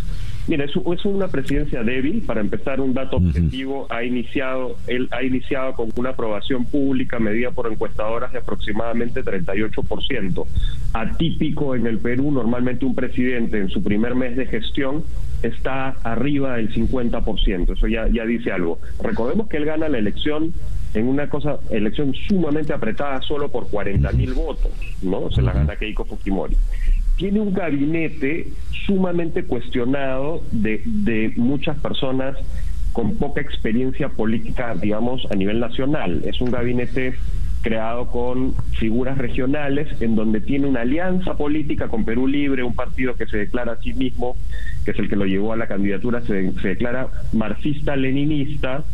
Mira, 0.49 0.65
es, 0.65 0.71
es, 0.71 1.05
una 1.05 1.29
presidencia 1.29 1.83
débil. 1.83 2.23
Para 2.23 2.41
empezar, 2.41 2.81
un 2.81 2.95
dato 2.95 3.19
objetivo 3.19 3.87
ha 3.91 4.03
iniciado, 4.03 4.77
él 4.87 5.09
ha 5.11 5.23
iniciado 5.23 5.75
con 5.75 5.91
una 5.97 6.11
aprobación 6.11 6.65
pública 6.65 7.19
medida 7.19 7.51
por 7.51 7.71
encuestadoras 7.71 8.33
de 8.33 8.39
aproximadamente 8.39 9.23
38%. 9.23 10.47
Atípico 10.95 11.75
en 11.75 11.87
el 11.87 11.99
Perú, 11.99 12.33
normalmente 12.33 12.87
un 12.87 12.95
presidente 12.95 13.59
en 13.59 13.69
su 13.69 13.83
primer 13.83 14.15
mes 14.15 14.37
de 14.37 14.47
gestión 14.47 15.05
está 15.43 15.91
arriba 16.03 16.57
del 16.57 16.73
50%. 16.73 17.77
Eso 17.77 17.87
ya, 17.87 18.09
ya 18.09 18.25
dice 18.25 18.51
algo. 18.51 18.79
Recordemos 19.03 19.49
que 19.49 19.59
él 19.59 19.67
gana 19.67 19.89
la 19.89 19.99
elección 19.99 20.55
en 20.95 21.07
una 21.07 21.29
cosa, 21.29 21.59
elección 21.71 22.15
sumamente 22.27 22.73
apretada 22.73 23.21
solo 23.21 23.51
por 23.51 23.69
40 23.69 24.11
mil 24.13 24.33
votos, 24.33 24.73
¿no? 25.03 25.31
Se 25.31 25.43
la 25.43 25.53
gana 25.53 25.77
Keiko 25.77 26.07
Fujimori. 26.07 26.57
Tiene 27.19 27.41
un 27.41 27.53
gabinete 27.53 28.49
sumamente 28.87 29.45
cuestionado 29.45 30.43
de, 30.51 30.81
de 30.87 31.35
muchas 31.37 31.79
personas 31.79 32.37
con 32.93 33.17
poca 33.17 33.41
experiencia 33.41 34.09
política, 34.09 34.75
digamos, 34.75 35.27
a 35.31 35.35
nivel 35.35 35.61
nacional. 35.61 36.23
Es 36.25 36.41
un 36.41 36.51
gabinete 36.51 37.15
creado 37.63 38.07
con 38.07 38.55
figuras 38.79 39.19
regionales, 39.19 40.01
en 40.01 40.17
donde 40.17 40.41
tiene 40.41 40.67
una 40.67 40.83
alianza 40.83 41.37
política 41.37 41.89
con 41.89 42.05
Perú 42.05 42.27
Libre, 42.27 42.63
un 42.63 42.75
partido 42.75 43.15
que 43.15 43.27
se 43.27 43.37
declara 43.37 43.73
a 43.73 43.77
sí 43.77 43.93
mismo, 43.93 44.37
que 44.85 44.93
es 44.93 44.99
el 44.99 45.09
que 45.09 45.17
lo 45.17 45.27
llevó 45.27 45.53
a 45.53 45.57
la 45.57 45.67
candidatura, 45.67 46.23
se, 46.23 46.53
declara 46.63 47.09
marxista-leninista 47.33 48.85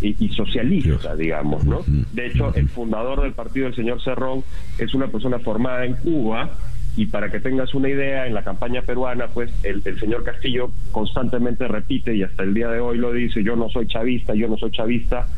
y, 0.00 0.28
socialista, 0.28 1.16
digamos, 1.16 1.64
¿no? 1.64 1.80
De 2.12 2.26
hecho, 2.26 2.54
el 2.54 2.68
fundador 2.68 3.22
del 3.22 3.32
partido, 3.32 3.66
el 3.66 3.74
señor 3.74 4.00
Cerrón, 4.00 4.44
es 4.78 4.94
una 4.94 5.08
persona 5.08 5.40
formada 5.40 5.84
en 5.84 5.94
Cuba, 5.94 6.50
y 6.98 7.06
para 7.06 7.30
que 7.30 7.38
tengas 7.38 7.72
una 7.74 7.88
idea, 7.88 8.26
en 8.26 8.34
la 8.34 8.42
campaña 8.42 8.82
peruana, 8.82 9.28
pues 9.28 9.52
el, 9.62 9.84
señor 10.00 10.24
Castillo 10.24 10.72
constantemente 10.90 11.68
repite 11.68 12.12
y 12.12 12.24
hasta 12.24 12.42
el 12.42 12.54
día 12.54 12.70
de 12.70 12.80
hoy 12.80 12.98
lo 12.98 13.12
dice, 13.12 13.44
yo 13.44 13.54
no 13.54 13.68
soy 13.68 13.86
chavista, 13.86 14.34
yo 14.34 14.48
no 14.48 14.56
soy 14.56 14.72
chavista, 14.72 15.28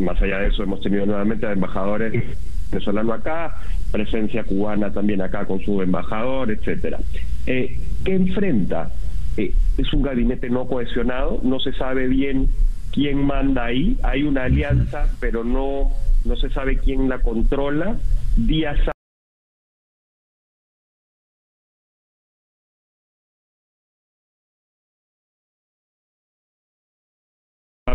más 0.00 0.20
allá 0.20 0.40
de 0.40 0.48
eso, 0.48 0.64
hemos 0.64 0.80
tenido 0.80 1.06
nuevamente 1.06 1.46
a 1.46 1.52
embajadores 1.52 2.24
venezolanos 2.72 3.20
acá, 3.20 3.54
presencia 3.92 4.42
cubana 4.42 4.92
también 4.92 5.22
acá 5.22 5.44
con 5.44 5.60
su 5.60 5.80
embajador, 5.80 6.50
etcétera. 6.50 6.98
Eh, 7.46 7.78
¿Qué 8.04 8.12
enfrenta? 8.12 8.90
Eh, 9.36 9.54
es 9.78 9.92
un 9.92 10.02
gabinete 10.02 10.50
no 10.50 10.66
cohesionado, 10.66 11.38
no 11.44 11.60
se 11.60 11.72
sabe 11.74 12.08
bien 12.08 12.48
quién 12.90 13.24
manda 13.24 13.66
ahí, 13.66 13.96
hay 14.02 14.24
una 14.24 14.42
alianza, 14.42 15.06
pero 15.20 15.44
no, 15.44 15.92
no 16.24 16.34
se 16.34 16.50
sabe 16.50 16.78
quién 16.78 17.08
la 17.08 17.20
controla. 17.20 17.96
Díaz 18.36 18.95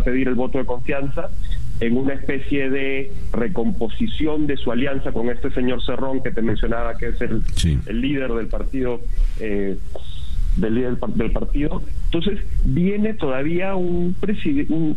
a 0.01 0.03
pedir 0.03 0.27
el 0.27 0.35
voto 0.35 0.57
de 0.57 0.65
confianza 0.65 1.29
en 1.79 1.97
una 1.97 2.13
especie 2.13 2.69
de 2.69 3.11
recomposición 3.33 4.45
de 4.45 4.55
su 4.57 4.71
alianza 4.71 5.11
con 5.11 5.29
este 5.29 5.49
señor 5.51 5.83
Cerrón 5.83 6.21
que 6.21 6.31
te 6.31 6.41
mencionaba, 6.41 6.95
que 6.95 7.07
es 7.07 7.21
el, 7.21 7.41
el 7.87 8.01
líder 8.01 8.31
del 8.33 8.47
partido. 8.47 9.01
Eh, 9.39 9.77
del 10.57 10.75
líder 10.75 10.97
del 10.97 11.31
partido. 11.31 11.81
Entonces, 12.05 12.39
viene 12.65 13.13
todavía 13.13 13.75
un, 13.75 14.15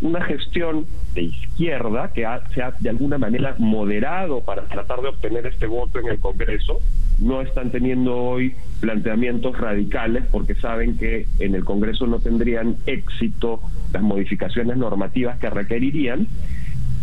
una 0.03 0.25
gestión 0.25 0.87
de 1.15 1.23
izquierda 1.23 2.13
que 2.13 2.27
se 2.53 2.63
ha 2.63 2.73
de 2.81 2.91
alguna 2.91 3.19
manera 3.19 3.55
moderado 3.59 4.41
para 4.41 4.67
tratar 4.67 5.01
de 5.01 5.09
obtener 5.09 5.47
este 5.47 5.67
voto 5.67 6.01
en 6.01 6.09
el 6.09 6.19
Congreso. 6.19 6.81
No 7.21 7.41
están 7.41 7.71
teniendo 7.71 8.17
hoy 8.17 8.55
planteamientos 8.81 9.57
radicales 9.57 10.25
porque 10.31 10.57
saben 10.57 10.99
que 10.99 11.27
en 11.39 11.55
el 11.55 11.65
Congreso 11.65 12.07
no 12.07 12.19
tendrían 12.19 12.77
éxito 12.87 13.61
las 13.95 14.03
modificaciones 14.03 14.77
normativas 14.77 15.39
que 15.39 15.49
requerirían 15.49 16.27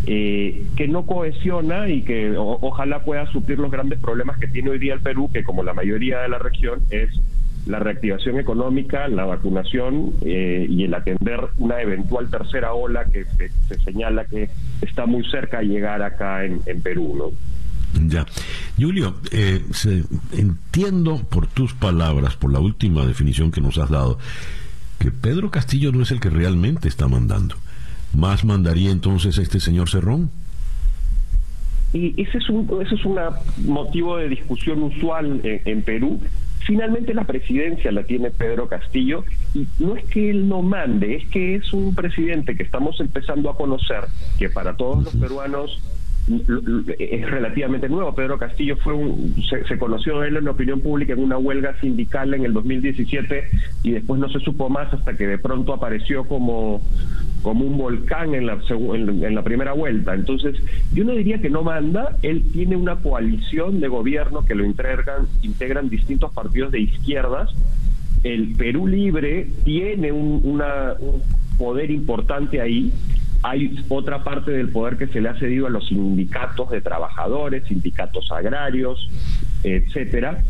eh, 0.07 0.65
que 0.75 0.87
no 0.87 1.05
cohesiona 1.05 1.87
y 1.87 2.01
que 2.01 2.35
ojalá 2.35 3.03
pueda 3.03 3.31
suplir 3.31 3.59
los 3.59 3.69
grandes 3.69 3.99
problemas 3.99 4.39
que 4.39 4.47
tiene 4.47 4.71
hoy 4.71 4.79
día 4.79 4.95
el 4.95 5.01
Perú, 5.01 5.29
que 5.31 5.43
como 5.43 5.61
la 5.61 5.73
mayoría 5.73 6.21
de 6.21 6.29
la 6.29 6.39
región 6.39 6.81
es 6.89 7.09
la 7.67 7.77
reactivación 7.77 8.39
económica, 8.39 9.07
la 9.07 9.25
vacunación 9.25 10.13
eh, 10.25 10.65
y 10.67 10.85
el 10.85 10.93
atender 10.95 11.41
una 11.59 11.79
eventual 11.79 12.31
tercera 12.31 12.73
ola 12.73 13.05
que 13.05 13.25
se, 13.25 13.79
señala 13.83 14.25
que 14.25 14.49
está 14.81 15.05
muy 15.05 15.23
cerca 15.29 15.59
de 15.59 15.65
llegar 15.65 16.01
acá 16.01 16.45
en, 16.45 16.81
Perú, 16.81 17.13
¿no? 17.15 18.07
Ya. 18.07 18.25
Julio, 18.79 19.17
eh, 19.31 19.61
entiendo 20.31 21.21
por 21.29 21.45
tus 21.45 21.75
palabras, 21.75 22.35
por 22.37 22.51
la 22.51 22.59
última 22.59 23.05
definición 23.05 23.51
que 23.51 23.61
nos 23.61 23.77
has 23.77 23.91
dado, 23.91 24.17
que 25.01 25.11
Pedro 25.11 25.49
Castillo 25.49 25.91
no 25.91 26.03
es 26.03 26.11
el 26.11 26.19
que 26.19 26.29
realmente 26.29 26.87
está 26.87 27.07
mandando. 27.07 27.55
¿Más 28.15 28.45
mandaría 28.45 28.91
entonces 28.91 29.39
este 29.39 29.59
señor 29.59 29.89
Cerrón? 29.89 30.29
Y 31.91 32.21
ese 32.21 32.37
es 32.37 32.49
un, 32.49 32.69
ese 32.85 32.95
es 32.95 33.03
un 33.03 33.17
motivo 33.65 34.17
de 34.17 34.29
discusión 34.29 34.83
usual 34.83 35.41
en, 35.43 35.81
Perú. 35.81 36.21
Finalmente 36.59 37.15
la 37.15 37.23
presidencia 37.23 37.91
la 37.91 38.03
tiene 38.03 38.29
Pedro 38.29 38.67
Castillo 38.67 39.25
y 39.55 39.67
no 39.79 39.95
es 39.95 40.05
que 40.05 40.29
él 40.29 40.47
no 40.47 40.61
mande, 40.61 41.15
es 41.15 41.27
que 41.29 41.55
es 41.55 41.73
un 41.73 41.95
presidente 41.95 42.55
que 42.55 42.61
estamos 42.61 42.99
empezando 42.99 43.49
a 43.49 43.57
conocer, 43.57 44.05
que 44.37 44.49
para 44.49 44.75
todos 44.75 45.03
los 45.03 45.15
peruanos 45.15 45.81
es 46.99 47.29
relativamente 47.29 47.89
nuevo. 47.89 48.13
Pedro 48.13 48.37
Castillo 48.37 48.75
fue 48.77 48.93
un, 48.93 49.35
se, 49.49 49.77
conoció 49.77 50.23
él 50.23 50.37
en 50.37 50.45
la 50.45 50.51
opinión 50.51 50.81
pública 50.81 51.13
en 51.13 51.19
una 51.19 51.37
huelga 51.37 51.75
sindical 51.79 52.33
en 52.33 52.45
el 52.45 52.53
2017 52.53 53.43
y 53.83 53.91
después 53.91 54.19
no 54.19 54.29
se 54.29 54.39
supo 54.39 54.69
más 54.69 54.93
hasta 54.93 55.13
que 55.15 55.27
de 55.27 55.37
pronto 55.37 55.73
apareció 55.73 56.25
como, 56.25 56.81
como 57.41 57.65
un 57.65 57.77
volcán 57.77 58.35
en 58.35 58.45
la, 58.45 58.59
en, 58.69 59.35
la 59.35 59.43
primera 59.43 59.73
vuelta. 59.73 60.13
Entonces, 60.13 60.55
yo 60.93 61.03
no 61.03 61.13
diría 61.13 61.39
que 61.39 61.49
no 61.49 61.63
manda, 61.63 62.17
él 62.21 62.43
tiene 62.53 62.75
una 62.75 62.97
coalición 62.97 63.79
de 63.79 63.87
gobierno 63.87 64.45
que 64.45 64.55
lo 64.55 64.65
integran, 64.65 65.27
integran 65.41 65.89
distintos 65.89 66.31
partidos 66.31 66.71
de 66.71 66.81
izquierdas. 66.81 67.49
El 68.23 68.55
Perú 68.55 68.87
Libre 68.87 69.47
tiene 69.63 70.11
un, 70.11 70.41
una, 70.43 70.93
un 70.99 71.21
poder 71.57 71.91
importante 71.91 72.61
ahí 72.61 72.91
hay 73.43 73.83
otra 73.89 74.23
parte 74.23 74.51
del 74.51 74.69
poder 74.69 74.97
que 74.97 75.07
se 75.07 75.21
le 75.21 75.29
ha 75.29 75.39
cedido 75.39 75.67
a 75.67 75.69
los 75.69 75.87
sindicatos 75.87 76.69
de 76.69 76.81
trabajadores, 76.81 77.67
sindicatos 77.67 78.31
agrarios, 78.31 79.09
etcétera, 79.63 80.43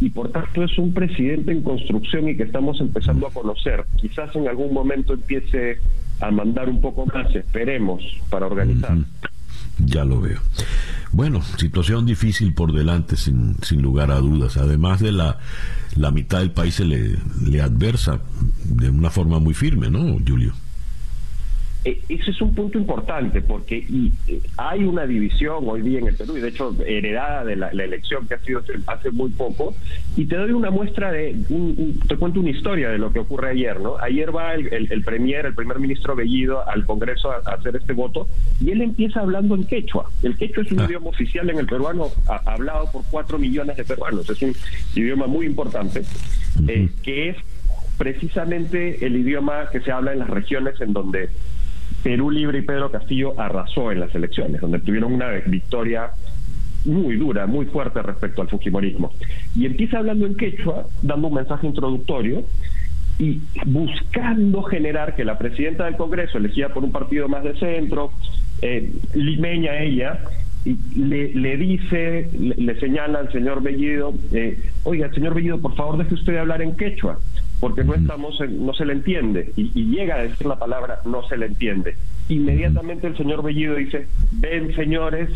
y 0.00 0.10
por 0.10 0.30
tanto 0.30 0.62
es 0.62 0.78
un 0.78 0.94
presidente 0.94 1.52
en 1.52 1.62
construcción 1.62 2.28
y 2.28 2.36
que 2.36 2.44
estamos 2.44 2.80
empezando 2.80 3.26
a 3.26 3.30
conocer. 3.30 3.84
Quizás 3.96 4.34
en 4.36 4.48
algún 4.48 4.72
momento 4.72 5.12
empiece 5.12 5.78
a 6.20 6.30
mandar 6.30 6.68
un 6.68 6.80
poco 6.80 7.06
más, 7.06 7.34
esperemos, 7.34 8.02
para 8.30 8.46
organizar. 8.46 8.96
Ya 9.78 10.04
lo 10.04 10.20
veo. 10.20 10.40
Bueno, 11.12 11.42
situación 11.42 12.06
difícil 12.06 12.52
por 12.54 12.72
delante, 12.72 13.16
sin, 13.16 13.56
sin 13.62 13.82
lugar 13.82 14.10
a 14.10 14.18
dudas. 14.18 14.56
Además 14.56 15.00
de 15.00 15.12
la, 15.12 15.38
la 15.96 16.10
mitad 16.10 16.40
del 16.40 16.50
país 16.50 16.74
se 16.74 16.84
le, 16.84 17.16
le 17.44 17.60
adversa 17.60 18.20
de 18.64 18.90
una 18.90 19.10
forma 19.10 19.38
muy 19.38 19.54
firme, 19.54 19.90
¿no, 19.90 20.18
Julio? 20.26 20.52
Eh, 21.84 22.02
ese 22.08 22.32
es 22.32 22.40
un 22.40 22.54
punto 22.56 22.76
importante 22.76 23.40
porque 23.40 23.86
eh, 24.26 24.40
hay 24.56 24.82
una 24.82 25.06
división 25.06 25.62
hoy 25.68 25.80
día 25.82 26.00
en 26.00 26.08
el 26.08 26.16
Perú 26.16 26.36
y 26.36 26.40
de 26.40 26.48
hecho 26.48 26.74
heredada 26.84 27.44
de 27.44 27.54
la, 27.54 27.68
elección 27.68 28.26
que 28.26 28.34
ha 28.34 28.40
sido 28.40 28.62
hace 28.86 29.12
muy 29.12 29.30
poco 29.30 29.76
y 30.16 30.26
te 30.26 30.36
doy 30.36 30.50
una 30.50 30.70
muestra 30.70 31.12
de 31.12 31.36
te 32.08 32.16
cuento 32.16 32.40
una 32.40 32.50
historia 32.50 32.90
de 32.90 32.98
lo 32.98 33.12
que 33.12 33.20
ocurre 33.20 33.50
ayer 33.50 33.78
no 33.78 33.96
ayer 33.98 34.34
va 34.34 34.54
el, 34.54 34.88
el, 34.90 35.04
premier 35.04 35.46
el 35.46 35.54
primer 35.54 35.78
ministro 35.78 36.16
Bellido 36.16 36.68
al 36.68 36.84
Congreso 36.84 37.30
a, 37.30 37.36
hacer 37.36 37.76
este 37.76 37.92
voto 37.92 38.26
y 38.60 38.72
él 38.72 38.82
empieza 38.82 39.20
hablando 39.20 39.54
en 39.54 39.64
quechua. 39.64 40.10
El 40.24 40.36
quechua 40.36 40.64
es 40.64 40.72
un 40.72 40.80
ah. 40.80 40.86
idioma 40.86 41.10
oficial 41.10 41.48
en 41.48 41.58
el 41.58 41.66
peruano 41.66 42.08
hablado 42.44 42.90
por 42.90 43.04
cuatro 43.08 43.38
millones 43.38 43.76
de 43.76 43.84
peruanos 43.84 44.28
es 44.28 44.42
un 44.42 44.52
idioma 44.96 45.28
muy 45.28 45.46
importante 45.46 46.02
eh, 46.66 46.88
que 47.04 47.28
es 47.30 47.36
precisamente 47.98 49.04
el 49.04 49.16
idioma 49.16 49.68
que 49.70 49.80
se 49.80 49.92
habla 49.92 50.12
en 50.12 50.20
las 50.20 50.30
regiones 50.30 50.80
en 50.80 50.92
donde 50.92 51.28
Perú 52.02 52.30
Libre 52.30 52.58
y 52.58 52.62
Pedro 52.62 52.90
Castillo 52.90 53.38
arrasó 53.38 53.90
en 53.92 54.00
las 54.00 54.14
elecciones, 54.14 54.60
donde 54.60 54.78
tuvieron 54.80 55.12
una 55.12 55.28
victoria 55.46 56.10
muy 56.84 57.16
dura, 57.16 57.46
muy 57.46 57.66
fuerte 57.66 58.02
respecto 58.02 58.42
al 58.42 58.48
Fujimorismo. 58.48 59.12
Y 59.54 59.66
empieza 59.66 59.98
hablando 59.98 60.26
en 60.26 60.36
quechua, 60.36 60.86
dando 61.02 61.28
un 61.28 61.34
mensaje 61.34 61.66
introductorio 61.66 62.44
y 63.18 63.40
buscando 63.66 64.62
generar 64.62 65.16
que 65.16 65.24
la 65.24 65.38
presidenta 65.38 65.86
del 65.86 65.96
Congreso, 65.96 66.38
elegida 66.38 66.68
por 66.68 66.84
un 66.84 66.92
partido 66.92 67.28
más 67.28 67.42
de 67.42 67.54
centro, 67.58 68.12
eh, 68.62 68.92
limeña 69.14 69.78
ella, 69.78 70.20
y 70.64 70.76
le, 70.96 71.34
le 71.34 71.56
dice, 71.56 72.30
le, 72.38 72.78
señala 72.78 73.20
al 73.20 73.32
señor 73.32 73.62
Bellido, 73.62 74.14
eh, 74.32 74.58
oiga, 74.84 75.12
señor 75.12 75.34
Bellido, 75.34 75.60
por 75.60 75.74
favor 75.74 75.98
deje 75.98 76.14
usted 76.14 76.36
hablar 76.36 76.62
en 76.62 76.76
quechua 76.76 77.18
porque 77.60 77.84
no 77.84 77.94
estamos 77.94 78.38
no 78.50 78.72
se 78.74 78.84
le 78.84 78.92
entiende. 78.92 79.52
Y, 79.56 79.84
llega 79.86 80.16
a 80.16 80.22
decir 80.22 80.46
la 80.46 80.58
palabra 80.58 81.00
no 81.04 81.26
se 81.28 81.36
le 81.36 81.46
entiende. 81.46 81.96
Inmediatamente 82.28 83.06
el 83.06 83.16
señor 83.16 83.42
Bellido 83.42 83.74
dice 83.74 84.06
ven 84.32 84.74
señores 84.74 85.30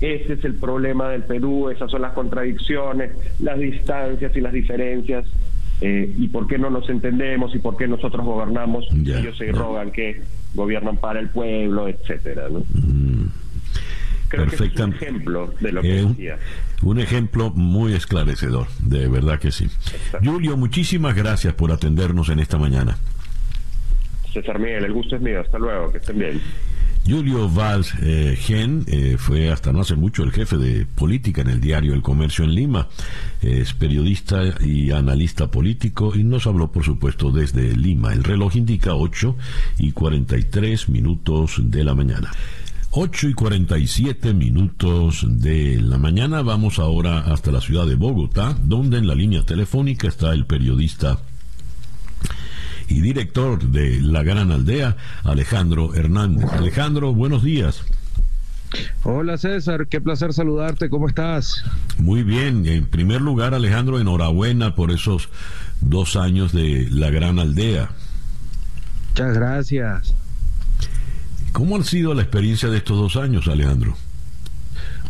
ese 0.00 0.34
es 0.34 0.44
el 0.44 0.54
problema 0.54 1.08
del 1.08 1.22
Perú 1.22 1.70
esas 1.70 1.90
son 1.90 2.02
las 2.02 2.12
contradicciones 2.12 3.12
las 3.38 3.58
distancias 3.58 4.36
y 4.36 4.40
las 4.40 4.52
diferencias 4.52 5.24
eh, 5.80 6.12
y 6.18 6.28
por 6.28 6.48
qué 6.48 6.58
no 6.58 6.68
nos 6.68 6.88
entendemos 6.90 7.54
y 7.54 7.60
por 7.60 7.76
qué 7.76 7.86
nosotros 7.86 8.24
gobernamos 8.26 8.86
y 8.92 9.12
ellos 9.12 9.38
se 9.38 9.52
rogan 9.52 9.92
que 9.92 10.20
gobiernan 10.54 10.96
para 10.96 11.20
el 11.20 11.28
pueblo 11.28 11.86
etcétera 11.86 12.48
¿no? 12.50 12.64
Perfecto. 14.36 14.84
un 14.84 14.94
ejemplo 14.94 15.54
de 15.60 15.72
lo 15.72 15.82
que 15.82 16.00
eh, 16.00 16.04
decía. 16.06 16.38
Un 16.82 17.00
ejemplo 17.00 17.50
muy 17.50 17.94
esclarecedor, 17.94 18.66
de 18.80 19.08
verdad 19.08 19.38
que 19.38 19.52
sí. 19.52 19.68
Julio, 20.24 20.56
muchísimas 20.56 21.14
gracias 21.14 21.54
por 21.54 21.72
atendernos 21.72 22.28
en 22.28 22.40
esta 22.40 22.58
mañana. 22.58 22.96
César 24.32 24.58
Miguel, 24.58 24.84
el 24.84 24.92
gusto 24.92 25.16
es 25.16 25.22
mío. 25.22 25.40
Hasta 25.40 25.58
luego, 25.58 25.92
que 25.92 25.98
estén 25.98 26.18
bien. 26.18 26.40
Julio 27.06 27.50
Valls 27.50 27.94
eh, 28.02 28.34
Gen 28.34 28.84
eh, 28.86 29.16
fue 29.18 29.50
hasta 29.50 29.72
no 29.74 29.82
hace 29.82 29.94
mucho 29.94 30.22
el 30.22 30.32
jefe 30.32 30.56
de 30.56 30.86
política 30.86 31.42
en 31.42 31.50
el 31.50 31.60
diario 31.60 31.92
El 31.92 32.00
Comercio 32.00 32.44
en 32.44 32.54
Lima. 32.54 32.88
Es 33.42 33.74
periodista 33.74 34.42
y 34.60 34.90
analista 34.90 35.50
político 35.50 36.12
y 36.14 36.24
nos 36.24 36.46
habló, 36.46 36.72
por 36.72 36.82
supuesto, 36.82 37.30
desde 37.30 37.76
Lima. 37.76 38.14
El 38.14 38.24
reloj 38.24 38.56
indica 38.56 38.94
8 38.94 39.36
y 39.78 39.92
43 39.92 40.88
minutos 40.88 41.60
de 41.62 41.84
la 41.84 41.94
mañana. 41.94 42.30
8 42.96 43.28
y 43.28 43.34
47 43.34 44.34
minutos 44.34 45.26
de 45.28 45.80
la 45.82 45.98
mañana. 45.98 46.42
Vamos 46.42 46.78
ahora 46.78 47.22
hasta 47.22 47.50
la 47.50 47.60
ciudad 47.60 47.88
de 47.88 47.96
Bogotá, 47.96 48.56
donde 48.62 48.98
en 48.98 49.08
la 49.08 49.16
línea 49.16 49.42
telefónica 49.42 50.06
está 50.06 50.32
el 50.32 50.46
periodista 50.46 51.18
y 52.86 53.00
director 53.00 53.60
de 53.64 54.00
La 54.00 54.22
Gran 54.22 54.52
Aldea, 54.52 54.96
Alejandro 55.24 55.92
Hernández. 55.92 56.48
Alejandro, 56.52 57.12
buenos 57.12 57.42
días. 57.42 57.82
Hola 59.02 59.38
César, 59.38 59.88
qué 59.88 60.00
placer 60.00 60.32
saludarte, 60.32 60.88
¿cómo 60.88 61.08
estás? 61.08 61.64
Muy 61.98 62.22
bien, 62.22 62.64
en 62.64 62.86
primer 62.86 63.20
lugar 63.20 63.54
Alejandro, 63.54 63.98
enhorabuena 63.98 64.76
por 64.76 64.92
esos 64.92 65.30
dos 65.80 66.14
años 66.14 66.52
de 66.52 66.86
La 66.90 67.10
Gran 67.10 67.40
Aldea. 67.40 67.90
Muchas 69.10 69.34
gracias. 69.34 70.14
¿Cómo 71.54 71.76
ha 71.76 71.84
sido 71.84 72.14
la 72.14 72.22
experiencia 72.22 72.68
de 72.68 72.78
estos 72.78 72.98
dos 72.98 73.14
años, 73.14 73.46
Alejandro? 73.46 73.96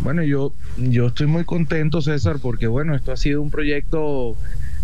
Bueno, 0.02 0.22
yo, 0.22 0.52
yo 0.76 1.06
estoy 1.06 1.26
muy 1.26 1.44
contento, 1.44 2.02
César, 2.02 2.36
porque 2.42 2.66
bueno, 2.66 2.94
esto 2.94 3.12
ha 3.12 3.16
sido 3.16 3.40
un 3.40 3.50
proyecto 3.50 4.36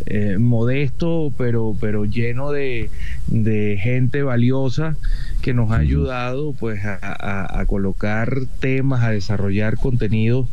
eh, 0.06 0.38
modesto, 0.38 1.30
pero, 1.36 1.76
pero 1.78 2.06
lleno 2.06 2.50
de, 2.50 2.88
de 3.26 3.78
gente 3.78 4.22
valiosa 4.22 4.96
que 5.42 5.52
nos 5.52 5.70
ha 5.72 5.76
ayudado 5.76 6.52
pues 6.52 6.80
a, 6.84 7.64
colocar 7.66 8.40
temas, 8.60 9.02
a 9.02 9.10
desarrollar 9.10 9.76
contenidos 9.76 10.48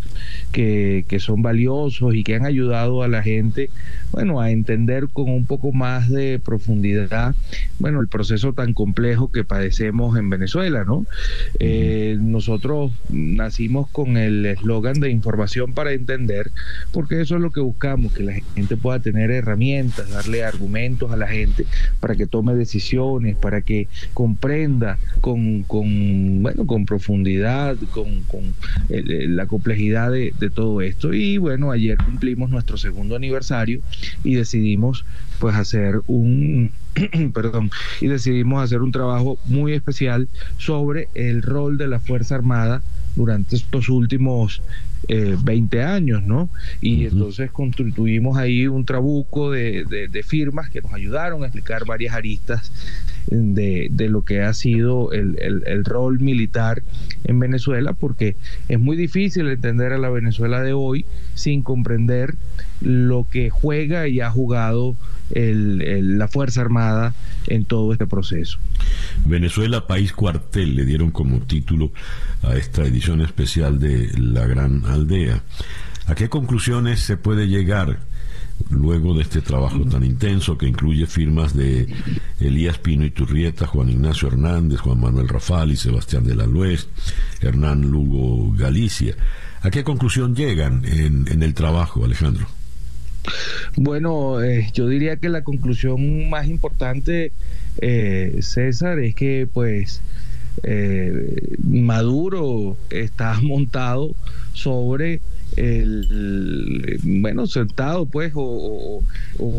que, 0.51 1.05
son 1.19 1.41
valiosos 1.41 2.15
y 2.15 2.23
que 2.23 2.35
han 2.35 2.45
ayudado 2.45 3.03
a 3.03 3.07
la 3.07 3.23
gente, 3.23 3.69
bueno, 4.11 4.39
a 4.41 4.51
entender 4.51 5.07
con 5.09 5.29
un 5.29 5.45
poco 5.45 5.71
más 5.71 6.09
de 6.09 6.39
profundidad, 6.39 7.35
bueno, 7.79 8.01
el 8.01 8.07
proceso 8.07 8.53
tan 8.53 8.73
complejo 8.73 9.31
que 9.31 9.43
padecemos 9.43 10.17
en 10.17 10.29
Venezuela, 10.29 10.83
¿no? 10.83 11.05
Eh, 11.59 12.17
nosotros 12.19 12.91
nacimos 13.09 13.87
con 13.89 14.17
el 14.17 14.45
eslogan 14.45 14.99
de 14.99 15.11
información 15.11 15.73
para 15.73 15.91
entender, 15.91 16.51
porque 16.91 17.21
eso 17.21 17.35
es 17.35 17.41
lo 17.41 17.51
que 17.51 17.59
buscamos, 17.59 18.13
que 18.13 18.23
la 18.23 18.33
gente 18.55 18.77
pueda 18.77 18.99
tener 18.99 19.29
herramientas, 19.31 20.09
darle 20.09 20.43
argumentos 20.43 21.11
a 21.11 21.17
la 21.17 21.27
gente 21.27 21.65
para 21.99 22.15
que 22.15 22.25
tome 22.25 22.55
decisiones, 22.55 23.35
para 23.35 23.61
que 23.61 23.87
comprenda 24.13 24.97
con, 25.21 25.63
con 25.63 26.41
bueno, 26.41 26.65
con 26.65 26.85
profundidad, 26.85 27.77
con, 27.91 28.23
con 28.23 28.53
la 28.89 29.45
complejidad 29.45 30.11
de, 30.11 30.33
de, 30.39 30.49
todo 30.49 30.81
esto. 30.81 31.13
Y 31.13 31.37
bueno, 31.37 31.71
ayer 31.71 31.97
cumplimos 31.97 32.49
nuestro 32.49 32.77
segundo 32.77 33.15
aniversario 33.15 33.81
y 34.23 34.35
decidimos 34.35 35.05
pues 35.39 35.55
hacer 35.55 36.01
un 36.07 36.72
perdón, 37.34 37.72
y 38.01 38.07
decidimos 38.07 38.64
hacer 38.64 38.81
un 38.81 38.91
trabajo 38.91 39.38
muy 39.45 39.73
especial 39.73 40.27
sobre 40.57 41.09
el 41.14 41.41
rol 41.41 41.77
de 41.77 41.88
la 41.88 41.99
Fuerza 41.99 42.35
Armada 42.35 42.81
durante 43.15 43.55
estos 43.55 43.89
últimos 43.89 44.61
eh, 45.07 45.35
20 45.43 45.84
años, 45.84 46.23
¿no? 46.23 46.49
Y 46.81 47.05
entonces 47.05 47.51
constituimos 47.51 48.38
ahí 48.38 48.68
un 48.68 48.85
trabuco 48.85 49.51
de, 49.51 49.85
de, 49.85 50.23
firmas 50.23 50.69
que 50.69 50.81
nos 50.81 50.93
ayudaron 50.93 51.43
a 51.43 51.47
explicar 51.47 51.85
varias 51.85 52.14
aristas 52.14 52.72
de, 53.27 53.88
de 53.91 54.09
lo 54.09 54.23
que 54.23 54.41
ha 54.41 54.53
sido 54.53 55.11
el, 55.14 55.38
el, 55.39 55.64
el, 55.65 55.85
rol 55.85 56.19
militar 56.19 56.84
en 57.23 57.39
Venezuela, 57.39 57.93
porque 57.93 58.35
es 58.69 58.80
muy 58.80 58.97
difícil 58.97 59.47
entender 59.47 59.93
a 59.93 59.97
la 59.97 60.09
Venezuela 60.09 60.61
de 60.61 60.73
hoy 60.73 61.05
sin 61.35 61.61
comprender 61.61 62.35
lo 62.81 63.27
que 63.30 63.49
juega 63.49 64.07
y 64.07 64.19
ha 64.19 64.30
jugado 64.30 64.95
el, 65.31 66.17
la 66.17 66.27
Fuerza 66.27 66.61
Armada 66.61 67.13
en 67.47 67.65
todo 67.65 67.91
este 67.93 68.07
proceso. 68.07 68.59
Venezuela, 69.25 69.87
país 69.87 70.13
cuartel, 70.13 70.75
le 70.75 70.85
dieron 70.85 71.11
como 71.11 71.39
título 71.41 71.91
a 72.43 72.55
esta 72.55 72.83
edición 72.83 73.21
especial 73.21 73.79
de 73.79 74.11
La 74.17 74.45
Gran 74.45 74.85
Aldea. 74.85 75.43
¿A 76.07 76.15
qué 76.15 76.29
conclusiones 76.29 77.01
se 77.01 77.17
puede 77.17 77.47
llegar 77.47 77.99
luego 78.69 79.13
de 79.13 79.21
este 79.21 79.41
trabajo 79.41 79.85
tan 79.85 80.03
intenso 80.03 80.57
que 80.57 80.67
incluye 80.67 81.05
firmas 81.05 81.55
de 81.55 81.87
Elías 82.39 82.79
Pino 82.79 83.05
y 83.05 83.11
Turrieta, 83.11 83.67
Juan 83.67 83.89
Ignacio 83.89 84.29
Hernández, 84.29 84.79
Juan 84.79 84.99
Manuel 84.99 85.27
Rafal 85.27 85.71
y 85.71 85.75
Sebastián 85.75 86.23
de 86.23 86.35
la 86.35 86.47
Luez, 86.47 86.87
Hernán 87.41 87.81
Lugo 87.81 88.53
Galicia? 88.53 89.15
¿A 89.61 89.69
qué 89.69 89.83
conclusión 89.83 90.35
llegan 90.35 90.83
en, 90.85 91.27
en 91.27 91.43
el 91.43 91.53
trabajo, 91.53 92.05
Alejandro? 92.05 92.47
Bueno, 93.75 94.41
eh, 94.41 94.69
yo 94.73 94.87
diría 94.87 95.17
que 95.17 95.29
la 95.29 95.43
conclusión 95.43 96.29
más 96.29 96.47
importante, 96.47 97.31
eh, 97.81 98.39
César, 98.41 98.99
es 98.99 99.15
que 99.15 99.47
pues 99.51 100.01
eh, 100.63 101.57
Maduro 101.63 102.77
está 102.89 103.39
montado 103.41 104.15
sobre 104.53 105.21
el, 105.55 106.99
bueno, 107.03 107.47
sentado 107.47 108.05
pues 108.05 108.33
o, 108.35 109.01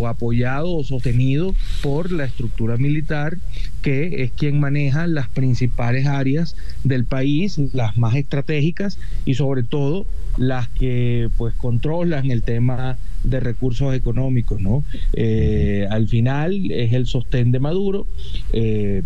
apoyado 0.06 0.72
o 0.72 0.84
sostenido 0.84 1.54
por 1.82 2.12
la 2.12 2.24
estructura 2.24 2.76
militar 2.76 3.38
que 3.82 4.22
es 4.22 4.32
quien 4.32 4.60
maneja 4.60 5.06
las 5.06 5.28
principales 5.28 6.06
áreas 6.06 6.56
del 6.84 7.04
país, 7.04 7.58
las 7.72 7.96
más 7.96 8.16
estratégicas 8.16 8.98
y 9.24 9.34
sobre 9.34 9.62
todo 9.62 10.06
las 10.36 10.68
que 10.68 11.30
pues 11.36 11.54
controlan 11.54 12.30
el 12.30 12.42
tema 12.42 12.98
de 13.24 13.40
recursos 13.40 13.94
económicos, 13.94 14.60
¿no? 14.60 14.84
Eh, 15.12 15.86
al 15.90 16.08
final 16.08 16.70
es 16.70 16.92
el 16.92 17.06
sostén 17.06 17.52
de 17.52 17.60
Maduro, 17.60 18.06
eh, 18.52 19.02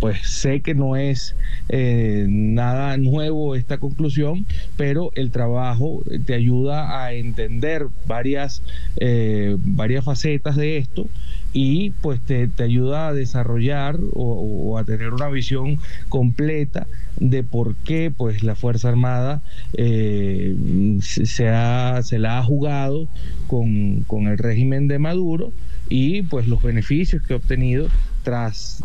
pues 0.00 0.18
sé 0.22 0.60
que 0.60 0.74
no 0.74 0.96
es 0.96 1.36
eh, 1.68 2.26
nada 2.28 2.96
nuevo 2.96 3.54
esta 3.54 3.78
conclusión, 3.78 4.46
pero 4.76 5.10
el 5.14 5.30
trabajo 5.30 6.02
te 6.26 6.34
ayuda 6.34 7.02
a 7.04 7.12
entender 7.12 7.86
varias, 8.06 8.62
varias 9.58 10.04
facetas 10.04 10.56
de 10.56 10.78
esto 10.78 11.08
y 11.52 11.90
pues 11.90 12.20
te, 12.20 12.48
ayuda 12.58 13.08
a 13.08 13.12
desarrollar 13.12 13.98
o, 14.14 14.78
a 14.78 14.84
tener 14.84 15.12
una 15.12 15.28
visión 15.28 15.78
completa 16.08 16.86
de 17.18 17.42
por 17.42 17.74
qué 17.76 18.12
pues 18.14 18.42
la 18.42 18.54
Fuerza 18.54 18.88
Armada 18.88 19.42
eh, 19.74 20.56
se, 21.00 21.48
ha, 21.48 22.02
se 22.02 22.18
la 22.18 22.38
ha 22.38 22.42
jugado 22.42 23.08
con, 23.46 24.02
con 24.02 24.26
el 24.28 24.38
régimen 24.38 24.88
de 24.88 24.98
Maduro 24.98 25.52
y 25.88 26.22
pues 26.22 26.48
los 26.48 26.62
beneficios 26.62 27.22
que 27.22 27.34
ha 27.34 27.36
obtenido 27.36 27.88
tras 28.22 28.82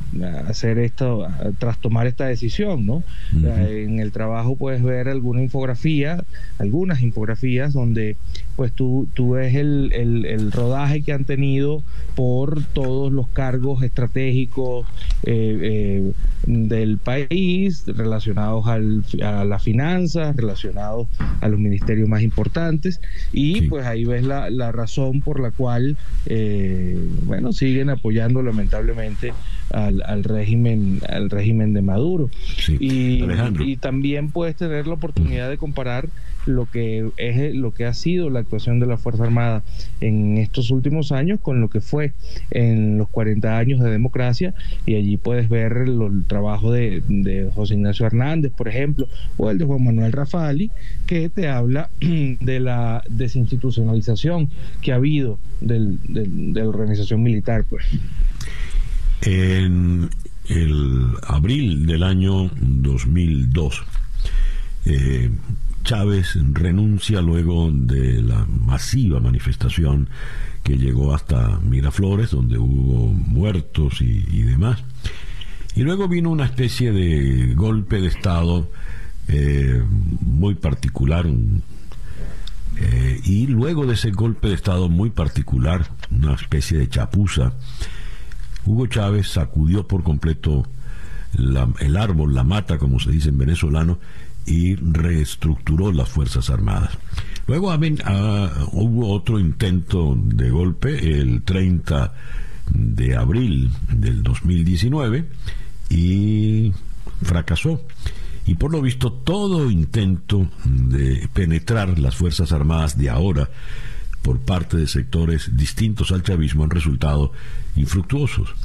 hacer 0.48 0.80
esto, 0.80 1.28
tras 1.60 1.80
tomar 1.80 2.08
esta 2.08 2.26
decisión, 2.26 2.86
¿no? 2.86 3.04
En 3.34 4.00
el 4.00 4.12
trabajo 4.12 4.56
puedes 4.56 4.82
ver 4.82 5.08
alguna 5.10 5.44
infografía, 5.44 6.24
algunas 6.58 7.02
infografías 7.02 7.74
donde 7.74 8.18
pues 8.56 8.74
tú, 8.74 9.08
tú 9.14 9.32
ves 9.32 9.56
el, 9.56 9.92
el, 9.94 10.52
rodaje 10.52 11.04
que 11.04 11.14
han 11.14 11.26
tenido 11.26 11.84
por 12.16 12.64
todos 12.64 13.12
los 13.12 13.28
cargos 13.28 13.84
estratégicos 13.84 14.88
eh, 15.24 15.60
eh, 15.62 16.12
del 16.46 17.00
país 17.00 17.84
relacionados 17.88 18.68
al, 18.68 19.04
a 19.24 19.44
las 19.46 19.64
finanzas, 19.64 20.36
relacionados 20.36 21.08
a 21.42 21.48
los 21.48 21.60
ministerios 21.60 22.08
más 22.08 22.22
importantes. 22.22 23.02
Y 23.34 23.64
pues 23.64 23.86
ahí 23.86 24.06
ves 24.06 24.24
la, 24.24 24.50
la, 24.50 24.72
razón 24.72 25.22
por 25.22 25.40
la 25.40 25.52
cual, 25.52 25.98
eh, 26.28 26.98
bueno, 27.24 27.52
siguen 27.52 27.90
apoyando 27.90 28.44
lamentablemente 28.44 29.34
al, 29.72 30.24
régimen 30.24 31.02
al 31.10 31.30
régimen 31.30 31.74
de 31.74 31.82
Maduro. 31.82 32.30
Y, 32.80 33.24
y, 33.60 33.78
también 33.78 34.30
puedes 34.30 34.56
tener 34.56 34.88
la 34.88 34.94
oportunidad 34.94 35.50
de 35.50 35.58
comparar 35.58 36.08
lo 36.48 36.66
que 36.66 37.10
es 37.18 37.54
lo 37.56 37.72
que 37.72 37.86
ha 37.86 37.94
sido 37.94 38.30
la 38.30 38.40
actuación 38.40 38.80
de 38.80 38.86
la 38.86 38.98
Fuerza 38.98 39.24
Armada 39.24 39.64
en 40.02 40.38
estos 40.38 40.72
últimos 40.72 41.12
años 41.12 41.40
con 41.42 41.62
lo 41.62 41.70
que 41.70 41.82
fue 41.82 42.14
en 42.52 42.98
los 42.98 43.10
40 43.10 43.58
años 43.58 43.80
de 43.82 43.92
democracia 43.92 44.54
y 44.86 44.96
allí 44.96 45.18
puedes 45.18 45.50
ver 45.50 45.74
el, 45.78 46.26
trabajo 46.28 46.72
de, 46.72 47.50
José 47.54 47.76
Ignacio 47.76 48.06
Hernández, 48.06 48.52
por 48.52 48.68
ejemplo, 48.68 49.08
o 49.38 49.50
el 49.50 49.58
de 49.58 49.66
Juan 49.66 49.84
Manuel 49.84 50.12
Rafali, 50.12 50.72
que 51.06 51.30
te 51.30 51.48
habla 51.48 51.90
de 52.00 52.60
la 52.60 53.04
desinstitucionalización 53.10 54.50
que 54.82 54.92
ha 54.92 54.96
habido 54.96 55.40
de 55.62 55.98
la 56.54 56.68
organización 56.68 57.24
militar. 57.24 57.66
Pues. 57.70 57.86
En 59.22 60.10
el 60.48 61.08
abril 61.28 61.86
del 61.86 62.04
año 62.04 62.50
2002, 62.56 63.84
eh, 64.86 65.30
Chávez 65.88 66.38
renuncia 66.52 67.22
luego 67.22 67.72
de 67.72 68.22
la 68.22 68.46
masiva 68.46 69.22
manifestación 69.22 70.10
que 70.62 70.78
llegó 70.78 71.16
hasta 71.16 71.62
Miraflores, 71.62 72.32
donde 72.32 72.58
hubo 72.58 73.08
muertos 73.14 74.02
y, 74.02 74.44
demás. 74.44 74.84
Y 75.78 75.84
luego 75.84 76.10
vino 76.10 76.30
una 76.30 76.44
especie 76.44 76.92
de 76.92 77.54
golpe 77.56 78.02
de 78.02 78.08
Estado 78.08 78.70
eh, 79.30 79.82
muy 80.20 80.56
particular. 80.56 81.26
Eh, 82.76 83.22
y 83.24 83.48
luego 83.48 83.86
de 83.86 83.94
ese 83.94 84.12
golpe 84.12 84.50
de 84.50 84.56
Estado 84.56 84.90
muy 84.90 85.10
particular, 85.10 85.88
una 86.12 86.34
especie 86.34 86.80
de 86.80 86.90
chapuza, 86.90 87.54
Hugo 88.66 88.88
Chávez 88.88 89.30
sacudió 89.30 89.88
por 89.88 90.04
completo 90.04 90.68
el 91.80 91.96
árbol, 91.96 92.34
la 92.34 92.44
mata, 92.44 92.78
como 92.78 93.00
se 93.00 93.12
dice 93.12 93.30
en 93.30 93.38
venezolano, 93.38 94.00
y 94.48 94.76
reestructuró 94.76 95.92
las 95.92 96.10
Fuerzas 96.10 96.50
Armadas. 96.50 96.98
Luego 97.48 97.72
hubo 98.72 99.14
otro 99.14 99.40
intento 99.40 100.18
de 100.18 100.50
golpe 100.50 101.20
el 101.20 101.44
30 101.44 102.14
de 102.70 103.16
abril 103.16 103.70
del 103.92 104.24
2019 104.24 105.28
y 105.90 106.72
fracasó. 107.22 107.82
Y 108.46 108.56
por 108.56 108.72
lo 108.72 108.82
visto 108.82 109.12
todo 109.12 109.70
intento 109.70 110.50
de 110.64 111.28
penetrar 111.34 112.00
las 112.00 112.16
Fuerzas 112.16 112.54
Armadas 112.54 112.98
de 112.98 113.10
ahora 113.10 113.50
por 114.22 114.40
parte 114.40 114.78
de 114.78 114.88
sectores 114.88 115.56
distintos 115.56 116.12
al 116.12 116.24
chavismo 116.24 116.64
han 116.64 116.70
resultado 116.70 117.34
infructuosos. 117.76 118.56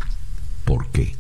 ¿Por 0.65 0.89
qué? 0.91 1.17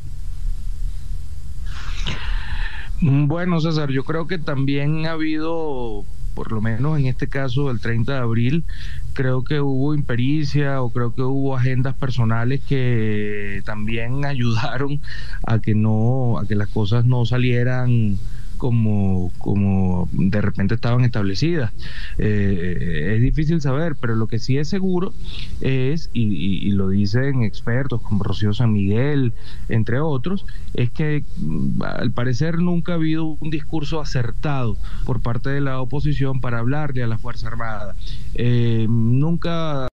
Mm, 3.02 3.26
bueno, 3.26 3.60
César, 3.60 3.90
yo 3.90 4.04
creo 4.04 4.28
que 4.28 4.38
también 4.38 5.06
ha 5.06 5.12
habido, 5.12 6.04
por 6.34 6.52
lo 6.52 6.60
menos 6.60 6.98
en 7.00 7.06
este 7.06 7.26
caso 7.28 7.66
del 7.66 7.80
30 7.80 8.12
de 8.12 8.18
abril, 8.20 8.64
creo 9.12 9.42
que 9.42 9.60
hubo 9.60 9.92
impericia 9.92 10.80
o 10.80 10.90
creo 10.90 11.12
que 11.12 11.22
hubo 11.22 11.56
agendas 11.56 11.96
personales 11.96 12.62
que 12.62 13.60
también 13.64 14.24
ayudaron 14.24 15.00
a 15.44 15.58
que 15.58 15.74
no, 15.74 16.38
a 16.38 16.46
que 16.46 16.54
las 16.54 16.68
cosas 16.68 17.04
no 17.04 17.26
salieran 17.26 18.18
como, 18.62 19.32
como 19.38 20.08
de 20.12 20.40
repente 20.40 20.76
estaban 20.76 21.04
establecidas. 21.04 21.72
Eh, 22.16 23.14
es 23.16 23.20
difícil 23.20 23.60
saber, 23.60 23.96
pero 24.00 24.14
lo 24.14 24.28
que 24.28 24.38
sí 24.38 24.56
es 24.56 24.68
seguro 24.68 25.12
es, 25.60 26.10
y, 26.12 26.70
lo 26.70 26.88
dicen 26.88 27.42
expertos 27.42 28.00
como 28.02 28.22
Rocío 28.22 28.54
San 28.54 28.72
Miguel, 28.72 29.32
entre 29.68 29.98
otros, 29.98 30.46
es 30.74 30.92
que 30.92 31.24
mm, 31.38 31.82
al 31.82 32.12
parecer 32.12 32.60
nunca 32.60 32.92
ha 32.92 32.94
habido 32.94 33.24
un 33.24 33.50
discurso 33.50 34.00
acertado 34.00 34.76
por 35.06 35.20
parte 35.22 35.50
de 35.50 35.60
la 35.60 35.80
oposición 35.80 36.40
para 36.40 36.60
hablarle 36.60 37.02
a 37.02 37.08
la 37.08 37.18
Fuerza 37.18 37.48
Armada. 37.48 37.96
Eh, 38.36 38.86
nunca 38.88 39.88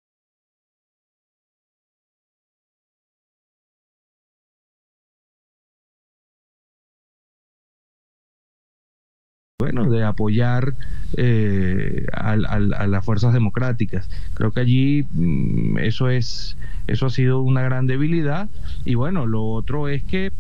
bueno, 9.57 9.89
de 9.89 10.03
apoyar 10.03 10.75
eh, 11.15 12.05
a, 12.11 12.35
las 12.35 13.05
fuerzas 13.05 13.33
democráticas. 13.33 14.09
Creo 14.33 14.51
que 14.51 14.59
allí 14.59 15.05
mm, 15.13 15.77
eso 15.77 16.09
es, 16.09 16.57
eso 16.87 17.05
ha 17.05 17.09
sido 17.09 17.41
una 17.41 17.61
gran 17.61 17.87
debilidad. 17.87 18.49
Y 18.83 18.95
bueno, 18.95 19.25
lo 19.25 19.45
otro 19.45 19.87
es 19.87 20.03
que, 20.03 20.33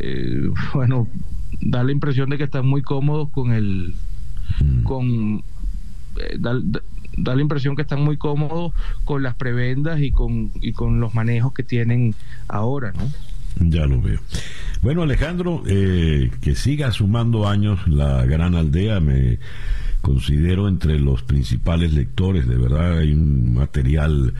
eh, 0.00 0.50
bueno, 0.74 1.08
da 1.62 1.82
la 1.82 1.92
impresión 1.92 2.28
de 2.28 2.36
que 2.36 2.44
están 2.44 2.66
muy 2.66 2.82
cómodos 2.82 3.30
con 3.30 3.52
el, 3.52 3.94
mm. 4.60 4.82
con, 4.82 5.42
eh, 6.20 6.36
da, 6.38 6.60
da, 7.16 7.34
la 7.34 7.40
impresión 7.40 7.74
que 7.74 7.82
están 7.82 8.02
muy 8.02 8.18
cómodos 8.18 8.74
con 9.06 9.22
las 9.22 9.34
prebendas 9.34 10.02
y 10.02 10.10
con, 10.10 10.52
y 10.60 10.72
con 10.72 11.00
los 11.00 11.14
manejos 11.14 11.54
que 11.54 11.62
tienen 11.62 12.14
ahora, 12.48 12.92
¿no? 12.92 13.10
Ya 13.70 13.86
lo 13.86 14.00
veo. 14.02 14.20
Bueno, 14.80 15.02
Alejandro, 15.02 15.62
eh, 15.66 16.30
que 16.40 16.54
siga 16.54 16.92
sumando 16.92 17.48
años 17.48 17.86
la 17.88 18.24
gran 18.24 18.54
aldea, 18.54 19.00
me 19.00 19.38
considero 20.00 20.68
entre 20.68 21.00
los 21.00 21.22
principales 21.22 21.92
lectores, 21.92 22.46
de 22.46 22.56
verdad 22.56 22.98
hay 22.98 23.12
un 23.12 23.54
material 23.54 24.32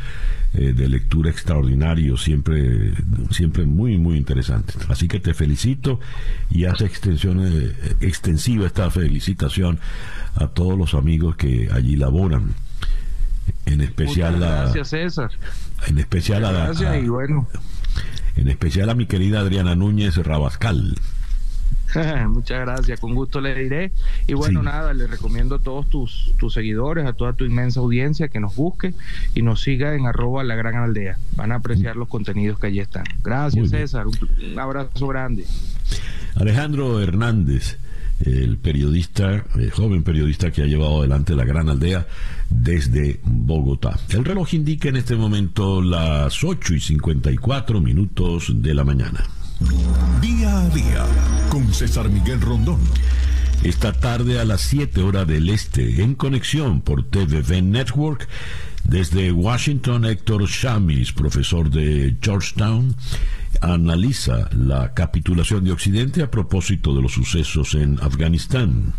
eh, 0.55 0.73
de 0.73 0.89
lectura 0.89 1.31
extraordinario, 1.31 2.17
siempre, 2.17 2.93
siempre 3.31 3.67
muy, 3.67 3.99
muy 3.99 4.17
interesante. 4.17 4.75
Así 4.89 5.09
que 5.09 5.19
te 5.19 5.35
felicito 5.35 5.99
y 6.51 6.65
hace 6.67 6.87
extensión, 6.87 7.41
eh, 7.45 7.73
extensiva 8.01 8.67
esta 8.67 8.91
felicitación 8.91 9.81
a 10.37 10.47
todos 10.47 10.79
los 10.79 10.95
amigos 10.95 11.37
que 11.37 11.69
allí 11.73 11.97
laboran. 11.97 12.55
En 13.67 13.81
especial 13.81 14.39
gracias, 14.39 14.89
César. 14.89 15.31
En 15.87 15.99
especial 15.99 16.45
a, 16.45 16.53
gracias, 16.53 17.03
y 17.03 17.09
bueno 17.09 17.49
en 18.39 18.49
especial 18.49 18.89
a 18.91 18.95
mi 18.95 19.07
querida 19.07 19.41
Adriana 19.41 19.75
Núñez 19.75 20.17
Rabascal. 20.17 20.95
Muchas 22.29 22.61
gracias, 22.61 23.01
con 23.01 23.15
gusto 23.15 23.41
le 23.41 23.55
diré. 23.55 23.93
Y 24.27 24.35
bueno, 24.35 24.63
nada, 24.63 24.93
le 24.95 25.07
recomiendo 25.07 25.57
a 25.57 25.59
todos 25.59 25.89
tus, 25.89 26.33
tus 26.39 26.55
seguidores, 26.55 27.07
a 27.07 27.15
toda 27.15 27.33
tu 27.33 27.45
inmensa 27.45 27.81
audiencia 27.81 28.29
que 28.29 28.41
nos 28.41 28.55
busque 28.55 28.95
y 29.35 29.43
nos 29.43 29.63
siga 29.63 29.95
en 29.95 30.07
arroba 30.07 30.45
la 30.45 30.55
gran 30.55 30.77
aldea. 30.77 31.19
Van 31.37 31.53
a 31.53 31.57
apreciar 31.57 31.97
los 31.97 32.09
contenidos 32.09 32.59
que 32.59 32.69
allí 32.69 32.81
están. 32.81 33.05
Gracias, 33.25 33.71
César. 33.71 34.07
Un, 34.07 34.59
abrazo 34.59 35.09
grande. 35.09 35.45
Alejandro 36.37 37.01
Hernández, 37.01 37.79
el 38.21 38.59
periodista, 38.59 39.45
el 39.57 39.71
joven 39.71 40.03
periodista 40.03 40.51
que 40.51 40.63
ha 40.63 40.67
llevado 40.67 41.01
adelante 41.01 41.35
la 41.35 41.45
gran 41.45 41.69
aldea 41.69 42.07
desde 42.51 43.21
Bogotá. 43.25 43.99
El 44.11 44.25
reloj 44.25 44.55
indica 44.55 44.89
en 44.89 44.97
este 44.97 45.17
momento 45.17 45.83
las 45.83 46.43
8 46.43 46.75
y 46.75 46.81
54 46.81 47.81
minutos 47.81 48.53
de 48.55 48.75
la 48.75 48.85
mañana. 48.85 49.25
Día 50.21 50.61
a 50.61 50.69
día 50.69 51.05
con 51.51 51.73
César 51.73 52.09
Miguel 52.09 52.41
Rondón. 52.41 52.79
Esta 53.65 53.93
tarde 53.93 54.39
a 54.39 54.45
las 54.45 54.61
7 54.61 55.03
horas 55.03 55.27
del 55.27 55.49
este, 55.49 56.03
en 56.03 56.15
conexión 56.15 56.81
por 56.81 57.03
TVV 57.05 57.63
Network, 57.63 58.29
Desde 58.85 59.33
Washington, 59.33 60.07
Héctor 60.07 60.47
Shamis, 60.47 61.13
profesor 61.13 61.69
de 61.69 62.17
Georgetown, 62.23 62.97
analiza 63.61 64.49
la 64.53 64.95
capitulación 64.95 65.65
de 65.65 65.73
Occidente 65.73 66.23
a 66.23 66.31
propósito 66.31 66.95
de 66.95 67.03
los 67.03 67.13
sucesos 67.13 67.75
en 67.75 67.99
Afganistán. 68.01 68.95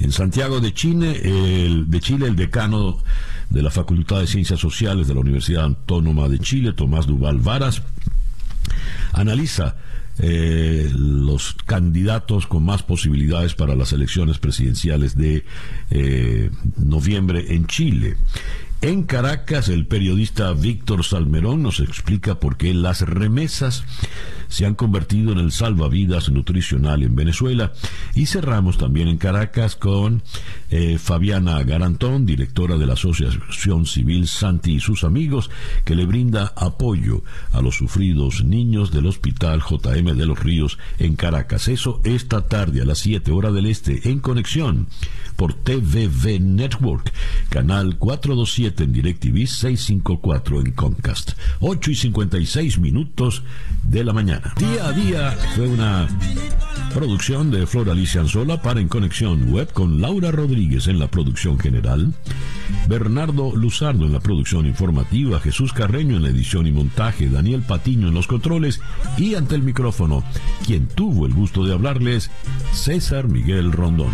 En 0.00 0.12
Santiago 0.12 0.60
de 0.60 0.72
Chile, 0.74 1.20
el, 1.24 1.90
de 1.90 2.00
Chile, 2.00 2.26
el 2.26 2.36
decano 2.36 2.98
de 3.50 3.62
la 3.62 3.70
Facultad 3.70 4.20
de 4.20 4.26
Ciencias 4.26 4.60
Sociales 4.60 5.08
de 5.08 5.14
la 5.14 5.20
Universidad 5.20 5.64
Autónoma 5.64 6.28
de 6.28 6.38
Chile, 6.38 6.72
Tomás 6.72 7.06
Duval 7.06 7.38
Varas, 7.38 7.82
analiza 9.12 9.76
eh, 10.18 10.90
los 10.94 11.54
candidatos 11.66 12.46
con 12.46 12.64
más 12.64 12.82
posibilidades 12.82 13.54
para 13.54 13.74
las 13.74 13.92
elecciones 13.92 14.38
presidenciales 14.38 15.16
de 15.16 15.44
eh, 15.90 16.50
noviembre 16.76 17.54
en 17.54 17.66
Chile. 17.66 18.16
En 18.82 19.04
Caracas, 19.04 19.68
el 19.68 19.86
periodista 19.86 20.52
Víctor 20.54 21.04
Salmerón 21.04 21.62
nos 21.62 21.78
explica 21.78 22.40
por 22.40 22.56
qué 22.56 22.74
las 22.74 23.02
remesas 23.02 23.84
se 24.48 24.66
han 24.66 24.74
convertido 24.74 25.30
en 25.30 25.38
el 25.38 25.52
salvavidas 25.52 26.30
nutricional 26.30 27.04
en 27.04 27.14
Venezuela. 27.14 27.72
Y 28.16 28.26
cerramos 28.26 28.78
también 28.78 29.06
en 29.06 29.18
Caracas 29.18 29.76
con 29.76 30.24
eh, 30.70 30.98
Fabiana 30.98 31.62
Garantón, 31.62 32.26
directora 32.26 32.76
de 32.76 32.86
la 32.86 32.94
Asociación 32.94 33.86
Civil 33.86 34.26
Santi 34.26 34.74
y 34.74 34.80
sus 34.80 35.04
amigos, 35.04 35.48
que 35.84 35.94
le 35.94 36.04
brinda 36.04 36.52
apoyo 36.56 37.22
a 37.52 37.62
los 37.62 37.76
sufridos 37.76 38.42
niños 38.42 38.90
del 38.90 39.06
Hospital 39.06 39.62
JM 39.62 40.16
de 40.16 40.26
los 40.26 40.40
Ríos 40.40 40.76
en 40.98 41.14
Caracas. 41.14 41.68
Eso 41.68 42.00
esta 42.02 42.48
tarde 42.48 42.82
a 42.82 42.84
las 42.84 42.98
7 42.98 43.30
horas 43.30 43.54
del 43.54 43.66
Este 43.66 44.10
en 44.10 44.18
conexión 44.18 44.88
por 45.36 45.54
TVV 45.54 46.40
Network, 46.40 47.12
canal 47.48 47.96
427 47.98 48.84
en 48.84 48.92
DirecTV 48.92 49.46
654 49.46 50.60
en 50.60 50.72
Comcast. 50.72 51.32
8 51.60 51.90
y 51.90 51.94
56 51.94 52.78
minutos 52.78 53.42
de 53.84 54.04
la 54.04 54.12
mañana. 54.12 54.54
Día 54.58 54.88
a 54.88 54.92
día 54.92 55.30
fue 55.54 55.68
una 55.68 56.08
producción 56.94 57.50
de 57.50 57.66
Flor 57.66 57.90
Alicia 57.90 58.20
Anzola 58.20 58.60
para 58.60 58.80
En 58.80 58.88
Conexión 58.88 59.52
Web 59.52 59.72
con 59.72 60.00
Laura 60.00 60.30
Rodríguez 60.30 60.88
en 60.88 60.98
la 60.98 61.08
producción 61.08 61.58
general, 61.58 62.12
Bernardo 62.88 63.54
Luzardo 63.56 64.04
en 64.04 64.12
la 64.12 64.20
producción 64.20 64.66
informativa, 64.66 65.40
Jesús 65.40 65.72
Carreño 65.72 66.16
en 66.16 66.22
la 66.22 66.28
edición 66.28 66.66
y 66.66 66.72
montaje, 66.72 67.28
Daniel 67.28 67.62
Patiño 67.62 68.08
en 68.08 68.14
los 68.14 68.26
controles 68.26 68.80
y 69.16 69.34
ante 69.34 69.54
el 69.54 69.62
micrófono, 69.62 70.24
quien 70.66 70.86
tuvo 70.88 71.26
el 71.26 71.34
gusto 71.34 71.64
de 71.64 71.72
hablarles, 71.72 72.30
César 72.72 73.28
Miguel 73.28 73.72
Rondón. 73.72 74.10